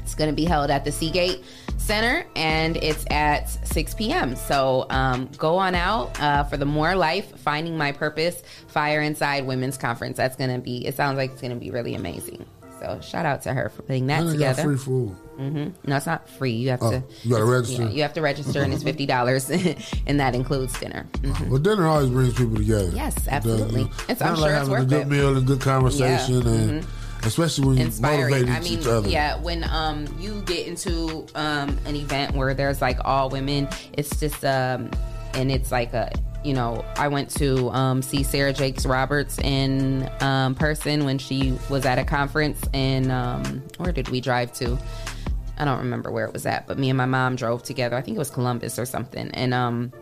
It's 0.00 0.14
going 0.14 0.30
to 0.30 0.34
be 0.36 0.44
held 0.44 0.70
at 0.70 0.84
the 0.84 0.90
Seagate 0.90 1.44
Center, 1.76 2.24
and 2.34 2.78
it's 2.78 3.04
at 3.10 3.44
6 3.44 3.94
p.m. 3.94 4.36
So 4.36 4.86
um, 4.88 5.28
go 5.36 5.58
on 5.58 5.74
out 5.74 6.18
uh, 6.18 6.44
for 6.44 6.56
the 6.56 6.64
More 6.64 6.96
Life, 6.96 7.38
Finding 7.40 7.76
My 7.76 7.92
Purpose, 7.92 8.42
Fire 8.68 9.02
Inside 9.02 9.46
Women's 9.46 9.76
Conference. 9.76 10.16
That's 10.16 10.34
going 10.34 10.48
to 10.48 10.60
be. 10.60 10.86
It 10.86 10.96
sounds 10.96 11.18
like 11.18 11.32
it's 11.32 11.42
going 11.42 11.52
to 11.52 11.60
be 11.60 11.70
really 11.70 11.94
amazing. 11.94 12.46
So 12.80 13.00
shout 13.00 13.26
out 13.26 13.42
to 13.42 13.52
her 13.52 13.68
for 13.68 13.82
putting 13.82 14.06
that 14.08 14.22
got 14.24 14.32
together. 14.32 14.62
free 14.62 14.76
food. 14.76 15.10
hmm 15.36 15.68
No, 15.84 15.96
it's 15.96 16.06
not 16.06 16.28
free. 16.28 16.52
You 16.52 16.70
have 16.70 16.82
Oh, 16.82 16.90
to. 16.92 17.02
you 17.24 17.30
gotta 17.30 17.44
register. 17.44 17.82
Yeah, 17.82 17.88
you 17.90 18.02
have 18.02 18.12
to 18.14 18.22
register, 18.22 18.62
and 18.62 18.72
it's 18.72 18.82
fifty 18.90 19.06
dollars, 19.06 19.50
and 20.06 20.20
that 20.20 20.34
includes 20.34 20.78
dinner. 20.78 21.06
Mhm. 21.22 21.48
Well, 21.48 21.58
dinner 21.58 21.86
always 21.86 22.08
brings 22.10 22.34
people 22.34 22.56
together. 22.56 22.90
Yes, 22.94 23.14
absolutely. 23.28 23.82
It's- 24.08 24.20
I'm 24.22 24.34
like 24.34 24.38
sure 24.38 24.48
it's 24.50 24.58
having 24.58 24.70
worth 24.72 24.82
a 24.82 24.86
good 24.86 25.00
it. 25.02 25.08
meal 25.08 25.36
and 25.36 25.46
good 25.46 25.60
conversation, 25.60 26.42
Yeah, 26.42 26.52
and 26.52 26.86
especially 27.24 27.66
when 27.66 27.76
you 27.78 27.90
motivate 28.00 28.48
I 28.48 28.58
each, 28.58 28.64
mean, 28.70 28.78
each 28.80 28.86
other. 28.86 29.08
yeah, 29.08 29.36
when 29.40 29.64
um 29.64 30.06
you 30.20 30.40
get 30.42 30.66
into 30.68 31.26
um 31.34 31.76
an 31.86 31.96
event 31.96 32.34
where 32.36 32.54
there's 32.54 32.80
like 32.80 32.98
all 33.04 33.28
women, 33.28 33.68
it's 33.94 34.18
just 34.20 34.44
um 34.44 34.90
and 35.34 35.50
it's 35.50 35.70
like 35.72 35.92
a 35.94 36.10
you 36.44 36.54
know 36.54 36.84
I 36.96 37.08
went 37.08 37.30
to 37.36 37.70
um 37.70 38.02
see 38.02 38.22
Sarah 38.22 38.52
Jakes 38.52 38.86
Roberts 38.86 39.38
in 39.38 40.08
um 40.20 40.54
person 40.54 41.04
when 41.04 41.18
she 41.18 41.58
was 41.68 41.84
at 41.84 41.98
a 41.98 42.04
conference 42.04 42.60
and 42.72 43.10
um 43.10 43.62
where 43.78 43.92
did 43.92 44.08
we 44.08 44.20
drive 44.20 44.52
to? 44.54 44.78
I 45.58 45.64
don't 45.64 45.78
remember 45.78 46.12
where 46.12 46.24
it 46.24 46.32
was 46.32 46.46
at, 46.46 46.66
but 46.68 46.78
me 46.78 46.88
and 46.88 46.96
my 46.96 47.06
mom 47.06 47.34
drove 47.34 47.64
together. 47.64 47.96
I 47.96 48.02
think 48.02 48.16
it 48.16 48.18
was 48.20 48.30
Columbus 48.30 48.78
or 48.78 48.86
something, 48.86 49.30
and 49.32 49.52
um 49.52 49.92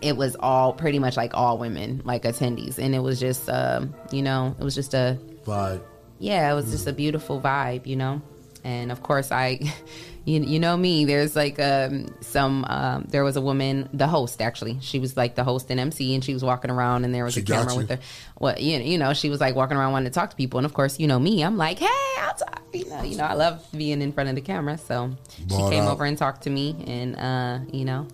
it 0.00 0.16
was 0.16 0.34
all 0.40 0.72
pretty 0.72 0.98
much 0.98 1.16
like 1.18 1.34
all 1.34 1.58
women 1.58 2.00
like 2.04 2.22
attendees. 2.22 2.78
And 2.78 2.94
it 2.94 3.00
was 3.00 3.20
just 3.20 3.48
um 3.50 3.94
you 4.10 4.22
know 4.22 4.56
it 4.58 4.64
was 4.64 4.74
just 4.74 4.94
a 4.94 5.18
vibe. 5.44 5.82
Yeah 6.18 6.50
it 6.50 6.54
was 6.54 6.70
just 6.70 6.86
a 6.86 6.92
beautiful 6.92 7.40
vibe 7.40 7.86
you 7.86 7.96
know? 7.96 8.22
And 8.64 8.92
of 8.92 9.02
course 9.02 9.30
i 9.32 9.60
you, 10.24 10.40
you 10.42 10.58
know 10.60 10.76
me 10.76 11.04
there's 11.04 11.34
like 11.34 11.58
um 11.60 12.06
some 12.20 12.64
um 12.68 13.04
there 13.08 13.24
was 13.24 13.36
a 13.36 13.40
woman 13.40 13.88
the 13.92 14.06
host 14.06 14.40
actually 14.40 14.78
she 14.80 14.98
was 14.98 15.16
like 15.16 15.34
the 15.34 15.42
host 15.44 15.70
and 15.70 15.80
mc 15.80 16.14
and 16.14 16.22
she 16.24 16.32
was 16.32 16.44
walking 16.44 16.70
around 16.70 17.04
and 17.04 17.12
there 17.14 17.24
was 17.24 17.34
She 17.34 17.40
a 17.40 17.44
camera 17.44 17.72
you. 17.72 17.78
with 17.78 17.90
her 17.90 17.98
well 18.38 18.58
you, 18.58 18.78
you 18.78 18.98
know 18.98 19.14
she 19.14 19.28
was 19.30 19.40
like 19.40 19.54
walking 19.56 19.76
around 19.76 19.92
wanting 19.92 20.10
to 20.12 20.14
talk 20.14 20.30
to 20.30 20.36
people 20.36 20.58
and 20.58 20.64
of 20.66 20.74
course 20.74 21.00
you 21.00 21.06
know 21.08 21.18
me 21.18 21.42
i'm 21.42 21.56
like 21.56 21.78
hey 21.80 21.88
i'll 22.20 22.34
talk 22.34 22.62
you 22.72 22.88
know 22.88 23.02
you 23.02 23.16
know 23.16 23.24
i 23.24 23.34
love 23.34 23.66
being 23.76 24.00
in 24.00 24.12
front 24.12 24.28
of 24.28 24.34
the 24.36 24.40
camera 24.40 24.78
so 24.78 25.10
Balled 25.48 25.70
she 25.72 25.76
came 25.76 25.84
out. 25.84 25.92
over 25.92 26.04
and 26.04 26.16
talked 26.16 26.42
to 26.42 26.50
me 26.50 26.76
and 26.86 27.16
uh 27.16 27.58
you 27.72 27.84
know 27.84 28.06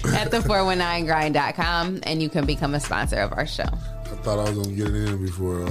at 0.15 0.31
the 0.31 0.39
419grind.com 0.39 2.01
and 2.05 2.23
you 2.23 2.29
can 2.29 2.47
become 2.47 2.75
a 2.75 2.81
sponsor 2.81 3.17
of 3.17 3.33
our 3.33 3.47
show. 3.47 3.65
I 4.13 4.17
thought 4.23 4.39
I 4.39 4.51
was 4.51 4.59
gonna 4.59 4.77
get 4.77 4.89
it 4.89 5.09
in 5.09 5.25
before. 5.25 5.63
Uh, 5.63 5.67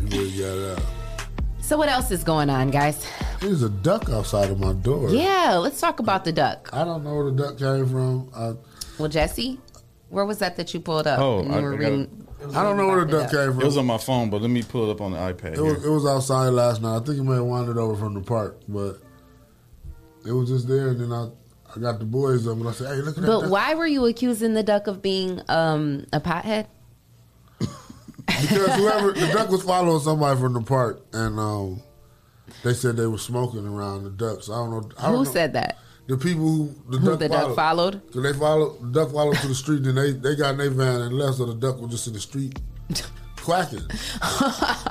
before 0.00 0.22
you 0.22 0.42
got 0.42 0.56
it 0.58 0.78
out. 0.78 0.82
So 1.60 1.76
what 1.76 1.88
else 1.88 2.10
is 2.10 2.22
going 2.22 2.48
on, 2.48 2.70
guys? 2.70 3.04
There's 3.40 3.62
a 3.62 3.68
duck 3.70 4.08
outside 4.08 4.50
of 4.50 4.60
my 4.60 4.72
door. 4.72 5.10
Yeah, 5.10 5.54
let's 5.60 5.80
talk 5.80 5.98
about 5.98 6.24
the 6.24 6.32
duck. 6.32 6.70
I 6.72 6.84
don't 6.84 7.02
know 7.02 7.14
where 7.14 7.24
the 7.30 7.32
duck 7.32 7.58
came 7.58 7.88
from. 7.88 8.30
I, 8.36 8.54
Well, 8.98 9.08
Jesse, 9.08 9.58
where 10.08 10.24
was 10.24 10.38
that 10.38 10.56
that 10.56 10.72
you 10.74 10.80
pulled 10.80 11.06
up? 11.08 11.18
Oh, 11.18 11.40
and 11.40 11.48
you 11.50 11.54
I- 11.56 11.60
were 11.62 11.74
I 11.74 11.76
got 11.76 11.90
reading- 11.90 12.22
I 12.54 12.62
don't 12.62 12.76
know 12.76 12.86
where 12.86 13.04
the 13.04 13.10
duck 13.10 13.30
came 13.30 13.50
from. 13.52 13.62
It 13.62 13.64
was 13.64 13.78
on 13.78 13.86
my 13.86 13.98
phone, 13.98 14.30
but 14.30 14.42
let 14.42 14.50
me 14.50 14.62
pull 14.62 14.88
it 14.88 14.92
up 14.92 15.00
on 15.00 15.10
the 15.12 15.18
iPad. 15.18 15.56
It 15.56 15.60
was, 15.60 15.84
it 15.84 15.88
was 15.88 16.06
outside 16.06 16.50
last 16.50 16.82
night. 16.82 16.96
I 16.96 17.00
think 17.00 17.18
it 17.18 17.22
may 17.24 17.34
have 17.36 17.44
wandered 17.44 17.78
over 17.78 17.96
from 17.96 18.14
the 18.14 18.20
park, 18.20 18.60
but 18.68 19.00
it 20.24 20.30
was 20.32 20.48
just 20.50 20.68
there. 20.68 20.88
And 20.90 21.00
then 21.00 21.12
I, 21.12 21.28
I 21.76 21.80
got 21.80 21.98
the 21.98 22.04
boys 22.04 22.46
up 22.46 22.56
and 22.56 22.68
I 22.68 22.72
said, 22.72 22.88
"Hey, 22.94 23.02
look 23.02 23.16
at 23.16 23.22
that." 23.22 23.26
But 23.26 23.50
why 23.50 23.74
were 23.74 23.86
you 23.86 24.06
accusing 24.06 24.54
the 24.54 24.62
duck 24.62 24.86
of 24.86 25.02
being 25.02 25.40
um, 25.48 26.06
a 26.12 26.20
pothead? 26.20 26.66
Because 28.26 28.74
whoever 28.76 29.12
the 29.12 29.26
duck 29.32 29.50
was 29.50 29.62
following 29.62 30.00
somebody 30.00 30.38
from 30.40 30.54
the 30.54 30.60
park, 30.62 31.00
and 31.12 31.38
um, 31.38 31.80
they 32.64 32.74
said 32.74 32.96
they 32.96 33.06
were 33.06 33.18
smoking 33.18 33.66
around 33.66 34.04
the 34.04 34.10
ducks. 34.10 34.50
I 34.50 34.54
don't 34.54 34.70
know. 34.70 34.90
I 34.98 35.02
don't 35.04 35.18
Who 35.18 35.24
know. 35.24 35.30
said 35.32 35.52
that? 35.52 35.78
The 36.08 36.16
people 36.16 36.42
who 36.42 36.74
the 36.90 36.98
Who 36.98 37.06
duck 37.10 37.18
the 37.20 37.28
duck 37.28 37.40
followed. 37.54 38.00
followed? 38.00 38.12
So 38.14 38.20
they 38.20 38.32
followed 38.32 38.80
the 38.92 39.00
duck 39.00 39.12
followed 39.12 39.36
to 39.36 39.48
the 39.48 39.54
street, 39.54 39.84
and 39.86 39.96
they 39.96 40.12
they 40.12 40.34
got 40.36 40.50
in 40.52 40.58
their 40.58 40.70
van 40.70 41.00
and 41.02 41.14
left. 41.14 41.38
So 41.38 41.46
the 41.46 41.54
duck 41.54 41.80
was 41.80 41.90
just 41.92 42.06
in 42.08 42.12
the 42.14 42.20
street 42.20 42.58
quacking. 43.46 43.82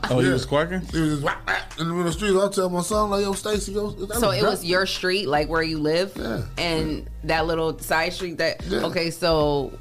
Oh, 0.07 0.19
he 0.19 0.29
was 0.29 0.45
quacking. 0.45 0.81
He 0.81 0.99
was 0.99 1.09
just 1.13 1.23
whack, 1.23 1.45
whack, 1.47 1.73
in 1.79 1.87
the 1.87 1.93
middle 1.93 2.01
of 2.01 2.05
the 2.05 2.11
street. 2.11 2.39
I 2.39 2.47
tell 2.49 2.69
my 2.69 2.81
son 2.83 3.09
like, 3.09 3.23
"Yo, 3.23 3.33
Stacy, 3.33 3.73
go." 3.73 3.89
So 4.13 4.29
a 4.29 4.37
it 4.37 4.43
was 4.43 4.63
your 4.63 4.85
street, 4.85 5.27
like 5.27 5.49
where 5.49 5.63
you 5.63 5.79
live, 5.79 6.15
and 6.59 7.09
that 7.23 7.47
little 7.47 7.77
side 7.79 8.13
street. 8.13 8.37
That 8.37 8.63
okay, 8.71 9.09
so 9.09 9.73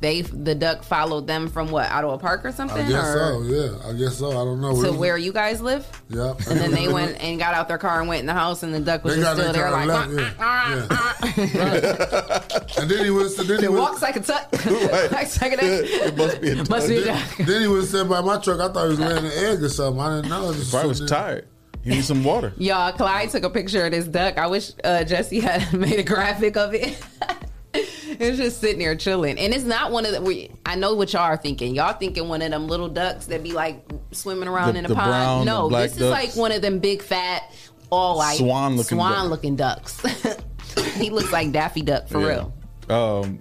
they 0.00 0.20
the 0.22 0.54
duck 0.54 0.82
followed 0.82 1.26
them 1.26 1.48
from 1.48 1.70
what 1.70 1.90
out 1.90 2.04
of 2.04 2.12
a 2.12 2.18
park 2.18 2.44
or 2.44 2.52
something, 2.52 2.84
I 2.84 2.88
guess 2.88 3.04
or 3.04 3.14
so. 3.14 3.42
Yeah, 3.42 3.88
I 3.88 3.92
guess 3.94 4.16
so. 4.18 4.30
I 4.30 4.44
don't 4.44 4.60
know. 4.60 4.80
to 4.82 4.88
It 4.88 4.94
where 4.94 5.16
you 5.16 5.32
guys 5.32 5.60
live. 5.62 5.86
Yeah. 6.08 6.34
And 6.48 6.60
then 6.60 6.72
they 6.72 6.88
went 6.92 7.20
and 7.22 7.38
got 7.38 7.54
out 7.54 7.68
their 7.68 7.78
car 7.78 7.98
and 8.00 8.08
went 8.08 8.20
in 8.20 8.26
the 8.26 8.34
house, 8.34 8.62
and 8.62 8.72
the 8.74 8.80
duck 8.80 9.02
was 9.04 9.16
They 9.16 9.22
just 9.22 9.38
still 9.40 9.52
there, 9.52 9.70
like. 9.70 9.88
and 9.88 10.14
left, 10.16 11.38
yeah. 11.38 12.40
And 12.78 12.90
then 12.90 13.04
he 13.04 13.10
was. 13.10 13.36
Then 13.36 13.58
he 13.58 13.64
It 13.64 13.72
was, 13.72 13.80
walks 13.80 14.02
like 14.02 14.16
a 14.16 14.20
duck. 14.20 14.48
Walks 15.12 15.40
like 15.40 15.52
a 15.52 15.56
duck. 15.56 15.64
It 15.64 16.16
must 16.16 16.40
be 16.40 16.48
a 16.50 16.54
duck. 16.56 16.68
Must 16.70 16.88
be 16.88 16.96
a 16.98 17.00
then, 17.04 17.14
duck. 17.28 17.36
then 17.46 17.60
he 17.62 17.66
was 17.68 17.90
sitting 17.90 18.08
by 18.08 18.20
my 18.20 18.38
truck. 18.38 18.60
I 18.60 18.68
thought 18.72 18.84
he 18.84 18.88
was 18.90 19.00
laying 19.00 19.24
an 19.24 19.32
egg 19.32 19.62
or 19.62 19.68
something. 19.68 20.00
I 20.00 20.16
didn't 20.16 20.30
know. 20.30 20.52
Just 20.52 20.70
Probably 20.70 20.88
was 20.90 21.00
tired. 21.06 21.48
He 21.82 21.90
needs 21.90 22.06
some 22.08 22.22
water. 22.24 22.52
Y'all, 22.56 22.92
Clyde 22.92 23.30
took 23.30 23.44
a 23.44 23.50
picture 23.50 23.84
of 23.86 23.92
this 23.92 24.06
duck. 24.06 24.36
I 24.36 24.46
wish 24.48 24.72
uh, 24.84 25.04
Jesse 25.04 25.40
had 25.40 25.72
made 25.72 25.98
a 25.98 26.02
graphic 26.02 26.56
of 26.56 26.74
it. 26.74 27.00
it 27.74 28.18
was 28.30 28.38
just 28.38 28.60
sitting 28.60 28.78
there 28.78 28.96
chilling, 28.96 29.38
and 29.38 29.52
it's 29.52 29.64
not 29.64 29.92
one 29.92 30.06
of 30.06 30.12
the. 30.12 30.20
We, 30.22 30.50
I 30.64 30.74
know 30.74 30.94
what 30.94 31.12
y'all 31.12 31.22
are 31.22 31.36
thinking. 31.36 31.74
Y'all 31.74 31.92
thinking 31.92 32.28
one 32.28 32.40
of 32.42 32.50
them 32.50 32.66
little 32.66 32.88
ducks 32.88 33.26
that 33.26 33.42
be 33.42 33.52
like 33.52 33.84
swimming 34.12 34.48
around 34.48 34.74
The- 34.74 34.78
in 34.80 34.84
a 34.86 34.88
the 34.88 34.94
pond. 34.94 35.10
brown, 35.10 35.44
no, 35.46 35.62
the 35.64 35.68
black 35.68 35.90
this 35.90 36.00
is 36.00 36.10
like 36.10 36.34
one 36.36 36.52
of 36.52 36.62
them 36.62 36.78
big 36.78 37.02
fat, 37.02 37.42
all 37.90 38.16
white 38.18 38.38
Swan-looking 38.38 38.98
duck. 38.98 39.28
looking 39.28 39.56
ducks. 39.56 40.00
he 40.96 41.10
looks 41.10 41.32
like 41.32 41.52
Daffy 41.52 41.82
Duck 41.82 42.08
for 42.08 42.20
Yeah. 42.20 42.26
real. 42.28 42.54
Um, 42.88 43.38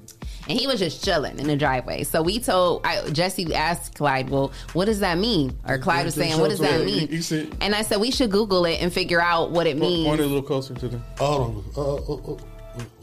And 0.50 0.58
he 0.60 0.66
was 0.68 0.80
just 0.80 1.04
chilling 1.04 1.40
in 1.40 1.48
the 1.48 1.56
driveway. 1.58 2.04
So 2.04 2.22
we 2.22 2.40
told 2.40 2.86
I, 2.86 3.10
Jesse 3.12 3.54
asked 3.56 3.96
Clyde, 3.96 4.30
"Well, 4.30 4.52
what 4.74 4.86
does 4.86 5.00
that 5.02 5.18
mean?" 5.18 5.58
Or 5.68 5.78
Clyde 5.78 6.06
was 6.06 6.16
saying, 6.16 6.40
"What 6.40 6.50
does 6.50 6.60
that 6.60 6.86
mean?" 6.86 7.08
He, 7.08 7.16
he 7.18 7.22
said, 7.22 7.56
And 7.62 7.74
I 7.76 7.82
said 7.82 8.00
we 8.02 8.12
should 8.12 8.32
Google 8.32 8.66
it 8.66 8.82
and 8.82 8.92
figure 8.92 9.22
out 9.22 9.52
what 9.52 9.68
it 9.68 9.78
means. 9.78 10.08
point 10.08 10.20
it 10.22 10.24
a 10.24 10.28
little 10.28 10.42
closer 10.42 10.74
to 10.74 10.88
the. 10.88 11.00
Hold 11.18 11.42
on. 11.42 11.64
Uh, 11.78 11.94
uh, 11.96 12.14
uh, 12.14 12.34
uh, 12.34 12.38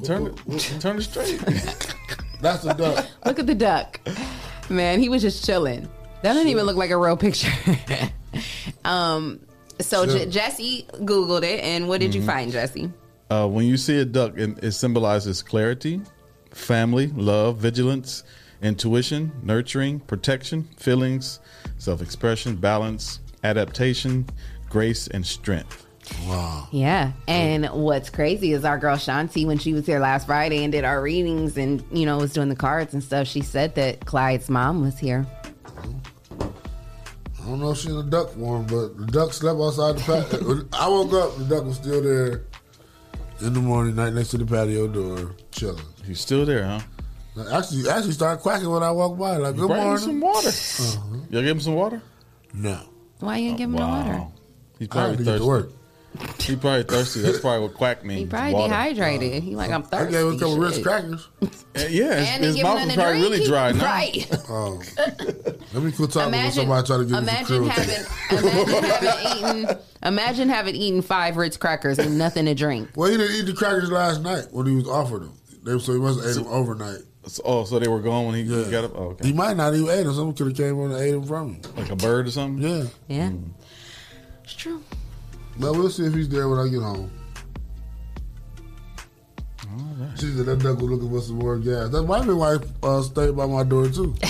Turn 0.05 0.27
it, 0.27 0.81
turn 0.81 0.99
it 0.99 1.03
straight. 1.03 1.39
That's 2.41 2.63
the 2.63 2.75
duck. 2.75 3.07
Look 3.25 3.39
at 3.39 3.47
the 3.47 3.55
duck. 3.55 4.01
Man, 4.69 5.01
he 5.01 5.09
was 5.09 5.23
just 5.23 5.45
chilling. 5.45 5.83
That 6.23 6.35
doesn't 6.35 6.49
even 6.49 6.65
look 6.67 6.77
like 6.77 6.91
a 6.91 6.97
real 6.97 7.17
picture. 7.17 7.51
um, 8.85 9.41
so 9.81 10.07
Sure. 10.07 10.19
J- 10.19 10.27
Jesse 10.31 10.87
Googled 11.01 11.43
it, 11.43 11.61
and 11.61 11.89
what 11.89 12.01
did 12.01 12.15
you 12.15 12.23
Mhm. 12.23 12.27
find, 12.27 12.53
Jesse? 12.53 12.91
Uh, 13.31 13.47
when 13.49 13.67
you 13.67 13.77
see 13.77 13.99
a 13.99 14.05
duck, 14.05 14.35
it, 14.37 14.63
it 14.63 14.73
symbolizes 14.73 15.43
clarity, 15.43 16.01
family, 16.51 17.09
love, 17.09 17.57
vigilance, 17.59 18.23
intuition, 18.63 19.33
nurturing, 19.43 20.01
protection, 20.01 20.69
feelings, 20.77 21.41
self 21.79 22.01
expression, 22.03 22.57
balance, 22.57 23.21
adaptation, 23.43 24.27
grace, 24.71 25.09
and 25.09 25.27
strength. 25.27 25.84
Wow. 26.27 26.69
Yeah. 26.71 27.13
And 27.29 27.67
what's 27.67 28.11
crazy 28.11 28.53
is 28.53 28.65
our 28.65 28.79
girl 28.79 28.97
Shanti, 28.97 29.47
when 29.47 29.59
she 29.59 29.73
was 29.73 29.87
here 29.87 29.99
last 29.99 30.27
Friday 30.27 30.63
and 30.63 30.73
did 30.73 30.85
our 30.85 31.03
readings 31.03 31.57
and, 31.57 31.83
you 31.93 32.05
know, 32.07 32.19
was 32.19 32.33
doing 32.33 32.49
the 32.49 32.57
cards 32.57 32.93
and 32.95 33.03
stuff, 33.03 33.27
she 33.27 33.41
said 33.41 33.75
that 33.77 34.05
Clyde's 34.05 34.49
mom 34.51 34.83
was 34.83 34.99
here. 34.99 35.27
I 36.41 37.47
don't 37.47 37.61
know 37.61 37.73
if 37.73 37.79
she 37.79 37.91
in 37.91 37.97
a 37.97 38.03
duck 38.03 38.31
form, 38.31 38.65
but 38.67 38.97
the 38.97 39.07
duck 39.07 39.33
slept 39.33 39.59
outside 39.61 39.97
the 39.99 40.01
patio. 40.01 40.69
I 40.73 40.89
woke 40.89 41.13
up, 41.13 41.37
the 41.37 41.45
duck 41.45 41.65
was 41.65 41.77
still 41.77 42.03
there 42.03 42.45
in 43.41 43.53
the 43.53 43.61
morning, 43.61 43.97
right 43.97 44.13
next 44.13 44.29
to 44.31 44.39
the 44.39 44.47
patio 44.47 44.89
door, 44.89 45.37
chilling. 45.51 45.85
He's 46.07 46.21
still 46.21 46.47
there, 46.47 46.65
huh? 46.65 46.81
Actually, 47.53 47.89
actually 47.91 48.13
started 48.13 48.41
quacking 48.41 48.71
when 48.71 48.83
I 48.83 48.91
walked 48.93 49.19
by. 49.19 49.37
Like, 49.37 49.57
good 49.57 49.67
Bring 49.67 49.81
him 49.81 49.87
morning. 49.87 50.05
some 50.05 50.21
water. 50.21 50.49
Uh-huh. 50.49 51.17
Y'all 51.31 51.43
give 51.43 51.51
him 51.57 51.61
some 51.61 51.75
water? 51.75 52.03
No. 52.55 52.81
Why 53.19 53.39
you 53.39 53.49
didn't 53.49 53.59
give 53.59 53.71
him 53.71 53.77
no 53.77 53.89
water? 53.89 54.27
He's 54.79 54.89
I 54.89 54.93
probably 54.93 55.11
had 55.11 55.19
to 55.19 55.25
get 55.25 55.41
thirsty. 55.41 55.75
To. 56.19 56.43
He 56.45 56.57
probably 56.57 56.83
thirsty. 56.85 57.21
That's 57.23 57.41
probably 57.41 57.67
what 57.67 57.75
quack 57.75 58.05
means. 58.05 58.21
He 58.21 58.27
probably 58.27 58.53
water. 58.55 58.69
dehydrated. 58.69 59.43
he 59.43 59.57
like, 59.57 59.71
I'm 59.71 59.83
thirsty. 59.83 59.97
I 59.97 59.99
thirsty. 59.99 60.13
gave 60.13 60.27
him 60.27 60.35
a 60.35 60.39
couple 60.39 60.59
Ritz 60.59 60.79
crackers. 60.83 61.29
Uh, 61.43 61.49
Yeah, 61.79 62.15
his, 62.17 62.29
And 62.29 62.45
he 62.45 62.47
his 62.53 62.63
mouth 62.63 62.75
nothing 62.75 62.91
is 62.91 62.95
probably 62.97 63.19
drink. 63.19 63.33
really 63.35 63.47
dry 63.47 63.73
now. 63.73 63.85
Right. 63.85 64.29
Oh. 64.49 64.83
Let 65.73 65.83
me 65.83 65.93
quit 65.93 66.11
talking 66.13 66.31
when 66.33 66.35
Imagine, 66.35 66.53
somebody 66.53 66.87
try 66.87 66.97
to 66.99 67.05
give 67.05 67.11
me 67.11 67.17
some 67.17 67.65
imagine 67.65 67.69
having, 67.69 68.07
imagine 68.31 68.89
having 68.91 69.65
eaten, 69.67 69.79
imagine 70.03 70.49
having 70.49 70.75
eaten 70.77 71.03
five 71.03 71.37
Ritz 71.37 71.57
crackers 71.57 71.99
and 71.99 72.17
nothing 72.19 72.45
to 72.47 72.55
drink. 72.55 72.91
Well, 72.95 73.11
he 73.11 73.17
didn't 73.17 73.35
eat 73.37 73.47
the 73.47 73.55
crackers 73.55 73.91
last 73.91 74.23
night 74.23 74.47
when 74.53 74.67
he 74.67 74.75
was 74.77 74.87
offered 74.89 75.23
them. 75.23 75.33
They, 75.65 75.79
so 75.79 75.93
he 75.95 75.99
must 75.99 76.21
have 76.21 76.29
ate 76.29 76.35
them 76.35 76.47
overnight. 76.47 76.99
So- 77.27 77.43
oh, 77.47 77.65
so 77.65 77.79
they 77.79 77.89
were 77.89 78.01
gone 78.01 78.27
when 78.27 78.35
he 78.35 78.45
got 78.71 78.85
up? 78.85 78.93
Oh, 78.95 79.05
okay. 79.13 79.27
He 79.29 79.33
might 79.33 79.57
not 79.57 79.75
even 79.75 79.89
ate 79.89 80.05
them. 80.05 80.15
Someone 80.15 80.35
could 80.37 80.47
have 80.49 80.57
came 80.57 80.79
on 80.79 80.93
and 80.93 81.01
ate 81.01 81.13
them 81.13 81.25
from 81.25 81.55
him. 81.55 81.63
Like 81.75 81.91
a 81.91 81.97
bird 81.97 82.27
or 82.29 82.31
something? 82.31 82.63
Yeah. 82.63 82.85
Yeah. 83.09 83.33
It's 84.45 84.53
true. 84.55 84.83
But 85.59 85.73
we'll 85.73 85.91
see 85.91 86.05
if 86.07 86.15
he's 86.15 86.29
there 86.29 86.49
when 86.49 86.59
I 86.59 86.69
get 86.69 86.83
home. 86.83 87.11
She 90.17 90.33
said 90.33 90.47
that 90.47 90.61
duck 90.61 90.79
was 90.79 90.91
looking 90.91 91.11
for 91.11 91.21
some 91.21 91.37
more 91.37 91.59
gas. 91.59 91.89
That 91.91 92.03
might 92.03 92.27
be 92.27 92.33
why 92.33 92.59
he 92.59 92.65
uh, 92.83 93.03
stayed 93.03 93.37
by 93.37 93.47
my 93.47 93.65
door 93.65 93.89
too. 93.89 94.15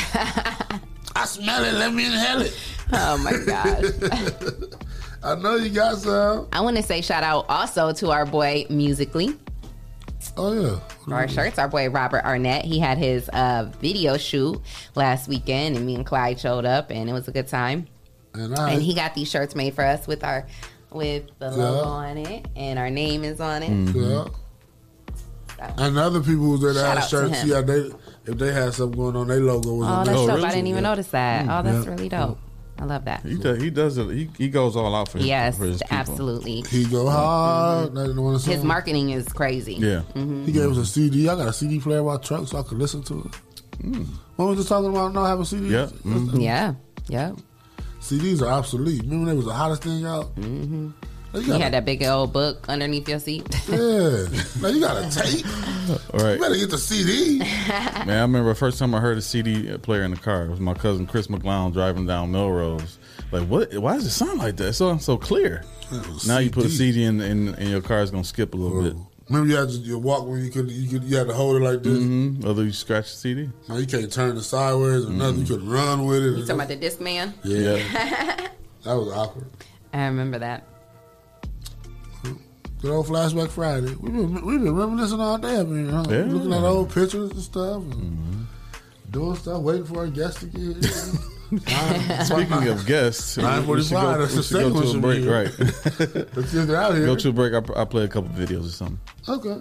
I 1.16 1.26
smell 1.26 1.64
it. 1.64 1.74
Let 1.74 1.92
me 1.92 2.06
inhale 2.06 2.40
it. 2.42 2.58
Oh 2.92 3.18
my 3.18 3.32
gosh. 3.44 3.84
I 5.22 5.34
know 5.36 5.56
you 5.56 5.70
got 5.70 5.98
some. 5.98 6.48
I 6.52 6.60
want 6.60 6.76
to 6.76 6.82
say 6.82 7.00
shout 7.00 7.22
out 7.22 7.46
also 7.48 7.92
to 7.92 8.10
our 8.10 8.26
boy 8.26 8.66
Musically. 8.70 9.36
Oh 10.36 10.52
yeah. 10.52 10.80
For 11.04 11.14
our 11.14 11.28
shirts, 11.28 11.58
our 11.58 11.68
boy 11.68 11.88
Robert 11.90 12.24
Arnett. 12.24 12.64
He 12.64 12.78
had 12.78 12.98
his 12.98 13.28
uh, 13.30 13.70
video 13.80 14.16
shoot 14.16 14.60
last 14.94 15.28
weekend, 15.28 15.76
and 15.76 15.84
me 15.86 15.94
and 15.94 16.06
Clyde 16.06 16.40
showed 16.40 16.64
up, 16.64 16.90
and 16.90 17.08
it 17.08 17.12
was 17.12 17.28
a 17.28 17.32
good 17.32 17.48
time. 17.48 17.86
And, 18.32 18.54
I, 18.58 18.72
And 18.72 18.82
he 18.82 18.94
got 18.94 19.14
these 19.14 19.30
shirts 19.30 19.54
made 19.54 19.74
for 19.74 19.84
us 19.84 20.06
with 20.06 20.24
our 20.24 20.46
with 20.94 21.24
the 21.38 21.50
logo 21.50 21.88
on 21.88 22.16
it, 22.18 22.46
and 22.56 22.78
our 22.78 22.90
name 22.90 23.24
is 23.24 23.40
on 23.40 23.62
it. 23.62 23.94
Yeah. 23.94 24.24
And 25.78 25.96
other 25.98 26.20
people 26.20 26.50
was 26.50 26.60
there 26.62 26.72
that 26.74 26.80
Shout 26.80 26.96
had 26.96 27.02
to 27.04 27.08
shirts, 27.08 27.40
him. 27.42 27.48
yeah, 27.48 27.60
they 27.62 27.90
if 28.30 28.38
they 28.38 28.52
had 28.52 28.74
something 28.74 28.98
going 28.98 29.16
on, 29.16 29.28
their 29.28 29.40
logo 29.40 29.74
was 29.74 29.88
Oh, 29.88 29.90
on 29.92 30.06
that's 30.06 30.18
there. 30.26 30.36
dope. 30.36 30.44
I 30.44 30.50
didn't 30.50 30.66
even 30.66 30.82
notice 30.82 31.08
that. 31.08 31.44
Oh, 31.48 31.62
that's 31.62 31.84
Yeah. 31.86 31.90
really 31.92 32.08
dope. 32.08 32.38
I 32.78 32.84
love 32.86 33.04
that. 33.04 33.22
He 33.22 33.36
does. 33.36 33.62
He 33.62 33.70
does 33.70 33.96
it. 33.98 34.10
He, 34.10 34.28
he 34.36 34.48
goes 34.48 34.74
all 34.74 34.92
out 34.96 35.08
for 35.08 35.18
his, 35.18 35.28
Yes, 35.28 35.56
for 35.56 35.64
his 35.64 35.80
people. 35.80 35.96
absolutely. 35.96 36.62
He 36.68 36.84
go 36.86 37.08
hard. 37.08 37.94
That 37.94 38.16
one 38.16 38.34
His 38.40 38.64
marketing 38.64 39.10
is 39.10 39.28
crazy. 39.28 39.74
Yeah. 39.74 40.02
Mhm. 40.14 40.44
He 40.44 40.50
gave 40.52 40.70
us 40.72 40.76
a 40.78 40.84
CD. 40.86 41.28
I 41.28 41.36
got 41.36 41.46
a 41.48 41.52
CD 41.52 41.78
player 41.78 42.00
in 42.00 42.06
my 42.06 42.16
truck 42.16 42.48
so 42.48 42.58
I 42.58 42.62
could 42.64 42.78
listen 42.78 43.02
to 43.04 43.20
it. 43.20 44.06
What 44.36 44.46
was 44.46 44.56
just 44.56 44.68
talking 44.68 44.90
about 44.90 45.14
not 45.14 45.26
having 45.26 45.44
CDs? 45.44 45.70
Yeah. 45.70 45.86
Mhm. 46.04 46.42
Yeah. 46.42 46.74
Yeah. 47.08 47.32
CDs 48.04 48.42
are 48.42 48.48
obsolete. 48.48 49.00
Remember 49.02 49.30
they 49.30 49.36
was 49.36 49.46
the 49.46 49.54
hottest 49.54 49.82
thing 49.82 50.04
out? 50.04 50.36
Mm-hmm. 50.36 50.90
Like, 51.32 51.46
You 51.46 51.54
you, 51.54 51.58
had 51.58 51.72
that 51.72 51.86
big 51.86 52.02
old 52.04 52.34
book 52.34 52.68
underneath 52.68 53.08
your 53.08 53.18
seat. 53.18 53.46
yeah. 53.68 54.26
Now 54.60 54.68
you 54.68 54.80
got 54.80 55.02
a 55.02 55.10
tape. 55.10 55.46
All 56.12 56.20
right. 56.20 56.34
You 56.34 56.38
better 56.38 56.54
get 56.54 56.70
the 56.70 56.76
CD. 56.76 57.38
Man, 57.68 58.10
I 58.10 58.20
remember 58.20 58.50
the 58.50 58.54
first 58.54 58.78
time 58.78 58.94
I 58.94 59.00
heard 59.00 59.16
a 59.16 59.22
CD 59.22 59.78
player 59.78 60.02
in 60.02 60.10
the 60.10 60.18
car. 60.18 60.44
It 60.44 60.50
was 60.50 60.60
my 60.60 60.74
cousin 60.74 61.06
Chris 61.06 61.28
McGlown 61.28 61.72
driving 61.72 62.04
down 62.04 62.30
Melrose. 62.30 62.98
Like, 63.32 63.48
what? 63.48 63.74
Why 63.74 63.94
does 63.94 64.04
it 64.04 64.10
sound 64.10 64.38
like 64.38 64.56
that? 64.58 64.68
It 64.68 64.72
sounds 64.74 65.02
so 65.02 65.16
clear. 65.16 65.64
Now 66.26 66.38
you 66.38 66.50
put 66.50 66.66
a 66.66 66.68
CD 66.68 67.04
in, 67.04 67.22
in, 67.22 67.54
in 67.54 67.70
your 67.70 67.80
car, 67.80 68.02
it's 68.02 68.10
gonna 68.10 68.22
skip 68.22 68.52
a 68.52 68.56
little 68.58 68.82
bit. 68.82 68.96
Remember 69.28 69.48
you 69.50 69.56
had 69.56 69.68
to, 69.70 69.74
your 69.76 70.00
Walkman. 70.00 70.44
You 70.44 70.50
could 70.50 70.70
you 70.70 70.88
could 70.88 71.08
you 71.08 71.16
had 71.16 71.28
to 71.28 71.34
hold 71.34 71.56
it 71.56 71.64
like 71.64 71.82
this. 71.82 71.98
Mm-hmm. 71.98 72.46
Other 72.46 72.64
you 72.64 72.72
scratch 72.72 73.10
the 73.12 73.16
CD. 73.16 73.50
Now 73.68 73.76
you 73.76 73.86
can't 73.86 74.12
turn 74.12 74.36
it 74.36 74.42
sideways 74.42 75.06
or 75.06 75.10
nothing. 75.10 75.40
You 75.40 75.46
could 75.46 75.62
run 75.62 76.04
with 76.04 76.22
it. 76.22 76.38
You 76.38 76.40
talking 76.40 76.54
about 76.56 76.68
the 76.68 76.76
Discman? 76.76 77.32
Yeah. 77.42 77.76
that 78.82 78.94
was 78.94 79.10
awkward. 79.12 79.46
I 79.94 80.06
remember 80.06 80.38
that. 80.40 80.66
Good 82.82 82.90
old 82.90 83.06
flashback 83.06 83.48
Friday. 83.48 83.94
We've 83.94 84.12
been 84.12 84.44
we've 84.44 84.62
been 84.62 84.74
reminiscing 84.74 85.18
all 85.18 85.38
day. 85.38 85.58
I 85.58 85.62
mean, 85.62 85.88
huh? 85.88 86.04
Yeah. 86.06 86.16
Mm-hmm. 86.16 86.34
looking 86.34 86.52
at 86.52 86.62
old 86.62 86.92
pictures 86.92 87.30
and 87.30 87.40
stuff, 87.40 87.82
and 87.82 88.46
doing 89.10 89.36
stuff, 89.36 89.62
waiting 89.62 89.86
for 89.86 90.00
our 90.00 90.08
guests 90.08 90.40
to 90.40 90.46
get 90.46 90.84
here. 90.84 91.20
Speaking 92.24 92.68
of 92.68 92.86
guests, 92.86 93.36
nine 93.36 93.66
we 93.66 93.82
should 93.82 93.92
go. 93.92 94.18
That's 94.18 94.34
the 94.34 94.42
should 94.42 94.72
go 94.72 94.80
second 94.80 94.92
to 94.92 94.98
a 94.98 95.00
break, 95.00 95.26
right? 95.26 95.58
Let's 96.36 96.52
get 96.52 96.70
out 96.70 96.94
here. 96.94 97.06
Go 97.06 97.16
to 97.16 97.28
a 97.28 97.32
break. 97.32 97.52
I, 97.54 97.80
I 97.80 97.84
play 97.84 98.04
a 98.04 98.08
couple 98.08 98.30
videos 98.30 98.66
or 98.66 98.70
something. 98.70 99.00
Okay. 99.28 99.60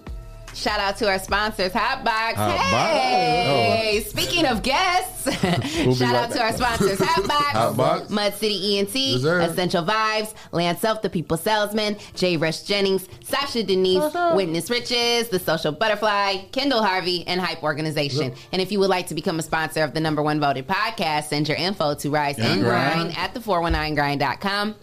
Shout 0.54 0.80
out 0.80 0.98
to 0.98 1.08
our 1.10 1.20
sponsors, 1.20 1.72
Hotbox. 1.72 2.34
Hotbox. 2.34 2.58
Hey, 2.58 3.98
oh. 4.06 4.10
speaking 4.10 4.46
of 4.46 4.62
guests, 4.64 5.26
We'll 5.86 5.96
shout 5.96 6.14
right 6.14 6.16
out 6.16 6.32
to 6.32 6.42
our 6.42 6.54
sponsors, 6.54 7.00
Hotbox, 7.00 7.76
Hotbox. 7.76 8.10
Mud 8.10 8.34
City 8.36 8.78
ENT, 8.78 8.96
Yes, 8.96 9.22
sir. 9.22 9.40
Essential 9.42 9.84
Vibes, 9.84 10.34
Lance 10.52 10.80
Self, 10.80 11.02
The 11.02 11.10
People 11.10 11.38
Salesman, 11.38 11.98
J. 12.16 12.38
Rush 12.38 12.62
Jennings, 12.64 13.08
Sasha 13.24 13.64
Denise, 13.64 14.02
uh-huh. 14.02 14.34
Witness 14.36 14.70
Riches, 14.70 15.30
The 15.30 15.40
Social 15.40 15.72
Butterfly, 15.72 16.46
Kendall 16.52 16.84
Harvey, 16.84 17.26
and 17.28 17.42
Hype 17.42 17.64
Organization. 17.64 18.34
And 18.52 18.62
if 18.62 18.72
you 18.72 18.80
would 18.80 18.90
like 18.90 19.08
to 19.08 19.16
become 19.16 19.40
a 19.40 19.44
sponsor 19.44 19.84
of 19.84 19.94
the 19.94 20.00
number 20.00 20.22
one 20.22 20.40
voted 20.40 20.68
podcast, 20.68 21.26
send 21.26 21.48
your 21.48 21.58
info 21.58 21.96
to 21.96 22.10
Rise 22.10 22.38
and 22.38 22.46
And 22.48 22.62
Grind 22.62 23.14
Grind. 23.14 23.18
at 23.18 23.34
the419grind.com. 23.34 24.76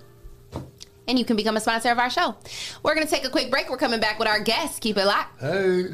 And 1.10 1.18
you 1.18 1.24
can 1.24 1.34
become 1.34 1.56
a 1.56 1.60
sponsor 1.60 1.90
of 1.90 1.98
our 1.98 2.08
show. 2.08 2.36
We're 2.84 2.94
going 2.94 3.04
to 3.04 3.12
take 3.12 3.26
a 3.26 3.30
quick 3.30 3.50
break. 3.50 3.68
We're 3.68 3.76
coming 3.76 3.98
back 3.98 4.20
with 4.20 4.28
our 4.28 4.38
guests. 4.38 4.78
Keep 4.78 4.96
it 4.96 5.06
locked. 5.06 5.40
Hey. 5.40 5.88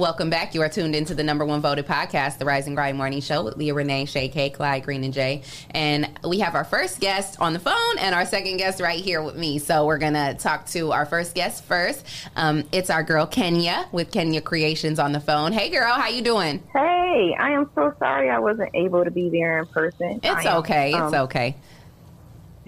Welcome 0.00 0.30
back. 0.30 0.54
You 0.54 0.62
are 0.62 0.68
tuned 0.70 0.96
into 0.96 1.14
the 1.14 1.22
number 1.22 1.44
one 1.44 1.60
voted 1.60 1.86
podcast, 1.86 2.38
The 2.38 2.46
Rising 2.46 2.74
Grind 2.74 2.96
Morning 2.96 3.20
Show 3.20 3.44
with 3.44 3.58
Leah 3.58 3.74
Renee, 3.74 4.06
Shay 4.06 4.28
K, 4.28 4.48
Clyde, 4.48 4.82
Green, 4.82 5.04
and 5.04 5.12
Jay. 5.12 5.42
And 5.72 6.08
we 6.26 6.38
have 6.38 6.54
our 6.54 6.64
first 6.64 7.00
guest 7.00 7.38
on 7.38 7.52
the 7.52 7.58
phone 7.58 7.98
and 7.98 8.14
our 8.14 8.24
second 8.24 8.56
guest 8.56 8.80
right 8.80 8.98
here 8.98 9.22
with 9.22 9.36
me. 9.36 9.58
So 9.58 9.84
we're 9.84 9.98
going 9.98 10.14
to 10.14 10.32
talk 10.38 10.64
to 10.68 10.92
our 10.92 11.04
first 11.04 11.34
guest 11.34 11.64
first. 11.64 12.06
Um, 12.34 12.64
it's 12.72 12.88
our 12.88 13.02
girl 13.02 13.26
Kenya 13.26 13.90
with 13.92 14.10
Kenya 14.10 14.40
Creations 14.40 14.98
on 14.98 15.12
the 15.12 15.20
phone. 15.20 15.52
Hey, 15.52 15.68
girl, 15.68 15.92
how 15.92 16.08
you 16.08 16.22
doing? 16.22 16.62
Hey, 16.72 17.36
I 17.38 17.50
am 17.50 17.68
so 17.74 17.94
sorry 17.98 18.30
I 18.30 18.38
wasn't 18.38 18.70
able 18.74 19.04
to 19.04 19.10
be 19.10 19.28
there 19.28 19.58
in 19.58 19.66
person. 19.66 20.20
It's 20.22 20.46
am, 20.46 20.56
okay. 20.60 20.92
It's 20.92 21.12
um, 21.12 21.24
okay. 21.24 21.56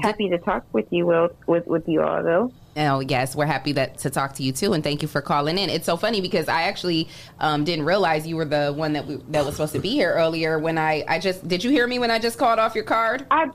Happy 0.01 0.29
to 0.29 0.37
talk 0.37 0.67
with 0.75 0.93
you, 0.93 1.07
Will, 1.07 1.31
with 1.47 1.67
with 1.67 1.89
you 1.89 2.03
all 2.03 2.23
though. 2.23 2.53
Oh 2.75 3.01
yes, 3.01 3.37
we're 3.37 3.47
happy 3.47 3.73
that 3.73 3.99
to 3.99 4.11
talk 4.11 4.35
to 4.35 4.43
you 4.43 4.51
too, 4.51 4.73
and 4.73 4.83
thank 4.83 5.03
you 5.03 5.09
for 5.09 5.21
calling 5.21 5.59
in. 5.59 5.69
It's 5.69 5.85
so 5.85 5.97
funny 5.99 6.23
because 6.23 6.49
I 6.49 6.63
actually 6.63 7.09
um, 7.39 7.65
didn't 7.65 7.85
realize 7.85 8.27
you 8.27 8.37
were 8.37 8.47
the 8.47 8.73
one 8.75 8.95
that 8.95 9.07
we, 9.07 9.17
that 9.29 9.45
was 9.45 9.57
supposed 9.57 9.75
to 9.75 9.79
be 9.79 9.91
here 9.91 10.13
earlier. 10.15 10.59
When 10.59 10.79
I 10.79 11.05
I 11.07 11.19
just 11.19 11.47
did 11.47 11.63
you 11.63 11.71
hear 11.71 11.87
me 11.87 11.99
when 11.99 12.11
I 12.11 12.19
just 12.19 12.39
called 12.39 12.59
off 12.59 12.75
your 12.75 12.85
card? 12.85 13.27
I 13.31 13.51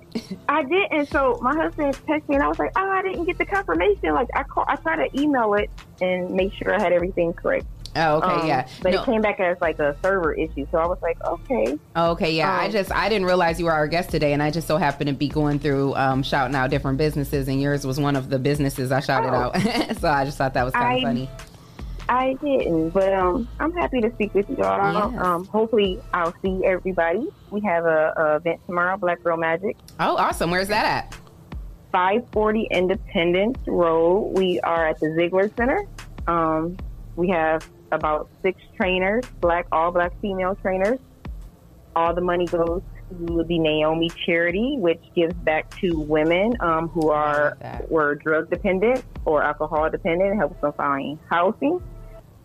I 0.48 0.64
did, 0.64 0.92
and 0.92 1.08
so 1.08 1.40
my 1.42 1.56
husband 1.56 1.96
texted 2.08 2.30
me, 2.30 2.36
and 2.36 2.44
I 2.44 2.48
was 2.48 2.60
like, 2.60 2.72
oh, 2.76 2.90
I 2.90 3.02
didn't 3.02 3.26
get 3.26 3.40
the 3.40 3.46
confirmation. 3.46 4.14
Like 4.14 4.30
I 4.36 4.44
call, 4.44 4.66
I 4.68 4.76
tried 4.76 5.08
to 5.08 5.20
email 5.20 5.56
it 5.56 5.72
and 6.00 6.30
make 6.32 6.54
sure 6.54 6.76
I 6.76 6.80
had 6.80 6.94
everything 6.94 7.34
correct. 7.34 7.66
Oh, 7.98 8.18
okay, 8.18 8.42
Um, 8.42 8.48
yeah. 8.48 8.68
But 8.82 8.94
No. 8.94 9.02
it 9.02 9.06
came 9.06 9.22
back 9.22 9.40
as 9.40 9.58
like 9.62 9.80
a 9.80 9.96
server 10.04 10.34
issue, 10.34 10.66
so 10.72 10.78
I 10.78 10.86
was 10.88 11.00
like, 11.02 11.18
okay. 11.24 11.78
Okay, 11.96 12.32
yeah. 12.36 12.52
I 12.62 12.66
Um, 12.66 12.72
just 12.72 12.92
I 12.92 13.10
didn't 13.10 13.26
realize 13.26 13.60
you 13.60 13.66
were 13.66 13.74
our 13.74 13.88
guest 13.88 14.10
today, 14.10 14.34
and 14.34 14.42
I 14.44 14.52
just 14.52 14.68
so 14.68 14.78
happened 14.78 15.08
to 15.08 15.14
be 15.14 15.28
going 15.28 15.60
through 15.60 15.96
um, 15.96 16.24
shouting 16.24 16.56
out 16.56 16.70
different 16.70 16.98
businesses, 16.98 17.48
and 17.48 17.62
yours 17.62 17.86
was 17.86 18.00
one 18.00 18.16
of 18.16 18.30
the 18.30 18.40
businesses 18.40 18.92
I 18.92 19.00
shouted 19.00 19.30
Oh. 19.34 19.52
out. 19.54 19.98
so 20.00 20.10
I 20.10 20.26
just 20.26 20.38
thought 20.38 20.54
that 20.54 20.64
was 20.64 20.74
kind 20.74 20.98
of 20.98 21.04
funny. 21.04 21.30
I 22.10 22.38
didn't, 22.42 22.92
but 22.92 23.14
um, 23.14 23.50
I'm 23.60 23.74
happy 23.74 24.00
to 24.00 24.10
speak 24.14 24.34
with 24.34 24.50
you 24.50 24.64
all. 24.64 25.12
Yes. 25.12 25.22
Um, 25.22 25.44
hopefully, 25.46 26.00
I'll 26.14 26.34
see 26.42 26.62
everybody. 26.64 27.28
We 27.52 27.60
have 27.62 27.84
a, 27.86 28.14
a 28.16 28.36
event 28.38 28.62
tomorrow, 28.66 28.96
Black 28.96 29.22
Girl 29.24 29.36
Magic. 29.36 29.76
Oh, 30.00 30.16
awesome! 30.16 30.50
Where's 30.50 30.70
that 30.70 30.86
at? 30.86 31.18
540 31.92 32.68
Independence 32.72 33.58
Road. 33.68 34.38
We 34.38 34.60
are 34.62 34.88
at 34.88 35.00
the 35.00 35.14
Ziegler 35.16 35.50
Center. 35.58 35.86
Um, 36.28 36.78
we 37.16 37.30
have 37.30 37.68
about 37.92 38.30
six 38.42 38.60
trainers, 38.76 39.26
black, 39.42 39.68
all 39.72 39.92
black 39.92 40.14
female 40.22 40.56
trainers. 40.56 41.00
All 41.96 42.14
the 42.14 42.22
money 42.22 42.46
goes 42.46 42.82
to 43.10 43.44
the 43.44 43.60
Naomi 43.60 44.10
Charity, 44.26 44.76
which 44.78 45.02
gives 45.16 45.34
back 45.34 45.70
to 45.80 46.00
women 46.00 46.56
um, 46.60 46.90
who 46.90 47.10
are 47.10 47.58
were 47.90 48.16
drug 48.16 48.50
dependent 48.50 49.04
or 49.26 49.44
alcohol 49.44 49.90
dependent, 49.90 50.32
and 50.32 50.40
helps 50.40 50.60
them 50.62 50.74
find 50.74 51.18
housing. 51.30 51.82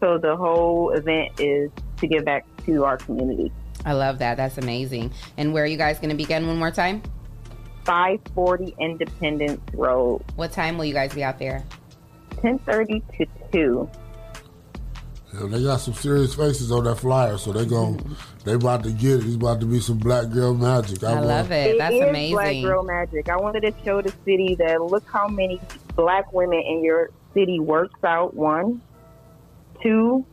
So 0.00 0.18
the 0.18 0.36
whole 0.36 0.90
event 0.90 1.38
is 1.38 1.70
to 1.98 2.06
give 2.06 2.24
back 2.24 2.44
to 2.66 2.84
our 2.84 2.96
community. 2.96 3.52
I 3.84 3.92
love 3.92 4.18
that. 4.18 4.36
That's 4.36 4.58
amazing. 4.58 5.12
And 5.36 5.52
where 5.52 5.64
are 5.64 5.66
you 5.66 5.76
guys 5.76 5.98
going 5.98 6.10
to 6.10 6.16
begin 6.16 6.46
one 6.46 6.58
more 6.58 6.70
time? 6.70 7.02
540 7.84 8.74
Independence 8.78 9.60
Road. 9.74 10.22
What 10.36 10.52
time 10.52 10.78
will 10.78 10.84
you 10.84 10.94
guys 10.94 11.14
be 11.14 11.24
out 11.24 11.38
there? 11.38 11.64
10:30 12.36 13.02
to 13.18 13.26
2. 13.52 13.90
Yeah, 15.32 15.46
they 15.46 15.62
got 15.62 15.78
some 15.78 15.94
serious 15.94 16.34
faces 16.34 16.70
on 16.70 16.84
that 16.84 16.96
flyer, 16.96 17.38
so 17.38 17.52
they 17.52 17.64
gon' 17.64 18.16
they 18.44 18.52
about 18.52 18.82
to 18.84 18.92
get 18.92 19.20
it. 19.20 19.26
It's 19.26 19.36
about 19.36 19.60
to 19.60 19.66
be 19.66 19.80
some 19.80 19.98
black 19.98 20.30
girl 20.30 20.54
magic. 20.54 21.02
I 21.02 21.12
I'm, 21.12 21.18
uh, 21.18 21.26
love 21.26 21.50
it. 21.50 21.78
That's 21.78 21.94
is 21.94 22.02
amazing. 22.02 22.34
Black 22.34 22.62
Girl 22.62 22.82
Magic. 22.82 23.28
I 23.28 23.36
wanted 23.36 23.60
to 23.62 23.74
show 23.84 24.02
the 24.02 24.12
city 24.24 24.56
that 24.56 24.82
look 24.82 25.04
how 25.10 25.28
many 25.28 25.60
black 25.96 26.32
women 26.32 26.60
in 26.60 26.84
your 26.84 27.10
city 27.32 27.60
works 27.60 28.02
out. 28.04 28.34
One, 28.34 28.82
two, 29.82 30.26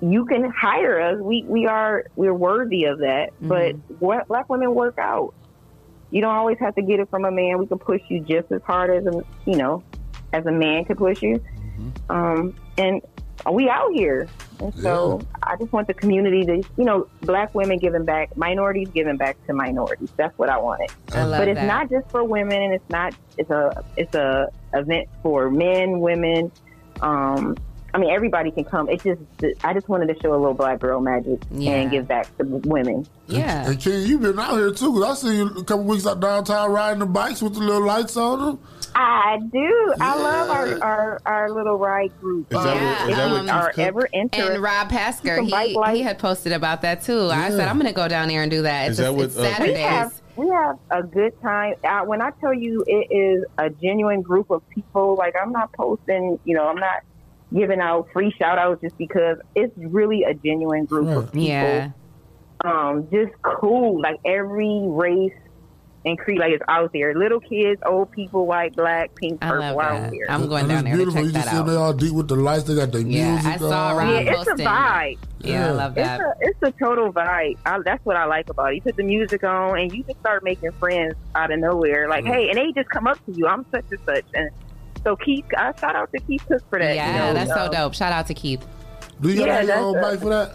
you 0.00 0.24
can 0.24 0.50
hire 0.50 1.00
us. 1.00 1.20
We 1.20 1.44
we 1.46 1.66
are 1.66 2.04
we're 2.16 2.34
worthy 2.34 2.84
of 2.84 3.00
that. 3.00 3.32
But 3.40 3.76
what 4.00 4.26
black 4.28 4.48
women 4.48 4.74
work 4.74 4.98
out. 4.98 5.34
You 6.10 6.20
don't 6.20 6.34
always 6.34 6.58
have 6.60 6.74
to 6.76 6.82
get 6.82 7.00
it 7.00 7.10
from 7.10 7.24
a 7.24 7.30
man. 7.30 7.58
We 7.58 7.66
can 7.66 7.78
push 7.78 8.00
you 8.08 8.20
just 8.20 8.50
as 8.52 8.62
hard 8.62 8.90
as 8.90 9.04
a 9.06 9.22
you 9.44 9.56
know 9.56 9.82
as 10.32 10.46
a 10.46 10.52
man 10.52 10.84
can 10.84 10.96
push 10.96 11.20
you. 11.22 11.42
Um, 12.08 12.54
and 12.78 13.02
we 13.50 13.68
out 13.68 13.92
here. 13.92 14.28
And 14.60 14.74
so 14.74 15.20
I 15.42 15.56
just 15.56 15.72
want 15.72 15.86
the 15.86 15.94
community 15.94 16.44
to, 16.46 16.56
you 16.76 16.84
know, 16.84 17.08
black 17.22 17.54
women 17.54 17.78
giving 17.78 18.04
back, 18.04 18.36
minorities 18.36 18.88
giving 18.88 19.16
back 19.16 19.36
to 19.46 19.52
minorities. 19.52 20.10
That's 20.16 20.36
what 20.38 20.48
I 20.48 20.58
wanted. 20.58 20.90
I 21.12 21.24
love 21.24 21.40
but 21.40 21.48
it's 21.48 21.60
that. 21.60 21.66
not 21.66 21.90
just 21.90 22.10
for 22.10 22.24
women, 22.24 22.62
and 22.62 22.74
it's 22.74 22.90
not. 22.90 23.14
It's 23.36 23.50
a 23.50 23.84
it's 23.96 24.14
a 24.14 24.48
event 24.72 25.08
for 25.22 25.50
men, 25.50 26.00
women. 26.00 26.50
Um, 27.00 27.56
I 27.96 27.98
mean, 27.98 28.10
everybody 28.10 28.50
can 28.50 28.64
come. 28.64 28.90
It 28.90 29.02
just 29.02 29.22
I 29.64 29.72
just 29.72 29.88
wanted 29.88 30.14
to 30.14 30.20
show 30.20 30.28
a 30.32 30.36
little 30.36 30.52
black 30.52 30.80
girl 30.80 31.00
magic 31.00 31.38
Yeah. 31.50 31.76
and 31.76 31.90
give 31.90 32.06
back 32.06 32.26
to 32.36 32.44
women. 32.44 33.06
Yeah. 33.26 33.70
And 33.70 33.80
Ken, 33.80 34.02
you've 34.02 34.20
been 34.20 34.38
out 34.38 34.52
here 34.52 34.70
too. 34.70 34.92
'cause 34.92 35.02
I 35.02 35.14
seen 35.28 35.36
you 35.38 35.46
a 35.46 35.64
couple 35.64 35.84
weeks 35.84 36.06
out 36.06 36.20
downtown 36.20 36.70
riding 36.72 36.98
the 36.98 37.06
bikes 37.06 37.40
with 37.40 37.54
the 37.54 37.60
little 37.60 37.86
lights 37.86 38.14
on 38.18 38.38
them. 38.38 38.58
I 38.94 39.38
do. 39.50 39.94
I 39.98 40.14
love 40.22 40.50
our, 40.50 40.82
our, 40.84 41.20
our 41.24 41.50
little 41.50 41.78
ride 41.78 42.12
group. 42.20 42.52
Is 42.52 42.62
that 42.62 42.74
what- 42.74 42.82
Um, 42.82 43.10
is 43.10 43.16
that 43.16 43.26
if 43.26 43.32
what 43.32 43.44
you 43.44 43.50
are 43.50 43.72
ever 43.78 44.08
interested, 44.12 44.52
And 44.54 44.62
Rob 44.62 44.90
Pasker, 44.90 45.40
he, 45.90 45.96
he 45.96 46.02
had 46.02 46.18
posted 46.18 46.52
about 46.52 46.82
that 46.82 47.00
too. 47.02 47.30
I 47.32 47.48
said 47.48 47.66
I'm 47.66 47.76
going 47.78 47.86
to 47.86 47.94
go 47.98 48.08
down 48.08 48.28
there 48.28 48.42
and 48.42 48.50
do 48.50 48.60
that. 48.60 48.90
It's, 48.90 48.92
Is 48.92 48.96
that 48.98 49.04
just- 49.04 49.16
what, 49.16 49.24
it's 49.24 49.36
uh, 49.38 49.42
Saturdays. 49.42 49.74
We 49.76 49.80
have 49.82 50.22
we 50.36 50.48
have 50.50 50.78
a 50.90 51.02
good 51.02 51.32
time. 51.40 51.76
Uh, 51.82 52.00
when 52.04 52.20
I 52.20 52.28
tell 52.42 52.52
you 52.52 52.84
it 52.86 53.10
is 53.10 53.44
a 53.56 53.70
genuine 53.70 54.20
group 54.20 54.50
of 54.50 54.68
people, 54.68 55.14
like 55.16 55.34
I'm 55.42 55.50
not 55.50 55.72
posting, 55.72 56.38
you 56.44 56.54
know, 56.54 56.68
I'm 56.68 56.76
not 56.76 57.00
giving 57.54 57.80
out 57.80 58.06
free 58.12 58.32
shout 58.38 58.58
outs 58.58 58.80
just 58.82 58.96
because 58.98 59.38
it's 59.54 59.72
really 59.76 60.24
a 60.24 60.34
genuine 60.34 60.84
group 60.84 61.08
of 61.08 61.32
people. 61.32 61.46
Yeah. 61.48 61.90
Um, 62.64 63.08
just 63.12 63.32
cool. 63.42 64.00
Like 64.00 64.16
every 64.24 64.82
race 64.88 65.32
and 66.04 66.16
creed 66.18 66.38
like 66.38 66.52
it's 66.52 66.62
out 66.68 66.90
there. 66.92 67.14
Little 67.14 67.40
kids, 67.40 67.80
old 67.84 68.10
people, 68.12 68.46
white, 68.46 68.74
black, 68.76 69.14
pink, 69.16 69.38
I 69.42 69.48
purple 69.50 69.76
love 69.76 69.78
out 69.78 70.00
that. 70.02 70.10
there. 70.12 70.30
I'm 70.30 70.48
going 70.48 70.60
And 70.62 70.68
down 70.70 70.78
it's 70.78 70.84
there 70.84 70.92
to 70.92 70.96
beautiful. 70.96 71.14
check 71.20 71.24
you 71.26 71.32
that 71.32 71.38
just 71.40 71.50
see 71.50 71.56
out. 71.58 71.66
they 71.66 71.74
all 71.74 71.92
deep 71.92 72.12
with 72.12 72.28
the 72.28 72.36
lights. 72.36 72.64
They 72.64 72.74
got 72.76 72.92
their 72.92 73.00
Yeah, 73.02 73.32
music 73.32 73.52
I 73.52 73.56
saw 73.58 73.88
on. 73.88 73.96
Rob 73.96 74.08
Yeah, 74.08 74.32
it's 74.40 74.48
a 74.48 74.54
vibe. 74.54 75.18
Yeah, 75.40 75.66
I 75.66 75.70
love 75.70 75.94
that. 75.96 76.20
It's 76.40 76.60
a, 76.62 76.68
it's 76.70 76.76
a 76.76 76.84
total 76.84 77.12
vibe. 77.12 77.56
I, 77.66 77.78
that's 77.84 78.04
what 78.04 78.16
I 78.16 78.24
like 78.24 78.48
about 78.50 78.72
it. 78.72 78.76
You 78.76 78.82
put 78.82 78.96
the 78.96 79.02
music 79.04 79.44
on, 79.44 79.78
and 79.78 79.92
you 79.92 80.02
can 80.04 80.16
start 80.20 80.42
making 80.44 80.72
friends 80.72 81.14
out 81.34 81.52
of 81.52 81.58
nowhere. 81.60 82.08
Like, 82.08 82.24
Mm. 82.24 82.28
hey, 82.28 82.48
and 82.50 82.58
they 82.58 82.72
just 82.72 82.88
come 82.88 83.06
up 83.06 83.22
to 83.26 83.32
you. 83.32 83.46
I'm 83.46 83.66
such 83.70 83.84
and 83.90 84.00
such, 84.06 84.24
and 84.34 84.50
so 85.06 85.14
Keith. 85.16 85.44
I 85.56 85.72
shout 85.80 85.94
out 85.94 86.10
to 86.12 86.18
Keith 86.20 86.42
Cook 86.48 86.62
for 86.68 86.78
that. 86.80 86.94
yeah, 86.96 87.12
you 87.12 87.18
know, 87.18 87.34
that's 87.34 87.50
so 87.50 87.66
um, 87.66 87.70
dope. 87.70 87.94
Shout 87.94 88.12
out 88.12 88.26
to 88.26 88.34
Keith. 88.34 88.66
Do 89.20 89.28
you 89.30 89.40
Yeah, 89.46 89.62
got 89.62 89.66
your 89.66 89.76
own 89.76 90.00
bike 90.02 90.18
for 90.18 90.28
that? 90.30 90.52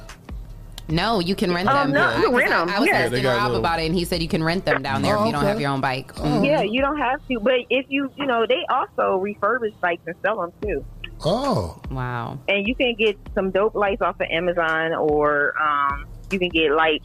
No, 0.90 1.20
you 1.22 1.36
can 1.36 1.54
rent 1.54 1.70
Um, 1.70 1.92
them. 1.92 2.02
no, 2.02 2.18
you 2.18 2.24
can 2.26 2.34
I- 2.36 2.38
rent 2.38 2.52
'em. 2.52 2.70
I 2.70 2.80
was 2.80 2.90
Yeah. 2.90 2.96
asking 2.98 3.24
Rob 3.26 3.44
little- 3.44 3.58
about 3.58 3.80
it, 3.80 3.86
and 3.86 3.96
he 3.96 4.04
said 4.04 4.22
you 4.22 4.28
can 4.28 4.44
rent 4.44 4.66
them 4.66 4.82
down 4.84 5.02
there 5.04 5.16
Oh, 5.18 5.22
if 5.22 5.26
you 5.28 5.32
don't 5.32 5.42
okay. 5.44 5.48
have 5.52 5.62
your 5.62 5.72
own 5.72 5.80
bike. 5.80 6.14
Mhm. 6.16 6.46
Yeah, 6.46 6.62
you 6.64 6.82
don't 6.82 6.98
have 6.98 7.26
to, 7.30 7.40
but 7.40 7.54
if 7.70 7.86
you, 7.88 8.12
you 8.18 8.26
know, 8.26 8.46
they 8.46 8.66
also 8.70 9.24
refurbish 9.24 9.74
bikes 9.80 10.02
and 10.06 10.16
sell 10.22 10.42
them 10.42 10.52
too. 10.62 10.84
Oh, 11.24 11.78
wow. 11.92 12.40
And 12.50 12.68
you 12.68 12.76
can 12.76 12.96
get 12.96 13.18
some 13.34 13.52
dope 13.52 13.74
lights 13.76 14.02
off 14.02 14.20
of 14.20 14.28
Amazon, 14.32 14.94
or 14.96 15.54
um, 15.62 16.06
you 16.30 16.40
can 16.40 16.50
get 16.50 16.72
like 16.74 17.02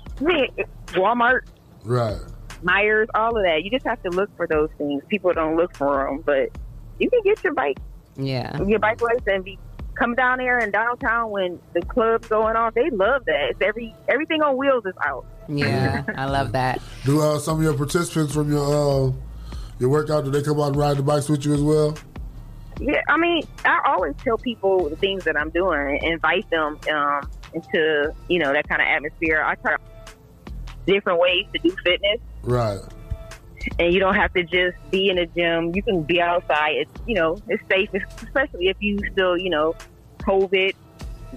Walmart, 0.95 1.43
Right. 1.85 2.17
Meijer's, 2.65 3.09
all 3.15 3.37
of 3.37 3.45
that. 3.45 3.63
You 3.63 3.71
just 3.71 3.87
have 3.87 4.03
to 4.03 4.11
look 4.11 4.35
for 4.37 4.47
those 4.49 4.71
things. 4.79 5.03
People 5.09 5.33
don't 5.33 5.57
look 5.57 5.77
for 5.77 6.07
them, 6.07 6.23
but 6.25 6.49
you 6.99 7.11
can 7.11 7.21
get 7.23 7.43
your 7.45 7.55
bike, 7.55 7.79
Yeah. 8.17 8.61
your 8.63 8.79
bike 8.79 9.01
lights, 9.01 9.27
and 9.27 9.45
be 9.45 9.59
come 9.95 10.15
down 10.15 10.39
there 10.39 10.59
in 10.59 10.71
downtown 10.71 11.31
when 11.31 11.59
the 11.73 11.81
club's 11.83 12.29
going 12.29 12.55
on. 12.57 12.71
They 12.75 12.91
love 12.91 13.25
that. 13.27 13.51
It's 13.51 13.63
every 13.63 13.95
everything 14.09 14.43
on 14.43 14.57
wheels 14.57 14.85
is 14.87 14.95
out. 15.05 15.25
Yeah, 15.49 16.03
I 16.17 16.27
love 16.27 16.53
that. 16.53 16.81
Do 17.05 17.21
uh, 17.23 17.39
some 17.39 17.59
of 17.59 17.63
your 17.63 17.75
participants 17.75 18.35
from 18.35 18.51
your 18.51 18.65
uh, 19.09 19.13
your 19.79 19.89
workout 19.91 20.25
do 20.25 20.31
they 20.31 20.43
come 20.43 20.61
out 20.61 20.69
and 20.69 20.77
ride 20.77 20.97
the 20.99 21.03
bikes 21.03 21.29
with 21.29 21.45
you 21.47 21.55
as 21.55 21.63
well? 21.63 21.97
Yeah, 22.79 23.01
I 23.09 23.17
mean, 23.17 23.43
I 23.65 23.81
always 23.87 24.15
tell 24.23 24.37
people 24.37 24.91
the 24.91 24.97
things 24.97 25.25
that 25.25 25.35
I'm 25.35 25.49
doing, 25.49 25.99
invite 26.03 26.49
them 26.51 26.79
um, 26.93 27.31
into 27.55 28.13
you 28.29 28.39
know 28.39 28.53
that 28.53 28.69
kind 28.69 28.83
of 28.83 28.89
atmosphere. 28.89 29.43
I 29.43 29.55
try 29.55 29.77
different 30.87 31.19
ways 31.21 31.47
to 31.53 31.59
do 31.59 31.75
fitness, 31.85 32.21
Right. 32.43 32.79
And 33.79 33.93
you 33.93 34.01
don't 34.01 34.15
have 34.15 34.33
to 34.35 34.43
just 34.43 34.77
be 34.91 35.09
in 35.11 35.19
a 35.19 35.27
gym. 35.27 35.75
You 35.75 35.83
can 35.83 36.03
be 36.03 36.21
outside. 36.21 36.77
It's 36.77 36.91
you 37.07 37.15
know 37.15 37.39
it's 37.49 37.63
safe, 37.71 37.91
especially 38.23 38.69
if 38.69 38.77
you 38.81 38.99
still 39.13 39.37
you 39.37 39.51
know 39.51 39.75
COVID. 40.21 40.75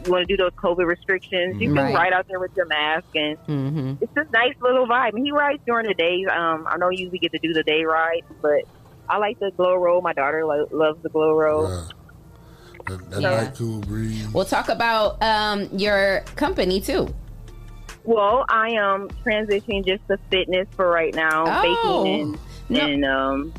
You 0.05 0.11
want 0.11 0.25
to 0.27 0.37
do 0.37 0.41
those 0.41 0.53
COVID 0.53 0.85
restrictions. 0.85 1.59
You 1.59 1.73
can 1.73 1.83
Right. 1.83 1.93
ride 1.93 2.13
out 2.13 2.25
there 2.29 2.39
with 2.39 2.51
your 2.55 2.67
mask, 2.67 3.07
and 3.15 3.37
Mm-hmm. 3.47 3.93
it's 4.01 4.13
just 4.15 4.31
nice 4.31 4.53
little 4.61 4.87
vibe. 4.87 5.13
And 5.13 5.25
he 5.25 5.31
rides 5.31 5.61
during 5.65 5.87
the 5.87 5.93
days. 5.93 6.25
Um, 6.31 6.67
I 6.69 6.77
know 6.77 6.89
you 6.89 6.99
usually 6.99 7.19
get 7.19 7.31
to 7.33 7.39
do 7.39 7.51
the 7.53 7.63
day 7.63 7.83
ride, 7.83 8.21
but 8.41 8.61
I 9.09 9.17
like 9.17 9.39
the 9.39 9.51
glow 9.57 9.75
roll. 9.75 10.01
My 10.01 10.13
daughter 10.13 10.45
lo- 10.45 10.67
loves 10.71 11.01
the 11.03 11.09
glow 11.09 11.33
roll. 11.33 11.67
That, 12.87 13.09
that 13.09 13.21
Yeah. 13.21 13.29
night 13.43 13.55
cool 13.57 13.81
breeze. 13.81 14.27
We'll 14.33 14.45
talk 14.45 14.69
about 14.69 15.21
um, 15.21 15.67
your 15.73 16.21
company 16.35 16.79
too. 16.79 17.13
Well, 18.09 18.43
I 18.49 18.69
am 18.71 19.07
transitioning 19.23 19.85
just 19.85 20.01
to 20.07 20.17
fitness 20.31 20.67
for 20.75 20.89
right 20.89 21.13
now, 21.13 21.43
Oh. 21.45 22.03
baking 22.03 22.39
and 22.69 22.77
and 22.79 23.05
um 23.05 23.53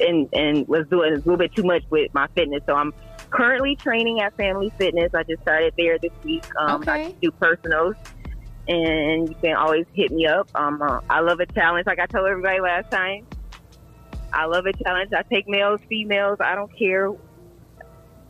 and 0.00 0.28
and 0.32 0.68
was 0.68 0.86
doing 0.86 1.14
a 1.14 1.16
little 1.16 1.36
bit 1.36 1.52
too 1.52 1.64
much 1.64 1.82
with 1.90 2.14
my 2.14 2.28
fitness, 2.36 2.62
so 2.64 2.76
I'm 2.76 2.94
currently 3.30 3.74
training 3.74 4.20
at 4.20 4.36
Family 4.36 4.72
Fitness. 4.78 5.12
I 5.16 5.24
just 5.24 5.42
started 5.42 5.74
there 5.76 5.98
this 5.98 6.12
week. 6.22 6.44
Um, 6.56 6.84
I 6.86 7.12
do 7.20 7.32
personals, 7.32 7.96
and 8.68 9.28
you 9.30 9.34
can 9.42 9.56
always 9.56 9.84
hit 9.94 10.12
me 10.12 10.28
up. 10.28 10.48
Um, 10.54 10.80
uh, 10.80 11.00
I 11.10 11.18
love 11.18 11.40
a 11.40 11.46
challenge, 11.46 11.86
like 11.88 11.98
I 11.98 12.06
told 12.06 12.28
everybody 12.28 12.60
last 12.60 12.88
time. 12.92 13.26
I 14.32 14.44
love 14.44 14.66
a 14.66 14.74
challenge. 14.74 15.10
I 15.12 15.22
take 15.22 15.48
males, 15.48 15.80
females. 15.88 16.36
I 16.38 16.54
don't 16.54 16.70
care. 16.78 17.10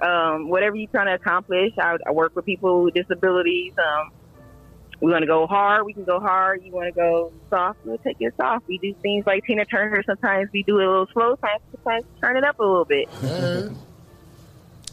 Um, 0.01 0.49
whatever 0.49 0.77
you're 0.77 0.89
trying 0.89 1.09
to 1.09 1.15
accomplish, 1.15 1.73
I, 1.79 1.99
I 2.07 2.13
work 2.13 2.35
with 2.35 2.47
people 2.47 2.85
with 2.85 2.95
disabilities. 2.95 3.75
Um, 3.77 4.13
we 5.01 5.13
want 5.13 5.23
to 5.23 5.27
go 5.27 5.47
hard, 5.47 5.85
we 5.85 5.93
can 5.93 6.05
go 6.05 6.21
hard. 6.21 6.63
You 6.65 6.73
want 6.73 6.87
to 6.87 6.93
go 6.93 7.33
soft, 7.51 7.79
we'll 7.85 7.99
take 7.99 8.17
it 8.21 8.35
soft. 8.37 8.67
We 8.67 8.79
do 8.79 8.95
things 9.03 9.27
like 9.27 9.45
Tina 9.45 9.65
Turner. 9.65 10.03
Sometimes 10.05 10.49
we 10.53 10.63
do 10.63 10.79
it 10.79 10.87
a 10.87 10.89
little 10.89 11.07
slow, 11.13 11.37
sometimes, 11.41 11.63
sometimes 11.73 12.05
turn 12.21 12.37
it 12.37 12.45
up 12.45 12.59
a 12.59 12.63
little 12.63 12.85
bit. 12.85 13.09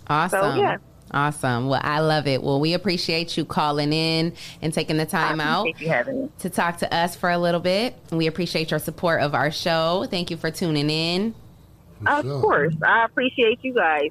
Awesome. 0.07 0.41
So, 0.41 0.55
yeah. 0.55 0.77
Awesome. 1.11 1.67
Well, 1.67 1.81
I 1.83 1.99
love 1.99 2.25
it. 2.25 2.41
Well, 2.41 2.59
we 2.59 2.73
appreciate 2.73 3.37
you 3.37 3.45
calling 3.45 3.93
in 3.93 4.33
and 4.63 4.73
taking 4.73 4.97
the 4.97 5.05
time 5.05 5.39
out 5.39 5.61
appreciate 5.61 5.85
you 5.85 5.93
having 5.93 6.21
me. 6.23 6.29
to 6.39 6.49
talk 6.49 6.77
to 6.77 6.91
us 6.91 7.15
for 7.15 7.29
a 7.29 7.37
little 7.37 7.59
bit. 7.59 7.95
We 8.11 8.25
appreciate 8.25 8.71
your 8.71 8.79
support 8.79 9.21
of 9.21 9.35
our 9.35 9.51
show. 9.51 10.07
Thank 10.09 10.31
you 10.31 10.37
for 10.37 10.49
tuning 10.49 10.89
in. 10.89 11.35
Of 12.05 12.25
course, 12.25 12.73
I 12.83 13.05
appreciate 13.05 13.59
you 13.61 13.73
guys. 13.73 14.09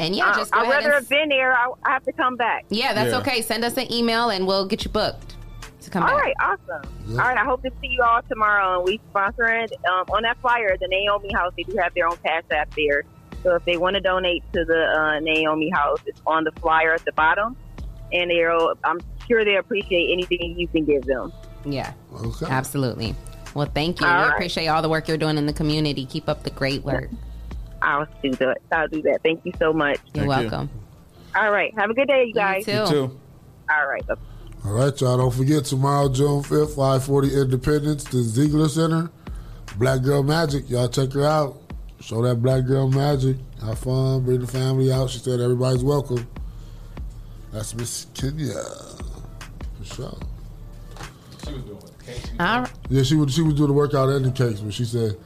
And 0.00 0.16
yeah, 0.16 0.32
just 0.34 0.54
I'd 0.54 0.62
rather 0.62 0.86
and- 0.86 0.94
have 0.94 1.08
been 1.10 1.28
there. 1.28 1.52
I, 1.52 1.70
I 1.84 1.90
have 1.90 2.04
to 2.04 2.12
come 2.12 2.36
back. 2.36 2.64
Yeah, 2.70 2.94
that's 2.94 3.12
okay. 3.14 3.42
Send 3.42 3.64
us 3.64 3.76
an 3.76 3.92
email 3.92 4.30
and 4.30 4.46
we'll 4.46 4.64
get 4.66 4.82
you 4.82 4.90
booked 4.90 5.36
to 5.82 5.90
come 5.90 6.02
All 6.02 6.08
back. 6.08 6.18
right, 6.24 6.34
awesome. 6.40 6.90
All 7.12 7.16
right, 7.18 7.36
I 7.36 7.44
hope 7.44 7.62
to 7.64 7.70
see 7.82 7.88
you 7.88 8.02
all 8.02 8.22
tomorrow. 8.22 8.78
And 8.78 8.84
we 8.86 8.98
sponsoring 9.14 9.70
um, 9.88 10.06
on 10.10 10.22
that 10.22 10.38
flyer, 10.40 10.72
at 10.72 10.80
the 10.80 10.88
Naomi 10.88 11.30
House. 11.34 11.52
They 11.54 11.64
do 11.64 11.76
have 11.76 11.92
their 11.92 12.08
own 12.08 12.16
cash 12.24 12.44
app 12.50 12.74
there. 12.74 13.04
So 13.42 13.54
if 13.54 13.64
they 13.66 13.76
want 13.76 13.94
to 13.94 14.00
donate 14.00 14.42
to 14.54 14.64
the 14.64 14.86
uh, 14.86 15.20
Naomi 15.20 15.68
House, 15.70 16.00
it's 16.06 16.20
on 16.26 16.44
the 16.44 16.52
flyer 16.60 16.94
at 16.94 17.04
the 17.04 17.12
bottom, 17.12 17.54
and 18.12 18.30
they'll. 18.30 18.72
I'm 18.84 19.00
sure 19.28 19.44
they 19.44 19.56
appreciate 19.56 20.10
anything 20.10 20.58
you 20.58 20.66
can 20.68 20.86
give 20.86 21.02
them. 21.04 21.30
Yeah. 21.66 21.92
Okay. 22.14 22.46
Absolutely. 22.46 23.14
Well, 23.54 23.70
thank 23.74 24.00
you. 24.00 24.06
All 24.06 24.12
we 24.14 24.22
right. 24.28 24.34
appreciate 24.34 24.68
all 24.68 24.80
the 24.80 24.88
work 24.88 25.08
you're 25.08 25.16
doing 25.18 25.36
in 25.36 25.44
the 25.46 25.52
community. 25.52 26.06
Keep 26.06 26.28
up 26.28 26.42
the 26.42 26.50
great 26.50 26.84
work. 26.84 27.10
I'll 27.82 28.06
do 28.22 28.30
that. 28.32 28.58
I'll 28.72 28.88
do 28.88 29.02
that. 29.02 29.20
Thank 29.22 29.44
you 29.44 29.52
so 29.58 29.72
much. 29.72 29.98
You're 30.14 30.26
welcome. 30.26 30.70
All 31.34 31.50
right, 31.50 31.72
have 31.78 31.90
a 31.90 31.94
good 31.94 32.08
day, 32.08 32.24
you 32.26 32.34
guys. 32.34 32.64
too. 32.64 32.72
You 32.72 32.86
too. 32.86 33.20
All 33.70 33.88
right. 33.88 34.06
bye. 34.06 34.14
All 34.64 34.72
right, 34.72 35.00
y'all. 35.00 35.16
Don't 35.16 35.32
forget 35.32 35.64
tomorrow, 35.64 36.08
June 36.08 36.42
fifth, 36.42 36.76
five 36.76 37.04
forty 37.04 37.34
Independence, 37.34 38.04
the 38.04 38.22
Ziegler 38.22 38.68
Center. 38.68 39.10
Black 39.76 40.02
Girl 40.02 40.22
Magic. 40.22 40.68
Y'all 40.68 40.88
check 40.88 41.12
her 41.12 41.24
out. 41.24 41.56
Show 42.00 42.22
that 42.22 42.42
Black 42.42 42.66
Girl 42.66 42.88
Magic. 42.88 43.36
Have 43.64 43.78
fun. 43.78 44.24
Bring 44.24 44.40
the 44.40 44.46
family 44.46 44.92
out. 44.92 45.10
She 45.10 45.18
said 45.18 45.40
everybody's 45.40 45.84
welcome. 45.84 46.26
That's 47.52 47.74
Miss 47.74 48.06
Kenya. 48.14 48.54
For 49.78 49.84
sure. 49.84 50.18
She 51.44 51.52
was 51.52 51.62
doing 51.62 51.78
All 52.40 52.60
right. 52.60 52.70
Yeah, 52.88 53.02
she 53.02 53.16
was 53.16 53.32
she 53.32 53.42
was 53.42 53.54
doing 53.54 53.68
the 53.68 53.74
workout 53.74 54.08
and 54.08 54.24
the 54.24 54.30
cakes, 54.30 54.60
but 54.60 54.74
she 54.74 54.84
said 54.84 55.16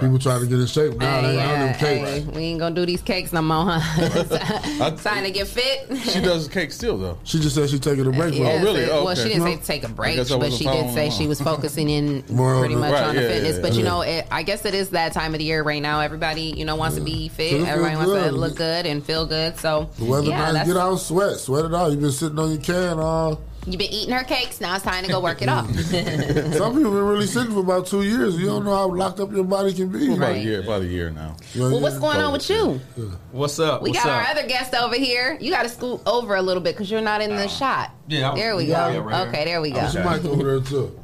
people 0.00 0.18
try 0.18 0.38
to 0.38 0.46
get 0.46 0.58
in 0.58 0.66
shape 0.66 0.96
now. 0.96 1.20
Hey, 1.20 1.22
they 1.22 1.28
on 1.28 1.48
yeah, 1.48 1.66
them 1.66 1.78
cakes. 1.78 2.10
hey, 2.10 2.20
we 2.36 2.42
ain't 2.42 2.58
gonna 2.60 2.74
do 2.74 2.84
these 2.86 3.02
cakes 3.02 3.32
no 3.32 3.42
more, 3.42 3.64
huh? 3.78 4.90
Trying 5.02 5.24
to 5.24 5.30
get 5.30 5.46
fit. 5.48 5.96
She 5.98 6.20
does 6.20 6.48
cake 6.48 6.72
still 6.72 6.98
though. 6.98 7.18
She 7.24 7.38
just 7.40 7.54
said 7.54 7.70
she's 7.70 7.80
taking 7.80 8.06
a 8.06 8.10
break. 8.10 8.34
Uh, 8.34 8.36
yeah, 8.36 8.48
oh, 8.52 8.58
from 8.66 8.76
it. 8.76 8.88
so- 8.88 9.04
Well, 9.04 9.14
she 9.14 9.28
didn't 9.28 9.42
say 9.42 9.56
take 9.80 9.84
a 9.84 9.92
break, 9.92 10.16
but 10.16 10.52
she 10.52 10.64
did 10.64 10.92
say 10.94 11.10
she 11.10 11.26
was 11.26 11.40
focusing 11.40 11.88
in 11.88 12.24
More 12.30 12.54
on 12.54 12.60
pretty 12.60 12.74
the- 12.74 12.80
much 12.80 12.92
Right, 12.92 13.04
on 13.04 13.14
the 13.16 13.22
fitness. 13.22 13.56
yeah, 13.56 13.62
but 13.62 13.74
you 13.74 13.82
know, 13.84 14.00
it, 14.02 14.26
I 14.30 14.42
guess 14.42 14.64
it 14.64 14.74
is 14.74 14.90
that 14.90 15.12
time 15.12 15.34
of 15.34 15.38
the 15.38 15.44
year 15.44 15.62
right 15.62 15.82
now. 15.82 16.00
Everybody, 16.00 16.42
you 16.56 16.64
know, 16.64 16.76
wants 16.76 16.96
to 16.96 17.02
be 17.02 17.28
fit. 17.28 17.50
feel 17.50 17.66
Everybody 17.66 17.96
wants 17.96 18.12
to 18.12 18.32
look 18.32 18.56
good 18.56 18.86
and 18.86 19.04
feel 19.04 19.26
good. 19.26 19.58
So 19.58 19.90
The 19.98 20.04
weather 20.04 20.28
yeah, 20.28 20.52
nice. 20.52 20.66
Get 20.66 20.76
out 20.76 20.90
and 20.92 21.00
sweat. 21.00 21.38
Sweat 21.38 21.64
it 21.64 21.74
out. 21.74 21.90
You've 21.92 22.00
been 22.00 22.12
sitting 22.12 22.38
on 22.38 22.50
your 22.50 22.60
can 22.60 22.98
all. 22.98 23.40
You've 23.66 23.78
been 23.78 23.92
eating 23.92 24.14
her 24.14 24.24
cakes. 24.24 24.60
Now 24.60 24.74
it's 24.74 24.84
time 24.84 25.04
to 25.04 25.10
go 25.10 25.20
work 25.20 25.42
it 25.42 25.48
off. 25.48 25.70
Some 25.74 26.76
people 26.76 26.90
been 26.90 27.04
really 27.04 27.26
sick 27.26 27.48
for 27.48 27.60
about 27.60 27.86
two 27.86 28.02
years. 28.02 28.38
You 28.38 28.46
don't 28.46 28.64
know 28.64 28.74
how 28.74 28.88
locked 28.88 29.20
up 29.20 29.32
your 29.32 29.44
body 29.44 29.72
can 29.72 29.88
be. 29.88 30.12
About 30.12 30.32
a 30.32 30.38
year, 30.38 30.62
about 30.62 30.82
a 30.82 30.86
year 30.86 31.10
now. 31.10 31.36
well, 31.56 31.80
what's 31.80 31.98
going 31.98 32.18
on 32.18 32.32
with 32.32 32.48
you? 32.48 32.80
What's 33.30 33.58
up? 33.58 33.82
We 33.82 33.90
What's 33.90 34.02
got 34.02 34.10
up? 34.10 34.24
our 34.24 34.30
other 34.30 34.46
guest 34.46 34.74
over 34.74 34.96
here. 34.96 35.38
You 35.40 35.50
got 35.50 35.62
to 35.62 35.68
scoot 35.68 36.00
over 36.06 36.34
a 36.34 36.42
little 36.42 36.62
bit 36.62 36.74
because 36.74 36.90
you're 36.90 37.00
not 37.00 37.20
in 37.20 37.30
the 37.30 37.44
oh. 37.44 37.48
shot. 37.48 37.92
Yeah, 38.08 38.28
I'm- 38.28 38.36
there 38.36 38.56
we 38.56 38.64
yeah, 38.64 38.88
go. 38.88 38.92
yeah, 38.92 38.98
right 38.98 39.16
here. 39.16 39.28
okay, 39.28 39.44
there 39.44 39.60
we 39.60 39.72
oh, 39.72 39.80
go. 39.80 39.88
She 39.88 39.98
might 39.98 40.24
over 40.24 40.44
there 40.44 40.60
too. 40.60 41.01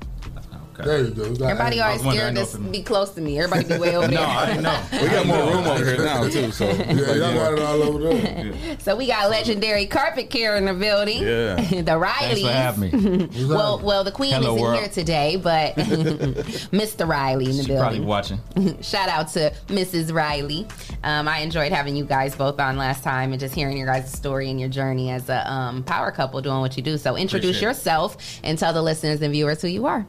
There 0.85 1.01
you 1.05 1.11
go. 1.11 1.23
We 1.25 1.29
Everybody 1.45 1.81
Andy. 1.81 1.81
always 1.81 2.01
scared 2.01 2.37
to 2.37 2.59
be 2.71 2.83
close 2.83 3.11
to 3.11 3.21
me. 3.21 3.39
Everybody 3.39 3.75
be 3.75 3.79
way 3.81 3.97
over 3.97 4.07
there. 4.09 4.19
No, 4.19 4.25
I 4.25 4.57
know. 4.57 4.83
We 5.03 5.09
got 5.09 5.27
more 5.27 5.39
room 5.53 5.67
over 5.67 5.85
here 5.85 5.99
now 6.05 6.29
too. 6.29 6.51
So 6.53 6.67
Yeah, 6.71 6.93
y'all 7.15 7.35
got 7.35 7.53
it 7.55 7.59
all 7.61 7.83
over 7.83 7.99
there. 8.15 8.53
So 8.81 8.95
we 8.97 9.07
got 9.09 9.29
legendary 9.31 9.87
carpet 9.87 10.31
care 10.31 10.57
in 10.57 10.65
the 10.67 10.75
building. 10.75 11.23
Yeah. 11.23 11.57
the 11.57 11.93
Rileys. 11.99 12.19
Thanks 12.19 12.41
for 12.43 12.49
having 12.49 12.91
me. 13.29 13.47
well, 13.47 13.81
well, 13.81 14.05
the 14.05 14.13
queen 14.13 14.33
Hello, 14.33 14.55
isn't 14.55 14.63
world. 14.63 14.79
here 14.81 14.89
today, 14.89 15.37
but 15.37 15.75
Mr. 15.75 17.07
Riley 17.09 17.51
in 17.51 17.57
the 17.57 17.63
She 17.65 17.77
probably 17.77 18.01
watching. 18.01 18.39
Shout 18.83 19.09
out 19.09 19.29
to 19.33 19.53
Mrs. 19.69 20.13
Riley. 20.13 20.67
Um, 21.03 21.29
I 21.29 21.41
enjoyed 21.41 21.73
having 21.73 21.97
you 21.97 22.05
guys 22.05 22.35
both 22.37 22.59
on 22.61 22.77
last 22.77 23.03
time 23.03 23.33
and 23.33 23.41
just 23.41 23.55
hearing 23.55 23.77
your 23.77 23.87
guys' 23.87 24.13
story 24.13 24.49
and 24.51 24.59
your 24.61 24.69
journey 24.69 25.11
as 25.11 25.29
a 25.29 25.51
um, 25.51 25.83
power 25.85 26.11
couple 26.13 26.41
doing 26.41 26.61
what 26.61 26.77
you 26.77 26.83
do. 26.83 26.97
So 26.99 27.17
introduce 27.17 27.51
Appreciate 27.57 27.61
it. 27.69 27.71
yourself 27.71 28.17
and 28.45 28.59
tell 28.59 28.73
the 28.73 28.83
listeners 28.83 29.21
and 29.23 29.33
viewers 29.33 29.61
who 29.61 29.69
you 29.69 29.87
are. 29.87 30.07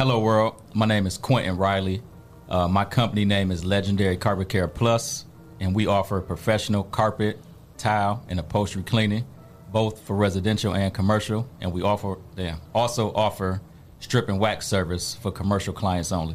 Hello, 0.00 0.18
world. 0.18 0.54
My 0.72 0.86
name 0.86 1.06
is 1.06 1.18
Quentin 1.18 1.58
Riley. 1.58 2.02
Uh, 2.48 2.66
my 2.66 2.86
company 2.86 3.26
name 3.26 3.50
is 3.50 3.66
Legendary 3.66 4.16
Carpet 4.16 4.48
Care 4.48 4.66
Plus, 4.66 5.26
and 5.60 5.74
we 5.74 5.86
offer 5.86 6.22
professional 6.22 6.84
carpet, 6.84 7.38
tile, 7.76 8.24
and 8.30 8.40
upholstery 8.40 8.82
cleaning, 8.82 9.26
both 9.70 10.00
for 10.00 10.16
residential 10.16 10.74
and 10.74 10.94
commercial. 10.94 11.46
And 11.60 11.70
we 11.70 11.82
offer, 11.82 12.16
damn, 12.34 12.62
also 12.74 13.12
offer 13.12 13.60
strip 13.98 14.30
and 14.30 14.40
wax 14.40 14.66
service 14.66 15.16
for 15.16 15.30
commercial 15.30 15.74
clients 15.74 16.12
only. 16.12 16.34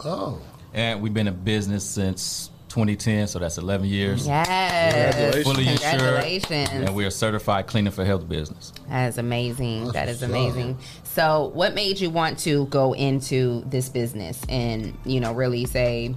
Oh. 0.00 0.42
And 0.72 1.00
we've 1.00 1.14
been 1.14 1.28
in 1.28 1.36
business 1.36 1.84
since 1.84 2.50
2010, 2.74 3.28
so 3.28 3.38
that's 3.38 3.56
11 3.56 3.86
years. 3.86 4.26
Yes. 4.26 5.44
Fully 5.44 5.68
insured. 5.68 5.90
Congratulations. 5.90 6.68
And 6.72 6.94
we 6.94 7.04
are 7.04 7.10
certified 7.10 7.68
cleaning 7.68 7.92
for 7.92 8.04
health 8.04 8.28
business. 8.28 8.72
That 8.88 9.06
is 9.08 9.18
amazing. 9.18 9.92
that 9.92 10.08
is 10.08 10.20
what's 10.20 10.30
amazing. 10.30 10.78
So, 11.04 11.52
what 11.54 11.74
made 11.74 12.00
you 12.00 12.10
want 12.10 12.40
to 12.40 12.66
go 12.66 12.92
into 12.92 13.62
this 13.66 13.88
business 13.88 14.42
and, 14.48 14.98
you 15.04 15.20
know, 15.20 15.32
really 15.32 15.66
say, 15.66 16.16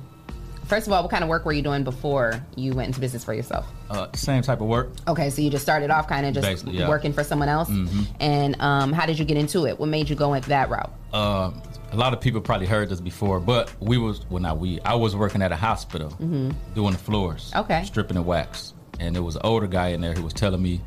first 0.65 0.87
of 0.87 0.93
all, 0.93 1.03
what 1.03 1.11
kind 1.11 1.23
of 1.23 1.29
work 1.29 1.45
were 1.45 1.53
you 1.53 1.61
doing 1.61 1.83
before 1.83 2.43
you 2.55 2.73
went 2.73 2.87
into 2.87 3.01
business 3.01 3.23
for 3.23 3.35
yourself? 3.35 3.71
Uh, 3.89 4.07
same 4.13 4.41
type 4.41 4.59
of 4.61 4.67
work. 4.67 4.89
Okay, 5.07 5.29
so 5.29 5.41
you 5.41 5.49
just 5.49 5.63
started 5.63 5.89
off 5.89 6.07
kind 6.07 6.25
of 6.25 6.33
just 6.33 6.45
Basically, 6.45 6.77
yeah. 6.77 6.89
working 6.89 7.13
for 7.13 7.23
someone 7.23 7.47
else. 7.49 7.69
Mhm. 7.69 8.05
And 8.19 8.61
um, 8.61 8.91
how 8.91 9.05
did 9.05 9.17
you 9.17 9.23
get 9.25 9.37
into 9.37 9.65
it? 9.65 9.79
What 9.79 9.87
made 9.87 10.09
you 10.09 10.15
go 10.15 10.33
in 10.33 10.41
that 10.43 10.69
route? 10.69 10.91
Um, 11.13 11.61
a 11.93 11.95
lot 11.95 12.11
of 12.13 12.19
people 12.19 12.41
probably 12.41 12.67
heard 12.67 12.89
this 12.89 12.99
before, 12.99 13.39
but 13.39 13.73
we 13.79 13.97
was 13.97 14.25
well 14.29 14.41
not 14.41 14.57
we. 14.59 14.81
I 14.81 14.95
was 14.95 15.15
working 15.15 15.41
at 15.41 15.53
a 15.53 15.55
hospital 15.55 16.09
Mhm. 16.21 16.53
doing 16.75 16.91
the 16.91 16.97
floors, 16.97 17.51
Okay. 17.55 17.83
stripping 17.85 18.15
the 18.15 18.21
wax, 18.21 18.73
and 18.99 19.15
there 19.15 19.23
was 19.23 19.35
an 19.37 19.41
older 19.45 19.67
guy 19.67 19.89
in 19.89 20.01
there 20.01 20.13
who 20.13 20.21
was 20.23 20.33
telling 20.33 20.61
me 20.61 20.81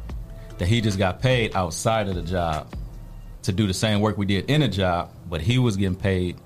that 0.58 0.68
he 0.68 0.82
just 0.82 0.98
got 0.98 1.22
paid 1.22 1.56
outside 1.56 2.06
of 2.06 2.16
the 2.16 2.22
job 2.22 2.66
to 3.44 3.52
do 3.52 3.66
the 3.66 3.72
same 3.72 4.00
work 4.02 4.18
we 4.18 4.26
did 4.26 4.50
in 4.50 4.60
a 4.60 4.68
job, 4.68 5.10
but 5.30 5.40
he 5.40 5.58
was 5.58 5.74
getting 5.78 5.96
paid 5.96 6.36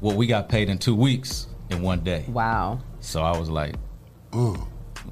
what 0.00 0.16
we 0.16 0.26
got 0.26 0.48
paid 0.48 0.68
in 0.68 0.78
two 0.78 0.96
weeks 0.96 1.46
in 1.68 1.80
one 1.80 2.00
day. 2.00 2.24
Wow. 2.26 2.80
So 2.98 3.22
I 3.22 3.38
was 3.38 3.48
like, 3.48 3.76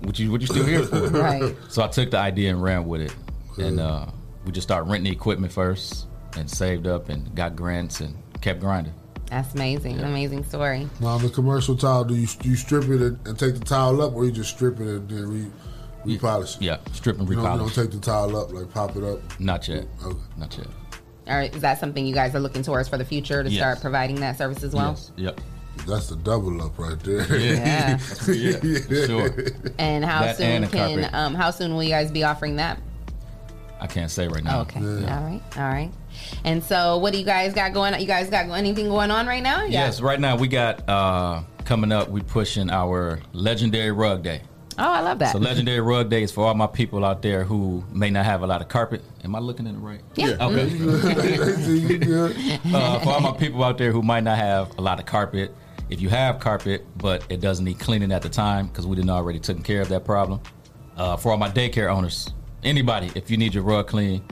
"What 0.02 0.18
you 0.18 0.30
what 0.30 0.40
you 0.40 0.46
still 0.46 0.64
here 0.64 0.82
for?" 0.84 1.08
Right. 1.10 1.54
So 1.68 1.82
I 1.82 1.88
took 1.88 2.10
the 2.10 2.18
idea 2.18 2.50
and 2.50 2.62
ran 2.62 2.86
with 2.86 3.00
it, 3.02 3.14
and 3.58 3.80
uh, 3.80 4.06
we 4.44 4.52
just 4.52 4.66
started 4.68 4.88
renting 4.90 5.10
the 5.10 5.16
equipment 5.16 5.52
first, 5.52 6.06
and 6.36 6.48
saved 6.50 6.86
up 6.86 7.08
and 7.08 7.34
got 7.34 7.56
grants 7.56 8.00
and 8.00 8.16
kept 8.40 8.60
grinding. 8.60 8.94
That's 9.30 9.52
amazing. 9.54 10.00
Amazing 10.00 10.44
story. 10.44 10.88
Now 11.00 11.18
the 11.18 11.28
commercial 11.28 11.76
tile, 11.76 12.04
do 12.04 12.14
you 12.14 12.26
do 12.40 12.48
you 12.48 12.56
strip 12.56 12.84
it 12.84 13.00
and, 13.02 13.18
and 13.26 13.38
take 13.38 13.54
the 13.58 13.64
tile 13.64 14.00
up, 14.00 14.14
or 14.14 14.24
you 14.24 14.32
just 14.32 14.50
strip 14.56 14.80
it 14.80 14.86
and 14.88 15.08
then 15.08 15.28
re, 15.28 15.46
repolish 16.16 16.56
it? 16.56 16.62
Yeah, 16.62 16.78
strip 16.92 17.18
and 17.18 17.28
You 17.28 17.34
don't, 17.36 17.44
you 17.44 17.50
repolish. 17.50 17.74
don't 17.74 17.84
take 17.84 17.90
the 17.90 18.00
tile 18.00 18.34
up, 18.36 18.52
like 18.52 18.72
pop 18.72 18.96
it 18.96 19.04
up. 19.04 19.20
Not 19.40 19.68
yet. 19.68 19.86
Okay. 20.02 20.18
Not 20.38 20.56
yet. 20.56 20.66
All 21.26 21.36
right, 21.36 21.54
is 21.54 21.60
that 21.60 21.78
something 21.78 22.06
you 22.06 22.14
guys 22.14 22.34
are 22.34 22.40
looking 22.40 22.62
towards 22.62 22.88
for 22.88 22.96
the 22.96 23.04
future 23.04 23.42
to 23.44 23.50
Yes. 23.50 23.58
start 23.60 23.80
providing 23.82 24.16
that 24.20 24.38
service 24.38 24.62
as 24.62 24.72
well? 24.74 24.92
Yes. 24.92 25.12
Yep. 25.16 25.40
That's 25.86 26.08
the 26.08 26.16
double 26.16 26.62
up 26.62 26.78
right 26.78 26.98
there. 27.00 27.36
Yeah. 27.36 27.98
yeah. 28.26 28.58
Sure. 29.06 29.32
And 29.78 30.04
how 30.04 30.22
That 30.22 30.36
soon 30.36 30.64
and 30.64 30.72
can 30.72 31.10
um, 31.14 31.34
how 31.34 31.50
soon 31.50 31.74
will 31.74 31.82
you 31.82 31.90
guys 31.90 32.10
be 32.10 32.24
offering 32.24 32.56
that? 32.56 32.78
I 33.80 33.86
can't 33.86 34.10
say 34.10 34.28
right 34.28 34.42
now. 34.42 34.62
Okay. 34.62 34.80
All 34.80 35.22
right. 35.22 35.40
All 35.56 35.62
right. 35.62 35.90
And 36.44 36.62
so, 36.62 36.98
what 36.98 37.12
do 37.12 37.18
you 37.18 37.24
guys 37.24 37.54
got 37.54 37.72
going? 37.72 37.94
on? 37.94 38.00
You 38.00 38.06
guys 38.06 38.28
got 38.28 38.48
anything 38.50 38.88
going 38.88 39.10
on 39.10 39.26
right 39.26 39.42
now? 39.42 39.62
Yeah. 39.62 39.84
Yes, 39.84 40.00
right 40.00 40.18
now 40.18 40.36
we 40.36 40.48
got 40.48 40.88
uh 40.88 41.42
coming 41.64 41.92
up. 41.92 42.08
We 42.08 42.22
pushing 42.22 42.70
our 42.70 43.20
legendary 43.32 43.92
rug 43.92 44.22
day. 44.22 44.42
Oh, 44.80 44.92
I 44.92 45.00
love 45.00 45.18
that. 45.18 45.32
So 45.32 45.38
legendary 45.38 45.80
rug 45.80 46.08
day 46.08 46.22
is 46.22 46.30
for 46.30 46.46
all 46.46 46.54
my 46.54 46.68
people 46.68 47.04
out 47.04 47.20
there 47.20 47.42
who 47.42 47.82
may 47.90 48.10
not 48.10 48.24
have 48.24 48.42
a 48.42 48.46
lot 48.46 48.60
of 48.60 48.68
carpet. 48.68 49.02
Am 49.24 49.34
I 49.34 49.40
looking 49.40 49.66
in 49.66 49.74
the 49.74 49.80
right? 49.80 50.00
Yeah. 50.14 50.36
Okay. 50.40 50.68
uh, 52.74 53.00
for 53.00 53.10
all 53.10 53.20
my 53.20 53.32
people 53.32 53.64
out 53.64 53.76
there 53.76 53.90
who 53.90 54.02
might 54.02 54.22
not 54.22 54.38
have 54.38 54.78
a 54.78 54.80
lot 54.80 55.00
of 55.00 55.06
carpet, 55.06 55.52
if 55.90 56.00
you 56.00 56.08
have 56.08 56.38
carpet 56.40 56.84
but 56.96 57.24
it 57.28 57.40
doesn't 57.40 57.64
need 57.64 57.78
cleaning 57.78 58.12
at 58.12 58.22
the 58.22 58.28
time 58.28 58.66
because 58.66 58.86
we 58.86 58.96
didn't 58.96 59.10
already 59.10 59.38
taken 59.38 59.62
care 59.62 59.80
of 59.80 59.88
that 59.88 60.04
problem, 60.04 60.40
uh, 60.96 61.16
for 61.16 61.32
all 61.32 61.38
my 61.38 61.48
daycare 61.48 61.92
owners, 61.92 62.32
anybody, 62.62 63.10
if 63.14 63.30
you 63.30 63.36
need 63.36 63.54
your 63.54 63.62
rug 63.62 63.86
clean, 63.86 64.22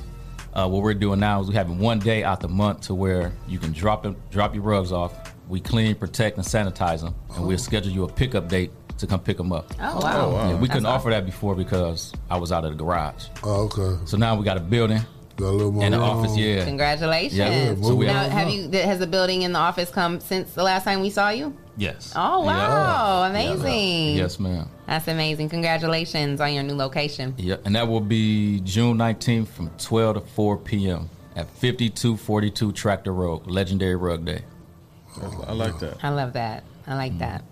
uh, 0.54 0.68
what 0.68 0.82
we're 0.82 0.94
doing 0.94 1.20
now 1.20 1.40
is 1.40 1.48
we're 1.48 1.54
having 1.54 1.78
one 1.78 1.98
day 1.98 2.24
out 2.24 2.40
the 2.40 2.48
month 2.48 2.80
to 2.82 2.94
where 2.94 3.32
you 3.46 3.58
can 3.58 3.72
drop 3.72 4.02
them, 4.02 4.16
drop 4.30 4.54
your 4.54 4.64
rugs 4.64 4.90
off. 4.90 5.34
We 5.48 5.60
clean, 5.60 5.94
protect, 5.94 6.38
and 6.38 6.46
sanitize 6.46 7.02
them, 7.02 7.14
and 7.36 7.46
we'll 7.46 7.58
schedule 7.58 7.92
you 7.92 8.04
a 8.04 8.12
pickup 8.12 8.48
date 8.48 8.72
to 8.98 9.06
come 9.06 9.20
pick 9.20 9.36
them 9.36 9.52
up. 9.52 9.72
Oh, 9.78 10.00
wow. 10.00 10.26
Oh, 10.26 10.32
wow. 10.32 10.50
Yeah, 10.50 10.56
we 10.58 10.66
couldn't 10.66 10.84
That's 10.84 10.92
offer 10.92 11.10
that 11.10 11.26
before 11.26 11.54
because 11.54 12.12
I 12.30 12.38
was 12.38 12.50
out 12.50 12.64
of 12.64 12.70
the 12.72 12.76
garage. 12.82 13.26
Oh, 13.44 13.70
okay. 13.72 14.04
So 14.06 14.16
now 14.16 14.34
we 14.34 14.44
got 14.44 14.56
a 14.56 14.60
building 14.60 15.02
Got 15.36 15.48
a 15.48 15.50
little 15.50 15.72
more 15.72 15.84
and 15.84 15.94
an 15.94 16.00
room. 16.00 16.08
office. 16.10 16.36
Yeah. 16.36 16.64
Congratulations. 16.64 17.34
Yeah, 17.38 17.74
so 17.82 17.94
we 17.94 18.06
now, 18.06 18.14
have- 18.22 18.32
have 18.32 18.50
you? 18.50 18.70
Has 18.70 18.98
the 18.98 19.06
building 19.06 19.42
in 19.42 19.52
the 19.52 19.58
office 19.58 19.90
come 19.90 20.18
since 20.20 20.52
the 20.54 20.62
last 20.62 20.84
time 20.84 21.00
we 21.00 21.10
saw 21.10 21.28
you? 21.28 21.54
Yes. 21.76 22.12
Oh 22.16 22.42
wow, 22.42 23.22
Yeah. 23.24 23.28
amazing. 23.30 24.16
Yes, 24.16 24.40
ma'am. 24.40 24.68
That's 24.86 25.08
amazing. 25.08 25.50
Congratulations 25.50 26.40
on 26.40 26.54
your 26.54 26.62
new 26.62 26.74
location. 26.74 27.34
Yep, 27.36 27.62
and 27.66 27.76
that 27.76 27.86
will 27.86 28.00
be 28.00 28.60
June 28.60 28.96
19th 28.96 29.48
from 29.48 29.70
12 29.78 30.14
to 30.14 30.20
4 30.22 30.56
p.m. 30.56 31.10
at 31.34 31.46
5242 31.50 32.72
Tractor 32.72 33.12
Road, 33.12 33.46
Legendary 33.46 33.96
Rug 33.96 34.24
Day. 34.24 34.42
I 35.46 35.52
like 35.52 35.78
that. 35.80 35.98
I 36.02 36.08
love 36.10 36.32
that. 36.32 36.64
I 36.86 36.92
Mm. 36.92 36.96
like 36.96 37.18
that. 37.18 37.44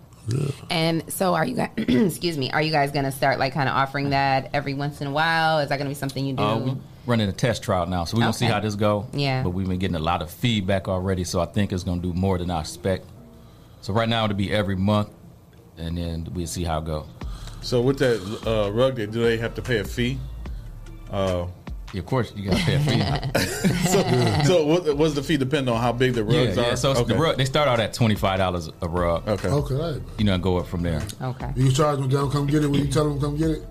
And 0.70 1.02
so, 1.12 1.34
are 1.34 1.44
you 1.44 1.54
guys? 1.56 1.68
excuse 1.76 2.38
me. 2.38 2.50
Are 2.50 2.62
you 2.62 2.72
guys 2.72 2.90
gonna 2.92 3.12
start 3.12 3.38
like 3.38 3.52
kind 3.52 3.68
of 3.68 3.74
offering 3.74 4.10
that 4.10 4.48
every 4.54 4.72
once 4.72 5.02
in 5.02 5.06
a 5.06 5.10
while? 5.10 5.58
Is 5.58 5.68
that 5.68 5.76
gonna 5.76 5.90
be 5.90 5.94
something 5.94 6.24
you 6.24 6.32
do? 6.34 6.42
Uh, 6.42 6.58
we 6.58 6.76
running 7.06 7.28
a 7.28 7.32
test 7.32 7.62
trial 7.62 7.86
now, 7.86 8.04
so 8.04 8.16
we're 8.16 8.22
gonna 8.22 8.32
see 8.32 8.46
how 8.46 8.60
this 8.60 8.74
go. 8.74 9.06
Yeah. 9.12 9.42
But 9.42 9.50
we've 9.50 9.68
been 9.68 9.78
getting 9.78 9.96
a 9.96 10.00
lot 10.00 10.22
of 10.22 10.30
feedback 10.30 10.88
already, 10.88 11.24
so 11.24 11.40
I 11.40 11.46
think 11.46 11.72
it's 11.72 11.84
gonna 11.84 12.00
do 12.00 12.12
more 12.12 12.38
than 12.38 12.50
I 12.50 12.60
expect. 12.60 13.06
So 13.80 13.92
right 13.92 14.08
now 14.08 14.24
it'll 14.24 14.36
be 14.36 14.52
every 14.52 14.76
month, 14.76 15.10
and 15.76 15.98
then 15.98 16.28
we'll 16.32 16.46
see 16.46 16.64
how 16.64 16.78
it 16.78 16.86
go. 16.86 17.06
So 17.62 17.80
with 17.80 17.98
that 17.98 18.20
uh, 18.46 18.70
rug 18.72 18.96
do 18.96 19.06
they 19.06 19.36
have 19.38 19.54
to 19.54 19.62
pay 19.62 19.78
a 19.78 19.84
fee? 19.84 20.18
Uh, 21.10 21.46
of 21.94 22.06
course, 22.06 22.32
you 22.34 22.50
gotta 22.50 22.62
pay 22.64 22.74
a 22.74 22.80
fee. 22.80 23.78
so, 23.88 24.42
so 24.44 24.66
what, 24.66 24.96
what's 24.96 25.14
the 25.14 25.22
fee 25.22 25.36
depend 25.36 25.68
on 25.68 25.80
how 25.80 25.92
big 25.92 26.14
the 26.14 26.24
Yeah, 26.24 26.44
rugs 26.44 26.56
yeah. 26.56 26.72
are? 26.72 26.76
So 26.76 26.90
it's 26.92 27.02
the 27.02 27.14
rug, 27.14 27.36
they 27.36 27.44
start 27.44 27.68
out 27.68 27.80
at 27.80 27.92
twenty 27.94 28.14
five 28.16 28.38
dollars 28.38 28.70
a 28.80 28.88
rug. 28.88 29.28
Okay. 29.28 29.48
Okay. 29.48 30.02
You 30.18 30.24
know, 30.24 30.34
and 30.34 30.42
go 30.42 30.58
up 30.58 30.66
from 30.66 30.82
there. 30.82 31.02
Okay. 31.20 31.52
You 31.56 31.70
charge 31.70 31.98
them 31.98 32.08
down, 32.08 32.30
come 32.30 32.46
get 32.46 32.64
it 32.64 32.68
when 32.68 32.80
you 32.84 32.90
tell 32.90 33.08
them 33.08 33.20
come 33.20 33.36
get 33.36 33.50
it. 33.50 33.66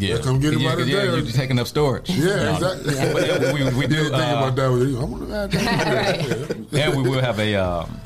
Yeah, 0.00 0.18
come 0.18 0.40
get 0.40 0.54
it 0.54 0.60
yeah, 0.60 0.70
by 0.70 0.76
the 0.76 0.86
yeah, 0.86 0.96
day. 1.02 1.16
you're 1.18 1.26
taking 1.26 1.58
up 1.58 1.66
storage. 1.68 2.10
Yeah, 2.10 2.26
No. 2.36 2.54
exactly. 2.54 2.94
But 3.12 3.26
yeah, 3.26 3.52
we, 3.52 3.64
we 3.78 3.86
do. 3.86 3.96
Think 4.10 4.14
about 4.14 4.56
that. 4.56 4.66
I'm 4.66 5.18
gonna 5.18 5.34
add 5.36 5.50
that. 6.70 6.72
and 6.72 6.96
we 7.02 7.08
will 7.08 7.20
have 7.20 7.38
a 7.38 7.54
um, 7.54 8.00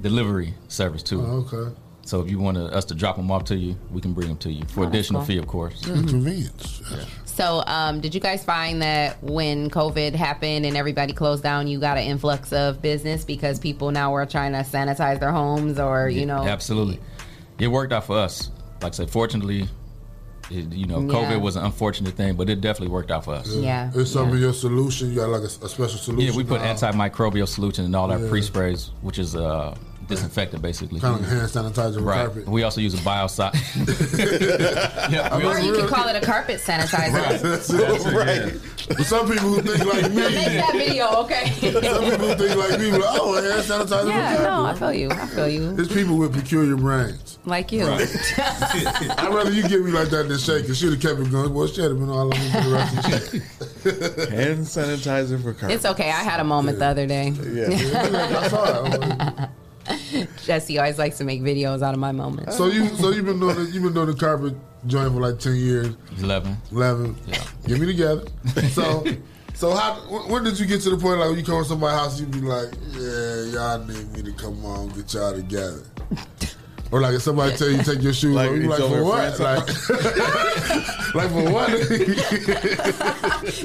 delivery 0.00 0.54
service 0.68 1.02
too. 1.02 1.20
Oh, 1.22 1.46
okay. 1.50 1.74
So 2.06 2.20
if 2.20 2.30
you 2.30 2.38
want 2.38 2.58
us 2.58 2.84
to 2.86 2.94
drop 2.94 3.16
them 3.16 3.30
off 3.30 3.44
to 3.44 3.56
you, 3.56 3.76
we 3.90 4.02
can 4.02 4.12
bring 4.12 4.28
them 4.28 4.36
to 4.38 4.52
you 4.52 4.64
for 4.66 4.84
Oh, 4.84 4.88
additional 4.88 5.20
cool. 5.22 5.26
fee, 5.26 5.38
of 5.38 5.46
course. 5.46 5.80
Convenience. 5.86 6.82
So, 7.24 7.64
um, 7.66 8.00
did 8.00 8.14
you 8.14 8.20
guys 8.20 8.44
find 8.44 8.82
that 8.82 9.20
when 9.22 9.70
COVID 9.70 10.14
happened 10.14 10.66
and 10.66 10.76
everybody 10.76 11.14
closed 11.14 11.42
down, 11.42 11.66
you 11.66 11.80
got 11.80 11.96
an 11.96 12.04
influx 12.04 12.52
of 12.52 12.82
business 12.82 13.24
because 13.24 13.58
people 13.58 13.90
now 13.90 14.12
were 14.12 14.26
trying 14.26 14.52
to 14.52 14.58
sanitize 14.58 15.18
their 15.18 15.32
homes, 15.32 15.80
or 15.80 16.08
you 16.10 16.26
know, 16.26 16.44
Absolutely, 16.46 17.00
it 17.58 17.68
worked 17.68 17.92
out 17.94 18.04
for 18.04 18.18
us. 18.18 18.50
Like 18.82 18.92
I 18.92 18.96
said, 18.96 19.10
fortunately, 19.10 19.66
it, 20.50 20.72
you 20.72 20.86
know, 20.86 21.00
Yeah. 21.00 21.12
COVID 21.14 21.40
was 21.40 21.56
an 21.56 21.64
unfortunate 21.64 22.14
thing, 22.14 22.34
but 22.34 22.48
it 22.50 22.60
definitely 22.60 22.92
worked 22.92 23.10
out 23.10 23.24
for 23.24 23.34
us. 23.34 23.48
Yeah. 23.54 23.90
It's 23.94 24.10
some 24.10 24.30
of 24.30 24.38
your 24.38 24.52
solution. 24.52 25.10
You 25.10 25.16
got 25.16 25.28
like 25.30 25.42
a, 25.42 25.46
a 25.64 25.68
special 25.68 25.98
solution. 25.98 26.20
Yeah, 26.32 26.36
we 26.36 26.44
put 26.44 26.60
now. 26.60 26.72
antimicrobial 26.74 27.48
solution 27.48 27.84
in 27.84 27.94
all 27.94 28.10
our 28.10 28.18
Yeah. 28.20 28.28
pre 28.28 28.42
sprays, 28.42 28.90
which 29.02 29.18
is 29.18 29.34
uh, 29.36 29.74
disinfectant 30.08 30.62
basically. 30.62 31.00
Kind 31.00 31.16
of 31.16 31.20
like 31.22 31.30
hand 31.30 31.48
sanitizer 31.48 31.96
with 31.96 32.04
right. 32.04 32.26
carpet. 32.26 32.48
We 32.48 32.62
also 32.62 32.80
use 32.80 32.94
a 32.94 32.98
biocide. 32.98 33.54
yeah, 35.10 35.36
or 35.36 35.58
you 35.60 35.72
could 35.72 35.88
call 35.88 36.08
it 36.08 36.16
a 36.16 36.24
carpet 36.24 36.60
sanitizer. 36.60 37.40
That's 37.40 37.70
it. 37.70 38.12
right. 38.12 38.52
But 38.88 39.06
some 39.06 39.26
people 39.26 39.48
who 39.48 39.62
think 39.62 39.84
like 39.84 40.10
me, 40.10 40.16
Make 40.16 40.34
that 40.34 40.72
video, 40.72 41.08
okay? 41.22 41.46
some 41.46 42.04
people 42.04 42.28
who 42.28 42.34
think 42.34 42.56
like 42.56 42.80
me, 42.80 42.92
like, 42.92 43.02
oh, 43.04 43.34
hand 43.34 43.62
sanitizer 43.62 44.08
yeah, 44.08 44.32
with 44.32 44.40
carpet. 44.40 44.42
no, 44.42 44.64
I 44.64 44.74
feel 44.74 44.92
you. 44.92 45.10
I 45.10 45.26
feel 45.26 45.48
you. 45.48 45.72
There's 45.72 45.92
people 45.92 46.18
with 46.18 46.34
peculiar 46.34 46.76
brains. 46.76 47.38
Like 47.46 47.72
you. 47.72 47.86
I'd 47.88 49.32
rather 49.32 49.50
you 49.50 49.66
give 49.68 49.84
me 49.84 49.90
like 49.90 50.08
that 50.08 50.28
than 50.28 50.38
shake. 50.38 50.66
Cause 50.66 50.78
she'd 50.78 50.92
have 50.92 51.00
kept 51.00 51.20
it 51.20 51.30
going. 51.30 51.52
Well, 51.52 51.66
she'd 51.66 51.82
have 51.82 51.98
been 51.98 52.10
all 52.10 52.26
over 52.26 52.34
the 52.34 52.74
rest 52.74 52.96
of 52.96 53.02
the 53.02 53.20
shit. 53.30 54.30
Hand 54.30 54.60
sanitizer 54.60 55.42
for 55.42 55.52
carpet. 55.52 55.76
It's 55.76 55.84
okay. 55.84 56.08
I 56.10 56.22
had 56.22 56.40
a 56.40 56.44
moment 56.44 56.78
the 56.78 56.86
other 56.86 57.06
day. 57.06 57.28
I 57.28 58.48
saw 58.48 58.84
it. 58.84 59.50
Jesse 60.44 60.78
always 60.78 60.98
likes 60.98 61.18
to 61.18 61.24
make 61.24 61.42
videos 61.42 61.82
out 61.82 61.94
of 61.94 62.00
my 62.00 62.12
moments. 62.12 62.56
So 62.56 62.66
you, 62.66 62.88
so 62.88 63.10
you've 63.10 63.26
been 63.26 63.40
doing, 63.40 63.56
the, 63.56 63.70
you've 63.70 63.82
been 63.82 63.92
doing 63.92 64.06
the 64.06 64.14
carpet 64.14 64.54
joint 64.86 65.12
for 65.12 65.20
like 65.20 65.38
ten 65.38 65.56
years. 65.56 65.94
Eleven. 66.18 66.56
Eleven. 66.72 67.16
Yeah. 67.26 67.44
Get 67.66 67.80
me 67.80 67.86
together. 67.86 68.24
So, 68.70 69.04
so 69.54 69.74
how? 69.74 69.94
When 70.08 70.30
when 70.30 70.44
did 70.44 70.58
you 70.58 70.66
get 70.66 70.80
to 70.82 70.90
the 70.90 70.96
point 70.96 71.18
like 71.20 71.28
when 71.28 71.38
you 71.38 71.44
come 71.44 71.62
to 71.62 71.68
somebody's 71.68 71.98
house, 71.98 72.20
you 72.20 72.26
be 72.26 72.40
like, 72.40 72.72
yeah, 72.92 73.42
y'all 73.52 73.84
need 73.84 74.12
me 74.12 74.22
to 74.22 74.32
come 74.32 74.64
on, 74.64 74.88
get 74.90 75.12
y'all 75.14 75.34
together. 75.34 75.82
Or 76.90 77.00
like 77.00 77.14
if 77.14 77.22
somebody 77.22 77.56
tell 77.56 77.68
you 77.70 77.82
take 77.82 78.02
your 78.02 78.12
shoes 78.12 78.34
Like 78.36 78.50
off, 78.50 78.56
you 78.56 78.68
like 78.68 78.78
for 78.78 79.02
what? 79.04 79.40
Like, 79.40 79.66
like 81.14 81.30
for 81.30 81.50
what? 81.50 81.70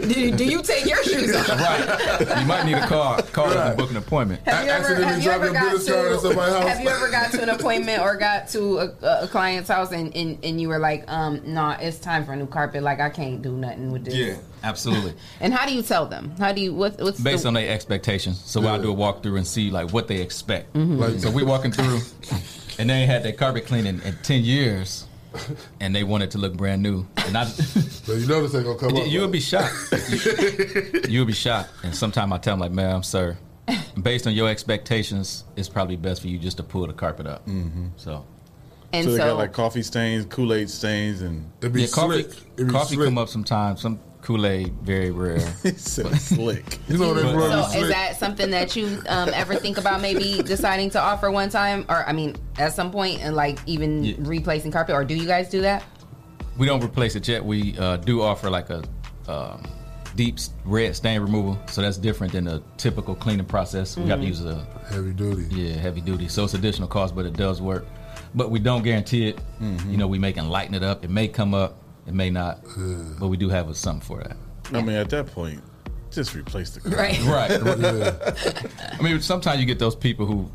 do, 0.07 0.31
do 0.35 0.45
you 0.45 0.61
take 0.63 0.85
your 0.85 1.03
shoes 1.03 1.35
off? 1.35 1.49
right. 1.49 2.39
You 2.39 2.45
might 2.47 2.65
need 2.65 2.73
a 2.75 2.87
call. 2.87 3.21
Call 3.23 3.47
us 3.47 3.55
and 3.55 3.77
book 3.77 3.91
an 3.91 3.97
appointment. 3.97 4.41
Have 4.47 4.65
you 4.65 4.71
ever, 4.71 4.95
have 5.03 5.23
you 5.23 5.29
ever 5.31 5.51
got 5.51 5.71
business 5.71 5.89
card 5.95 6.11
at 6.13 6.19
somebody's 6.21 6.55
to? 6.55 6.67
Have 6.69 6.81
you 6.81 6.89
ever 6.89 7.09
got 7.11 7.31
to 7.31 7.43
an 7.43 7.49
appointment 7.49 8.01
or 8.01 8.15
got 8.17 8.47
to 8.49 8.77
a, 8.79 9.23
a 9.23 9.27
client's 9.27 9.69
house 9.69 9.91
and, 9.91 10.15
and, 10.15 10.43
and 10.43 10.59
you 10.59 10.67
were 10.69 10.79
like, 10.79 11.03
um, 11.11 11.41
nah, 11.45 11.77
it's 11.79 11.99
time 11.99 12.25
for 12.25 12.33
a 12.33 12.35
new 12.35 12.47
carpet. 12.47 12.83
Like 12.83 12.99
I 12.99 13.09
can't 13.09 13.41
do 13.41 13.51
nothing 13.51 13.91
with 13.91 14.05
this. 14.05 14.15
Yeah, 14.15 14.37
absolutely. 14.63 15.13
And 15.41 15.53
how 15.53 15.65
do 15.65 15.73
you 15.73 15.81
tell 15.83 16.05
them? 16.05 16.31
How 16.39 16.51
do 16.51 16.61
you 16.61 16.73
what, 16.73 16.99
what's 16.99 17.19
Based 17.19 17.43
the, 17.43 17.49
on 17.49 17.53
their 17.53 17.69
expectations. 17.71 18.41
So 18.43 18.65
I'll 18.65 18.81
do 18.81 18.91
a 18.91 18.95
walkthrough 18.95 19.37
and 19.37 19.45
see 19.47 19.69
like 19.69 19.91
what 19.91 20.07
they 20.07 20.17
expect. 20.21 20.73
Mhm. 20.73 20.97
Like- 20.97 21.19
so 21.19 21.29
we 21.31 21.43
walking 21.43 21.71
through, 21.71 21.99
and 22.79 22.89
they 22.89 22.95
ain't 22.95 23.11
had 23.11 23.23
their 23.23 23.33
carpet 23.33 23.67
cleaned 23.67 23.87
in, 23.87 24.01
in 24.01 24.15
ten 24.23 24.43
years, 24.43 25.05
and 25.79 25.93
they 25.93 26.03
want 26.03 26.23
it 26.23 26.31
to 26.31 26.37
look 26.37 26.53
brand 26.53 26.81
new. 26.81 27.05
And 27.17 27.37
I, 27.37 27.43
so 27.45 28.13
you 28.13 28.25
know 28.25 28.41
this 28.41 28.55
ain't 28.55 28.65
gonna 28.65 28.79
come 28.79 28.97
up. 28.97 29.07
you 29.07 29.21
would 29.21 29.31
be 29.31 29.41
shocked. 29.41 29.75
you 31.09 31.19
would 31.19 31.27
be 31.27 31.33
shocked. 31.33 31.71
And 31.83 31.93
sometimes 31.93 32.31
I 32.31 32.37
tell 32.37 32.53
them 32.53 32.61
like, 32.61 32.71
"Ma'am, 32.71 33.03
sir, 33.03 33.37
based 34.01 34.25
on 34.25 34.33
your 34.33 34.49
expectations, 34.49 35.43
it's 35.55 35.69
probably 35.69 35.97
best 35.97 36.21
for 36.21 36.27
you 36.27 36.39
just 36.39 36.57
to 36.57 36.63
pull 36.63 36.87
the 36.87 36.93
carpet 36.93 37.27
up." 37.27 37.45
Mm-hmm. 37.45 37.89
So. 37.97 38.25
And 38.91 39.03
so 39.03 39.11
they 39.11 39.17
so- 39.17 39.25
got 39.25 39.37
like 39.37 39.53
coffee 39.53 39.83
stains, 39.83 40.25
Kool 40.25 40.51
Aid 40.51 40.67
stains, 40.67 41.21
and 41.21 41.51
it'd 41.61 41.73
be 41.73 41.81
yeah, 41.81 41.87
coffee, 41.91 42.21
it'd 42.21 42.55
be 42.57 42.73
coffee 42.73 42.97
come 42.97 43.19
up 43.19 43.29
sometimes. 43.29 43.81
Some 43.81 43.99
Kool 44.21 44.45
Aid, 44.45 44.73
very 44.81 45.11
rare. 45.11 45.39
slick. 45.77 46.77
You 46.89 46.97
know 46.97 47.15
So 47.71 47.79
is 47.79 47.89
that 47.89 48.17
something 48.17 48.49
that 48.51 48.75
you 48.75 49.01
um, 49.07 49.29
ever 49.33 49.55
think 49.55 49.77
about 49.77 50.01
maybe 50.01 50.41
deciding 50.45 50.89
to 50.91 50.99
offer 50.99 51.31
one 51.31 51.49
time, 51.49 51.85
or 51.89 52.07
I 52.07 52.13
mean, 52.13 52.35
at 52.57 52.73
some 52.73 52.91
point, 52.91 53.21
and 53.21 53.35
like 53.35 53.59
even 53.65 54.15
replacing 54.23 54.71
carpet, 54.71 54.95
or 54.95 55.03
do 55.05 55.15
you 55.15 55.25
guys 55.25 55.49
do 55.49 55.61
that? 55.61 55.83
We 56.57 56.65
don't 56.67 56.83
replace 56.83 57.15
it 57.15 57.27
yet. 57.27 57.43
We 57.43 57.77
uh, 57.77 57.97
do 57.97 58.21
offer 58.21 58.49
like 58.49 58.69
a 58.69 58.83
um, 59.27 59.63
deep 60.15 60.37
red 60.65 60.95
stain 60.95 61.21
removal, 61.21 61.57
so 61.67 61.81
that's 61.81 61.97
different 61.97 62.33
than 62.33 62.47
a 62.47 62.61
typical 62.77 63.15
cleaning 63.15 63.45
process. 63.45 63.95
We 63.97 64.09
have 64.09 64.19
to 64.19 64.25
Mhm. 64.25 64.29
use 64.29 64.43
a 64.45 64.67
heavy 64.89 65.11
duty. 65.13 65.45
Yeah, 65.55 65.75
heavy 65.77 66.01
duty. 66.01 66.27
So 66.27 66.43
it's 66.43 66.53
additional 66.55 66.87
cost, 66.89 67.15
but 67.15 67.25
it 67.25 67.33
does 67.33 67.61
work. 67.61 67.85
But 68.35 68.51
we 68.51 68.59
don't 68.59 68.83
guarantee 68.83 69.27
it. 69.29 69.39
You 69.87 69.97
know, 69.97 70.07
we 70.07 70.19
may 70.19 70.33
can 70.33 70.49
lighten 70.49 70.75
it 70.75 70.83
up. 70.83 71.03
It 71.05 71.09
may 71.09 71.27
come 71.27 71.53
up. 71.53 71.78
It 72.09 72.13
may 72.15 72.29
not. 72.29 72.59
But 73.19 73.27
we 73.27 73.37
do 73.37 73.49
have 73.49 73.69
a, 73.69 73.75
something 73.75 74.01
for 74.05 74.17
that. 74.23 74.35
I 74.73 74.81
mean, 74.81 74.95
at 74.95 75.09
that 75.11 75.27
point, 75.27 75.61
just 76.11 76.35
replace 76.35 76.71
the 76.71 76.81
carpet. 76.81 76.99
Right. 76.99 77.21
Right. 77.23 78.93
I 78.99 79.01
mean, 79.01 79.21
sometimes 79.21 79.59
you 79.59 79.65
get 79.65 79.79
those 79.79 79.95
people 79.95 80.25
who 80.25 80.49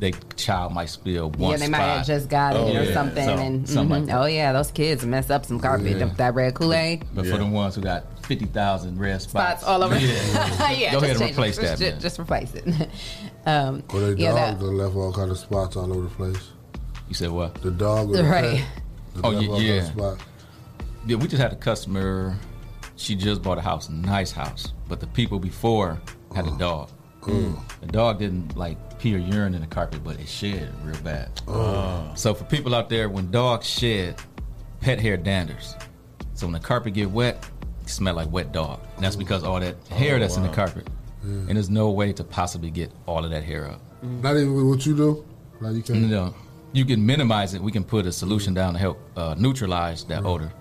their 0.00 0.12
child 0.36 0.72
might 0.72 0.88
spill 0.90 1.30
one 1.32 1.50
yeah, 1.52 1.56
they 1.56 1.68
might 1.68 1.78
have 1.78 2.04
spot. 2.04 2.06
just 2.06 2.28
got 2.28 2.54
it 2.54 2.58
Oh, 2.60 2.68
or 2.68 2.82
yeah. 2.84 2.94
something, 2.94 3.24
So, 3.24 3.34
and 3.36 3.68
something 3.68 3.90
like 3.90 4.02
mhm. 4.04 4.06
that. 4.06 4.20
oh 4.20 4.26
yeah, 4.26 4.52
those 4.52 4.70
kids 4.70 5.04
mess 5.04 5.28
up 5.28 5.44
some 5.44 5.58
carpet. 5.58 5.88
Yeah. 5.96 5.98
That- 6.04 6.16
That 6.18 6.34
red 6.34 6.54
Kool 6.54 6.72
Aid 6.72 7.04
But 7.14 7.26
for 7.26 7.36
the 7.38 7.44
ones 7.46 7.74
who 7.74 7.80
got 7.80 8.04
fifty 8.26 8.44
thousand 8.46 9.00
red 9.00 9.20
spots, 9.22 9.62
spots 9.62 9.64
all 9.64 9.82
over. 9.82 9.98
yeah, 9.98 10.70
yeah, 10.70 10.92
go 10.92 11.00
just 11.00 11.04
ahead 11.04 11.10
and 11.10 11.18
change 11.18 11.20
it. 11.20 11.32
replace 11.32 11.56
just, 11.56 11.60
that. 11.62 11.78
Just, 11.78 11.92
man. 11.92 12.00
just 12.00 12.20
replace 12.20 12.54
it. 12.54 12.88
um, 13.46 13.82
Or 13.92 14.00
they 14.00 14.22
yeah, 14.22 14.28
dog 14.28 14.36
that, 14.36 14.64
that 14.64 14.70
left 14.70 14.94
all 14.94 15.12
kind 15.12 15.30
of 15.32 15.38
spots 15.38 15.74
all 15.76 15.90
over 15.92 16.02
the 16.02 16.14
place. 16.14 16.48
You 17.08 17.14
said 17.14 17.30
what? 17.30 17.54
The 17.56 17.70
dog. 17.72 18.10
Or 18.10 18.18
the 18.18 18.24
Right. 18.24 18.58
cat, 18.58 18.82
that 19.14 19.24
Oh 19.24 19.30
left 19.30 19.42
yeah, 19.42 19.48
all 19.50 19.56
kind 19.56 19.68
of 19.68 19.74
yeah. 19.74 19.84
spots. 19.84 20.22
Yeah, 21.06 21.16
we 21.16 21.28
just 21.28 21.40
had 21.40 21.52
a 21.52 21.56
customer. 21.56 22.36
She 22.96 23.14
just 23.14 23.42
bought 23.42 23.58
a 23.58 23.60
house, 23.60 23.88
nice 23.88 24.32
house, 24.32 24.72
but 24.88 25.00
the 25.00 25.06
people 25.06 25.38
before 25.38 26.00
had 26.34 26.44
a 26.44 26.48
uh-huh. 26.48 26.58
dog. 26.58 26.90
Uh-huh. 27.22 27.60
The 27.80 27.86
dog 27.86 28.18
didn't 28.18 28.56
like 28.56 28.98
pee 28.98 29.14
or 29.14 29.18
urine 29.18 29.54
in 29.54 29.60
the 29.60 29.66
carpet, 29.66 30.02
but 30.02 30.18
it 30.18 30.28
shed 30.28 30.72
real 30.84 31.00
bad. 31.02 31.28
Oh. 31.46 32.10
So 32.14 32.34
for 32.34 32.44
people 32.44 32.74
out 32.74 32.88
there, 32.88 33.08
when 33.08 33.30
dogs 33.30 33.66
shed, 33.66 34.16
pet 34.80 34.98
hair 34.98 35.16
danders. 35.18 35.80
So 36.34 36.46
when 36.46 36.52
the 36.54 36.60
carpet 36.60 36.94
get 36.94 37.10
wet, 37.10 37.46
it 37.82 37.88
smell 37.88 38.14
like 38.14 38.30
wet 38.32 38.52
dog. 38.52 38.80
And 38.96 39.04
that's 39.04 39.16
because 39.16 39.44
all 39.44 39.60
that 39.60 39.76
oh, 39.90 39.94
hair 39.94 40.16
Oh, 40.16 40.18
that's 40.18 40.36
in 40.36 40.42
the 40.42 40.48
wow. 40.48 40.54
carpet. 40.54 40.88
And 41.22 41.48
there's 41.48 41.68
no 41.68 41.90
way 41.90 42.12
to 42.14 42.24
possibly 42.24 42.70
get 42.70 42.90
all 43.04 43.24
of 43.24 43.30
that 43.32 43.42
hair 43.44 43.66
up. 43.66 43.80
Mm-hmm. 44.02 44.22
Not 44.22 44.36
even 44.36 44.54
with 44.54 44.64
what 44.64 44.86
you 44.86 44.96
do. 44.96 45.26
Like 45.60 45.74
you 45.74 45.82
can't. 45.82 46.08
No, 46.08 46.34
you 46.72 46.84
can 46.84 47.04
minimize 47.04 47.54
it. 47.54 47.60
We 47.60 47.72
can 47.72 47.84
put 47.84 48.06
a 48.06 48.12
solution 48.12 48.54
down 48.54 48.74
to 48.74 48.78
help 48.78 48.98
uh, 49.16 49.34
neutralize 49.36 50.04
that 50.04 50.24
odor. 50.24 50.52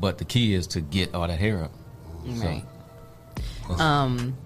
But 0.00 0.18
the 0.18 0.24
key 0.24 0.54
is 0.54 0.66
to 0.68 0.80
get 0.80 1.14
all 1.14 1.28
that 1.28 1.38
hair 1.38 1.62
up. 1.64 1.72
So, 2.24 2.46
Right. 2.46 2.64
Um, 3.78 4.36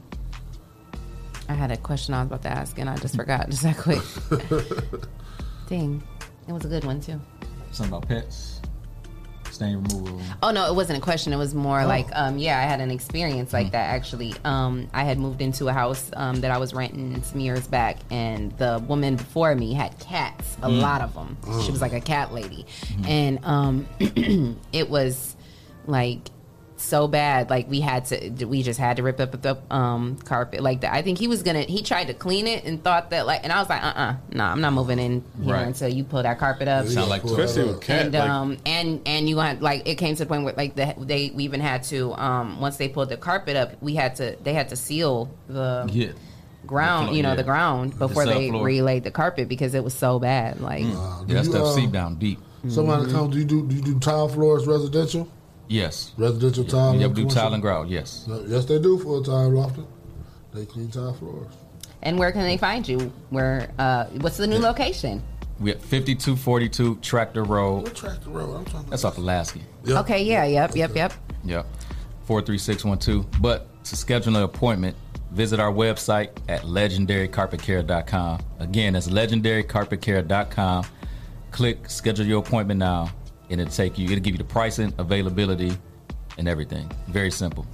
I 1.48 1.54
had 1.54 1.70
a 1.70 1.76
question 1.76 2.12
I 2.14 2.18
was 2.22 2.26
about 2.26 2.42
to 2.42 2.48
ask 2.50 2.78
and 2.78 2.90
I 2.90 2.96
just 2.96 3.14
forgot 3.16 3.48
just 3.50 3.62
that 3.62 3.76
quick. 3.78 4.02
Dang, 5.68 6.02
it 6.48 6.52
was 6.52 6.64
a 6.64 6.68
good 6.68 6.84
one 6.84 7.00
too. 7.00 7.20
something 7.72 7.94
about 7.96 8.06
pets, 8.08 8.60
stain 9.50 9.76
removal. 9.76 10.20
Oh 10.42 10.50
no, 10.50 10.66
it 10.70 10.74
wasn't 10.74 10.98
a 10.98 11.00
question. 11.00 11.32
It 11.32 11.36
was 11.36 11.54
more 11.54 11.80
Oh. 11.80 11.86
like, 11.86 12.06
um, 12.12 12.36
yeah, 12.38 12.58
I 12.58 12.62
had 12.62 12.80
an 12.80 12.90
experience 12.90 13.52
like 13.54 13.72
that 13.72 13.88
actually. 13.94 14.34
Um, 14.44 14.88
I 14.92 15.04
had 15.04 15.18
moved 15.18 15.40
into 15.40 15.68
a 15.68 15.72
house 15.72 16.10
um, 16.14 16.40
that 16.42 16.50
I 16.50 16.58
was 16.58 16.74
renting 16.74 17.22
some 17.22 17.40
years 17.40 17.66
back, 17.66 17.96
and 18.10 18.52
the 18.58 18.82
woman 18.86 19.16
before 19.16 19.54
me 19.54 19.72
had 19.72 19.98
cats, 19.98 20.56
a 20.62 20.68
Mm. 20.68 20.80
lot 20.82 21.00
of 21.00 21.14
them. 21.14 21.36
She 21.64 21.70
was 21.72 21.80
like 21.80 21.94
a 21.94 22.00
cat 22.00 22.32
lady, 22.34 22.66
Mm-hmm. 22.82 23.06
and 23.06 23.44
um, 23.44 24.56
it 24.72 24.90
was 24.90 25.34
like 25.86 26.30
so 26.76 27.06
bad. 27.06 27.50
Like 27.50 27.68
we 27.70 27.80
had 27.80 28.04
to, 28.06 28.44
we 28.46 28.62
just 28.62 28.80
had 28.80 28.96
to 28.96 29.02
rip 29.04 29.20
up 29.20 29.40
the 29.40 29.56
um, 29.70 30.16
carpet. 30.24 30.60
Like 30.60 30.80
that. 30.82 30.92
I 30.92 31.02
think 31.02 31.18
he 31.18 31.28
was 31.28 31.42
gonna. 31.42 31.60
He 31.62 31.82
tried 31.82 32.06
to 32.08 32.14
clean 32.14 32.46
it 32.46 32.64
and 32.64 32.82
thought 32.82 33.10
that 33.10 33.26
like, 33.26 33.40
and 33.44 33.52
I 33.52 33.60
was 33.60 33.68
like, 33.68 33.82
uh, 33.82 33.86
uh 33.94 34.16
no, 34.32 34.44
I'm 34.44 34.60
not 34.60 34.72
moving 34.72 34.98
in 34.98 35.24
here 35.42 35.54
Right. 35.54 35.66
until 35.66 35.88
you 35.88 36.02
pull 36.04 36.22
that 36.22 36.38
carpet 36.38 36.66
up. 36.68 36.86
Sound 36.86 37.08
like 37.08 37.22
Especially 37.24 37.64
with 37.64 37.80
cat, 37.80 38.06
and 38.06 38.14
like- 38.14 38.28
um 38.28 38.56
and 38.66 39.00
and 39.06 39.28
you 39.28 39.38
had 39.38 39.62
like 39.62 39.86
it 39.88 39.94
came 39.96 40.14
to 40.16 40.24
the 40.24 40.28
point 40.28 40.44
where 40.44 40.54
like 40.56 40.74
the, 40.74 40.94
they 40.98 41.30
we 41.34 41.44
even 41.44 41.60
had 41.60 41.84
to 41.84 42.12
um 42.14 42.60
once 42.60 42.76
they 42.76 42.88
pulled 42.88 43.08
the 43.08 43.16
carpet 43.16 43.56
up 43.56 43.80
we 43.82 43.94
had 43.94 44.16
to 44.16 44.36
they 44.42 44.52
had 44.52 44.68
to 44.70 44.76
seal 44.76 45.30
the 45.46 45.88
Yeah. 45.92 46.08
ground 46.66 47.04
The 47.04 47.06
floor, 47.10 47.16
you 47.16 47.22
know 47.22 47.28
yeah. 47.30 47.34
the 47.36 47.42
ground 47.44 47.92
The 47.92 48.08
before 48.08 48.26
they 48.26 48.48
subfloor. 48.50 48.64
relaid 48.64 49.04
the 49.04 49.10
carpet 49.12 49.48
because 49.48 49.74
it 49.74 49.84
was 49.84 49.94
so 49.94 50.18
bad 50.18 50.60
like 50.60 50.82
Yeah. 50.82 51.22
Do 51.26 51.34
that 51.34 51.44
stuff 51.44 51.62
uh, 51.62 51.72
seep 51.74 51.92
down 51.92 52.16
deep. 52.16 52.40
Somebody 52.68 53.04
Mm-hmm. 53.04 53.12
come. 53.14 53.30
Do 53.30 53.38
you 53.38 53.44
do 53.44 53.64
do 53.66 53.74
you 53.76 53.82
do 53.82 53.98
tile 54.00 54.28
floors 54.28 54.66
residential? 54.66 55.28
Yes. 55.68 56.12
Residential 56.16 56.64
tile. 56.64 56.94
Yeah, 56.96 57.06
and 57.06 57.14
we 57.16 57.22
do 57.22 57.22
commercial? 57.22 57.40
tile 57.42 57.54
and 57.54 57.62
grout. 57.62 57.88
Yes. 57.88 58.28
Yes, 58.46 58.64
they 58.66 58.78
do 58.78 58.98
for 58.98 59.20
a 59.20 59.22
tile 59.22 59.50
lofting. 59.50 59.86
They 60.52 60.66
clean 60.66 60.90
tile 60.90 61.14
floors. 61.14 61.52
and 62.02 62.18
where 62.18 62.30
can 62.32 62.42
they 62.42 62.56
find 62.58 62.86
you 62.86 62.98
where 63.30 63.70
uh 63.78 64.04
what's 64.20 64.36
the 64.36 64.46
new 64.46 64.58
location 64.58 65.22
We 65.58 65.70
at 65.70 65.80
5242 65.80 66.96
Tractor 66.96 67.44
Road. 67.44 67.94
Tractor 67.96 68.30
Road. 68.30 68.54
I'm 68.56 68.64
trying 68.66 68.84
to. 68.84 68.90
That's 68.90 69.04
off 69.04 69.16
Laskey. 69.16 69.62
okay 69.88 70.22
yeah 70.22 70.44
yep 70.44 70.76
yep 70.76 70.94
yep 70.94 71.12
Yep. 71.44 71.66
43612. 72.26 73.42
But 73.42 73.66
to 73.84 73.96
schedule 73.96 74.36
an 74.36 74.42
appointment, 74.44 74.96
visit 75.32 75.60
our 75.60 75.70
website 75.72 76.30
at 76.48 76.62
legendarycarpetcare.com. 76.62 78.40
Again, 78.60 78.92
that's 78.94 79.08
legendarycarpetcare.com. 79.08 80.86
Click 81.50 81.88
schedule 81.90 82.26
your 82.26 82.40
appointment 82.40 82.78
now, 82.78 83.10
and 83.50 83.60
it'll 83.60 83.72
take 83.72 83.98
you, 83.98 84.06
it'll 84.06 84.20
give 84.20 84.34
you 84.34 84.38
the 84.38 84.44
pricing, 84.44 84.92
availability, 84.98 85.76
and 86.38 86.48
everything. 86.48 86.90
Very 87.08 87.30
simple. 87.30 87.66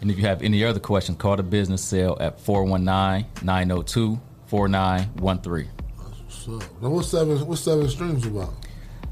And 0.00 0.10
if 0.10 0.18
you 0.18 0.24
have 0.26 0.42
any 0.42 0.64
other 0.64 0.80
questions, 0.80 1.18
call 1.18 1.36
the 1.36 1.42
business 1.42 1.82
cell 1.82 2.16
at 2.20 2.40
419 2.40 3.26
902 3.44 4.20
4913. 4.46 5.68
Now 6.80 6.88
what's 6.90 7.08
seven? 7.08 7.46
What's 7.46 7.60
seven 7.60 7.88
streams 7.88 8.26
about? 8.26 8.52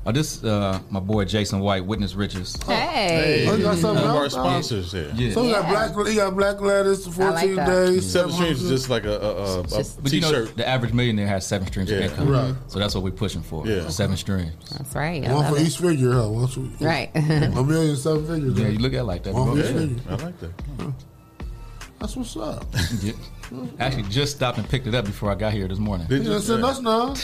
Oh, 0.07 0.13
this 0.13 0.43
uh, 0.43 0.81
my 0.89 0.99
boy 0.99 1.27
Jason 1.27 1.61
White, 1.61 1.85
Witness 1.85 2.15
Riches. 2.15 2.57
Hey. 2.67 3.47
Oh, 3.47 3.55
you 3.55 3.63
got 3.65 3.77
something 3.77 4.03
One 4.03 4.11
of 4.11 4.17
our 4.17 4.23
else? 4.25 4.33
sponsors 4.33 4.93
here. 4.93 5.13
Yeah. 5.15 5.33
So 5.33 5.43
you 5.43 5.53
got 5.53 5.69
black. 5.69 6.07
You 6.09 6.15
got 6.17 6.35
black 6.35 6.61
lettuce. 6.63 7.07
Fourteen 7.07 7.57
that. 7.57 7.67
days. 7.67 8.11
Seven 8.11 8.33
streams 8.33 8.63
is 8.63 8.71
just 8.71 8.89
like 8.89 9.05
a, 9.05 9.13
a, 9.21 9.31
a, 9.31 9.61
a 9.61 9.63
But 10.03 10.13
you 10.13 10.23
know, 10.23 10.31
t-shirt. 10.31 10.57
the 10.57 10.67
average 10.67 10.95
millionaire 10.95 11.27
has 11.27 11.47
seven 11.47 11.67
streams 11.67 11.91
of 11.91 12.01
income. 12.01 12.29
Right. 12.31 12.55
So 12.69 12.79
that's 12.79 12.95
what 12.95 13.05
we're 13.05 13.11
pushing 13.11 13.43
for. 13.43 13.67
Yeah. 13.67 13.91
Seven 13.91 14.17
streams. 14.17 14.53
that's 14.71 14.95
right 14.95 15.23
I 15.23 15.35
One 15.35 15.43
love 15.45 15.55
for 15.55 15.61
it. 15.61 15.67
each 15.67 15.77
figure, 15.77 16.13
huh? 16.13 16.29
One 16.31 16.47
for, 16.49 16.61
right 16.83 17.11
A 17.15 17.63
million 17.63 17.95
seven 17.97 18.27
figures. 18.27 18.59
Yeah, 18.59 18.69
you 18.69 18.79
look 18.79 18.95
at 18.95 19.01
it 19.01 19.05
like 19.05 19.23
that. 19.25 19.35
One 19.35 19.49
for 19.49 19.55
bro. 19.57 19.63
each 19.65 19.77
figure. 19.77 20.03
I 20.09 20.15
like 20.15 20.41
that. 20.41 20.53
That's 21.99 22.17
what's 22.17 22.37
up. 22.39 22.65
Yeah. 23.03 23.13
Actually, 23.79 24.05
just 24.05 24.37
stopped 24.37 24.59
and 24.59 24.69
picked 24.69 24.87
it 24.87 24.95
up 24.95 25.05
before 25.05 25.31
I 25.31 25.35
got 25.35 25.53
here 25.53 25.67
this 25.67 25.79
morning. 25.79 26.07
Did 26.07 26.25
Yeah, 26.25 26.35
you? 26.35 26.41
send 26.41 26.65
us 26.65 26.81
now. 26.81 27.15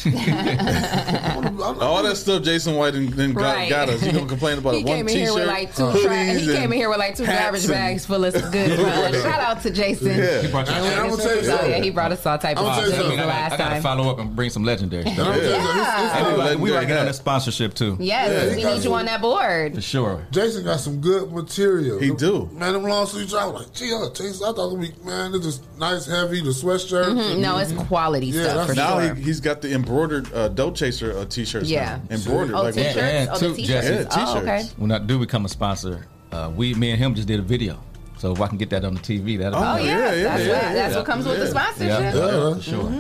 All 1.81 2.03
that 2.03 2.17
stuff 2.17 2.43
Jason 2.43 2.75
White 2.75 2.95
and 2.95 3.09
then 3.11 3.33
got, 3.33 3.43
Right. 3.57 3.71
got 3.71 3.89
us. 3.89 4.03
You 4.03 4.13
gonna 4.13 4.27
complain 4.27 4.59
about 4.59 4.75
he 4.75 4.85
one 4.85 4.97
came 4.97 5.09
in 5.09 5.15
here 5.17 5.33
with 5.35 5.45
t-shirt, 5.45 5.49
like 5.49 5.75
two 5.77 5.83
hoodies, 5.85 6.39
he 6.41 6.47
came 6.47 6.57
and 6.65 6.73
in 6.73 6.79
here 6.79 6.89
with 6.89 6.99
like 6.99 7.17
two 7.17 7.25
hats 7.25 7.43
garbage 7.43 7.65
and- 7.65 7.71
bags 7.73 8.07
full 8.07 8.25
of 8.25 8.33
good 8.53 8.71
uh, 8.81 9.13
shout 9.23 9.41
out 9.41 9.63
to 9.63 9.71
Jason 9.71 10.09
Yeah. 10.19 10.43
He 10.43 10.49
brought 10.51 10.69
you- 10.69 10.75
And 10.75 10.87
And 10.87 11.01
I'm 11.01 11.11
gonna 11.11 11.23
tell 11.23 11.37
you 11.37 11.43
just- 11.43 11.63
oh, 11.63 11.67
yeah, 11.67 11.79
he 11.83 11.91
brought 11.91 12.13
us 12.13 12.25
all 12.27 12.39
type 12.39 12.57
of 12.59 12.67
I'm 12.67 12.71
gonna 12.71 12.77
tell 12.77 12.85
you 12.87 12.91
things 12.93 13.03
something. 13.03 13.19
the 13.19 13.25
I, 13.25 13.27
last 13.27 13.53
I 13.53 13.57
gotta 13.57 13.71
time. 13.75 13.83
follow 13.83 14.11
up 14.11 14.19
and 14.19 14.35
bring 14.37 14.51
some 14.51 14.65
legendary 14.65 15.03
And 15.05 15.11
I'm 15.11 15.15
stuff. 15.15 15.27
telling 15.27 15.41
you, 15.43 15.51
it's- 15.51 15.67
it's 15.67 16.15
I 16.15 16.21
got- 16.21 16.45
need 16.51 16.55
a 16.55 16.59
We 16.59 16.71
like 16.73 16.89
it 16.89 16.97
on 16.99 17.07
hat. 17.07 17.15
sponsorship 17.15 17.75
too. 17.75 17.97
Yes, 18.01 18.31
Yeah, 18.31 18.51
he 18.51 18.57
we 18.57 18.63
got 18.63 18.69
need 18.71 18.77
you 18.79 18.83
some- 18.83 18.93
on 18.95 19.07
that 19.07 19.21
board. 19.21 19.75
For 19.75 19.81
sure. 19.81 20.27
Jason 20.31 20.65
got 20.65 20.81
some 20.81 21.01
good 21.01 21.33
material. 21.33 21.99
He 22.01 22.11
do. 22.11 22.49
Man, 22.53 22.73
them 22.73 22.83
long 22.85 23.07
sleeves. 23.07 23.35
I 23.35 23.45
was 23.47 23.63
like, 23.63 23.73
gee, 23.75 23.93
I, 23.95 24.09
taste, 24.13 24.43
I 24.43 24.53
thought 24.53 24.69
it'd 24.73 24.81
be, 24.81 24.93
man, 25.05 25.33
this 25.33 25.47
is 25.47 25.61
nice, 25.79 26.07
heavy, 26.21 26.41
the 26.41 26.51
sweatshirt. 26.51 27.07
Mhm, 27.15 27.39
No, 27.39 27.59
it's 27.59 27.73
quality 27.73 28.27
Yeah, 28.27 28.43
stuff 28.43 28.55
that's- 28.55 28.69
for 28.71 28.75
Now 28.75 29.01
sure. 29.01 29.15
he, 29.15 29.23
he's 29.23 29.41
got 29.41 29.61
the 29.63 29.73
embroidered 29.75 30.33
uh, 30.35 30.49
dough 30.49 30.71
chaser 30.73 31.17
uh, 31.17 31.25
t-shirts. 31.25 31.69
Yeah. 31.69 31.99
now. 32.09 32.17
embroidered. 32.17 32.55
Oh, 32.55 32.63
like 32.63 32.75
t-shirts? 32.75 32.97
And 32.97 33.29
oh, 33.31 33.39
two 33.39 33.49
the 33.51 33.57
t-shirts. 33.57 33.87
Yeah, 33.89 34.05
Oh, 34.11 34.35
t-shirts. 34.35 34.37
okay. 34.47 34.65
When 34.79 34.91
I 34.93 34.99
do 34.99 35.19
become 35.19 35.45
a 35.45 35.49
sponsor, 35.49 36.07
uh, 36.33 36.51
we, 36.55 36.75
me 36.75 36.91
and 36.91 36.99
him 36.99 37.15
just 37.15 37.29
did 37.29 37.39
a 37.41 37.43
video. 37.43 37.79
So 38.19 38.33
if 38.33 38.41
I 38.41 38.47
can 38.49 38.57
get 38.59 38.71
that 38.71 38.85
on 38.85 38.95
the 38.95 39.01
TV, 39.01 39.39
that'll 39.39 39.59
Oh, 39.63 39.75
Oh, 39.75 39.77
be 39.77 39.85
yeah. 39.85 39.99
yeah, 39.99 40.13
yeah, 40.15 40.23
that's 40.23 40.43
yeah, 40.45 40.53
what, 40.53 40.63
yeah. 40.63 40.73
that's 40.75 40.97
what 40.97 41.05
comes 41.05 41.27
with 41.27 41.39
the 41.39 41.47
sponsorship. 41.49 41.89
yeah, 41.89 42.15
Yeah. 42.15 42.15
yeah, 42.49 42.55
for 42.55 42.63
sure. 42.63 42.93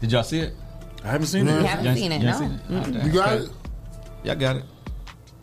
Did 0.00 0.12
y'all 0.12 0.22
see 0.22 0.38
it? 0.40 0.54
I 1.02 1.08
haven't 1.08 1.26
seen 1.26 1.46
We 1.46 1.52
it. 1.52 1.64
haven't 1.66 1.84
Y'all- 1.84 1.94
seen 1.96 2.12
it, 2.12 2.22
y'all 2.22 2.32
no. 2.32 2.38
seen 2.38 2.52
it? 2.52 2.60
Oh, 3.02 3.06
You 3.06 3.12
got 3.12 3.32
it? 3.34 3.50
Y'all 4.22 4.34
got 4.36 4.56
it. 4.56 4.64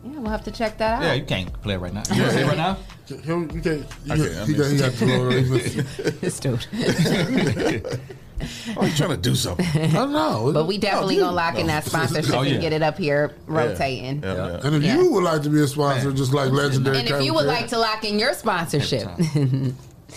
Yeah, 0.04 0.18
we'll 0.18 0.30
have 0.30 0.42
to 0.44 0.50
check 0.50 0.78
that 0.78 0.94
out. 0.98 1.02
Yeah, 1.04 1.12
you 1.12 1.24
can't 1.24 1.52
play 1.62 1.74
it 1.74 1.78
right 1.78 1.92
now. 1.94 2.02
You 2.12 2.22
wanna 2.22 2.32
see 2.34 2.40
it 2.40 2.46
right 2.48 2.56
now? 2.56 2.76
Him, 3.20 3.50
you 3.52 3.60
can't. 3.60 3.86
You 4.04 4.12
I 4.12 4.16
got, 4.16 4.46
he, 4.48 4.54
got, 4.54 4.70
he 4.70 4.78
got 4.78 4.92
to. 4.94 6.10
This 6.20 6.40
dude. 6.40 6.66
Oh, 8.76 8.82
he's 8.84 8.96
trying 8.96 9.10
to 9.10 9.16
do 9.16 9.34
something. 9.36 9.64
I 9.82 9.86
don't 9.92 10.12
know. 10.12 10.50
But 10.52 10.66
we 10.66 10.76
definitely 10.76 11.18
gonna 11.18 11.30
lock 11.36 11.56
in 11.58 11.68
that 11.68 11.84
sponsorship 11.84 12.34
Oh, 12.34 12.42
yeah. 12.42 12.54
and 12.54 12.60
get 12.60 12.72
it 12.72 12.82
up 12.82 12.98
here 12.98 13.32
rotating. 13.46 14.20
Yeah, 14.22 14.34
yeah. 14.34 14.60
And 14.66 14.74
if 14.76 14.82
Yeah. 14.82 14.96
you 15.00 15.12
would 15.12 15.22
like 15.22 15.42
to 15.42 15.48
be 15.50 15.60
a 15.60 15.66
sponsor, 15.68 16.10
just 16.12 16.32
like 16.34 16.50
Legendary 16.50 16.98
And 16.98 17.08
if 17.08 17.22
you 17.24 17.34
would 17.34 17.46
like 17.46 17.68
to 17.68 17.78
lock 17.78 18.04
in 18.04 18.18
your 18.18 18.34
sponsorship, 18.34 19.08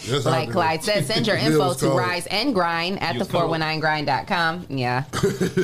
Yes, 0.04 0.26
like 0.26 0.52
Clyde 0.52 0.84
said, 0.84 1.06
send 1.06 1.26
your 1.28 1.38
info 1.38 1.74
to 1.74 1.80
code. 1.80 1.98
Rise 1.98 2.26
and 2.28 2.54
Grind 2.54 3.02
at 3.02 3.14
the 3.14 3.20
Use 3.20 3.28
code. 3.30 3.50
419grind.com. 3.50 4.66
Yeah. 4.70 5.04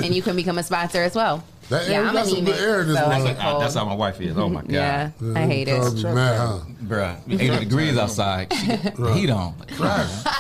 and 0.03 0.16
you 0.16 0.22
can 0.22 0.36
become 0.36 0.58
a 0.60 0.64
sponsor 0.64 1.02
as 1.02 1.16
well. 1.16 1.44
That 1.72 1.88
yeah, 1.88 1.93
air- 1.95 2.06
I'm 2.06 2.14
that's 2.15 2.30
some 2.30 2.38
anemic, 2.39 2.56
good 2.60 2.64
air 2.69 2.81
in 2.81 2.88
this 2.89 2.98
so 2.98 3.06
I 3.06 3.18
one. 3.18 3.23
get 3.27 3.38
Ah. 3.39 3.60
That's 3.60 3.73
how 3.76 3.85
my 3.85 3.95
wife 3.95 4.19
is. 4.22 4.38
Oh 4.38 4.49
my 4.49 4.61
god. 4.61 4.72
Yeah, 4.72 5.11
I 5.35 5.45
hate 5.48 5.68
it. 5.69 5.80
Cause 5.80 6.03
mad, 6.03 6.38
huh? 6.38 6.60
Bruh, 6.84 7.15
80 7.41 7.60
degrees 7.60 7.98
outside. 7.98 8.52
She 8.53 8.68
get 8.68 8.95
the 8.95 9.14
heat 9.14 9.30
on. 9.30 9.53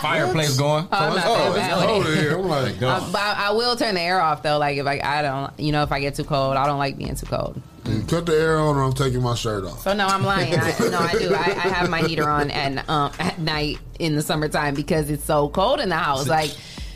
Fireplace 0.01 0.57
going. 0.57 0.87
Oh, 0.91 0.97
I'm 0.97 1.15
not 1.15 1.23
Oh, 1.27 1.53
that 1.53 1.71
it's 1.71 1.85
cold 1.85 2.05
in 2.07 2.17
here. 2.17 2.37
I'm 2.37 2.47
like, 2.47 2.81
Uh, 2.81 2.99
but 3.11 3.21
I 3.21 3.47
I 3.47 3.51
will 3.51 3.75
turn 3.75 3.95
the 3.95 4.01
air 4.01 4.21
off 4.21 4.43
though. 4.43 4.57
Like 4.57 4.77
if 4.77 4.85
I, 4.85 4.99
I 5.03 5.21
don't, 5.21 5.57
you 5.59 5.71
know, 5.71 5.83
if 5.83 5.91
I 5.91 5.99
get 5.99 6.15
too 6.15 6.23
cold, 6.23 6.55
I 6.57 6.65
don't 6.67 6.77
like 6.79 6.97
being 6.97 7.15
too 7.15 7.25
cold. 7.25 7.61
cut 8.07 8.25
the 8.25 8.33
air 8.37 8.57
on 8.57 8.75
or 8.77 8.83
I'm 8.83 8.93
taking 8.93 9.21
my 9.21 9.35
shirt 9.35 9.63
off. 9.65 9.81
So 9.81 9.93
no, 9.93 10.07
I'm 10.07 10.23
lying. 10.23 10.53
I, 10.55 10.77
no, 10.89 10.99
I 10.99 11.11
do. 11.13 11.33
I, 11.33 11.39
I 11.39 11.67
have 11.69 11.89
my 11.89 12.01
heater 12.01 12.29
on 12.29 12.51
and 12.51 12.79
um, 12.89 13.11
at 13.19 13.39
night 13.39 13.79
in 13.99 14.15
the 14.15 14.21
summertime 14.21 14.73
because 14.75 15.09
it's 15.09 15.23
so 15.23 15.49
cold 15.49 15.79
in 15.79 15.89
the 15.89 15.95
house. 15.97 16.27
Like 16.27 16.51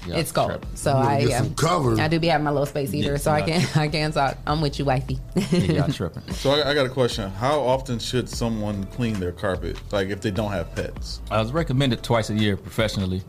Yeah, 0.05 0.17
it's 0.17 0.31
cold. 0.31 0.51
tripping. 0.51 0.75
So 0.75 0.93
I 0.93 1.21
get 1.21 1.29
yeah, 1.29 1.37
some 1.39 1.55
cover. 1.55 1.99
I 1.99 2.07
do 2.07 2.19
be 2.19 2.27
having 2.27 2.45
my 2.45 2.51
little 2.51 2.65
space 2.65 2.91
heater, 2.91 3.13
Yeah, 3.13 3.17
so 3.17 3.31
I 3.31 3.39
yeah. 3.45 3.59
can 3.59 3.81
I 3.81 3.87
can 3.87 4.11
talk. 4.11 4.37
I'm 4.45 4.61
with 4.61 4.77
you, 4.79 4.85
wifey. 4.85 5.19
Yeah, 5.51 5.87
tripping. 5.91 6.31
So 6.33 6.51
I, 6.51 6.71
I 6.71 6.73
got 6.73 6.85
a 6.85 6.89
question. 6.89 7.29
How 7.31 7.59
often 7.59 7.99
should 7.99 8.29
someone 8.29 8.85
clean 8.85 9.19
their 9.19 9.31
carpet? 9.31 9.77
Like 9.91 10.09
if 10.09 10.21
they 10.21 10.31
don't 10.31 10.51
have 10.51 10.73
pets? 10.75 11.21
Uh, 11.31 11.35
I 11.35 11.41
was 11.41 11.51
recommended 11.51 12.03
twice 12.03 12.29
a 12.29 12.35
year 12.35 12.55
professionally, 12.57 13.23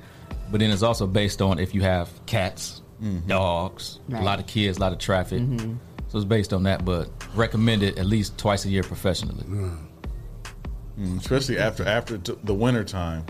but 0.50 0.60
then 0.60 0.70
it's 0.70 0.82
also 0.82 1.06
based 1.06 1.40
on 1.42 1.58
if 1.58 1.74
you 1.74 1.80
have 1.82 2.08
cats, 2.26 2.82
mm-hmm. 3.02 3.26
dogs, 3.28 4.00
Right. 4.08 4.22
a 4.22 4.24
lot 4.24 4.38
of 4.40 4.46
kids, 4.46 4.78
a 4.78 4.80
lot 4.80 4.92
of 4.92 4.98
traffic. 4.98 5.40
Mm-hmm. 5.42 5.74
So 6.08 6.18
it's 6.18 6.24
based 6.24 6.52
on 6.52 6.62
that, 6.64 6.84
but 6.84 7.08
recommended 7.34 7.98
at 7.98 8.06
least 8.06 8.38
twice 8.38 8.64
a 8.64 8.68
year 8.68 8.82
professionally. 8.84 9.42
Mm, 9.44 9.78
mm 10.98 11.18
especially 11.20 11.58
after 11.58 11.84
after 11.86 12.16
t- 12.18 12.34
the 12.44 12.54
winter 12.54 12.84
time, 12.84 13.24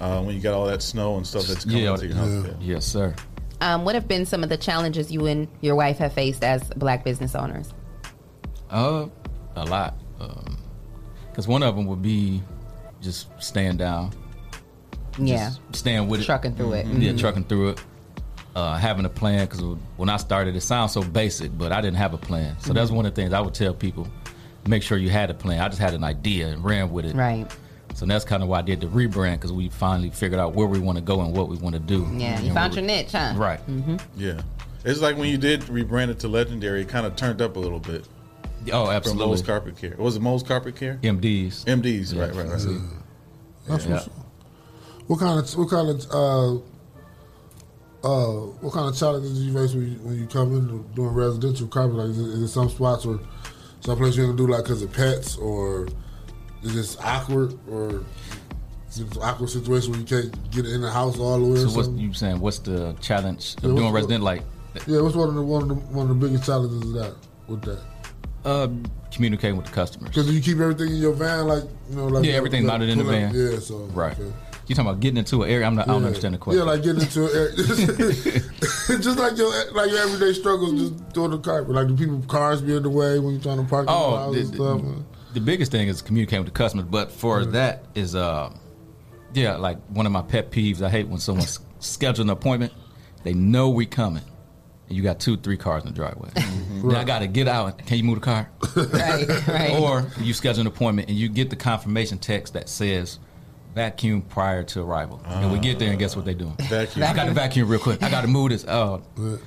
uh, 0.00 0.22
when 0.22 0.34
you 0.34 0.40
got 0.40 0.54
all 0.54 0.66
that 0.66 0.82
snow 0.82 1.16
and 1.16 1.26
stuff 1.26 1.44
that's 1.46 1.64
coming 1.64 1.82
Yeah, 1.84 1.92
into 1.94 2.06
your 2.08 2.16
house. 2.16 2.44
Yeah. 2.46 2.52
yes, 2.60 2.86
sir. 2.86 3.14
um, 3.60 3.84
what 3.84 3.94
have 3.94 4.08
been 4.08 4.24
some 4.24 4.42
of 4.42 4.48
the 4.48 4.56
challenges 4.56 5.12
you 5.12 5.26
and 5.26 5.46
your 5.60 5.74
wife 5.74 5.98
have 5.98 6.12
faced 6.12 6.42
as 6.42 6.62
black 6.76 7.04
business 7.04 7.34
owners? 7.34 7.72
Uh, 8.70 9.06
a 9.56 9.64
lot. 9.66 9.94
Because 11.30 11.46
one 11.46 11.62
of 11.62 11.76
them 11.76 11.86
would 11.86 12.02
be 12.02 12.42
just 13.00 13.28
staying 13.42 13.76
down. 13.76 14.12
Yeah. 15.18 15.50
Just 15.70 15.80
staying 15.80 16.08
with 16.08 16.20
it. 16.20 16.24
Trucking 16.24 16.56
through 16.56 16.72
it. 16.74 16.86
Yeah, 16.86 17.12
Mhm. 17.12 17.18
trucking 17.20 17.44
through 17.44 17.70
it. 17.70 17.84
Uh, 18.54 18.76
having 18.76 19.04
a 19.04 19.08
plan 19.08 19.46
because 19.46 19.62
when 19.96 20.08
I 20.08 20.16
started, 20.16 20.56
it 20.56 20.60
sounds 20.62 20.92
so 20.92 21.02
basic, 21.02 21.56
but 21.56 21.70
I 21.72 21.80
didn't 21.80 21.98
have 21.98 22.14
a 22.14 22.18
plan. 22.18 22.56
So 22.60 22.72
that's 22.72 22.90
Mhm. 22.90 22.94
one 22.96 23.06
of 23.06 23.14
the 23.14 23.20
things 23.22 23.32
I 23.32 23.40
would 23.40 23.54
tell 23.54 23.72
people: 23.72 24.08
make 24.66 24.82
sure 24.82 24.98
you 24.98 25.08
had 25.08 25.30
a 25.30 25.34
plan. 25.34 25.60
I 25.60 25.68
just 25.68 25.80
had 25.80 25.94
an 25.94 26.02
idea 26.02 26.48
and 26.48 26.64
ran 26.64 26.90
with 26.90 27.04
it. 27.04 27.14
Right. 27.14 27.46
So 27.94 28.06
that's 28.06 28.24
kind 28.24 28.42
of 28.42 28.48
why 28.48 28.60
I 28.60 28.62
did 28.62 28.80
the 28.80 28.86
rebrand 28.86 29.34
because 29.34 29.52
we 29.52 29.68
finally 29.68 30.10
figured 30.10 30.40
out 30.40 30.54
where 30.54 30.66
we 30.66 30.78
want 30.78 30.96
to 30.96 31.02
go 31.02 31.20
and 31.20 31.36
what 31.36 31.48
we 31.48 31.56
want 31.56 31.74
to 31.74 31.80
do. 31.80 32.08
Yeah, 32.12 32.40
you 32.40 32.46
And 32.46 32.54
found 32.54 32.74
your 32.74 32.84
niche, 32.84 33.12
huh? 33.12 33.34
Right. 33.36 33.60
Mm-hmm. 33.66 33.96
Yeah. 34.16 34.40
It's 34.84 35.00
like 35.00 35.16
when 35.16 35.28
you 35.28 35.36
did 35.36 35.60
rebrand 35.62 36.08
it 36.08 36.18
to 36.20 36.28
Legendary, 36.28 36.82
it 36.82 36.88
kind 36.88 37.04
of 37.06 37.16
turned 37.16 37.42
up 37.42 37.56
a 37.56 37.58
little 37.58 37.80
bit. 37.80 38.06
Oh, 38.72 38.88
absolutely. 38.90 38.90
From 38.90 38.94
absolutely. 38.94 39.26
Mo's 39.26 39.42
Carpet 39.42 39.76
Care. 39.76 39.94
Was 39.98 40.16
it 40.16 40.20
Mo's 40.22 40.42
Carpet 40.42 40.76
Care? 40.76 40.98
MDs. 41.02 41.64
MDs, 41.64 42.18
right, 42.18 42.34
right, 42.34 42.46
right. 42.46 42.80
That's 43.68 43.86
Yeah. 43.86 44.04
What 45.06 45.18
kind 45.18 45.38
of 45.40 45.56
what 45.56 45.68
kind 45.68 45.88
of 45.88 46.10
uh, 46.10 46.54
uh, 48.02 48.46
what 48.60 48.72
kind 48.72 48.88
of 48.88 48.96
challenges 48.96 49.38
do 49.38 49.44
you 49.44 49.52
face 49.52 49.74
when 49.74 49.92
you, 49.92 49.98
when 49.98 50.18
you 50.18 50.26
come 50.26 50.54
in 50.56 50.92
doing 50.94 51.08
residential 51.08 51.66
carpet? 51.66 51.96
Like, 51.96 52.10
is 52.10 52.18
it, 52.18 52.26
is 52.28 52.42
it 52.42 52.48
some 52.48 52.68
spots 52.70 53.04
or 53.04 53.20
some 53.80 53.98
place 53.98 54.16
you 54.16 54.24
gonna 54.24 54.36
do 54.36 54.46
like 54.46 54.62
because 54.64 54.82
of 54.82 54.92
pets, 54.92 55.36
or 55.36 55.88
is 56.62 56.74
this 56.74 56.96
awkward, 57.00 57.58
or 57.68 58.04
is 58.90 58.98
it 59.00 59.16
awkward 59.18 59.48
situation 59.50 59.92
where 59.92 60.00
you 60.00 60.06
can't 60.06 60.50
get 60.50 60.66
in 60.66 60.80
the 60.80 60.90
house 60.90 61.18
all 61.18 61.38
the 61.38 61.44
way? 61.46 61.56
So 61.60 61.68
or 61.68 61.76
what's 61.76 61.88
you 61.90 62.12
saying? 62.12 62.40
What's 62.40 62.58
the 62.60 62.94
challenge 63.00 63.54
of 63.58 63.64
Yeah, 63.64 63.76
doing 63.76 63.92
resident? 63.92 64.22
Like, 64.24 64.42
Yeah, 64.86 65.00
what's 65.00 65.16
one 65.16 65.28
of 65.28 65.34
the 65.34 65.42
one 65.42 65.62
of 65.62 65.68
the 65.68 65.74
one 65.74 66.10
of 66.10 66.20
the 66.20 66.26
biggest 66.26 66.44
challenges 66.44 66.82
of 66.82 66.92
that 66.94 67.14
with 67.48 67.62
that? 67.62 67.80
uh, 68.44 68.68
communicating 69.12 69.56
with 69.56 69.66
the 69.66 69.72
customers. 69.72 70.08
Because 70.10 70.30
you 70.32 70.40
keep 70.40 70.58
everything 70.58 70.88
in 70.88 70.96
your 70.96 71.12
van, 71.12 71.46
like 71.46 71.64
you 71.90 71.96
know, 71.96 72.06
like 72.06 72.24
yeah, 72.24 72.32
everything's 72.34 72.64
like, 72.64 72.72
mounted 72.72 72.88
in 72.88 72.98
the 72.98 73.04
van. 73.04 73.34
Yeah, 73.34 73.58
so 73.58 73.78
right. 73.92 74.16
You 74.66 74.76
talking 74.76 74.88
about 74.88 75.00
getting 75.00 75.16
into 75.18 75.42
an 75.42 75.50
area? 75.50 75.66
I'm 75.66 75.74
not. 75.74 75.88
I 75.88 75.92
don't 75.92 76.04
understand 76.04 76.34
the 76.34 76.38
question. 76.38 76.60
Yeah, 76.64 76.70
like 76.72 76.82
getting 76.84 77.02
into 77.02 77.24
it, 77.26 77.56
just 79.02 79.18
like 79.18 79.36
your 79.36 79.48
like 79.72 79.90
your 79.90 79.98
everyday 79.98 80.32
struggles, 80.32 80.80
just 80.80 81.12
doing 81.12 81.32
the 81.32 81.38
carpet. 81.38 81.74
Like 81.74 81.88
the 81.88 81.94
people 81.94 82.22
cars 82.28 82.62
be 82.62 82.76
in 82.76 82.82
the 82.84 82.90
way 82.90 83.18
when 83.18 83.34
you're 83.34 83.42
trying 83.42 83.58
to 83.58 83.64
park 83.64 83.86
the 83.86 83.92
Oh, 83.92 84.32
the, 84.32 84.40
and 84.40 84.54
stuff. 84.54 84.80
man. 84.82 85.04
The 85.32 85.40
biggest 85.40 85.70
thing 85.72 85.88
is 85.88 86.02
communicating 86.02 86.44
with 86.44 86.52
the 86.52 86.58
customers. 86.58 86.86
But 86.86 87.10
for 87.12 87.44
that 87.46 87.84
is, 87.94 88.14
uh, 88.14 88.52
yeah, 89.34 89.56
like 89.56 89.78
one 89.88 90.06
of 90.06 90.12
my 90.12 90.22
pet 90.22 90.50
peeves. 90.50 90.82
I 90.82 90.90
hate 90.90 91.08
when 91.08 91.18
someone's 91.20 91.58
scheduling 91.80 92.20
an 92.22 92.30
appointment. 92.30 92.72
They 93.22 93.34
know 93.34 93.68
we 93.70 93.84
coming, 93.86 94.22
and 94.88 94.96
you 94.96 95.02
got 95.02 95.20
two, 95.20 95.36
three 95.36 95.56
cars 95.58 95.82
in 95.84 95.90
the 95.90 95.94
driveway. 95.94 96.30
Then 96.34 96.96
I 96.96 97.04
got 97.04 97.18
to 97.18 97.26
get 97.26 97.46
out. 97.48 97.78
Can 97.86 97.98
you 97.98 98.04
move 98.04 98.20
the 98.20 98.24
car? 98.24 98.50
right, 98.76 99.46
right. 99.48 99.78
Or 99.80 100.06
you 100.20 100.32
schedule 100.32 100.62
an 100.62 100.66
appointment 100.66 101.08
and 101.08 101.18
you 101.18 101.28
get 101.28 101.50
the 101.50 101.56
confirmation 101.56 102.16
text 102.18 102.54
that 102.54 102.68
says 102.70 103.18
vacuum 103.74 104.22
prior 104.22 104.64
to 104.64 104.80
arrival. 104.80 105.22
and 105.26 105.52
we 105.52 105.58
get 105.58 105.78
there 105.78 105.90
and 105.90 105.98
guess 105.98 106.16
what 106.16 106.24
they 106.24 106.34
doing? 106.34 106.56
Vacuum. 106.62 107.04
I 107.04 107.12
got 107.14 107.26
to 107.26 107.32
vacuum 107.32 107.68
real 107.68 107.78
quick. 107.78 108.02
I 108.02 108.10
got 108.10 108.22
to 108.22 108.26
move 108.28 108.50
this. 108.50 108.64
Oh, 108.66 109.02
And 109.16 109.38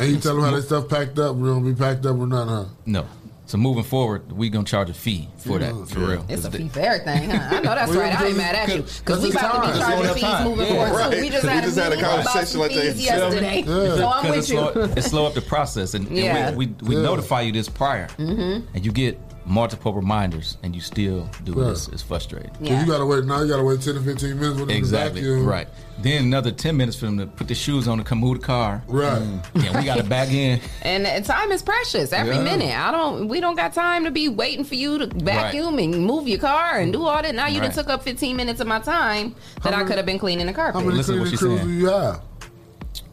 you 0.00 0.18
tell 0.18 0.34
them 0.34 0.44
how 0.44 0.50
their 0.50 0.60
stuff 0.62 0.88
packed 0.88 1.18
up, 1.18 1.36
we 1.36 1.48
don't 1.48 1.64
be 1.64 1.74
packed 1.74 2.04
up 2.04 2.16
or 2.18 2.26
not, 2.26 2.48
huh? 2.48 2.64
no. 2.84 3.06
So 3.52 3.58
moving 3.58 3.84
forward, 3.84 4.32
we 4.32 4.48
gonna 4.48 4.64
charge 4.64 4.88
a 4.88 4.94
fee 4.94 5.28
for 5.36 5.58
that 5.58 5.74
for 5.90 6.00
real. 6.00 6.24
It's 6.26 6.46
a 6.46 6.50
fee 6.50 6.68
for 6.70 6.80
everything, 6.80 7.28
huh? 7.28 7.48
I 7.56 7.60
know 7.60 7.74
that's 7.74 7.92
right. 7.94 8.06
I 8.18 8.28
ain't 8.28 8.34
because- 8.34 8.36
mad 8.38 8.54
at 8.54 8.68
you 8.70 8.76
because 8.76 9.00
because 9.00 9.20
we 9.20 9.28
it's 9.28 9.36
about 9.36 9.64
to 9.66 9.72
be 9.74 9.78
charging 9.78 10.14
fees 10.14 10.22
time. 10.22 10.44
moving 10.48 10.66
Yeah. 10.68 10.72
forward. 10.86 10.96
Right. 10.98 11.12
too. 11.12 11.20
We 11.20 11.28
just 11.28 11.42
We 11.42 11.48
had 11.50 11.58
a 11.58 11.70
had 11.70 11.76
a 11.76 11.90
meeting 11.90 11.98
about 12.02 12.24
conversation 12.24 12.60
like 12.60 12.72
that 12.72 12.80
fees 12.94 13.04
yesterday. 13.04 13.56
yesterday, 13.58 13.62
so 13.98 14.08
I'm 14.08 14.22
Because 14.22 14.36
with 14.36 14.38
it 14.38 14.42
slow, 14.46 14.72
you. 14.86 14.92
it 14.96 15.02
slow 15.04 15.26
up 15.26 15.34
the 15.34 15.42
process, 15.42 15.92
and, 15.92 16.08
and 16.08 16.56
we, 16.56 16.68
we, 16.68 16.74
we 16.88 16.96
Yeah. 16.96 17.02
notify 17.02 17.42
you 17.42 17.52
this 17.52 17.68
prior, 17.68 18.06
Mhm. 18.18 18.62
and 18.72 18.86
you 18.86 18.90
get 18.90 19.20
multiple 19.52 19.92
reminders, 19.92 20.56
and 20.62 20.74
you 20.74 20.80
still 20.80 21.28
do 21.44 21.52
Right. 21.52 21.68
it. 21.68 21.72
It's, 21.72 21.88
it's 21.88 22.02
frustrating. 22.02 22.50
So 22.64 22.72
you 22.72 22.86
gotta 22.86 23.04
wait 23.04 23.24
now. 23.24 23.42
You 23.42 23.48
gotta 23.48 23.62
wait 23.62 23.82
ten 23.82 23.94
to 23.94 24.00
fifteen 24.00 24.38
minutes 24.40 24.58
for 24.58 24.64
them 24.66 24.70
Exactly. 24.76 25.20
to 25.20 25.28
vacuum. 25.28 25.46
Right. 25.46 25.68
Then 25.98 26.24
another 26.24 26.50
ten 26.50 26.76
minutes 26.76 26.96
for 26.98 27.04
them 27.06 27.18
to 27.18 27.26
put 27.26 27.48
their 27.48 27.54
shoes 27.54 27.86
on 27.86 27.98
and 27.98 28.06
come 28.06 28.18
move 28.18 28.40
the 28.40 28.46
car. 28.46 28.82
Right. 28.88 29.20
Mm. 29.20 29.62
Yeah, 29.64 29.78
we 29.78 29.84
got 29.84 29.98
to 29.98 30.04
back 30.04 30.30
in. 30.32 30.58
And 30.82 31.24
time 31.24 31.52
is 31.52 31.62
precious. 31.62 32.12
Every 32.12 32.36
Yeah. 32.36 32.42
minute. 32.42 32.74
I 32.76 32.90
don't. 32.90 33.28
We 33.28 33.40
don't 33.40 33.56
got 33.56 33.74
time 33.74 34.04
to 34.04 34.10
be 34.10 34.28
waiting 34.28 34.64
for 34.64 34.74
you 34.74 34.98
to 34.98 35.06
vacuum 35.06 35.78
and 35.78 36.06
move 36.06 36.26
your 36.26 36.38
car 36.38 36.78
and 36.78 36.92
do 36.92 37.04
all 37.04 37.20
that. 37.22 37.34
Now 37.34 37.46
you 37.46 37.60
done 37.60 37.68
Right. 37.68 37.74
took 37.74 37.90
up 37.90 38.02
15 38.02 38.34
minutes 38.36 38.60
of 38.60 38.66
my 38.66 38.80
time 38.80 39.34
that 39.62 39.74
I 39.74 39.84
could 39.84 39.96
have 39.96 40.06
been 40.06 40.18
cleaning 40.18 40.46
the 40.46 40.52
carpet. 40.54 40.80
How 40.80 40.86
many 40.86 40.96
Listen 40.96 41.16
to 41.16 41.20
what 41.20 41.24
cleaning 41.28 41.38
she's 41.38 41.40
crews 41.40 41.58
saying. 41.60 41.68
do 41.68 41.74
you 41.74 41.86
have? 41.90 42.20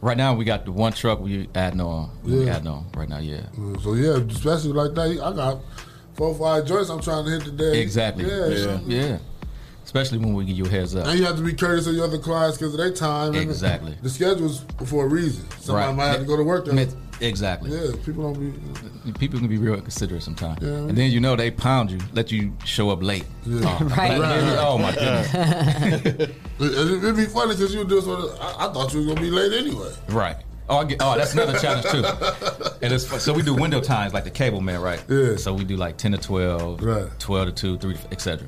Right 0.02 0.16
now, 0.16 0.32
we 0.34 0.44
got 0.46 0.64
the 0.64 0.72
one 0.72 0.92
truck 0.94 1.20
we 1.20 1.48
adding 1.54 1.80
on. 1.82 2.10
We 2.24 2.44
Yeah. 2.46 2.54
adding 2.56 2.68
on 2.68 2.86
right 2.96 3.08
now. 3.08 3.18
Yeah. 3.18 3.40
Mm, 3.58 3.82
so 3.82 3.92
yeah, 3.92 4.16
especially 4.32 4.72
like 4.72 4.94
that, 4.94 5.22
I 5.22 5.32
got 5.34 5.58
four 6.20 6.28
or 6.28 6.34
five 6.34 6.66
joints 6.66 6.90
I'm 6.90 7.00
trying 7.00 7.24
to 7.24 7.30
hit 7.30 7.42
today. 7.44 7.80
Exactly. 7.80 8.26
Yeah. 8.26 8.46
Yeah. 8.48 8.56
so- 8.56 8.80
yeah. 8.86 9.18
Especially 9.82 10.18
when 10.18 10.34
we 10.34 10.44
give 10.44 10.56
you 10.58 10.66
a 10.66 10.68
heads 10.68 10.94
up. 10.94 11.06
And 11.06 11.18
you 11.18 11.24
have 11.24 11.36
to 11.36 11.42
be 11.42 11.54
courteous 11.54 11.86
of 11.86 11.94
your 11.94 12.04
other 12.04 12.18
clients 12.18 12.58
because 12.58 12.74
of 12.74 12.78
their 12.78 12.92
time. 12.92 13.28
and 13.34 13.36
Exactly. 13.38 13.96
The 14.02 14.10
schedule's 14.10 14.62
for 14.84 15.06
a 15.06 15.08
reason. 15.08 15.46
Somebody 15.58 15.86
Right. 15.88 15.96
might 15.96 16.06
have 16.08 16.18
to 16.20 16.26
go 16.26 16.36
to 16.36 16.44
work. 16.44 16.66
That, 16.66 16.94
Exactly. 17.22 17.70
yeah, 17.70 17.92
people 18.04 18.22
don't 18.32 18.38
be. 18.38 19.12
People 19.18 19.38
can 19.40 19.48
be 19.48 19.56
real 19.58 19.80
considerate 19.80 20.22
sometimes. 20.22 20.58
Yeah. 20.62 20.68
And 20.68 20.96
then 20.96 21.10
you 21.10 21.20
know 21.20 21.34
they 21.36 21.50
pound 21.50 21.90
you, 21.90 21.98
let 22.12 22.30
you 22.30 22.52
show 22.64 22.90
up 22.90 23.02
late. 23.02 23.24
Yeah. 23.46 23.60
Oh, 23.80 23.84
Right. 23.96 24.18
like, 24.18 24.58
Oh 24.58 24.78
my 24.78 24.92
goodness. 24.92 26.30
It, 26.60 27.02
would 27.02 27.16
be 27.16 27.24
funny 27.24 27.54
because 27.54 27.74
you 27.74 27.84
do 27.84 28.00
sort 28.02 28.20
of. 28.20 28.38
I, 28.40 28.66
I 28.68 28.72
thought 28.72 28.92
you 28.92 28.98
was 29.00 29.06
gonna 29.08 29.20
be 29.20 29.30
late 29.30 29.52
anyway. 29.54 29.92
Right. 30.10 30.36
Oh, 30.70 30.78
I 30.78 30.84
get, 30.84 30.98
oh, 31.02 31.16
that's 31.18 31.32
another 31.34 31.58
challenge 31.58 31.84
too. 31.86 32.04
And 32.80 32.92
it's 32.94 33.22
so 33.22 33.32
we 33.34 33.42
do 33.42 33.54
window 33.54 33.80
times 33.80 34.14
like 34.14 34.22
the 34.24 34.30
cable 34.30 34.60
man, 34.60 34.80
right? 34.80 35.02
Yeah. 35.08 35.34
So 35.36 35.52
we 35.52 35.64
do 35.64 35.76
like 35.76 35.96
ten 35.96 36.12
to 36.12 36.18
twelve, 36.18 36.80
Right. 36.80 37.08
twelve 37.18 37.48
to 37.48 37.52
two, 37.52 37.76
three, 37.78 37.96
etc. 38.12 38.46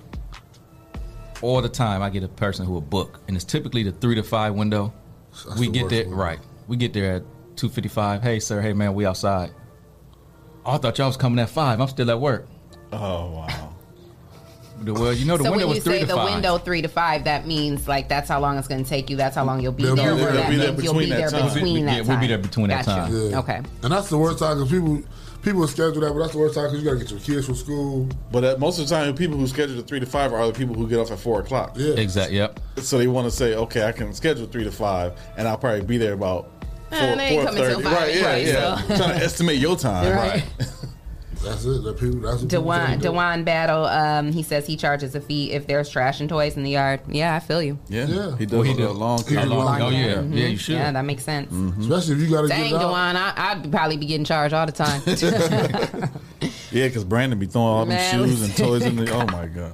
All 1.43 1.61
the 1.61 1.69
time, 1.69 2.01
I 2.03 2.09
get 2.11 2.23
a 2.23 2.28
person 2.28 2.65
who 2.65 2.73
will 2.73 2.81
book, 2.81 3.20
and 3.27 3.35
it's 3.36 3.44
typically 3.44 3.82
the 3.82 3.90
three 3.93 4.15
to 4.15 4.23
five 4.23 4.55
window. 4.55 4.93
That's 5.32 5.59
we 5.59 5.66
the 5.66 5.73
get 5.73 5.82
worst 5.85 5.90
there 5.94 6.07
one. 6.09 6.15
right. 6.16 6.39
We 6.69 6.77
get 6.77 6.93
there 6.93 7.16
at 7.16 7.23
two 7.57 7.69
fifty 7.69 7.89
five. 7.89 8.23
Hey 8.23 8.39
sir, 8.39 8.61
hey 8.61 8.73
man, 8.73 8.94
we 8.94 9.05
outside. 9.05 9.51
Oh, 10.65 10.74
I 10.74 10.78
thought 10.78 10.97
y'all 10.99 11.09
was 11.09 11.16
coming 11.16 11.40
at 11.40 11.51
five. 11.51 11.81
I'm 11.81 11.89
still 11.89 12.09
at 12.11 12.20
work. 12.20 12.47
Oh 12.93 13.32
wow. 13.32 13.72
Well, 14.91 15.13
you 15.13 15.25
know 15.25 15.37
the 15.37 15.45
so 15.45 15.51
window 15.51 15.67
when 15.67 15.75
you 15.77 15.81
was 15.81 15.85
three 15.85 15.93
say 15.95 16.01
to 16.01 16.07
the 16.07 16.15
five. 16.15 16.33
window 16.35 16.59
three 16.59 16.83
to 16.83 16.89
five, 16.89 17.25
that 17.25 17.47
means 17.47 17.87
like 17.87 18.09
that's 18.09 18.29
how 18.29 18.41
long 18.41 18.59
it's 18.59 18.67
going 18.69 18.83
to 18.83 18.89
take 18.89 19.09
you. 19.11 19.17
That's 19.17 19.37
how 19.37 19.45
long 19.45 19.61
you'll 19.61 19.73
be 19.73 19.85
They'll 19.85 19.95
be 19.97 20.03
there. 20.03 20.15
there. 20.17 20.29
or 20.29 20.33
They'll 20.33 20.43
that 20.43 20.51
be 20.51 20.57
there 20.57 20.73
means 20.73 20.83
you'll 20.85 20.95
be 20.95 20.99
between 21.01 21.09
there 21.21 21.31
time. 21.31 21.55
between 21.55 21.87
that 21.87 21.93
Yeah, 21.93 21.99
time. 21.99 22.09
we'll 22.09 22.19
be 22.21 22.27
there 22.27 22.39
between 22.39 22.69
that 22.69 22.87
Gotcha. 22.87 23.01
time. 23.13 23.31
Yeah. 23.31 23.39
Okay. 23.39 23.61
And 23.83 23.93
that's 23.93 24.09
the 24.09 24.19
worst 24.19 24.39
time 24.41 24.57
because 24.59 24.71
people 24.73 25.03
people 25.43 25.67
schedule 25.67 26.01
that, 26.03 26.13
but 26.13 26.19
that's 26.21 26.33
the 26.33 26.39
worst 26.39 26.55
time 26.55 26.65
because 26.71 26.79
you 26.83 26.85
got 26.89 26.95
to 26.99 27.01
get 27.05 27.11
your 27.11 27.21
kids 27.21 27.47
from 27.47 27.55
school. 27.57 28.09
But 28.31 28.45
uh, 28.45 28.57
most 28.59 28.79
of 28.79 28.89
the 28.89 28.95
time, 28.95 29.07
the 29.09 29.15
people 29.15 29.37
who 29.37 29.47
schedule 29.47 29.77
the 29.77 29.83
three 29.83 30.01
to 30.01 30.07
five 30.07 30.33
are 30.33 30.47
the 30.47 30.53
people 30.53 30.75
who 30.75 30.89
get 30.89 30.99
off 30.99 31.11
at 31.11 31.19
four 31.19 31.41
o'clock. 31.41 31.73
Yeah. 31.77 31.95
Exactly. 31.95 32.37
Yep. 32.37 32.61
So 32.79 32.99
they 32.99 33.07
want 33.09 33.27
to 33.27 33.31
say, 33.31 33.55
okay, 33.55 33.85
I 33.87 33.93
can 33.93 34.13
schedule 34.15 34.47
three 34.47 34.65
to 34.65 34.73
five, 34.73 35.13
and 35.37 35.47
I'll 35.49 35.59
probably 35.59 35.83
be 35.83 35.99
there 35.99 36.13
about 36.15 36.45
four, 36.91 36.99
Eh, 36.99 37.15
they 37.17 37.23
ain't 37.25 37.47
coming 37.47 37.63
till 37.65 37.81
five 37.81 37.93
Right? 37.93 38.15
Yeah, 38.15 38.27
anyway, 38.29 38.53
yeah. 38.53 38.77
so. 38.83 38.97
Trying 38.97 39.19
to 39.19 39.25
estimate 39.25 39.59
your 39.59 39.77
time. 39.77 40.13
Right. 40.17 40.45
That's 41.44 41.64
it. 41.64 41.82
That 41.82 41.98
people. 41.98 42.20
That's 42.20 42.40
what 42.40 42.48
Dewan, 42.48 43.01
tell. 43.01 43.12
Dewan 43.12 43.44
Battle, 43.44 43.85
um, 43.86 44.32
he 44.32 44.43
says 44.43 44.66
he 44.66 44.77
charges 44.77 45.14
a 45.14 45.20
fee 45.20 45.52
if 45.52 45.66
there's 45.66 45.89
trash 45.89 46.20
and 46.20 46.28
toys 46.28 46.56
in 46.56 46.62
the 46.62 46.70
yard. 46.70 47.01
Yeah, 47.09 47.35
I 47.35 47.40
feel 47.40 47.62
you. 47.62 47.78
Yeah. 47.89 48.06
Yeah. 48.06 48.36
He 48.36 48.47
does 48.47 48.52
Well, 48.55 48.62
he 48.62 48.73
a 48.73 48.77
did. 48.77 48.90
long 48.90 49.19
time. 49.23 49.39
a 49.39 49.55
long 49.55 49.81
Oh 49.82 49.89
yeah, 49.89 50.14
Mhm. 50.14 50.35
yeah. 50.36 50.47
You 50.47 50.56
should. 50.56 50.74
Yeah, 50.77 50.93
that 50.93 51.05
makes 51.05 51.24
sense. 51.24 51.52
Especially 51.81 52.14
if 52.14 52.20
you 52.20 52.31
got 52.31 52.43
to 52.43 52.48
Dang, 52.48 52.70
get 52.70 52.74
out. 52.74 52.81
Dewan, 52.89 53.16
I, 53.16 53.32
I'd 53.36 53.70
probably 53.73 53.97
be 53.97 54.06
getting 54.06 54.24
charged 54.24 54.55
all 54.55 54.66
the 54.66 54.73
time. 54.73 55.02
Yeah, 56.73 56.89
because 56.89 57.05
Brandon 57.05 57.39
be 57.39 57.44
throwing 57.47 57.66
all 57.69 57.85
them 57.85 58.01
shoes 58.10 58.40
and 58.43 58.56
toys 58.56 58.82
in 58.86 58.97
the. 58.97 59.02
Oh 59.12 59.27
my 59.27 59.47
god. 59.47 59.73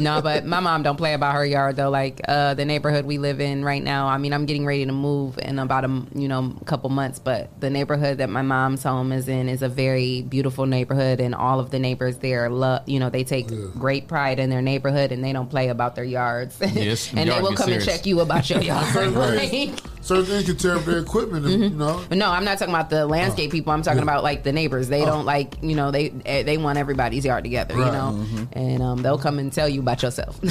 no, 0.00 0.22
but 0.22 0.46
my 0.46 0.60
mom 0.60 0.84
don't 0.84 0.96
play 0.96 1.12
about 1.12 1.34
her 1.34 1.44
yard 1.44 1.74
though. 1.74 1.90
Like 1.90 2.20
uh, 2.28 2.54
the 2.54 2.64
neighborhood 2.64 3.04
we 3.04 3.18
live 3.18 3.40
in 3.40 3.64
right 3.64 3.82
now. 3.82 4.06
I 4.06 4.16
mean, 4.18 4.32
I'm 4.32 4.46
getting 4.46 4.64
ready 4.64 4.86
to 4.86 4.92
move 4.92 5.38
in 5.38 5.58
about 5.58 5.84
a 5.84 6.02
you 6.14 6.28
know 6.28 6.54
couple 6.66 6.88
months, 6.90 7.18
but 7.18 7.50
the 7.60 7.68
neighborhood 7.68 8.18
that 8.18 8.30
my 8.30 8.42
mom's 8.42 8.84
home 8.84 9.10
is 9.10 9.28
in 9.28 9.48
is 9.48 9.60
a 9.62 9.68
very 9.68 10.22
beautiful 10.22 10.66
neighborhood, 10.74 11.20
and 11.20 11.34
all 11.34 11.60
of 11.60 11.70
the 11.70 11.78
neighbors 11.78 12.18
there 12.18 12.48
love. 12.50 12.82
You 12.88 12.98
know, 13.00 13.10
they 13.10 13.24
take 13.24 13.48
great 13.72 14.08
pride 14.08 14.38
in 14.38 14.50
their 14.50 14.62
neighborhood, 14.62 15.12
and 15.12 15.22
they 15.24 15.32
don't 15.32 15.48
play 15.48 15.68
about 15.68 15.94
their 15.94 16.04
yards. 16.04 16.58
Yes, 16.60 17.12
and 17.16 17.30
they 17.30 17.40
will 17.40 17.50
get 17.50 17.58
come 17.58 17.72
and 17.72 17.84
check 17.84 18.06
you 18.06 18.20
about 18.20 18.48
your 18.50 18.60
yard. 18.70 18.94
Right. 18.94 19.70
Like- 19.74 19.93
Certain 20.04 20.24
things 20.26 20.44
can 20.44 20.56
tear 20.56 20.76
up 20.76 20.84
their 20.84 20.98
equipment. 20.98 21.46
And, 21.46 21.62
You 21.62 21.70
know. 21.70 22.04
But 22.08 22.18
no, 22.18 22.30
I'm 22.30 22.44
not 22.44 22.58
talking 22.58 22.74
about 22.74 22.90
the 22.90 23.06
landscape 23.06 23.50
people. 23.50 23.72
I'm 23.72 23.80
talking 23.82 23.98
Yeah. 23.98 24.02
about 24.04 24.22
like 24.22 24.42
the 24.42 24.52
neighbors. 24.52 24.88
They 24.88 25.04
don't 25.04 25.24
like, 25.24 25.54
you 25.62 25.74
know, 25.74 25.90
they 25.90 26.12
eh, 26.26 26.42
they 26.42 26.58
want 26.58 26.78
everybody's 26.78 27.24
yard 27.24 27.42
together, 27.44 27.74
you 27.74 27.82
Right. 27.82 27.92
know, 27.92 28.26
and 28.52 28.82
um, 28.82 29.02
they'll 29.02 29.16
come 29.18 29.38
and 29.38 29.50
tell 29.52 29.68
you 29.68 29.80
about 29.80 30.02
yourself. 30.02 30.38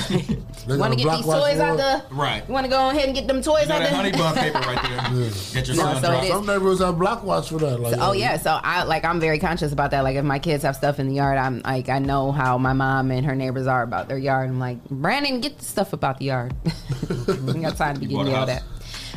They 0.65 0.77
got 0.77 0.79
want 0.79 0.93
to 0.97 1.03
get 1.03 1.15
these 1.17 1.25
toys 1.25 1.59
out 1.59 1.77
board. 1.77 1.79
the? 1.79 2.15
Right. 2.15 2.43
You 2.47 2.53
want 2.53 2.65
to 2.65 2.69
go 2.69 2.89
ahead 2.89 3.05
and 3.05 3.13
get 3.15 3.27
them 3.27 3.41
toys 3.41 3.63
out 3.63 3.79
that 3.79 3.89
there? 3.89 3.95
honey 3.95 4.11
bun 4.11 4.33
paper 4.35 4.59
right 4.59 4.81
there. 4.81 5.29
Get 5.53 5.67
your 5.67 5.75
No, 5.77 5.83
son 5.83 5.95
so 6.01 6.07
dropped. 6.09 6.23
it 6.23 6.27
is- 6.27 6.33
Some 6.33 6.45
neighbors 6.47 6.79
have 6.79 6.97
block 6.97 7.23
watch 7.23 7.49
for 7.49 7.57
that. 7.59 7.79
Like, 7.79 7.93
So- 7.95 7.99
oh 8.01 8.11
yeah, 8.13 8.37
so 8.37 8.59
I 8.63 8.83
like 8.83 9.03
I'm 9.05 9.19
very 9.19 9.39
conscious 9.39 9.71
about 9.73 9.91
that. 9.91 10.03
Like 10.03 10.15
if 10.15 10.23
my 10.25 10.39
kids 10.39 10.63
have 10.63 10.75
stuff 10.75 10.99
in 10.99 11.07
the 11.09 11.15
yard, 11.15 11.37
I'm 11.37 11.61
like 11.63 11.89
I 11.89 11.99
know 11.99 12.31
how 12.31 12.57
my 12.57 12.73
mom 12.73 13.11
and 13.11 13.25
her 13.25 13.35
neighbors 13.35 13.67
are 13.67 13.83
about 13.83 14.07
their 14.07 14.17
yard. 14.17 14.49
I'm 14.49 14.59
like 14.59 14.83
Brandon, 14.89 15.41
get 15.41 15.59
the 15.59 15.65
stuff 15.65 15.93
about 15.93 16.17
the 16.19 16.25
yard. 16.25 16.53
I 16.67 17.59
got 17.59 17.75
time 17.77 17.95
to 17.95 17.99
be 17.99 18.07
You 18.07 18.17
bought 18.17 18.23
getting 18.23 18.33
a 18.33 18.37
yelled 18.37 18.49
at. 18.49 18.63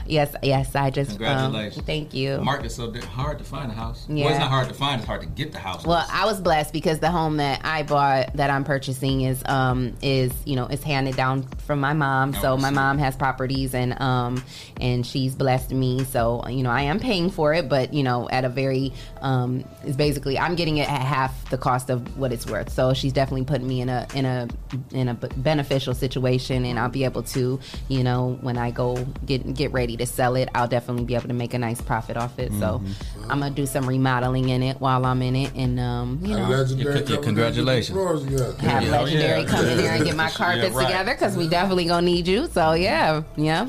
Yes, 0.08 0.34
yes, 0.42 0.74
I 0.74 0.90
just 0.90 1.12
um, 1.12 1.16
Congratulations. 1.18 1.84
thank 1.86 2.14
you. 2.14 2.38
Market's 2.38 2.74
so 2.76 2.92
hard 3.00 3.38
to 3.38 3.44
find 3.44 3.70
a 3.70 3.74
house. 3.74 4.06
Well, 4.08 4.18
Yeah. 4.18 4.30
it's 4.30 4.38
not 4.38 4.50
hard 4.50 4.68
to 4.68 4.74
find; 4.74 5.00
it's 5.00 5.06
hard 5.06 5.20
to 5.22 5.26
get 5.26 5.52
the 5.52 5.58
house. 5.58 5.84
Well, 5.84 6.04
I 6.10 6.24
was 6.26 6.40
blessed 6.40 6.72
because 6.72 6.98
the 7.00 7.10
home 7.10 7.38
that 7.38 7.60
I 7.64 7.82
bought 7.82 8.34
that 8.36 8.50
I'm 8.50 8.64
purchasing 8.64 9.22
is 9.22 9.42
um 9.46 9.96
is 10.02 10.32
you 10.44 10.56
know 10.56 10.66
is 10.66 10.82
handed 10.82 11.16
down 11.16 11.42
from 11.66 11.80
my 11.80 11.92
mom. 11.92 12.34
Oh, 12.36 12.40
so 12.42 12.56
my 12.56 12.70
mom 12.70 12.98
has 12.98 13.16
properties 13.16 13.74
and 13.74 14.00
um 14.00 14.42
and 14.80 15.06
she's 15.06 15.34
blessed 15.34 15.72
me. 15.72 16.04
So 16.04 16.46
you 16.48 16.62
know 16.62 16.70
I 16.70 16.82
am 16.82 17.00
paying 17.00 17.30
for 17.30 17.52
it, 17.54 17.68
but 17.68 17.92
you 17.92 18.02
know 18.02 18.28
at 18.30 18.44
a 18.44 18.48
very 18.48 18.92
um 19.22 19.64
it's 19.84 19.96
basically 19.96 20.38
I'm 20.38 20.54
getting 20.54 20.76
it 20.78 20.88
at 20.90 21.00
half 21.02 21.50
the 21.50 21.58
cost 21.58 21.90
of 21.90 22.16
what 22.18 22.32
it's 22.32 22.46
worth. 22.46 22.70
So 22.72 22.94
she's 22.94 23.12
definitely 23.12 23.44
putting 23.44 23.66
me 23.66 23.80
in 23.80 23.88
a 23.88 24.06
in 24.14 24.24
a 24.24 24.48
in 24.92 25.08
a 25.08 25.14
beneficial 25.14 25.94
situation, 25.94 26.64
and 26.64 26.78
I'll 26.78 26.88
be 26.88 27.04
able 27.04 27.22
to 27.24 27.58
you 27.88 28.04
know 28.04 28.38
when 28.40 28.56
I 28.58 28.70
go 28.70 28.96
get 29.24 29.54
get 29.54 29.72
ready 29.72 29.95
ready 29.96 30.04
to 30.06 30.12
sell 30.12 30.36
it, 30.36 30.48
I'll 30.54 30.68
definitely 30.68 31.04
be 31.04 31.14
able 31.14 31.28
to 31.28 31.34
make 31.34 31.54
a 31.54 31.58
nice 31.58 31.80
profit 31.80 32.16
off 32.16 32.38
it. 32.38 32.52
So 32.52 32.66
Mm-hmm. 32.76 33.30
I'm 33.30 33.40
gonna 33.40 33.50
do 33.54 33.64
some 33.66 33.86
remodeling 33.86 34.48
in 34.50 34.62
it 34.62 34.80
while 34.80 35.04
I'm 35.06 35.22
in 35.22 35.34
it, 35.34 35.52
and 35.54 35.80
um, 35.80 36.20
you 36.22 36.36
know, 36.36 36.48
legendary 36.48 37.00
Yeah, 37.00 37.16
congratulations. 37.16 37.88
get 37.96 38.04
the 38.04 38.08
floors 38.08 38.24
together. 38.24 38.68
have 38.68 38.82
Yeah, 38.84 38.90
legendary 39.00 39.40
yeah. 39.42 39.46
come 39.48 39.64
in 39.66 39.76
there 39.78 39.92
and 39.94 40.04
get 40.04 40.16
my 40.16 40.24
Yeah, 40.24 40.30
carpets 40.30 40.74
right. 40.74 40.86
together 40.86 41.12
because 41.14 41.36
we 41.36 41.48
definitely 41.48 41.86
gonna 41.86 42.04
need 42.06 42.28
you. 42.28 42.46
So 42.48 42.74
yeah, 42.74 43.22
yeah. 43.36 43.68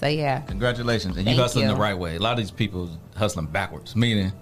So 0.00 0.06
yeah. 0.06 0.40
Congratulations. 0.40 1.16
And 1.16 1.26
you 1.26 1.32
Thank 1.32 1.40
hustling 1.40 1.66
you. 1.68 1.74
the 1.74 1.76
right 1.80 1.96
way. 1.98 2.16
A 2.16 2.18
lot 2.20 2.32
of 2.32 2.38
these 2.38 2.50
people 2.50 2.88
hustling 3.16 3.46
backwards, 3.46 3.94
meaning 3.94 4.32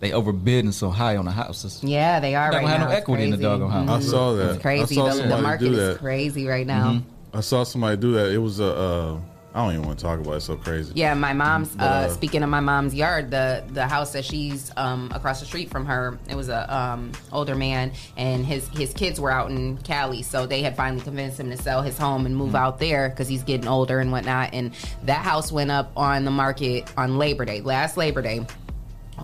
they 0.00 0.10
overbidding 0.10 0.72
so 0.72 0.90
high 0.90 1.16
on 1.16 1.24
the 1.24 1.30
houses. 1.32 1.80
Yeah, 1.82 2.20
they 2.20 2.34
are 2.34 2.50
They 2.50 2.56
right 2.58 2.62
don't 2.62 2.70
have 2.70 2.80
now. 2.80 2.86
no 2.86 2.92
It's 2.92 3.00
equity 3.00 3.24
in 3.24 3.30
the 3.30 3.36
crazy. 3.36 3.48
doggone 3.48 3.70
house. 3.70 4.06
I 4.06 4.10
saw 4.10 4.32
that. 4.34 4.50
It's 4.54 4.62
crazy. 4.62 4.94
I 4.94 4.98
saw 4.98 5.04
The, 5.04 5.10
the 5.14 5.16
somebody 5.22 5.42
market 5.42 5.64
do 5.64 5.72
is 5.72 5.78
that. 5.94 5.98
crazy 5.98 6.46
right 6.46 6.66
now. 6.66 7.02
I 7.32 7.40
saw 7.40 7.64
somebody 7.64 7.96
do 7.96 8.12
that. 8.12 8.30
It 8.32 8.38
was 8.38 8.60
a. 8.60 8.74
Uh, 8.76 9.18
I 9.54 9.64
don't 9.64 9.72
even 9.74 9.86
want 9.86 10.00
to 10.00 10.04
talk 10.04 10.18
about 10.18 10.32
it. 10.32 10.36
It's 10.38 10.46
so 10.46 10.56
crazy. 10.56 10.92
Yeah, 10.96 11.14
my 11.14 11.32
mom's. 11.32 11.68
But, 11.68 11.84
Uh, 11.84 11.86
uh, 11.86 12.08
speaking 12.08 12.42
of 12.42 12.48
my 12.50 12.58
mom's 12.58 12.92
yard, 12.92 13.30
the 13.30 13.62
the 13.72 13.86
house 13.86 14.12
that 14.14 14.24
she's 14.24 14.72
um, 14.76 15.12
across 15.14 15.38
the 15.38 15.46
street 15.46 15.70
from 15.70 15.86
her, 15.86 16.18
it 16.28 16.34
was 16.34 16.48
a 16.48 16.74
um, 16.76 17.12
older 17.30 17.54
man, 17.54 17.92
and 18.16 18.44
his 18.44 18.66
his 18.68 18.92
kids 18.92 19.20
were 19.20 19.30
out 19.30 19.50
in 19.50 19.78
Cali, 19.78 20.22
so 20.22 20.44
they 20.44 20.62
had 20.62 20.76
finally 20.76 21.02
convinced 21.02 21.38
him 21.38 21.50
to 21.50 21.56
sell 21.56 21.82
his 21.82 21.96
home 21.96 22.26
and 22.26 22.36
move 22.36 22.48
Mm-hmm. 22.48 22.56
out 22.56 22.78
there 22.80 23.08
because 23.08 23.28
he's 23.28 23.44
getting 23.44 23.68
older 23.68 24.00
and 24.00 24.10
whatnot. 24.10 24.50
And 24.52 24.72
that 25.04 25.22
house 25.24 25.52
went 25.52 25.70
up 25.70 25.92
on 25.96 26.24
the 26.24 26.30
market 26.32 26.90
on 26.96 27.16
Labor 27.18 27.44
Day, 27.44 27.60
last 27.60 27.96
Labor 27.96 28.22
Day. 28.22 28.44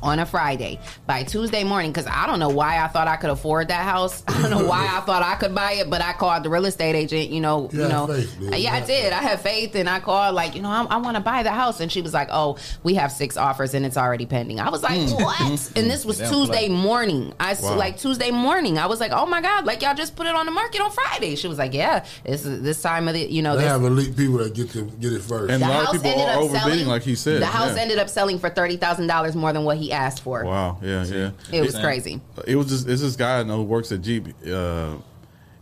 On 0.02 0.18
a 0.18 0.24
Friday 0.26 0.78
by 1.06 1.22
Tuesday 1.24 1.64
morning, 1.64 1.90
because 1.92 2.06
I 2.06 2.26
don't 2.26 2.38
know 2.38 2.48
why 2.48 2.78
I 2.82 2.86
thought 2.88 3.08
I 3.08 3.16
could 3.16 3.30
afford 3.30 3.68
that 3.68 3.84
house. 3.84 4.22
I 4.28 4.40
don't 4.40 4.50
know 4.50 4.64
why 4.66 4.86
I 4.90 5.00
thought 5.06 5.22
I 5.22 5.34
could 5.34 5.54
buy 5.54 5.72
it, 5.72 5.90
but 5.90 6.00
I 6.02 6.12
called 6.12 6.44
the 6.44 6.48
real 6.50 6.64
estate 6.66 6.94
agent. 6.94 7.30
You 7.30 7.40
know, 7.40 7.68
You 7.72 7.82
you 7.82 7.88
know, 7.88 8.06
faith, 8.06 8.36
yeah, 8.56 8.74
I 8.74 8.80
did. 8.86 9.12
I 9.12 9.22
had 9.22 9.40
faith, 9.40 9.74
and 9.74 9.88
I 9.88 10.00
called 10.00 10.34
like, 10.34 10.54
you 10.54 10.62
know, 10.62 10.70
I, 10.70 10.84
I 10.84 10.96
want 10.98 11.16
to 11.16 11.20
buy 11.22 11.42
the 11.42 11.50
house, 11.50 11.80
and 11.80 11.90
she 11.90 12.00
was 12.02 12.14
like, 12.14 12.28
"Oh, 12.30 12.56
we 12.82 12.94
have 12.94 13.12
six 13.12 13.36
offers, 13.36 13.74
and 13.74 13.84
it's 13.84 13.96
already 13.96 14.26
pending." 14.26 14.60
I 14.60 14.70
was 14.70 14.82
like, 14.82 14.98
Mm. 15.00 15.22
"What?" 15.22 15.72
and 15.76 15.90
this 15.90 16.04
was 16.04 16.18
They 16.18 16.28
Tuesday 16.28 16.66
play. 16.66 16.68
morning. 16.68 17.32
I 17.40 17.54
Wow. 17.60 17.74
like 17.76 17.98
Tuesday 17.98 18.30
morning. 18.30 18.78
I 18.78 18.86
was 18.86 19.00
like, 19.00 19.12
"Oh 19.12 19.26
my 19.26 19.40
god!" 19.40 19.66
Like 19.66 19.82
y'all 19.82 19.94
just 19.94 20.16
put 20.16 20.26
it 20.26 20.34
on 20.34 20.46
the 20.46 20.52
market 20.52 20.80
on 20.80 20.90
Friday. 20.90 21.36
She 21.36 21.48
was 21.48 21.58
like, 21.58 21.74
"Yeah, 21.74 22.04
this 22.24 22.42
this 22.44 22.80
time 22.80 23.08
of 23.08 23.14
the, 23.14 23.20
you 23.30 23.42
know, 23.42 23.56
They 23.56 23.62
this, 23.64 23.72
have 23.72 23.82
elite 23.82 24.16
people 24.16 24.38
that 24.38 24.54
get 24.54 24.70
to 24.70 24.82
get 24.84 25.12
it 25.12 25.22
first. 25.22 25.50
And 25.52 25.62
the 25.62 25.66
a 25.66 25.68
lot 25.68 25.94
of 25.94 26.02
people 26.02 26.20
are 26.22 26.30
up 26.30 26.40
overbidding, 26.44 26.60
selling- 26.60 26.86
like 26.86 27.02
he 27.02 27.14
said. 27.16 27.42
the 27.42 27.46
house 27.46 27.74
yeah. 27.76 27.82
ended 27.82 27.98
up 27.98 28.08
selling 28.08 28.38
for 28.38 28.48
thirty 28.48 28.76
thousand 28.76 29.06
dollars 29.08 29.34
more 29.34 29.52
than 29.52 29.64
what 29.64 29.76
he 29.80 29.92
asked 29.92 30.22
for. 30.22 30.44
Wow. 30.44 30.78
Yeah. 30.82 31.04
Yeah. 31.04 31.30
It 31.52 31.60
was 31.62 31.78
crazy. 31.78 32.20
It 32.46 32.56
was 32.56 32.68
just 32.68 32.88
it's 32.88 33.02
this 33.02 33.16
guy 33.16 33.40
I 33.40 33.42
know 33.42 33.56
who 33.58 33.62
works 33.64 33.90
at 33.92 34.02
Jeep. 34.02 34.28
Uh, 34.46 34.96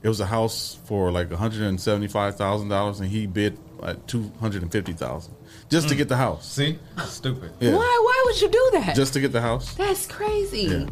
it 0.02 0.08
was 0.08 0.20
a 0.20 0.26
house 0.26 0.78
for 0.84 1.10
like 1.10 1.30
one 1.30 1.38
hundred 1.38 1.62
and 1.62 1.80
seventy 1.80 2.08
five 2.08 2.36
thousand 2.36 2.68
dollars, 2.68 3.00
and 3.00 3.08
he 3.08 3.26
bid 3.26 3.58
like 3.78 4.06
two 4.06 4.30
hundred 4.40 4.62
and 4.62 4.70
fifty 4.72 4.92
thousand 4.92 5.34
just 5.70 5.88
to 5.88 5.94
get 5.94 6.08
the 6.08 6.16
house. 6.16 6.50
See? 6.50 6.78
Stupid. 7.06 7.52
Yeah. 7.60 7.72
Why? 7.72 7.78
Why 7.78 8.22
would 8.26 8.40
you 8.40 8.48
do 8.50 8.70
that? 8.74 8.96
Just 8.96 9.12
to 9.14 9.20
get 9.20 9.32
the 9.32 9.40
house. 9.40 9.74
That's 9.74 10.06
crazy. 10.06 10.62
Yeah. 10.62 10.86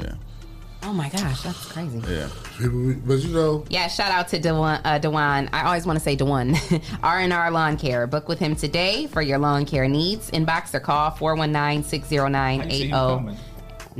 Yeah. 0.00 0.14
Oh 0.82 0.92
my 0.92 1.08
gosh, 1.10 1.42
that's 1.42 1.66
crazy. 1.66 1.98
Yeah. 2.08 2.28
People, 2.58 2.94
but 3.04 3.14
you 3.18 3.34
know, 3.34 3.64
Yeah, 3.68 3.86
shout 3.88 4.10
out 4.10 4.28
to 4.28 4.38
Dewan. 4.38 4.80
Uh, 4.84 4.98
Dewan. 4.98 5.50
I 5.52 5.64
always 5.66 5.86
want 5.86 5.98
to 5.98 6.02
say 6.02 6.16
Dewan. 6.16 6.56
R 7.02 7.18
and 7.18 7.32
R 7.32 7.50
Lawn 7.50 7.76
Care. 7.76 8.06
Book 8.06 8.28
with 8.28 8.38
him 8.38 8.56
today 8.56 9.06
for 9.06 9.20
your 9.22 9.38
lawn 9.38 9.66
care 9.66 9.88
needs. 9.88 10.30
Inbox 10.30 10.74
or 10.74 10.80
call 10.80 11.10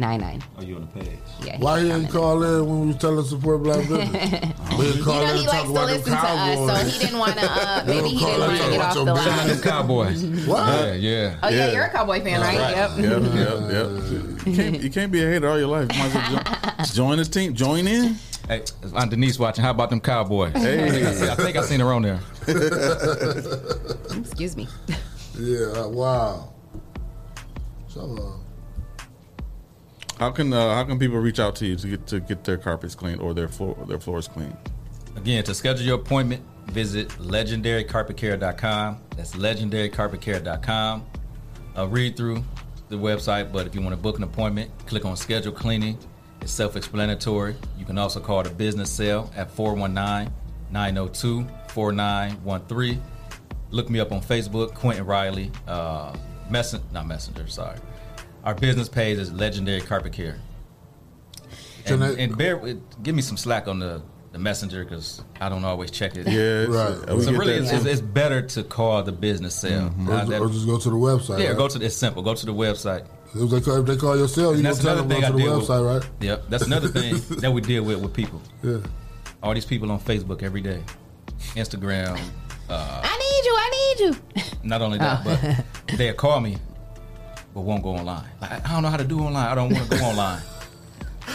419-609-8099. 0.01 0.43
Oh, 0.59 0.62
you 0.62 0.77
on 0.77 0.81
the 0.82 0.86
page? 1.01 1.18
Yeah. 1.44 1.59
why 1.59 1.81
he 1.81 1.89
didn't 1.89 2.09
call 2.09 2.43
in 2.43 2.66
when 2.66 2.81
we 2.81 2.86
was 2.89 2.97
telling 2.97 3.24
support 3.24 3.62
black 3.62 3.78
business? 3.89 4.10
we 4.78 4.85
didn't 4.86 4.98
You 4.98 5.05
know 5.05 5.22
in 5.22 5.36
he 5.36 5.47
likes 5.47 5.64
to 5.66 5.72
listen 5.72 6.12
to 6.12 6.18
us, 6.18 6.82
so 6.82 6.89
he 6.90 6.98
didn't 7.05 7.18
want 7.18 7.39
to. 7.39 7.44
Uh, 7.51 7.85
maybe 7.86 8.09
he 8.09 8.18
didn't 8.18 8.40
want 8.40 8.60
to 8.60 8.70
get 8.70 8.81
off 8.81 8.94
the 8.94 9.05
line. 9.05 9.47
business. 9.47 9.60
Cowboys. 9.64 10.24
What? 10.47 10.66
Yeah, 10.66 10.93
yeah. 10.94 11.36
Oh 11.43 11.48
yeah, 11.48 11.66
Yeah. 11.66 11.72
you're 11.72 11.85
a 11.85 11.90
cowboy 11.90 12.20
fan, 12.22 12.40
right? 12.40 12.55
Yep. 12.55 12.90
Yep. 12.98 13.22
Yep. 13.35 13.70
Yep. 13.70 14.47
You 14.47 14.56
can't, 14.56 14.81
you 14.82 14.90
can't 14.90 15.12
be 15.12 15.22
a 15.22 15.27
hater 15.28 15.48
all 15.48 15.59
your 15.59 15.68
life. 15.68 15.89
You 15.93 15.98
might 15.98 16.14
as 16.16 16.32
well 16.32 16.86
join, 16.86 16.94
join 16.94 17.18
the 17.18 17.24
team. 17.24 17.55
Join 17.55 17.86
in. 17.86 18.16
Hey, 18.48 18.64
Aunt 18.94 19.10
Denise 19.10 19.39
watching. 19.39 19.62
How 19.64 19.70
about 19.70 19.90
them 19.90 20.01
Cowboys? 20.01 20.52
Hey. 20.55 20.85
I 20.85 20.90
think 20.90 21.06
I, 21.06 21.12
see- 21.12 21.28
I 21.28 21.35
think 21.35 21.56
I 21.56 21.62
seen 21.62 21.81
her 21.81 21.93
on 21.93 22.02
there. 22.02 22.20
Excuse 24.18 24.56
me. 24.56 24.68
Yeah, 25.39 25.68
uh, 25.85 25.89
wow. 25.89 26.52
So, 27.89 28.01
uh, 28.01 28.36
How 30.20 30.30
can 30.30 30.52
uh, 30.52 30.74
how 30.74 30.84
can 30.84 30.98
people 30.98 31.18
reach 31.18 31.40
out 31.40 31.56
to 31.56 31.66
you 31.66 31.76
to 31.76 31.88
get 31.88 32.06
to 32.09 32.20
get 32.20 32.44
their 32.44 32.59
carpets 32.59 32.94
cleaned 32.94 33.22
or 33.22 33.32
their 33.32 33.48
floor 33.48 33.74
their 33.88 33.98
floors 33.98 34.28
cleaned? 34.28 34.55
Again, 35.16 35.42
to 35.44 35.55
schedule 35.55 35.86
your 35.86 35.94
appointment, 35.94 36.42
visit 36.66 37.09
legendarycarpetcare.com. 37.09 38.98
That's 39.16 39.32
legendarycarpetcare.com. 39.34 41.06
Uh, 41.78 41.88
read 41.88 42.18
through 42.18 42.44
the 42.90 42.97
website, 42.97 43.51
but 43.51 43.66
if 43.66 43.74
you 43.74 43.80
want 43.80 43.94
to 43.94 43.97
book 43.97 44.18
an 44.18 44.24
appointment, 44.24 44.70
click 44.84 45.06
on 45.06 45.16
schedule 45.16 45.52
cleaning. 45.52 45.97
It's 46.42 46.52
self 46.52 46.76
explanatory. 46.76 47.56
You 47.78 47.86
can 47.86 47.97
also 47.97 48.20
call 48.20 48.42
the 48.42 48.51
business 48.51 48.90
cell 48.90 49.32
at 49.34 49.51
419 49.51 50.30
902 50.70 51.47
4913. 51.68 53.02
Look 53.70 53.88
me 53.88 54.01
up 54.01 54.12
on 54.12 54.20
Facebook, 54.20 54.74
Quentin 54.74 55.06
Riley. 55.06 55.51
Uh, 55.66 56.14
not 56.51 57.06
Messenger, 57.06 57.47
sorry. 57.47 57.78
Our 58.45 58.55
business 58.55 58.89
page 58.89 59.19
is 59.19 59.33
Legendary 59.33 59.81
Carpet 59.81 60.12
Care. 60.12 60.39
And, 61.87 62.03
I- 62.05 62.12
and 62.12 62.37
bear, 62.37 62.57
with- 62.57 62.81
give 63.03 63.15
me 63.15 63.23
some 63.23 63.37
slack 63.37 63.69
on 63.69 63.79
the, 63.79 64.03
the 64.33 64.39
messenger 64.39 64.85
because 64.85 65.23
I 65.41 65.49
don't 65.49 65.65
always 65.65 65.91
check 65.91 66.17
it. 66.17 66.27
Yeah, 66.27 66.62
it's- 66.62 66.69
Right. 66.69 67.09
uh, 67.09 67.21
So 67.21 67.33
really, 67.33 67.55
it's, 67.55 67.73
it's, 67.73 67.85
it's 67.85 68.01
better 68.01 68.43
to 68.43 68.62
call 68.62 69.03
the 69.03 69.12
business 69.12 69.55
cell. 69.55 69.87
or, 70.09 70.25
that- 70.27 70.41
or 70.41 70.49
just 70.49 70.67
go 70.67 70.79
to 70.79 70.91
the 70.91 70.97
website. 70.97 71.41
yeah, 71.41 71.49
right? 71.49 71.57
go 71.57 71.69
to 71.69 71.85
it's 71.85 71.97
simple. 71.97 72.23
Go 72.23 72.35
to 72.35 72.47
the 72.47 72.55
website. 72.55 73.07
If 73.35 73.49
they 73.51 73.61
call, 73.61 73.77
if 73.77 73.87
they 73.87 73.97
call 73.97 74.17
your 74.17 74.27
cell, 74.29 74.51
you 74.53 74.57
And 74.59 74.67
that's 74.67 74.79
tell 74.81 74.99
another 74.99 75.03
them 75.09 75.11
thing 75.11 75.21
go 75.21 75.27
I 75.27 75.31
to 75.31 75.37
the 75.37 75.43
deal 75.43 75.59
with. 75.59 75.69
website, 75.69 76.01
right? 76.01 76.11
Yep, 76.21 76.45
that's 76.49 76.67
another 76.67 76.89
thing 76.89 77.15
that 77.41 77.53
we 77.53 77.61
deal 77.61 77.85
with 77.85 78.01
with 78.03 78.12
people. 78.12 78.43
Yeah. 78.62 78.79
All 79.43 79.55
these 79.55 79.65
people 79.65 79.91
on 79.93 80.01
Facebook 80.01 80.43
every 80.43 80.61
day, 80.61 80.83
Instagram. 81.55 82.19
Uh, 82.69 83.01
I 83.05 83.17
need 83.17 83.45
you. 83.47 83.55
I 83.57 83.71
need 83.71 84.01
you. 84.37 84.53
not 84.65 84.83
only 84.83 84.99
that, 84.99 85.21
Oh. 85.25 85.65
but 85.89 85.97
they'll 85.99 86.15
call 86.15 86.41
me, 86.41 86.57
but 87.55 87.60
won't 87.62 87.82
go 87.82 87.90
online. 87.90 88.24
Like, 88.40 88.68
I 88.68 88.72
don't 88.72 88.82
know 88.82 88.89
how 88.90 88.97
to 88.97 89.05
do 89.05 89.20
online. 89.20 89.47
I 89.47 89.55
don't 89.55 89.72
want 89.72 89.90
to 89.90 89.98
go 89.98 90.05
online. 90.05 90.40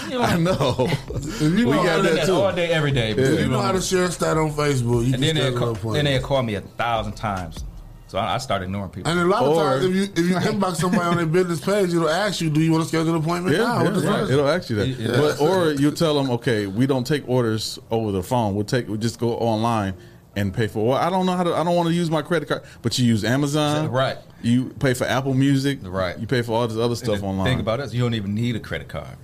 You 0.09 0.21
I 0.21 0.35
know. 0.37 0.75
If 0.89 1.41
you 1.41 1.67
We 1.67 1.71
know 1.71 1.83
got 1.83 1.87
how 1.87 2.01
that 2.01 2.25
too. 2.25 2.33
all 2.33 2.51
day, 2.53 2.67
every 2.69 2.91
day. 2.91 3.11
if 3.11 3.39
you 3.39 3.47
know 3.47 3.61
how 3.61 3.71
to 3.71 3.79
share 3.81 4.11
stat 4.11 4.35
on 4.35 4.51
Facebook, 4.51 5.05
you 5.07 5.13
and 5.13 5.23
then 5.23 5.35
they 5.35 5.41
schedule 5.41 5.57
call, 5.57 5.67
then 5.67 5.75
appointment. 5.77 6.05
they 6.05 6.19
call 6.19 6.43
me 6.43 6.55
a 6.55 6.61
thousand 6.61 7.13
times. 7.13 7.63
So 8.07 8.17
I, 8.17 8.35
I 8.35 8.37
started 8.39 8.65
ignoring 8.65 8.89
people. 8.89 9.09
And 9.09 9.21
a 9.21 9.25
lot 9.25 9.43
of 9.43 9.55
Or- 9.55 9.63
times, 9.63 9.85
if 9.85 9.95
you 9.95 10.03
if 10.03 10.17
you 10.29 10.35
inbox 10.35 10.75
somebody 10.77 11.01
on 11.03 11.15
their 11.17 11.25
business 11.25 11.61
page, 11.61 11.93
it'll 11.93 12.09
ask 12.09 12.41
you, 12.41 12.49
"Do 12.49 12.59
you 12.59 12.71
want 12.73 12.83
to 12.83 12.87
schedule 12.89 13.15
an 13.15 13.21
appointment 13.21 13.55
Yeah, 13.55 13.63
now?" 13.63 13.83
yeah, 13.83 14.09
right. 14.21 14.29
It'll 14.29 14.49
ask 14.49 14.69
you 14.69 14.75
that. 14.75 14.87
Yeah. 14.87 15.07
But, 15.17 15.39
or 15.39 15.71
you 15.71 15.91
tell 15.91 16.13
them, 16.15 16.29
okay, 16.31 16.67
we 16.67 16.85
don't 16.87 17.07
take 17.07 17.23
orders 17.29 17.79
over 17.89 18.11
the 18.11 18.21
phone. 18.23 18.53
We'll 18.53 18.65
take, 18.65 18.89
we'll 18.89 18.97
just 18.97 19.17
go 19.19 19.35
online 19.37 19.93
and 20.35 20.53
pay 20.53 20.67
for. 20.67 20.87
Well, 20.87 20.97
I 20.97 21.09
don't 21.09 21.25
know 21.25 21.33
how 21.33 21.43
to. 21.43 21.53
I 21.53 21.63
don't 21.63 21.75
want 21.75 21.87
to 21.89 21.93
use 21.93 22.09
my 22.09 22.21
credit 22.21 22.49
card, 22.49 22.63
but 22.81 22.97
you 22.99 23.05
use 23.05 23.23
Amazon, 23.23 23.89
Right. 23.89 24.17
You 24.41 24.65
pay 24.79 24.93
for 24.93 25.05
Apple 25.05 25.33
Music, 25.33 25.79
Right. 25.81 26.17
You 26.19 26.27
pay 26.27 26.41
for 26.41 26.53
all 26.53 26.67
this 26.67 26.77
other 26.77 26.87
And 26.87 26.97
stuff 26.97 27.19
the 27.21 27.25
online. 27.25 27.45
thing 27.47 27.59
about 27.59 27.79
it 27.79 27.83
is 27.83 27.95
you 27.95 28.01
don't 28.01 28.13
even 28.13 28.35
need 28.35 28.55
a 28.55 28.59
credit 28.59 28.87
card. 28.87 29.17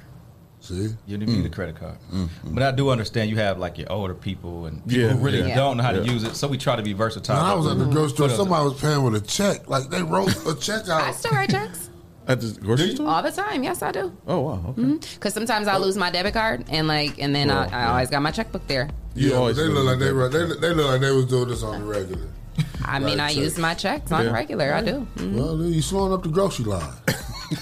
See, 0.61 0.75
You 1.07 1.17
don't 1.17 1.23
even 1.23 1.41
need 1.41 1.45
a 1.45 1.49
mm. 1.49 1.53
credit 1.53 1.75
card. 1.75 1.97
Mm, 2.13 2.27
mm. 2.27 2.53
But 2.53 2.61
I 2.61 2.71
do 2.71 2.91
understand 2.91 3.31
you 3.31 3.38
have 3.38 3.57
like 3.57 3.79
your 3.79 3.91
older 3.91 4.13
people 4.13 4.67
and 4.67 4.85
people 4.88 5.03
Yeah, 5.03 5.09
who 5.13 5.17
really 5.19 5.39
yeah. 5.39 5.55
don't 5.55 5.77
know 5.77 5.83
how 5.83 5.91
to 5.91 6.03
use 6.03 6.23
it. 6.23 6.35
So 6.35 6.47
we 6.47 6.59
try 6.59 6.75
to 6.75 6.83
be 6.83 6.93
versatile. 6.93 7.35
When 7.35 7.45
I 7.45 7.55
was 7.55 7.65
at 7.65 7.79
the 7.79 7.85
mm-hmm. 7.85 7.93
grocery 7.93 8.13
store, 8.15 8.29
somebody 8.29 8.63
was 8.65 8.79
paying 8.79 9.01
with 9.01 9.15
a 9.15 9.21
check. 9.21 9.67
Like 9.67 9.89
they 9.89 10.03
wrote 10.03 10.29
a 10.45 10.55
check 10.55 10.88
out. 10.88 11.01
I 11.01 11.11
still 11.13 11.31
write 11.31 11.49
checks 11.49 11.89
At 12.27 12.41
the 12.41 12.59
grocery 12.61 12.93
store. 12.93 13.07
all 13.07 13.23
the 13.23 13.31
time. 13.31 13.63
Yes, 13.63 13.81
I 13.81 13.91
do. 13.91 14.15
Oh 14.27 14.39
wow. 14.41 14.53
Okay. 14.69 14.81
Mm-hmm. 14.83 14.97
Because 15.15 15.33
sometimes 15.33 15.67
I'll 15.67 15.79
lose 15.79 15.97
my 15.97 16.11
debit 16.11 16.35
card 16.35 16.65
and 16.69 16.88
like, 16.88 17.19
and 17.19 17.33
then 17.33 17.49
I, 17.49 17.65
I 17.65 17.69
yeah. 17.69 17.91
always 17.91 18.11
got 18.11 18.21
my 18.21 18.29
checkbook 18.31 18.67
there. 18.67 18.88
You 19.15 19.29
yeah, 19.31 19.35
always 19.35 19.57
they 19.57 19.63
look 19.67 19.85
like 19.85 19.99
they, 19.99 20.05
your 20.05 20.15
were- 20.15 20.29
they 20.29 20.45
they 20.59 20.73
look 20.73 20.88
like 20.88 21.01
they 21.01 21.11
was 21.11 21.25
doing 21.25 21.49
this 21.49 21.63
on 21.63 21.81
the 21.81 21.85
regular. 21.85 22.27
I 22.85 22.99
mean, 22.99 23.17
Right, 23.19 23.25
I 23.25 23.33
check. 23.33 23.38
use 23.43 23.57
my 23.57 23.73
checks 23.73 24.11
on 24.11 24.25
Yeah. 24.25 24.31
regular. 24.31 24.73
I 24.73 24.81
do. 24.81 25.07
Mhm. 25.17 25.33
Well, 25.35 25.61
you 25.63 25.81
slowing 25.81 26.13
up 26.13 26.23
the 26.23 26.29
grocery 26.29 26.65
line. 26.65 26.93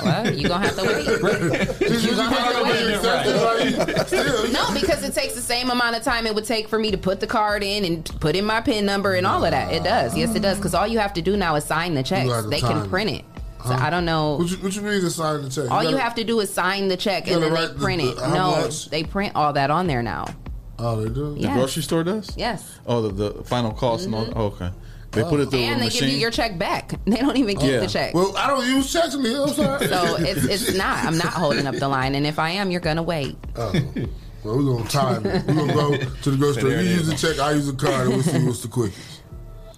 Well, 0.04 0.32
you 0.32 0.48
gonna 0.48 0.68
have 0.68 0.76
to 0.76 0.84
wait. 0.84 1.04
you 1.82 2.16
gonna 2.16 2.36
have 2.36 2.54
to 2.54 4.14
wait. 4.44 4.54
No, 4.54 4.72
because 4.74 5.04
it 5.04 5.16
takes 5.16 5.34
the 5.34 5.42
same 5.42 5.72
amount 5.72 5.96
of 5.96 6.04
time 6.04 6.28
it 6.28 6.36
would 6.36 6.46
take 6.46 6.68
for 6.68 6.78
me 6.78 6.92
to 6.92 6.98
put 6.98 7.20
the 7.20 7.26
card 7.26 7.64
in 7.64 7.84
and 7.84 8.06
put 8.20 8.36
in 8.36 8.46
my 8.46 8.62
PIN 8.62 8.86
number 8.86 9.16
and 9.16 9.26
all 9.26 9.44
of 9.44 9.50
that. 9.50 9.74
It 9.74 9.84
does. 9.84 10.16
Yes, 10.16 10.36
it 10.36 10.42
does. 10.42 10.58
Because 10.58 10.76
all 10.76 10.86
you 10.86 11.00
have 11.00 11.14
to 11.16 11.24
do 11.24 11.36
now 11.36 11.56
is 11.56 11.64
sign 11.64 11.96
the 11.96 12.04
checks. 12.04 12.30
They 12.52 12.60
can 12.62 12.88
print 12.88 13.10
it. 13.10 13.26
So 13.66 13.74
Huh? 13.74 13.80
I 13.82 13.90
don't 13.90 14.06
know. 14.06 14.36
What 14.38 14.52
you, 14.52 14.58
what 14.58 14.76
you 14.76 14.82
mean 14.84 15.02
to 15.02 15.10
sign 15.10 15.42
the 15.42 15.50
check? 15.50 15.72
All 15.72 15.84
you 15.84 15.90
gotta- 15.90 16.04
have 16.04 16.16
to 16.16 16.24
do 16.24 16.40
is 16.40 16.54
sign 16.54 16.88
the 16.88 16.96
check 16.96 17.28
and 17.28 17.42
then 17.42 17.52
they 17.54 17.60
write 17.60 17.74
the- 17.74 17.80
print 17.84 18.02
it. 18.04 18.16
the- 18.16 18.28
No, 18.34 18.52
much? 18.62 18.90
they 18.92 19.04
print 19.04 19.36
all 19.36 19.54
that 19.54 19.72
on 19.72 19.88
there 19.88 20.04
now. 20.04 20.26
Oh, 20.80 21.02
they 21.02 21.10
do. 21.10 21.34
The 21.36 21.42
Yes. 21.42 21.54
grocery 21.56 21.84
store 21.84 22.04
does. 22.04 22.32
Yes. 22.38 22.80
Oh, 22.88 23.02
the, 23.08 23.32
the 23.34 23.44
final 23.44 23.72
cost 23.72 24.06
and 24.06 24.16
all. 24.16 24.26
Mm-hmm. 24.26 24.40
Oh, 24.40 24.46
okay. 24.46 24.72
They 25.12 25.24
put 25.24 25.40
it 25.40 25.50
through 25.50 25.60
And 25.60 25.78
a 25.78 25.80
they 25.80 25.86
machine. 25.86 26.02
give 26.02 26.10
you 26.12 26.18
your 26.18 26.32
check 26.32 26.58
back. 26.60 26.94
They 27.06 27.18
don't 27.18 27.36
even 27.38 27.58
keep 27.58 27.70
Yeah. 27.72 27.80
the 27.80 27.88
check. 27.88 28.14
Well, 28.14 28.36
I 28.38 28.48
don't 28.48 28.66
use 28.66 28.92
checks, 28.94 29.16
Leo. 29.16 29.44
I'm 29.48 29.54
sorry. 29.54 29.88
So 29.88 30.16
it's 30.20 30.46
it's 30.46 30.74
not. 30.78 31.04
I'm 31.06 31.18
not 31.18 31.34
holding 31.34 31.66
up 31.68 31.76
the 31.76 31.88
line. 31.88 32.14
And 32.16 32.26
if 32.28 32.38
I 32.40 32.52
am, 32.52 32.70
you're 32.72 32.80
gonna 32.82 33.04
wait. 33.04 33.36
Oh. 33.56 33.72
Well, 34.44 34.58
we're 34.58 34.78
gonna 34.78 34.90
time 34.90 35.26
it. 35.26 35.46
We're 35.48 35.56
gonna 35.56 35.74
go 35.74 35.98
to 35.98 36.32
the 36.32 36.38
grocery 36.38 36.62
store. 36.62 36.72
You 36.72 36.78
use 36.92 37.10
a 37.10 37.18
check, 37.18 37.40
I 37.40 37.52
use 37.54 37.68
a 37.68 37.74
card, 37.74 38.02
and 38.08 38.10
we'll 38.14 38.24
see 38.24 38.46
what's 38.46 38.62
the 38.62 38.68
quickest. 38.70 39.24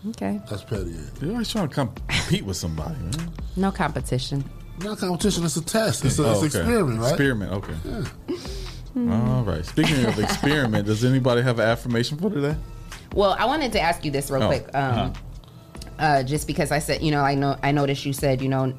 Okay. 0.09 0.39
That's 0.49 0.63
petty. 0.63 0.93
You're 1.21 1.31
always 1.31 1.49
trying 1.49 1.69
to 1.69 1.73
compete 1.73 2.43
with 2.45 2.57
somebody, 2.57 2.95
man. 2.99 3.31
No 3.55 3.71
competition. 3.71 4.43
Not 4.83 4.97
competition. 4.99 5.45
It's 5.45 5.55
a 5.57 5.63
test. 5.63 6.03
It's, 6.05 6.19
a, 6.19 6.25
Oh, 6.25 6.31
it's 6.43 6.55
okay. 6.55 6.63
experiment, 6.63 6.99
right? 6.99 7.09
Experiment, 7.09 7.51
okay. 7.53 7.75
Yeah. 7.85 8.37
All 8.95 9.43
right. 9.43 9.65
Speaking 9.65 10.05
of 10.05 10.19
experiment, 10.23 10.85
does 10.85 11.03
anybody 11.05 11.41
have 11.41 11.59
an 11.59 11.67
affirmation 11.67 12.17
for 12.17 12.29
today? 12.29 12.55
Well, 13.13 13.35
I 13.37 13.45
wanted 13.45 13.71
to 13.73 13.79
ask 13.81 14.03
you 14.05 14.11
this 14.11 14.29
real 14.29 14.43
Oh, 14.43 14.47
quick. 14.47 14.63
Um, 14.73 14.83
uh-huh. 14.83 15.11
uh, 15.99 16.23
just 16.23 16.47
because 16.47 16.71
I 16.71 16.79
said, 16.79 17.01
you 17.01 17.11
know, 17.11 17.21
I 17.21 17.35
know, 17.35 17.57
I 17.63 17.71
noticed 17.71 18.05
you 18.05 18.13
said, 18.13 18.41
you 18.41 18.49
know, 18.49 18.73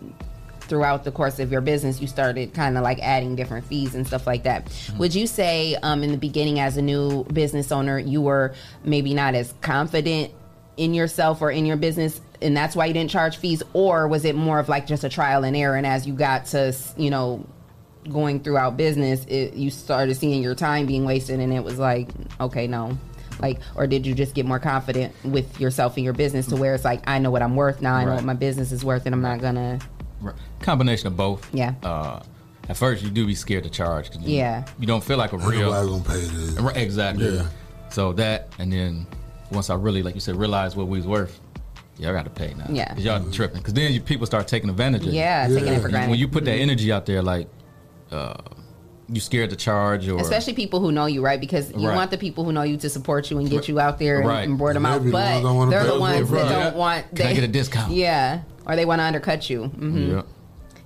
throughout 0.60 1.04
the 1.04 1.12
course 1.12 1.38
of 1.38 1.50
your 1.52 1.60
business, 1.60 2.00
you 2.00 2.06
started 2.06 2.54
kind 2.54 2.76
of 2.78 2.82
like 2.82 2.98
adding 3.00 3.36
different 3.36 3.66
fees 3.66 3.94
and 3.94 4.06
stuff 4.06 4.26
like 4.26 4.44
that. 4.44 4.66
Mm-hmm. 4.66 4.98
Would 4.98 5.14
you 5.14 5.26
say, 5.26 5.76
um, 5.82 6.02
in 6.02 6.12
the 6.12 6.18
beginning, 6.18 6.60
as 6.60 6.76
a 6.76 6.82
new 6.82 7.24
business 7.24 7.70
owner, 7.72 7.98
you 7.98 8.20
were 8.22 8.54
maybe 8.84 9.12
not 9.12 9.34
as 9.34 9.52
confident 9.60 10.32
in 10.78 10.94
yourself 10.94 11.42
or 11.42 11.50
in 11.50 11.66
your 11.66 11.76
business, 11.76 12.20
and 12.40 12.56
that's 12.56 12.74
why 12.74 12.86
you 12.86 12.94
didn't 12.94 13.10
charge 13.10 13.36
fees, 13.36 13.62
or 13.74 14.08
was 14.08 14.24
it 14.24 14.34
more 14.34 14.58
of 14.58 14.68
like 14.68 14.86
just 14.86 15.04
a 15.04 15.08
trial 15.10 15.44
and 15.44 15.54
error? 15.56 15.76
And 15.76 15.86
as 15.86 16.06
you 16.06 16.14
got 16.14 16.46
to, 16.46 16.74
you 16.96 17.10
know, 17.10 17.44
going 18.10 18.40
throughout 18.40 18.76
business, 18.76 19.24
it, 19.26 19.54
you 19.54 19.70
started 19.70 20.14
seeing 20.16 20.42
your 20.42 20.54
time 20.54 20.86
being 20.86 21.04
wasted, 21.04 21.40
and 21.40 21.52
it 21.52 21.62
was 21.62 21.78
like, 21.78 22.08
okay, 22.40 22.66
no. 22.66 22.96
Like, 23.40 23.58
or 23.74 23.86
did 23.86 24.06
you 24.06 24.14
just 24.14 24.34
get 24.34 24.46
more 24.46 24.58
confident 24.58 25.14
with 25.24 25.60
yourself 25.60 25.96
and 25.96 26.04
your 26.04 26.12
business 26.12 26.46
to 26.48 26.56
where 26.56 26.74
it's 26.74 26.84
like, 26.84 27.02
I 27.08 27.18
know 27.18 27.30
what 27.30 27.42
I'm 27.42 27.56
worth 27.56 27.80
now, 27.80 27.94
I 27.94 28.02
know 28.04 28.10
Right. 28.10 28.16
what 28.16 28.24
my 28.24 28.34
business 28.34 28.72
is 28.72 28.84
worth, 28.84 29.06
and 29.06 29.14
I'm 29.14 29.22
not 29.22 29.40
gonna, 29.40 29.78
Right. 30.20 30.34
Combination 30.60 31.08
of 31.08 31.16
both. 31.16 31.52
Yeah. 31.52 31.74
Uh, 31.82 32.20
at 32.68 32.76
first, 32.76 33.02
you 33.02 33.10
do 33.10 33.26
be 33.26 33.34
scared 33.34 33.64
to 33.64 33.70
charge 33.70 34.10
because 34.10 34.22
you, 34.26 34.36
Yeah. 34.36 34.64
you 34.78 34.86
don't 34.86 35.02
feel 35.02 35.16
like 35.18 35.32
a 35.32 35.36
Ain't 35.36 35.46
real. 35.46 35.72
nobody 35.72 35.88
gonna 35.88 36.04
pay 36.04 36.20
this. 36.36 36.60
Right, 36.60 36.76
exactly. 36.76 37.34
Yeah. 37.36 37.46
So 37.90 38.12
that, 38.12 38.52
and 38.60 38.72
then 38.72 39.06
once 39.50 39.68
I 39.70 39.74
really, 39.74 40.02
like 40.04 40.14
you 40.14 40.20
said, 40.20 40.36
realized 40.36 40.76
what 40.76 40.86
we 40.86 40.98
was 40.98 41.06
worth, 41.06 41.40
yeah, 41.98 42.10
I 42.10 42.12
got 42.12 42.24
to 42.24 42.30
pay 42.30 42.54
now. 42.54 42.66
Yeah. 42.70 42.94
'Cause 42.94 43.04
y'all 43.04 43.30
tripping. 43.32 43.58
Because 43.58 43.74
then 43.74 43.92
you, 43.92 44.00
people 44.00 44.26
start 44.26 44.46
taking 44.46 44.70
advantage 44.70 45.02
of 45.02 45.08
you. 45.08 45.18
Yeah, 45.18 45.48
taking 45.48 45.68
it 45.72 45.80
for 45.80 45.88
You- 45.88 45.92
granted. 45.92 46.10
When 46.10 46.18
you 46.20 46.28
put 46.28 46.44
that 46.44 46.54
energy 46.54 46.92
out 46.92 47.04
there, 47.06 47.20
like, 47.22 47.48
uh, 48.12 48.34
you 49.08 49.20
scared 49.20 49.50
to 49.50 49.56
charge 49.56 50.08
or. 50.08 50.20
especially 50.20 50.54
people 50.54 50.80
who 50.80 50.92
know 50.92 51.06
you, 51.06 51.22
right? 51.22 51.40
Because 51.40 51.70
you 51.72 51.88
Right. 51.88 51.94
want 51.96 52.10
the 52.10 52.18
people 52.18 52.44
who 52.44 52.52
know 52.52 52.62
you 52.62 52.76
to 52.78 52.88
support 52.88 53.30
you 53.30 53.38
and 53.38 53.50
get 53.50 53.68
you 53.68 53.78
out 53.80 53.98
there 53.98 54.20
and, 54.20 54.28
Right. 54.28 54.48
and 54.48 54.56
board 54.56 54.76
them 54.76 54.86
out, 54.86 55.00
Maybe 55.02 55.06
the 55.06 55.12
but 55.12 55.42
ones 55.42 55.44
that 55.44 55.54
wanna 55.54 55.70
they're 55.70 55.84
the 55.84 55.98
ones 56.00 56.20
it. 56.30 56.32
that 56.32 56.42
Right. 56.42 56.48
don't 56.64 56.76
want. 56.76 57.14
Can 57.16 57.26
I 57.26 57.28
they- 57.30 57.34
get 57.34 57.44
a 57.44 57.48
discount? 57.48 57.92
Yeah, 57.92 58.40
or 58.66 58.76
they 58.76 58.84
want 58.84 59.00
to 59.00 59.04
undercut 59.04 59.50
you. 59.50 59.64
hmm 59.64 60.10
Yeah. 60.12 60.22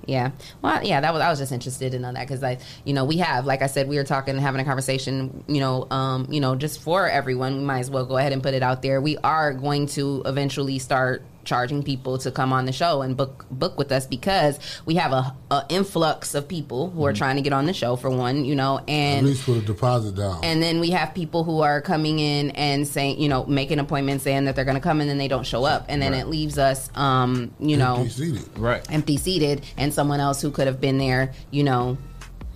Yeah. 0.09 0.31
Well, 0.63 0.85
yeah, 0.85 1.01
that 1.01 1.13
was 1.13 1.21
I 1.21 1.29
was 1.31 1.41
just 1.41 1.51
interested 1.51 1.93
in 1.93 2.05
on 2.05 2.15
that 2.15 2.29
because 2.29 2.43
I, 2.45 2.59
you 2.85 2.95
know, 2.95 3.05
we 3.05 3.17
have, 3.19 3.45
like 3.45 3.61
I 3.61 3.67
said, 3.67 3.89
we 3.89 3.97
were 3.97 4.05
talking, 4.05 4.39
having 4.39 4.61
a 4.61 4.65
conversation, 4.65 5.43
you 5.49 5.59
know, 5.59 5.89
um, 5.91 6.29
you 6.31 6.41
know, 6.41 6.55
just 6.55 6.81
for 6.81 7.09
everyone, 7.11 7.59
we 7.59 7.65
might 7.65 7.81
as 7.81 7.91
well 7.91 8.05
go 8.07 8.17
ahead 8.17 8.33
and 8.33 8.41
put 8.41 8.55
it 8.55 8.63
out 8.63 8.83
there. 8.83 9.01
We 9.01 9.19
are 9.25 9.53
going 9.53 9.87
to 9.89 10.23
eventually 10.25 10.79
start 10.79 11.23
charging 11.47 11.83
people 11.83 12.19
to 12.19 12.31
come 12.31 12.53
on 12.53 12.67
the 12.67 12.73
show 12.73 13.01
and 13.01 13.17
book 13.17 13.47
book 13.51 13.79
with 13.79 13.91
us 13.93 14.07
because 14.07 14.59
we 14.85 14.97
have 14.97 15.13
a, 15.13 15.35
a 15.51 15.65
influx 15.71 16.35
of 16.35 16.47
people 16.47 16.91
who 16.91 17.07
are 17.07 17.13
trying 17.15 17.37
to 17.37 17.43
get 17.43 17.53
on 17.55 17.65
the 17.65 17.73
show 17.73 17.97
for 17.97 18.11
one, 18.11 18.45
you 18.45 18.55
know, 18.55 18.79
and 18.89 18.89
At 18.89 19.19
and 19.19 19.27
least 19.29 19.45
put 19.47 19.57
a 19.57 19.63
deposit 19.63 20.15
down. 20.17 20.41
and 20.45 20.63
then 20.63 20.81
we 20.81 20.91
have 20.91 21.15
people 21.15 21.45
who 21.45 21.61
are 21.63 21.81
coming 21.81 22.19
in 22.19 22.51
and 22.51 22.87
saying, 22.87 23.19
you 23.21 23.29
know, 23.31 23.47
making 23.47 23.79
appointments 23.79 24.25
saying 24.25 24.45
that 24.45 24.57
they're 24.57 24.65
going 24.67 24.75
to 24.77 24.81
come 24.83 25.01
and 25.01 25.09
then 25.09 25.17
they 25.19 25.29
don't 25.29 25.47
show 25.47 25.65
up. 25.65 25.87
And 25.89 26.03
then 26.03 26.13
Right. 26.13 26.21
it 26.23 26.27
leaves 26.27 26.59
us, 26.59 26.91
um, 26.95 27.53
you 27.61 27.77
know, 27.77 27.97
Empty 27.99 28.11
seated. 28.11 28.59
Right. 28.59 28.87
empty 28.93 29.17
seated 29.17 29.65
and 29.79 29.95
someone 29.95 30.21
else 30.21 30.43
who 30.43 30.51
could 30.51 30.67
have 30.67 30.81
been 30.81 30.99
there, 30.99 31.33
you 31.51 31.63
know, 31.63 31.97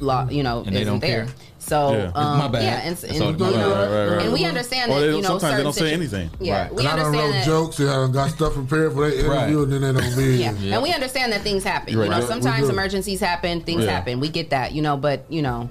lo- 0.00 0.28
you 0.30 0.42
know, 0.42 0.62
And 0.66 0.74
they 0.74 0.82
isn't 0.82 0.94
don't 0.94 1.00
there. 1.00 1.26
care. 1.26 1.34
So, 1.60 1.92
Yeah. 1.92 2.10
um, 2.14 2.38
My 2.38 2.48
bad. 2.48 2.62
yeah, 2.62 2.80
and, 2.84 2.96
That's 2.96 3.12
and, 3.12 3.22
all- 3.22 3.30
you 3.32 3.36
bad. 3.36 3.52
know, 3.52 3.70
Right, 3.70 3.86
right, 3.90 4.16
right. 4.16 4.24
and 4.24 4.32
we 4.32 4.44
understand 4.46 4.90
that, 4.90 4.98
they 5.00 5.06
you 5.14 5.20
know, 5.20 5.28
sometimes 5.38 5.56
they 5.58 5.62
don't 5.62 5.72
say 5.74 5.92
anything. 5.92 6.30
Yeah, 6.40 6.62
Right. 6.62 6.74
we 6.74 6.78
and 6.80 6.88
I 6.88 6.96
done 6.96 7.06
understand 7.06 7.26
wrote 7.28 7.32
that. 7.38 7.46
jokes 7.46 7.78
and 7.80 7.90
I 7.90 7.92
done 7.94 8.12
got 8.12 8.30
stuff 8.30 8.54
prepared 8.54 8.92
for 8.94 9.08
that 9.10 9.18
interview, 9.18 9.62
and 9.62 9.72
then 9.72 9.80
they 9.82 10.00
don't 10.00 10.16
be 10.16 10.24
Yeah. 10.36 10.52
here. 10.54 10.72
and 10.74 10.82
we 10.82 10.92
understand 10.92 11.32
that 11.32 11.42
things 11.42 11.62
happen. 11.62 11.96
Right. 11.98 12.04
You 12.04 12.10
know, 12.10 12.26
sometimes 12.26 12.68
emergencies 12.70 13.20
happen, 13.20 13.60
things 13.60 13.84
Yeah. 13.84 13.90
happen. 13.92 14.20
We 14.20 14.28
get 14.30 14.50
that, 14.50 14.72
you 14.72 14.80
know, 14.82 14.96
but 14.96 15.24
you 15.28 15.42
know, 15.42 15.68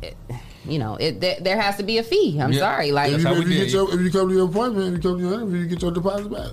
it, 0.00 0.16
you 0.64 0.78
know, 0.78 0.96
it 1.00 1.20
there, 1.20 1.36
there 1.40 1.60
has 1.60 1.76
to 1.78 1.82
be 1.82 1.98
a 1.98 2.04
fee. 2.04 2.38
I'm 2.40 2.52
Yeah. 2.52 2.60
sorry, 2.60 2.92
like 2.92 3.10
if 3.12 3.22
you, 3.22 3.28
if 3.32 3.48
you 3.48 3.54
get 3.58 3.68
your, 3.70 3.92
if 3.92 4.00
you 4.00 4.10
come 4.12 4.28
to 4.28 4.34
your 4.34 4.46
appointment, 4.46 4.96
if 4.96 5.04
you 5.04 5.10
come 5.10 5.18
to 5.18 5.24
your 5.24 5.34
interview, 5.34 5.58
you 5.58 5.66
get 5.66 5.82
your 5.82 5.90
deposit 5.90 6.30
back. 6.32 6.52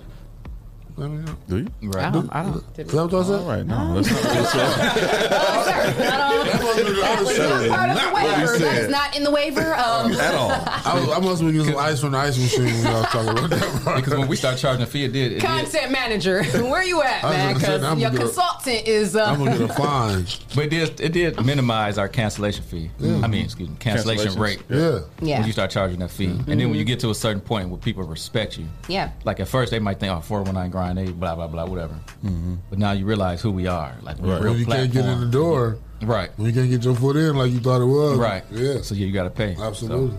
I 1.02 1.08
mean. 1.08 1.26
Do 1.48 1.58
you? 1.58 1.92
I 1.98 2.10
don't, 2.10 2.30
I 2.36 2.44
don't. 2.44 2.64
Is 2.78 2.92
that 2.92 3.04
what 3.04 3.12
y'all 3.12 3.24
said? 3.24 3.40
All 3.40 3.48
right, 3.48 3.66
no, 3.66 4.02
that's 4.02 4.12
not 4.12 4.24
what 4.26 4.36
you 4.36 4.46
said. 4.46 6.00
That 6.00 7.20
was 7.24 7.68
part 7.70 7.90
of 7.90 7.96
the 7.96 8.14
waiver. 8.14 8.58
That 8.60 8.78
is 8.84 8.90
not 8.90 9.16
in 9.18 9.24
the 9.24 9.32
waiver. 9.32 9.76
Um, 9.90 10.12
At 10.14 10.36
all. 10.36 10.52
I, 10.52 11.00
was- 11.00 11.10
I 11.10 11.20
must 11.20 11.42
be 11.42 11.52
getting 11.52 11.68
some 11.68 11.78
ice 11.78 12.00
from 12.02 12.12
the 12.12 12.18
ice 12.18 12.38
machine 12.38 12.66
when 12.66 12.84
y'all 12.84 12.94
was 13.02 13.06
talking 13.10 13.30
about 13.30 13.50
that. 13.50 13.94
because 13.96 14.14
when 14.18 14.28
we 14.28 14.36
start 14.36 14.58
charging 14.58 14.84
a 14.84 14.86
fee, 14.86 15.06
it 15.06 15.14
did. 15.14 15.32
It 15.32 15.36
did. 15.36 15.44
Content 15.44 15.92
manager, 15.92 16.44
where 16.54 16.74
are 16.76 16.84
you 16.84 17.02
at, 17.02 17.24
I 17.24 17.28
was 17.28 17.38
man? 17.38 17.54
gonna 17.54 17.60
say, 17.60 17.66
Because 17.74 17.84
I'm 17.84 18.00
your 18.00 18.10
gonna- 18.12 18.24
consultant 18.26 18.88
is. 18.88 19.16
Uh, 19.16 19.36
fine. 19.76 20.26
But 20.56 20.66
it 20.66 20.70
did, 20.70 21.02
it 21.02 21.12
did 21.14 21.46
minimize 21.46 21.98
our 21.98 22.08
cancellation 22.10 22.64
fee. 22.64 22.92
I 23.02 23.28
mean, 23.28 23.46
excuse 23.46 23.70
me, 23.70 23.76
cancellation 23.80 24.32
Cancellations. 24.34 24.40
rate. 24.40 24.62
Yeah. 24.70 25.00
Yeah. 25.22 25.38
When 25.40 25.48
you 25.48 25.54
start 25.54 25.72
charging 25.72 26.00
that 26.00 26.12
fee. 26.12 26.26
And 26.26 26.60
then 26.60 26.70
when 26.70 26.76
you 26.76 26.84
get 26.86 27.00
to 27.02 27.10
a 27.10 27.16
certain 27.16 27.42
point 27.42 27.70
where 27.70 27.80
people 27.80 28.04
respect 28.04 28.58
you, 28.58 28.66
Yeah. 28.88 29.12
like 29.24 29.40
at 29.40 29.48
first 29.48 29.72
they 29.72 29.80
might 29.80 30.00
think, 30.00 30.12
oh, 30.14 30.20
419 30.22 30.72
grind, 30.72 30.89
they 30.98 31.11
blah, 31.11 31.36
blah, 31.36 31.48
blah, 31.48 31.66
whatever. 31.66 31.94
Mm-hmm. 32.26 32.56
But 32.70 32.80
now 32.80 32.91
you 32.94 33.06
realize 33.06 33.41
who 33.41 33.52
we 33.52 33.68
are. 33.68 33.95
Like, 34.02 34.18
we're 34.20 34.34
Right. 34.34 34.41
real 34.44 34.52
When 34.53 34.60
you 34.60 34.66
can't 34.66 34.91
get 34.91 35.06
in 35.06 35.20
the 35.22 35.26
door, 35.28 35.78
Right. 36.02 36.30
when 36.38 36.48
you 36.48 36.53
can't 36.53 36.70
get 36.70 36.84
your 36.84 36.95
foot 36.95 37.16
in 37.18 37.36
like 37.36 37.52
you 37.52 37.60
thought 37.60 37.82
it 37.82 37.86
was, 37.86 38.18
Right. 38.18 38.44
Yeah. 38.52 38.82
So 38.82 38.95
yeah, 38.95 39.06
you 39.07 39.14
got 39.14 39.24
to 39.24 39.30
pay. 39.30 39.56
Absolutely. 39.60 40.18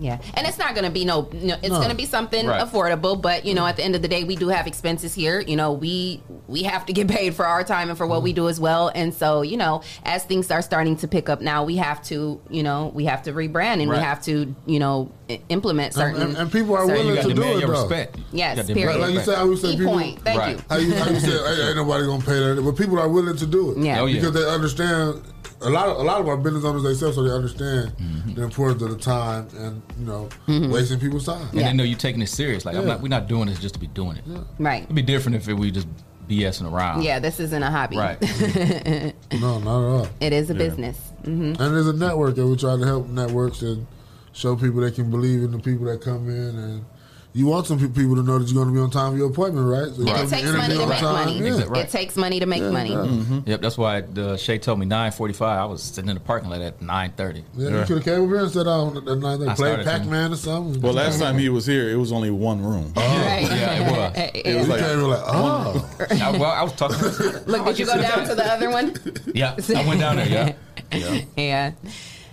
Yeah, 0.00 0.18
and 0.34 0.46
it's 0.46 0.56
not 0.58 0.74
going 0.74 0.86
to 0.86 0.90
be 0.90 1.04
no, 1.04 1.28
no 1.34 1.54
it's 1.62 1.68
No. 1.68 1.76
going 1.76 1.90
to 1.90 1.94
be 1.94 2.06
something 2.06 2.46
Right. 2.46 2.62
affordable. 2.66 3.20
But 3.20 3.44
you 3.44 3.52
know, 3.54 3.66
at 3.66 3.76
the 3.76 3.84
end 3.84 3.94
of 3.94 4.00
the 4.00 4.08
day, 4.08 4.24
we 4.24 4.34
do 4.34 4.48
have 4.48 4.66
expenses 4.66 5.12
here. 5.12 5.40
You 5.40 5.56
know, 5.56 5.72
we 5.72 6.22
we 6.48 6.62
have 6.62 6.86
to 6.86 6.92
get 6.94 7.06
paid 7.06 7.34
for 7.34 7.46
our 7.46 7.62
time 7.62 7.90
and 7.90 7.98
for 7.98 8.06
what 8.06 8.22
we 8.22 8.32
do 8.32 8.48
as 8.48 8.58
well. 8.58 8.90
And 8.94 9.12
so, 9.12 9.42
you 9.42 9.58
know, 9.58 9.82
as 10.04 10.24
things 10.24 10.50
are 10.50 10.62
starting 10.62 10.96
to 10.96 11.06
pick 11.06 11.28
up 11.28 11.42
now, 11.42 11.64
we 11.64 11.76
have 11.76 12.02
to, 12.04 12.40
you 12.48 12.62
know, 12.62 12.90
we 12.94 13.04
have 13.04 13.22
to 13.24 13.32
rebrand 13.32 13.82
and 13.82 13.90
we 13.90 13.96
have 13.98 14.22
to, 14.24 14.54
you 14.66 14.78
know, 14.78 15.10
implement 15.50 15.94
And, 15.94 15.94
certain. 15.94 16.22
and, 16.22 16.36
and 16.36 16.50
people 16.50 16.74
are 16.74 16.86
willing 16.86 17.14
gotta 17.16 17.34
do 17.34 17.42
it 17.42 17.60
your 17.60 17.68
though. 17.68 17.82
respect. 17.82 18.16
Yes, 18.32 18.68
You 18.68 18.74
period. 18.74 18.98
Like, 19.00 19.08
like 19.10 19.14
you 19.14 19.20
said, 19.20 19.34
I 19.34 19.40
always 19.42 19.60
say 19.60 19.72
Key 19.72 19.76
people. 19.78 19.92
point. 19.92 20.22
Thank 20.24 20.38
Right. 20.40 20.56
you. 20.56 20.62
How 20.70 20.76
you, 20.78 20.94
how 20.94 21.10
you 21.10 21.20
said, 21.20 21.30
ain't, 21.30 21.60
ain't 21.68 21.76
nobody 21.76 22.06
gonna 22.06 22.22
pay 22.24 22.40
that, 22.54 22.62
but 22.64 22.76
people 22.76 22.98
are 22.98 23.08
willing 23.08 23.36
to 23.36 23.46
do 23.46 23.72
it. 23.72 23.78
Yeah. 23.84 24.00
Oh, 24.00 24.06
yeah. 24.06 24.14
because 24.20 24.32
they 24.34 24.48
understand. 24.48 25.20
A 25.62 25.68
lot 25.70 25.88
of 25.88 25.98
a 25.98 26.02
lot 26.02 26.20
of 26.20 26.28
our 26.28 26.36
business 26.38 26.64
owners 26.64 26.82
themselves, 26.82 27.16
so 27.16 27.22
they 27.22 27.30
understand 27.34 27.92
Mm-hmm. 27.98 28.34
the 28.34 28.42
importance 28.44 28.82
of 28.82 28.90
the 28.90 28.96
time 28.96 29.48
and 29.58 29.82
you 29.98 30.06
know 30.06 30.28
Mhm. 30.46 30.72
wasting 30.72 30.98
people's 30.98 31.26
time. 31.26 31.48
And 31.52 31.60
they 31.60 31.72
know 31.72 31.84
you're 31.84 31.98
taking 31.98 32.22
it 32.22 32.28
serious. 32.28 32.64
Like, 32.64 32.76
I'm 32.76 32.82
Yeah. 32.82 32.88
not, 32.94 33.02
we're 33.02 33.08
not 33.08 33.28
doing 33.28 33.46
this 33.48 33.58
just 33.58 33.74
to 33.74 33.80
be 33.80 33.86
doing 33.88 34.16
it. 34.16 34.24
Right. 34.58 34.84
It'd 34.84 34.94
be 34.94 35.02
different 35.02 35.36
if 35.36 35.46
we 35.48 35.70
just 35.70 35.86
BSing 36.28 36.70
around. 36.72 37.02
Yeah, 37.02 37.18
this 37.18 37.40
isn't 37.40 37.62
a 37.62 37.70
hobby. 37.70 37.96
Right. 37.98 38.18
No, 39.40 39.58
not 39.58 39.80
at 39.80 39.88
all. 40.00 40.08
it 40.20 40.32
is 40.32 40.48
a 40.50 40.52
Yeah. 40.54 40.58
business. 40.58 40.96
hmm 41.24 41.30
And 41.30 41.56
there's 41.58 41.86
a 41.88 41.92
network 41.92 42.36
that 42.36 42.46
we 42.46 42.56
try 42.56 42.76
to 42.76 42.84
help 42.84 43.08
networks 43.08 43.62
and 43.62 43.86
show 44.32 44.54
people 44.56 44.80
they 44.80 44.90
can 44.92 45.10
believe 45.10 45.42
in 45.42 45.50
the 45.52 45.58
people 45.58 45.86
that 45.86 46.00
come 46.00 46.28
in 46.28 46.58
and. 46.58 46.84
You 47.32 47.46
want 47.46 47.66
some 47.68 47.78
people 47.78 48.16
to 48.16 48.22
know 48.24 48.40
that 48.40 48.48
you're 48.48 48.60
going 48.64 48.74
to 48.74 48.74
be 48.74 48.80
on 48.82 48.90
time 48.90 49.12
for 49.12 49.18
your 49.18 49.30
appointment, 49.30 49.68
right? 49.68 49.86
So 49.94 50.02
you 50.02 50.08
And 50.08 50.16
come 50.16 50.26
it 50.26 50.30
takes 50.30 50.50
money 50.52 50.76
to 50.78 50.86
make 50.86 50.98
time. 50.98 51.12
money. 51.26 51.38
Yeah. 51.38 51.78
It 51.80 51.88
takes 51.90 52.16
money 52.16 52.40
to 52.40 52.46
make 52.46 52.60
Yeah, 52.62 52.70
money. 52.70 52.90
yeah. 52.90 52.96
Mm-hmm. 52.96 53.38
Yep, 53.50 53.60
that's 53.60 53.78
why 53.78 53.98
uh, 54.00 54.36
Shay 54.36 54.58
told 54.58 54.80
me 54.80 54.86
9:45. 54.86 55.42
I 55.42 55.64
was 55.66 55.80
sitting 55.80 56.08
in 56.10 56.14
the 56.14 56.20
parking 56.20 56.50
lot 56.50 56.60
at 56.60 56.80
9:30. 56.80 57.44
Yeah, 57.56 57.68
you 57.68 57.84
could 57.84 57.88
have 57.98 58.04
came 58.04 58.14
over 58.22 58.34
here 58.34 58.44
and 58.44 58.52
said, 58.52 58.66
"Oh, 58.66 58.88
at 58.96 59.18
night 59.18 59.36
they 59.36 59.46
I 59.46 59.84
Pac 59.84 60.06
Man 60.06 60.32
or 60.32 60.36
something." 60.36 60.82
Well, 60.82 60.92
last 60.92 61.20
time 61.20 61.38
he 61.38 61.48
was 61.50 61.66
here, 61.66 61.88
it 61.88 61.94
was 61.94 62.10
only 62.10 62.30
one 62.32 62.64
room. 62.64 62.92
Oh, 62.96 63.00
yeah, 63.00 63.36
it 63.36 63.90
was. 63.92 64.12
It 64.34 64.56
was 64.56 64.66
You 64.66 64.72
like, 64.72 64.80
came 64.80 65.00
like, 65.02 65.22
oh, 65.24 65.88
I, 66.10 66.30
well, 66.32 66.44
I 66.50 66.62
was 66.64 66.72
talking. 66.72 66.98
Look, 67.46 67.64
did 67.64 67.78
you 67.78 67.86
go 67.86 68.00
down 68.00 68.26
to 68.26 68.34
the 68.34 68.44
other 68.52 68.70
one? 68.70 68.96
Yeah, 69.34 69.54
I 69.76 69.86
went 69.86 70.00
down 70.00 70.16
there. 70.16 70.28
Yeah, 70.28 70.54
yeah. 70.98 71.20
yeah. 71.36 71.72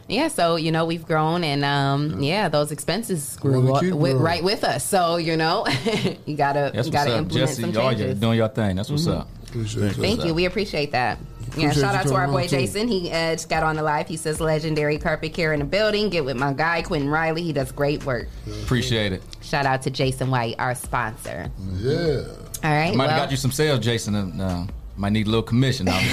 Yeah, 0.08 0.30
so 0.30 0.56
you 0.56 0.72
know 0.72 0.86
we've 0.86 1.06
grown, 1.06 1.44
and 1.44 1.66
um, 1.66 2.22
yeah, 2.24 2.48
those 2.50 2.72
expenses 2.72 3.36
grew 3.42 3.60
we 3.62 3.92
up 3.92 3.98
with, 3.98 4.18
right 4.18 4.44
with 4.44 4.64
us. 4.64 4.86
So 4.86 5.18
you 5.18 5.36
know, 5.36 5.66
you 6.26 6.38
gotta 6.38 6.72
you 6.74 6.92
gotta 6.92 7.12
up, 7.14 7.18
implement 7.20 7.32
Jesse. 7.32 7.62
some 7.62 7.72
Y'all, 7.72 7.92
you're 7.92 8.00
changes. 8.00 8.20
doing 8.20 8.38
your 8.38 8.48
thing. 8.48 8.78
That's 8.78 8.90
what's 8.90 9.06
Mhm. 9.06 9.20
up. 9.20 9.30
Appreciate 9.50 9.94
Thank 9.94 10.26
you. 10.26 10.34
We 10.34 10.46
appreciate 10.46 10.92
that. 10.92 11.18
Yeah, 11.56 11.72
shout 11.72 11.96
out 11.96 12.06
to 12.08 12.14
our 12.14 12.28
boy. 12.28 12.48
Jason. 12.48 12.88
He 12.90 13.10
uh, 13.12 13.34
just 13.34 13.50
got 13.50 13.64
on 13.64 13.76
the 13.78 13.82
live. 13.84 14.08
He 14.08 14.18
says 14.18 14.40
legendary 14.42 14.98
carpet 14.98 15.34
care 15.34 15.54
in 15.54 15.60
the 15.60 15.66
building. 15.66 16.10
Get 16.10 16.24
with 16.26 16.36
my 16.38 16.54
guy 16.54 16.82
Quentin 16.84 17.10
Riley. 17.10 17.42
He 17.44 17.54
does 17.54 17.72
great 17.72 18.06
work. 18.06 18.28
Appreciate 18.64 19.14
it. 19.14 19.24
Shout 19.42 19.66
out 19.66 19.82
to 19.84 19.90
Jason 19.90 20.30
White, 20.30 20.56
our 20.60 20.76
sponsor. 20.76 21.50
Yeah. 21.78 22.24
All 22.64 22.72
right. 22.72 22.92
I 22.92 22.96
might 22.96 23.10
have 23.10 23.18
got 23.20 23.32
you 23.32 23.38
some 23.38 23.52
sales, 23.52 23.80
Jason. 23.80 24.16
And, 24.16 24.42
uh, 24.42 24.64
might 24.98 25.12
need 25.14 25.28
a 25.28 25.30
little 25.30 25.44
commission. 25.44 25.86
No, 25.86 25.94
I'm 25.94 26.04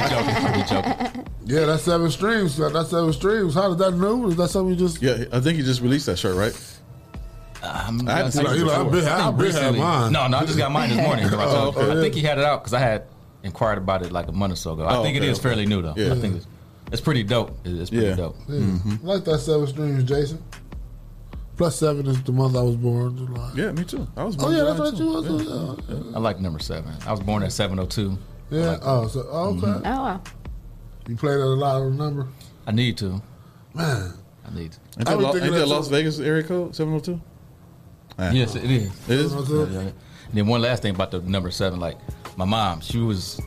just 0.00 0.12
joking. 0.12 0.36
I'm 0.36 0.66
joking. 1.14 1.26
Yeah, 1.46 1.66
that's 1.66 1.82
seven 1.82 2.10
streams. 2.10 2.56
That's 2.56 2.90
seven 2.90 3.12
streams. 3.12 3.54
How 3.54 3.68
did 3.70 3.78
that 3.78 3.92
new? 3.92 4.28
Is 4.28 4.36
that 4.36 4.48
something 4.48 4.70
you 4.70 4.76
just? 4.76 5.02
Yeah, 5.02 5.24
I 5.32 5.40
think 5.40 5.56
he 5.58 5.62
just 5.64 5.80
released 5.80 6.06
that 6.06 6.18
shirt, 6.18 6.36
right? 6.36 6.54
Um, 7.62 8.08
I 8.08 8.12
had 8.12 8.24
I 8.26 8.30
seen 8.30 8.44
think 8.46 8.56
it 8.58 8.64
like. 8.64 8.78
I've 8.78 8.90
been- 8.90 9.04
I 9.04 9.16
think 9.16 9.26
I've 9.26 9.38
been 9.38 9.52
had 9.52 9.74
mine. 9.76 10.12
No, 10.12 10.28
no, 10.28 10.38
I 10.38 10.44
just 10.46 10.56
got 10.56 10.70
mine 10.72 10.88
this 10.90 10.98
morning. 11.06 11.24
Right, 11.26 11.34
Oh, 11.38 11.68
okay. 11.76 11.90
I 11.90 11.94
think 12.00 12.14
he 12.14 12.22
had 12.22 12.38
it 12.38 12.44
out 12.44 12.62
because 12.62 12.72
I 12.72 12.78
had 12.78 13.04
inquired 13.42 13.78
about 13.78 14.02
it 14.02 14.12
like 14.12 14.28
a 14.28 14.32
month 14.32 14.54
or 14.54 14.56
so 14.56 14.72
ago. 14.72 14.84
I 14.84 14.96
Oh, 14.96 15.02
think 15.02 15.16
okay, 15.18 15.26
it 15.26 15.30
is 15.30 15.38
okay. 15.38 15.48
fairly 15.48 15.66
new 15.66 15.82
though. 15.82 15.94
Yeah. 15.96 16.12
I 16.12 16.16
think 16.16 16.36
it's, 16.36 16.46
it's 16.92 17.00
pretty 17.02 17.22
dope. 17.22 17.50
It's 17.64 17.90
pretty 17.90 18.06
Yeah. 18.06 18.14
dope. 18.14 18.36
Yeah. 18.48 18.60
Mm-hmm. 18.60 19.06
I 19.08 19.12
like 19.14 19.24
that 19.24 19.40
seven 19.40 19.66
streams, 19.66 20.04
Jason. 20.04 20.42
Plus 21.60 21.76
seven 21.76 22.06
is 22.06 22.22
the 22.22 22.32
month 22.32 22.56
I 22.56 22.62
was 22.62 22.74
born, 22.76 23.18
July. 23.18 23.52
Yeah, 23.54 23.72
me 23.72 23.84
too. 23.84 24.08
I 24.16 24.24
was 24.24 24.34
born. 24.34 24.54
Oh 24.54 24.56
yeah, 24.56 24.62
July 24.62 24.76
that's 24.78 24.92
right. 24.92 24.98
too. 24.98 25.04
You 25.04 25.12
was. 25.12 25.86
Yeah. 25.90 25.94
Yeah. 25.94 26.16
I 26.16 26.18
like 26.18 26.40
number 26.40 26.58
seven. 26.58 26.94
I 27.06 27.10
was 27.10 27.20
born 27.20 27.42
at 27.42 27.52
seven 27.52 27.78
oh 27.78 27.84
two. 27.84 28.16
Yeah. 28.48 28.78
Oh, 28.80 29.06
so 29.08 29.28
oh, 29.30 29.50
okay. 29.50 29.66
Oh 29.66 30.02
wow. 30.02 30.22
You 31.06 31.16
played 31.16 31.34
at 31.34 31.40
a 31.40 31.44
lot 31.44 31.82
of 31.82 31.92
number. 31.92 32.28
I 32.66 32.72
need 32.72 32.96
to. 32.96 33.20
Man, 33.74 34.14
I 34.46 34.54
need 34.54 34.72
to. 34.72 34.78
Ain't 34.96 35.06
that, 35.06 35.18
was 35.18 35.26
Lo- 35.26 35.34
ain't 35.34 35.52
that 35.52 35.58
that 35.58 35.68
Las. 35.68 35.88
Vegas 35.88 36.18
area 36.18 36.42
code 36.42 36.74
seven 36.74 36.94
hundred 36.94 37.04
two? 37.04 37.20
Yes, 38.18 38.54
it 38.54 38.64
is. 38.64 39.10
It 39.10 39.20
is. 39.20 39.34
Yeah, 39.34 39.40
yeah, 39.40 39.64
yeah. 39.66 39.78
And 39.80 39.92
then 40.32 40.46
one 40.46 40.62
last 40.62 40.80
thing 40.80 40.94
about 40.94 41.10
the 41.10 41.20
number 41.20 41.50
seven, 41.50 41.78
like 41.78 41.98
my 42.38 42.46
mom, 42.46 42.80
she 42.80 43.00
was 43.00 43.38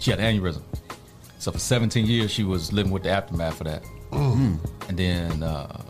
she 0.00 0.10
had 0.10 0.20
an 0.20 0.38
aneurysm. 0.38 0.60
So 1.38 1.50
for 1.50 1.58
17 1.58 2.04
years 2.04 2.30
she 2.30 2.44
was 2.44 2.74
living 2.74 2.92
with 2.92 3.04
the 3.04 3.08
aftermath 3.08 3.62
of 3.62 3.68
that. 3.68 3.84
Mm. 4.12 4.58
And 4.90 4.98
then 4.98 5.42
uh, 5.42 5.82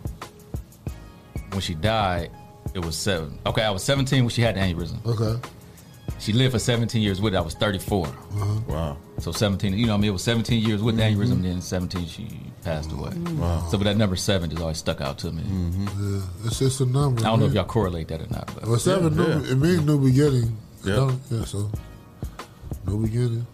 when 1.55 1.63
she 1.63 1.75
died, 1.75 2.31
it 2.75 2.85
was 2.85 2.97
seven. 2.97 3.39
Okay, 3.47 3.63
I 3.63 3.71
was 3.71 3.83
17 3.83 4.25
when 4.25 4.31
she 4.31 4.43
had 4.43 4.57
the 4.57 4.61
aneurysm. 4.61 5.05
Okay. 5.07 5.49
She 6.19 6.33
lived 6.33 6.53
for 6.53 6.59
17 6.59 7.01
years 7.03 7.21
with 7.21 7.35
it. 7.35 7.37
I 7.37 7.41
was 7.41 7.55
34. 7.55 8.07
Uh-huh. 8.07 8.61
Wow. 8.69 8.99
So 9.19 9.33
17, 9.33 9.73
you 9.77 9.87
know, 9.87 9.93
what 9.93 9.99
I 9.99 10.01
mean, 10.01 10.09
it 10.11 10.13
was 10.13 10.23
17 10.23 10.63
years 10.63 10.83
with 10.83 10.97
the 10.97 11.03
mm-hmm. 11.03 11.21
aneurysm, 11.21 11.43
then 11.43 11.61
17 11.61 12.07
she 12.07 12.29
passed 12.63 12.93
away. 12.93 13.11
Mm-hmm. 13.11 13.41
Wow. 13.41 13.67
So, 13.71 13.79
but 13.79 13.85
that 13.85 13.97
number 13.97 14.17
seven 14.17 14.51
just 14.51 14.63
always 14.63 14.79
stuck 14.79 15.01
out 15.01 15.19
to 15.19 15.33
me. 15.33 15.43
Yeah, 15.43 16.23
it's 16.45 16.59
just 16.59 16.81
a 16.81 16.87
number. 16.87 17.21
I 17.21 17.25
don't 17.25 17.41
know 17.41 17.47
if 17.47 17.53
y'all 17.53 17.65
correlate 17.65 18.09
that 18.09 18.21
or 18.21 18.29
not, 18.29 18.53
but 18.55 18.67
Well, 18.67 18.79
seven, 18.79 19.17
Yeah, 19.17 19.25
new, 19.25 19.45
yeah. 19.45 19.53
it 19.53 19.57
means 19.57 19.85
new 19.85 19.99
beginning. 19.99 20.57
Yeah. 20.85 21.13
Yeah. 21.31 21.45
So, 21.45 21.71
new 22.87 23.03
beginning. 23.03 23.47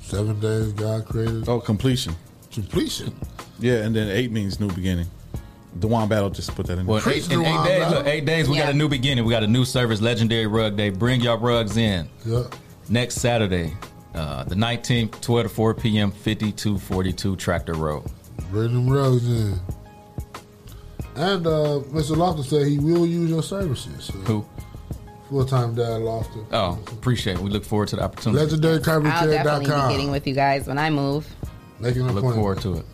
Seven 0.00 0.38
days 0.40 0.72
God 0.72 1.06
created. 1.06 1.48
Oh, 1.48 1.60
completion. 1.60 2.14
Completion. 2.52 3.14
Yeah, 3.58 3.76
and 3.76 3.94
then 3.94 4.08
eight 4.08 4.30
means 4.30 4.60
new 4.60 4.68
beginning. 4.68 5.06
Dewan 5.78 6.08
Battle 6.08 6.30
just 6.30 6.54
put 6.54 6.66
that 6.66 6.78
in. 6.78 6.86
Well, 6.86 7.02
eight, 7.08 7.30
in 7.30 7.44
eight 7.44 7.64
days, 7.64 7.90
look, 7.90 8.06
eight 8.06 8.24
days, 8.24 8.48
we 8.48 8.58
got 8.58 8.68
a 8.68 8.74
new 8.74 8.88
beginning. 8.88 9.24
We 9.24 9.30
got 9.32 9.42
a 9.42 9.46
new 9.48 9.64
service, 9.64 10.00
Legendary 10.00 10.46
Rug 10.46 10.76
Day. 10.76 10.90
Bring 10.90 11.20
your 11.20 11.38
rugs 11.38 11.76
in. 11.76 12.08
Yeah. 12.26 12.44
Next 12.88 13.16
Saturday, 13.16 13.74
uh, 14.14 14.44
the 14.44 14.54
19th, 14.54 15.20
12 15.20 15.44
to 15.44 15.48
4 15.48 15.74
p.m., 15.74 16.10
5242 16.10 17.36
Tractor 17.36 17.74
Road. 17.74 18.04
Bring 18.50 18.72
them 18.74 18.88
rugs 18.90 19.26
in. 19.26 19.58
And 21.14 21.46
uh, 21.46 21.80
Mr. 21.90 22.16
Lofton 22.16 22.44
said 22.44 22.66
he 22.66 22.78
will 22.78 23.06
use 23.06 23.28
your 23.30 23.42
services. 23.42 24.04
So. 24.04 24.12
Who? 24.14 24.46
Full 25.28 25.44
time 25.46 25.74
dad 25.74 26.00
Lofton. 26.00 26.46
Oh, 26.52 26.78
appreciate 26.92 27.34
it. 27.34 27.40
We 27.40 27.50
look 27.50 27.64
forward 27.64 27.88
to 27.88 27.96
the 27.96 28.02
opportunity. 28.02 28.42
I'll 28.42 28.48
definitely 28.48 28.78
be 28.78 28.84
LegendaryCarpetCare.com. 28.84 29.90
getting 29.90 30.10
with 30.10 30.26
you 30.26 30.34
guys 30.34 30.66
when 30.66 30.78
I 30.78 30.90
move. 30.90 31.26
Making 31.80 32.02
an 32.02 32.08
Look 32.08 32.18
appointment. 32.18 32.34
forward 32.36 32.60
to 32.62 32.74
it. 32.80 32.86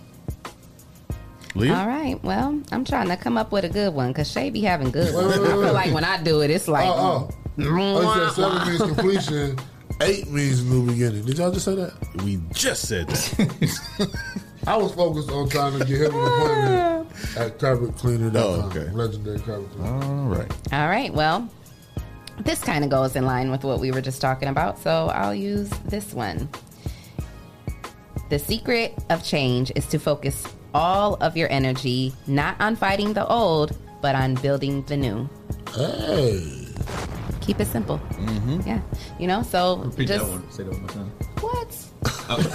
All 1.67 1.87
right. 1.87 2.23
Well, 2.23 2.61
I'm 2.73 2.85
trying 2.85 3.09
to 3.09 3.17
come 3.17 3.37
up 3.37 3.53
with 3.53 3.65
a 3.65 3.69
good 3.69 3.93
one 3.93 4.09
because 4.09 4.31
Shay 4.31 4.51
be 4.51 4.61
having 4.61 4.91
good 4.91 5.15
ones. 5.15 5.33
I 5.35 5.39
feel 5.39 5.73
like 5.73 5.93
when 5.93 6.05
I 6.05 6.23
do 6.23 6.41
it, 6.43 6.51
it's 6.51 6.69
like. 6.69 6.87
Oh, 6.89 7.29
oh. 7.31 7.35
Oh, 7.61 8.01
you 8.01 8.27
said 8.27 8.33
seven 8.35 8.69
means 8.69 8.83
completion. 8.95 9.59
Eight 10.01 10.31
means 10.31 10.63
new 10.65 10.87
beginning. 10.87 11.25
Did 11.25 11.39
y'all 11.39 11.51
just 11.51 11.65
say 11.65 11.75
that? 11.75 11.93
We 12.23 12.41
just 12.53 12.87
said 12.87 13.09
that. 13.09 14.09
I 14.67 14.77
was 14.77 14.95
focused 14.95 15.31
on 15.31 15.49
trying 15.49 15.79
to 15.79 15.85
get 15.85 16.03
him 16.03 16.15
an 16.15 16.27
appointment 16.27 17.11
at 17.37 17.59
carpetcleaner.com. 17.59 18.37
Oh, 18.37 18.67
okay. 18.69 18.91
Legendary 18.93 19.41
carpet 19.41 19.71
cleaner. 19.73 20.05
All 20.05 20.25
right. 20.27 20.73
All 20.73 20.89
right. 20.89 21.13
Well, 21.13 21.49
this 22.41 22.63
kind 22.63 22.85
of 22.85 22.91
goes 22.91 23.17
in 23.17 23.25
line 23.25 23.51
with 23.51 23.65
what 23.65 23.81
we 23.81 23.91
were 23.91 24.01
just 24.01 24.21
talking 24.21 24.49
about. 24.49 24.79
So 24.79 25.09
I'll 25.09 25.35
use 25.35 25.69
this 25.87 26.13
one. 26.13 26.49
The 28.31 28.39
secret 28.39 28.95
of 29.11 29.25
change 29.25 29.73
is 29.75 29.87
to 29.87 29.99
focus 29.99 30.47
all 30.75 31.15
of 31.21 31.37
your 31.37 31.51
energy 31.51 32.13
not 32.27 32.61
on 32.61 32.77
fighting 32.77 33.13
the 33.13 33.27
old, 33.27 33.77
but 34.01 34.15
on 34.15 34.35
building 34.37 34.83
the 34.85 34.97
new. 34.97 35.29
Hey. 35.75 36.55
Keep 37.41 37.61
it 37.61 37.67
simple. 37.67 37.99
Mm-hmm. 38.13 38.61
Yeah. 38.69 38.81
You 39.19 39.27
know, 39.27 39.43
so 39.43 39.77
Repeat 39.79 40.09
just. 40.09 40.25
that 40.27 40.31
one. 40.31 40.51
Say 40.51 40.63
that 40.65 40.71
one 40.73 40.81
more 40.83 40.91
time. 40.91 41.13
What? 41.41 41.85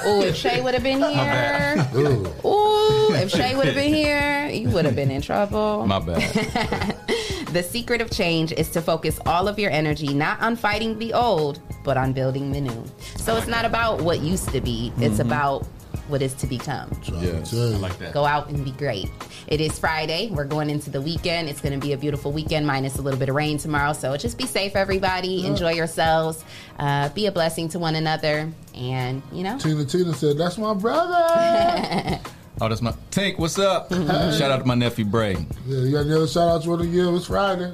Oh, 0.05 0.21
if 0.23 0.35
Shay 0.35 0.61
would 0.61 0.75
have 0.75 0.83
been 0.83 0.99
here. 0.99 1.15
bad. 1.15 1.95
Ooh, 1.95 3.13
if 3.15 3.31
Shay 3.31 3.55
would 3.55 3.65
have 3.65 3.75
been 3.75 3.93
here, 4.01 4.47
you 4.49 4.69
would 4.69 4.85
have 4.85 4.95
been 4.95 5.09
in 5.11 5.21
trouble. 5.21 5.85
My 5.87 5.99
bad. 5.99 6.97
The 7.53 7.61
secret 7.61 8.01
of 8.01 8.09
change 8.09 8.51
is 8.51 8.67
to 8.71 8.81
focus 8.81 9.19
all 9.27 9.47
of 9.47 9.59
your 9.59 9.69
energy 9.69 10.11
not 10.11 10.41
on 10.41 10.55
fighting 10.55 10.97
the 10.97 11.13
old, 11.13 11.59
but 11.83 11.97
on 11.97 12.11
building 12.11 12.51
the 12.51 12.59
new. 12.59 12.83
So 13.17 13.35
it's 13.37 13.45
not 13.45 13.63
about 13.63 14.01
what 14.01 14.21
used 14.21 14.49
to 14.53 14.59
be, 14.61 14.91
it's 14.97 15.17
Mhm. 15.17 15.27
about 15.27 15.67
what 16.07 16.21
is 16.21 16.33
to 16.35 16.47
become. 16.47 16.91
Yes, 17.19 17.53
I 17.53 17.57
like 17.77 17.97
that. 17.99 18.13
Go 18.13 18.25
out 18.25 18.49
and 18.49 18.63
be 18.63 18.71
great. 18.71 19.09
It 19.47 19.61
is 19.61 19.77
Friday. 19.79 20.29
We're 20.31 20.45
going 20.45 20.69
into 20.69 20.89
the 20.89 21.01
weekend. 21.01 21.49
It's 21.49 21.61
going 21.61 21.79
to 21.79 21.85
be 21.85 21.93
a 21.93 21.97
beautiful 21.97 22.31
weekend, 22.31 22.67
minus 22.67 22.97
a 22.97 23.01
little 23.01 23.19
bit 23.19 23.29
of 23.29 23.35
rain 23.35 23.57
tomorrow. 23.57 23.93
So 23.93 24.15
just 24.17 24.37
be 24.37 24.45
safe, 24.45 24.75
everybody. 24.75 25.45
Enjoy 25.45 25.71
yourselves. 25.71 26.43
Uh, 26.79 27.09
be 27.09 27.25
a 27.27 27.31
blessing 27.31 27.69
to 27.69 27.79
one 27.79 27.95
another. 27.95 28.51
And, 28.75 29.21
you 29.31 29.43
know, 29.43 29.57
Tina 29.57 29.85
Tina 29.85 30.13
said, 30.13 30.37
That's 30.37 30.57
my 30.57 30.73
brother. 30.73 32.19
Oh, 32.61 32.69
that's 32.69 32.83
my 32.83 32.93
Tank. 33.09 33.39
What's 33.39 33.57
up? 33.57 33.91
Shout 33.91 34.41
out 34.51 34.59
to 34.59 34.65
my 34.65 34.75
nephew 34.75 35.05
Bray. 35.05 35.33
yeah, 35.65 35.79
you 35.79 35.91
got 35.91 36.01
any 36.01 36.13
other 36.13 36.27
shout 36.27 36.49
outs 36.49 36.65
you 36.65 36.71
want 36.71 36.83
to 36.83 36.87
give? 36.87 37.13
It's 37.15 37.25
Friday. 37.25 37.73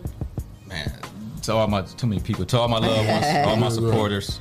Man, 0.67 0.99
to 1.43 1.53
all 1.53 1.67
my 1.67 1.81
too 1.81 2.07
many 2.07 2.21
people, 2.21 2.45
to 2.45 2.57
all 2.57 2.69
my 2.69 2.77
loved 2.79 3.07
ones, 3.07 3.25
all 3.47 3.57
my 3.57 3.67
supporters. 3.69 4.39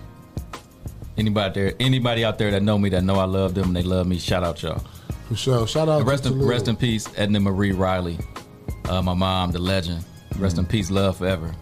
Anybody 1.19 1.61
there, 1.61 1.75
anybody 1.81 2.25
out 2.25 2.39
there 2.39 2.51
that 2.53 2.63
know 2.63 2.79
me, 2.79 2.89
that 2.91 3.03
know 3.03 3.17
I 3.17 3.25
love 3.25 3.55
them, 3.55 3.65
and 3.69 3.77
they 3.77 3.83
love 3.83 4.07
me. 4.07 4.19
Shout 4.19 4.45
out 4.45 4.63
y'all. 4.63 4.83
For 5.29 5.37
sure. 5.37 5.67
Shout 5.67 5.89
out 5.89 6.01
And 6.01 6.09
rest 6.09 6.25
to 6.25 6.33
in, 6.33 6.43
rest 6.47 6.69
in 6.69 6.77
peace, 6.77 7.09
Edna 7.17 7.41
Marie 7.41 7.73
Riley, 7.73 8.19
uh, 8.89 9.03
my 9.03 9.15
mom, 9.15 9.51
the 9.51 9.59
legend. 9.59 10.05
Rest 10.39 10.59
in 10.59 10.65
peace, 10.67 10.91
love 10.91 11.19
forever. 11.19 11.55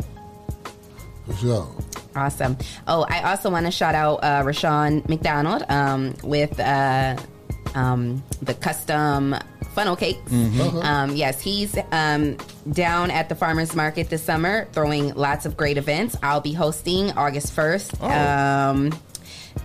For 1.26 1.32
sure. 1.34 1.74
Awesome. 2.14 2.56
Oh, 2.86 3.06
I 3.08 3.30
also 3.30 3.50
want 3.50 3.66
to 3.66 3.72
shout 3.72 3.94
out 3.94 4.22
uh, 4.22 4.42
Rashawn 4.42 5.08
McDonald 5.08 5.64
um, 5.68 6.14
with 6.22 6.58
uh, 6.60 7.16
um, 7.74 8.22
the 8.42 8.54
custom 8.54 9.34
funnel 9.74 9.96
cakes. 9.96 10.18
Mm-hmm. 10.30 10.60
Mhm. 10.60 10.84
Um, 10.84 11.16
yes, 11.16 11.40
he's 11.40 11.76
um, 11.92 12.36
down 12.72 13.10
at 13.10 13.28
the 13.28 13.34
farmers 13.34 13.74
market 13.74 14.08
this 14.08 14.22
summer, 14.22 14.66
throwing 14.72 15.14
lots 15.14 15.44
of 15.44 15.56
great 15.56 15.76
events. 15.76 16.16
I'll 16.22 16.40
be 16.40 16.52
hosting 16.52 17.10
August 17.12 17.52
first. 17.52 18.00
Um, 18.02 18.92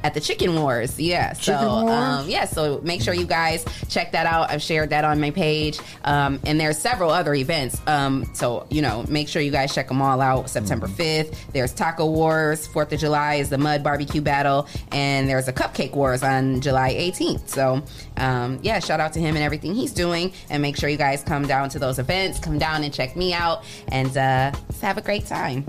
at 0.04 0.14
the 0.14 0.22
Chicken 0.22 0.56
Wars, 0.56 1.00
yeah. 1.00 1.34
So, 1.34 1.54
Chicken 1.54 1.68
Wars? 1.68 1.92
Um, 1.92 2.30
yeah. 2.30 2.46
So 2.46 2.80
make 2.84 3.02
sure 3.02 3.14
you 3.14 3.26
guys 3.26 3.66
check 3.90 4.12
that 4.12 4.26
out. 4.26 4.50
I've 4.50 4.62
shared 4.62 4.90
that 4.92 5.04
on 5.04 5.20
my 5.20 5.32
page, 5.32 5.80
um, 6.04 6.40
and 6.46 6.60
there's 6.60 6.78
several 6.78 7.10
other 7.12 7.34
events. 7.34 7.82
Um, 7.88 8.30
so 8.34 8.66
you 8.70 8.82
know, 8.82 9.06
make 9.08 9.28
sure 9.28 9.42
you 9.42 9.52
guys 9.52 9.74
check 9.74 9.88
them 9.88 10.02
all 10.02 10.22
out. 10.22 10.50
September 10.50 10.88
5th, 10.88 11.36
there's 11.54 11.74
Taco 11.74 12.10
Wars. 12.10 12.68
Fourth 12.68 12.92
of 12.94 13.00
July 13.00 13.36
is 13.36 13.50
the 13.50 13.58
Mud 13.58 13.84
Barbecue 13.84 14.22
Battle, 14.22 14.68
and 14.92 15.28
there's 15.30 15.48
a 15.48 15.54
Cupcake 15.54 15.94
Wars 15.94 16.24
on 16.24 16.62
July 16.62 16.94
18th. 16.94 17.50
So 17.50 17.84
um, 18.18 18.60
yeah, 18.62 18.80
shout 18.80 19.00
out 19.00 19.14
to 19.14 19.20
him 19.20 19.36
and 19.36 19.44
everything 19.44 19.74
he's 19.74 19.94
doing, 19.94 20.34
and 20.50 20.62
make 20.62 20.78
sure 20.78 20.90
you 20.90 20.98
guys 20.98 21.24
come 21.24 21.48
down 21.48 21.70
to 21.70 21.80
those 21.80 22.00
events. 22.00 22.40
Come 22.40 22.58
down 22.58 22.84
and 22.84 22.94
check 22.94 23.16
me 23.16 23.34
out, 23.34 23.64
and 23.90 24.16
uh, 24.18 24.52
have 24.82 24.98
a 24.98 25.02
great 25.02 25.26
time. 25.26 25.66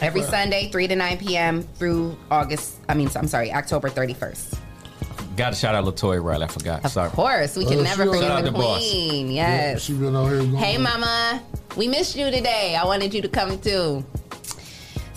Every 0.00 0.20
Right. 0.22 0.30
Sunday, 0.30 0.68
3 0.70 0.88
to 0.88 0.96
9 0.96 1.18
p.m. 1.18 1.62
through 1.62 2.16
August, 2.30 2.76
I 2.88 2.94
mean, 2.94 3.08
I'm 3.14 3.28
sorry, 3.28 3.52
October 3.52 3.88
31st. 3.90 4.58
Got 5.36 5.50
to 5.50 5.56
shout 5.56 5.74
out 5.74 5.84
Latoya 5.84 6.22
Riley. 6.22 6.44
I 6.44 6.48
forgot. 6.48 6.90
Sorry. 6.90 7.06
Of 7.06 7.12
course, 7.14 7.56
we 7.56 7.64
can 7.64 7.78
Oh, 7.78 7.82
never 7.82 8.02
she 8.04 8.08
forget 8.10 8.22
Shout 8.22 8.42
the 8.42 8.48
out 8.48 8.52
to 8.52 8.52
boss. 8.52 8.78
queen. 8.78 9.30
Yeah, 9.30 9.48
Yes. 9.72 9.82
she 9.82 9.94
been 9.94 10.14
out 10.14 10.26
here 10.26 10.38
going. 10.38 10.54
Hey, 10.56 10.76
mama. 10.78 11.42
We 11.76 11.88
missed 11.88 12.16
you 12.16 12.30
today. 12.30 12.76
I 12.76 12.84
wanted 12.84 13.14
you 13.14 13.22
to 13.22 13.28
come 13.28 13.58
too. 13.58 14.04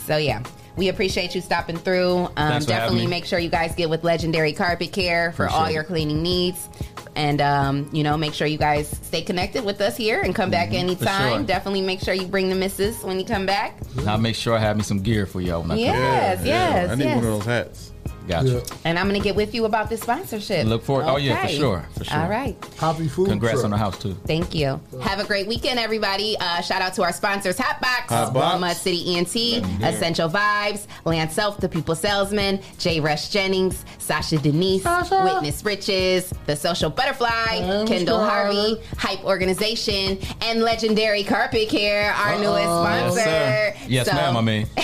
So, 0.06 0.18
yeah. 0.18 0.41
We 0.77 0.89
appreciate 0.89 1.34
you 1.35 1.41
stopping 1.41 1.77
through. 1.77 2.18
Um, 2.18 2.34
Thanks 2.35 2.65
for 2.65 2.73
having 2.73 2.85
definitely 2.88 3.02
me. 3.06 3.07
make 3.10 3.26
sure 3.26 3.39
you 3.39 3.49
guys 3.49 3.73
get 3.76 3.89
with 3.89 4.03
Legendary 4.03 4.52
Carpet 4.53 4.91
Care 4.91 5.31
for 5.34 5.47
all 5.47 5.61
Appreciate 5.61 5.73
your 5.73 5.84
cleaning 5.85 6.22
needs. 6.22 6.68
And, 7.16 7.40
um, 7.42 7.90
you 7.94 8.04
know, 8.04 8.18
make 8.18 8.34
sure 8.34 8.46
you 8.46 8.58
guys 8.58 8.90
stay 8.90 9.22
connected 9.22 9.64
with 9.64 9.80
us 9.80 9.96
here 9.96 10.22
and 10.22 10.36
come 10.36 10.52
back 10.52 10.74
anytime. 10.74 11.08
Mm-hmm. 11.08 11.36
sure. 11.38 11.44
Definitely 11.46 11.82
make 11.82 12.02
sure 12.02 12.14
you 12.14 12.28
bring 12.28 12.50
the 12.50 12.56
missus 12.56 13.04
when 13.04 13.20
you 13.20 13.26
come 13.26 13.46
back. 13.46 13.78
I'll 14.06 14.18
make 14.18 14.36
sure 14.36 14.54
I 14.56 14.60
have 14.60 14.76
me 14.76 14.84
some 14.84 15.00
gear 15.02 15.26
for 15.26 15.40
y'all 15.40 15.62
when 15.62 15.72
I 15.72 15.76
come 15.76 15.80
Yes, 15.80 16.38
back. 16.40 16.46
yes, 16.48 16.90
I 16.92 16.96
need 16.96 17.04
yes. 17.06 17.16
one 17.16 17.26
of 17.26 17.32
those 17.32 17.46
hats. 17.46 17.92
Gotcha. 18.27 18.64
And 18.84 18.97
I'm 18.99 19.07
going 19.07 19.19
to 19.19 19.23
get 19.23 19.35
with 19.35 19.53
you 19.56 19.65
about 19.65 19.89
this 19.89 20.02
sponsorship. 20.02 20.65
Look 20.68 20.84
forward. 20.84 21.06
Oh 21.07 21.18
yeah, 21.18 21.41
for 21.45 21.47
sure, 21.53 21.85
for 21.97 22.03
sure. 22.03 22.18
All 22.19 22.30
right. 22.30 22.56
Happy 22.80 23.07
food. 23.07 23.30
Congrats 23.30 23.56
truck. 23.56 23.65
on 23.65 23.72
the 23.72 23.77
house 23.77 23.97
too. 23.99 24.14
Thank 24.26 24.53
you. 24.56 24.80
Have 25.02 25.19
a 25.19 25.23
great 25.26 25.47
weekend, 25.47 25.80
everybody. 25.80 26.35
Uh, 26.39 26.61
shout 26.61 26.81
out 26.81 26.93
to 26.95 27.03
our 27.03 27.14
sponsors, 27.14 27.57
Hotbox, 27.57 28.07
Hotbox. 28.07 28.34
Walnut 28.34 28.77
City 28.77 29.15
ENT, 29.18 29.35
Legendary. 29.35 29.93
Essential 29.93 30.30
Vibes, 30.30 30.88
Lance 31.06 31.34
Self, 31.34 31.57
The 31.60 31.69
People 31.69 31.95
Salesman, 31.95 32.60
J. 32.80 32.99
Rush 32.99 33.30
Jennings, 33.30 33.85
Sasha 33.99 34.38
Denise, 34.38 34.84
Witness 34.85 35.64
Riches, 35.64 36.34
The 36.45 36.56
Social 36.56 36.89
Butterfly, 36.89 37.56
And 37.56 37.88
Kendall 37.88 38.19
Mr. 38.19 38.30
Harvey, 38.30 38.81
Hype 38.97 39.23
Organization, 39.23 40.18
and 40.41 40.61
Legendary 40.61 41.23
Carpet 41.23 41.69
Care, 41.69 42.11
our 42.14 42.38
newest 42.39 42.64
sponsor. 42.64 43.19
Yes, 43.19 43.23
sir. 43.26 43.85
Yes, 43.88 44.07
So- 44.07 44.14
ma'am. 44.14 44.38
I 44.38 44.41
mean, 44.41 44.68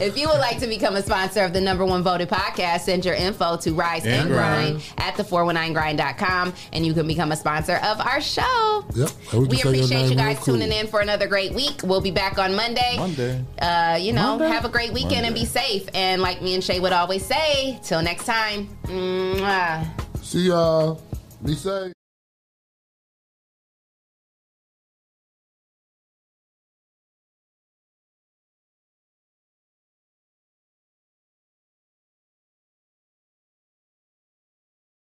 if 0.00 0.16
you 0.18 0.28
would 0.28 0.38
like 0.38 0.58
to 0.60 0.66
become 0.66 0.96
a 0.96 1.02
sponsor 1.02 1.44
of 1.44 1.52
the 1.52 1.60
number 1.60 1.84
one 1.84 1.97
one 1.98 2.04
voted 2.04 2.28
podcast, 2.28 2.80
send 2.80 3.04
your 3.04 3.14
info 3.14 3.56
to 3.58 3.72
Rise 3.72 4.04
and, 4.04 4.14
And 4.14 4.28
Grind 4.28 4.72
Grind. 4.76 4.92
at 4.98 5.14
the419grind.com 5.14 6.54
and 6.72 6.86
you 6.86 6.94
can 6.94 7.06
become 7.06 7.32
a 7.32 7.36
sponsor 7.36 7.76
of 7.76 8.00
our 8.00 8.20
show. 8.20 8.84
Yep. 8.94 9.10
We, 9.34 9.48
can 9.48 9.56
say 9.56 9.62
your 9.62 9.68
appreciate 9.74 10.10
you 10.10 10.16
guys 10.16 10.36
cool. 10.38 10.54
tuning 10.54 10.72
in 10.72 10.86
for 10.86 11.00
another 11.00 11.26
great 11.26 11.52
week. 11.52 11.80
We'll 11.82 12.00
be 12.00 12.10
back 12.10 12.38
on 12.38 12.54
Monday. 12.54 12.94
Monday. 12.96 13.44
Uh, 13.60 13.98
you 14.00 14.12
know, 14.12 14.38
Monday? 14.38 14.48
have 14.48 14.64
a 14.64 14.68
great 14.68 14.92
weekend 14.92 15.26
and 15.26 15.34
be 15.34 15.44
safe. 15.44 15.88
And 15.94 16.22
like 16.22 16.42
me 16.42 16.54
and 16.54 16.62
Shay 16.62 16.80
would 16.80 16.92
always 16.92 17.24
say, 17.24 17.78
till 17.82 18.02
next 18.02 18.24
time. 18.24 18.68
Mwah. 18.84 19.86
See 20.22 20.48
y'all. 20.48 21.02
Be 21.44 21.54
safe. 21.54 21.97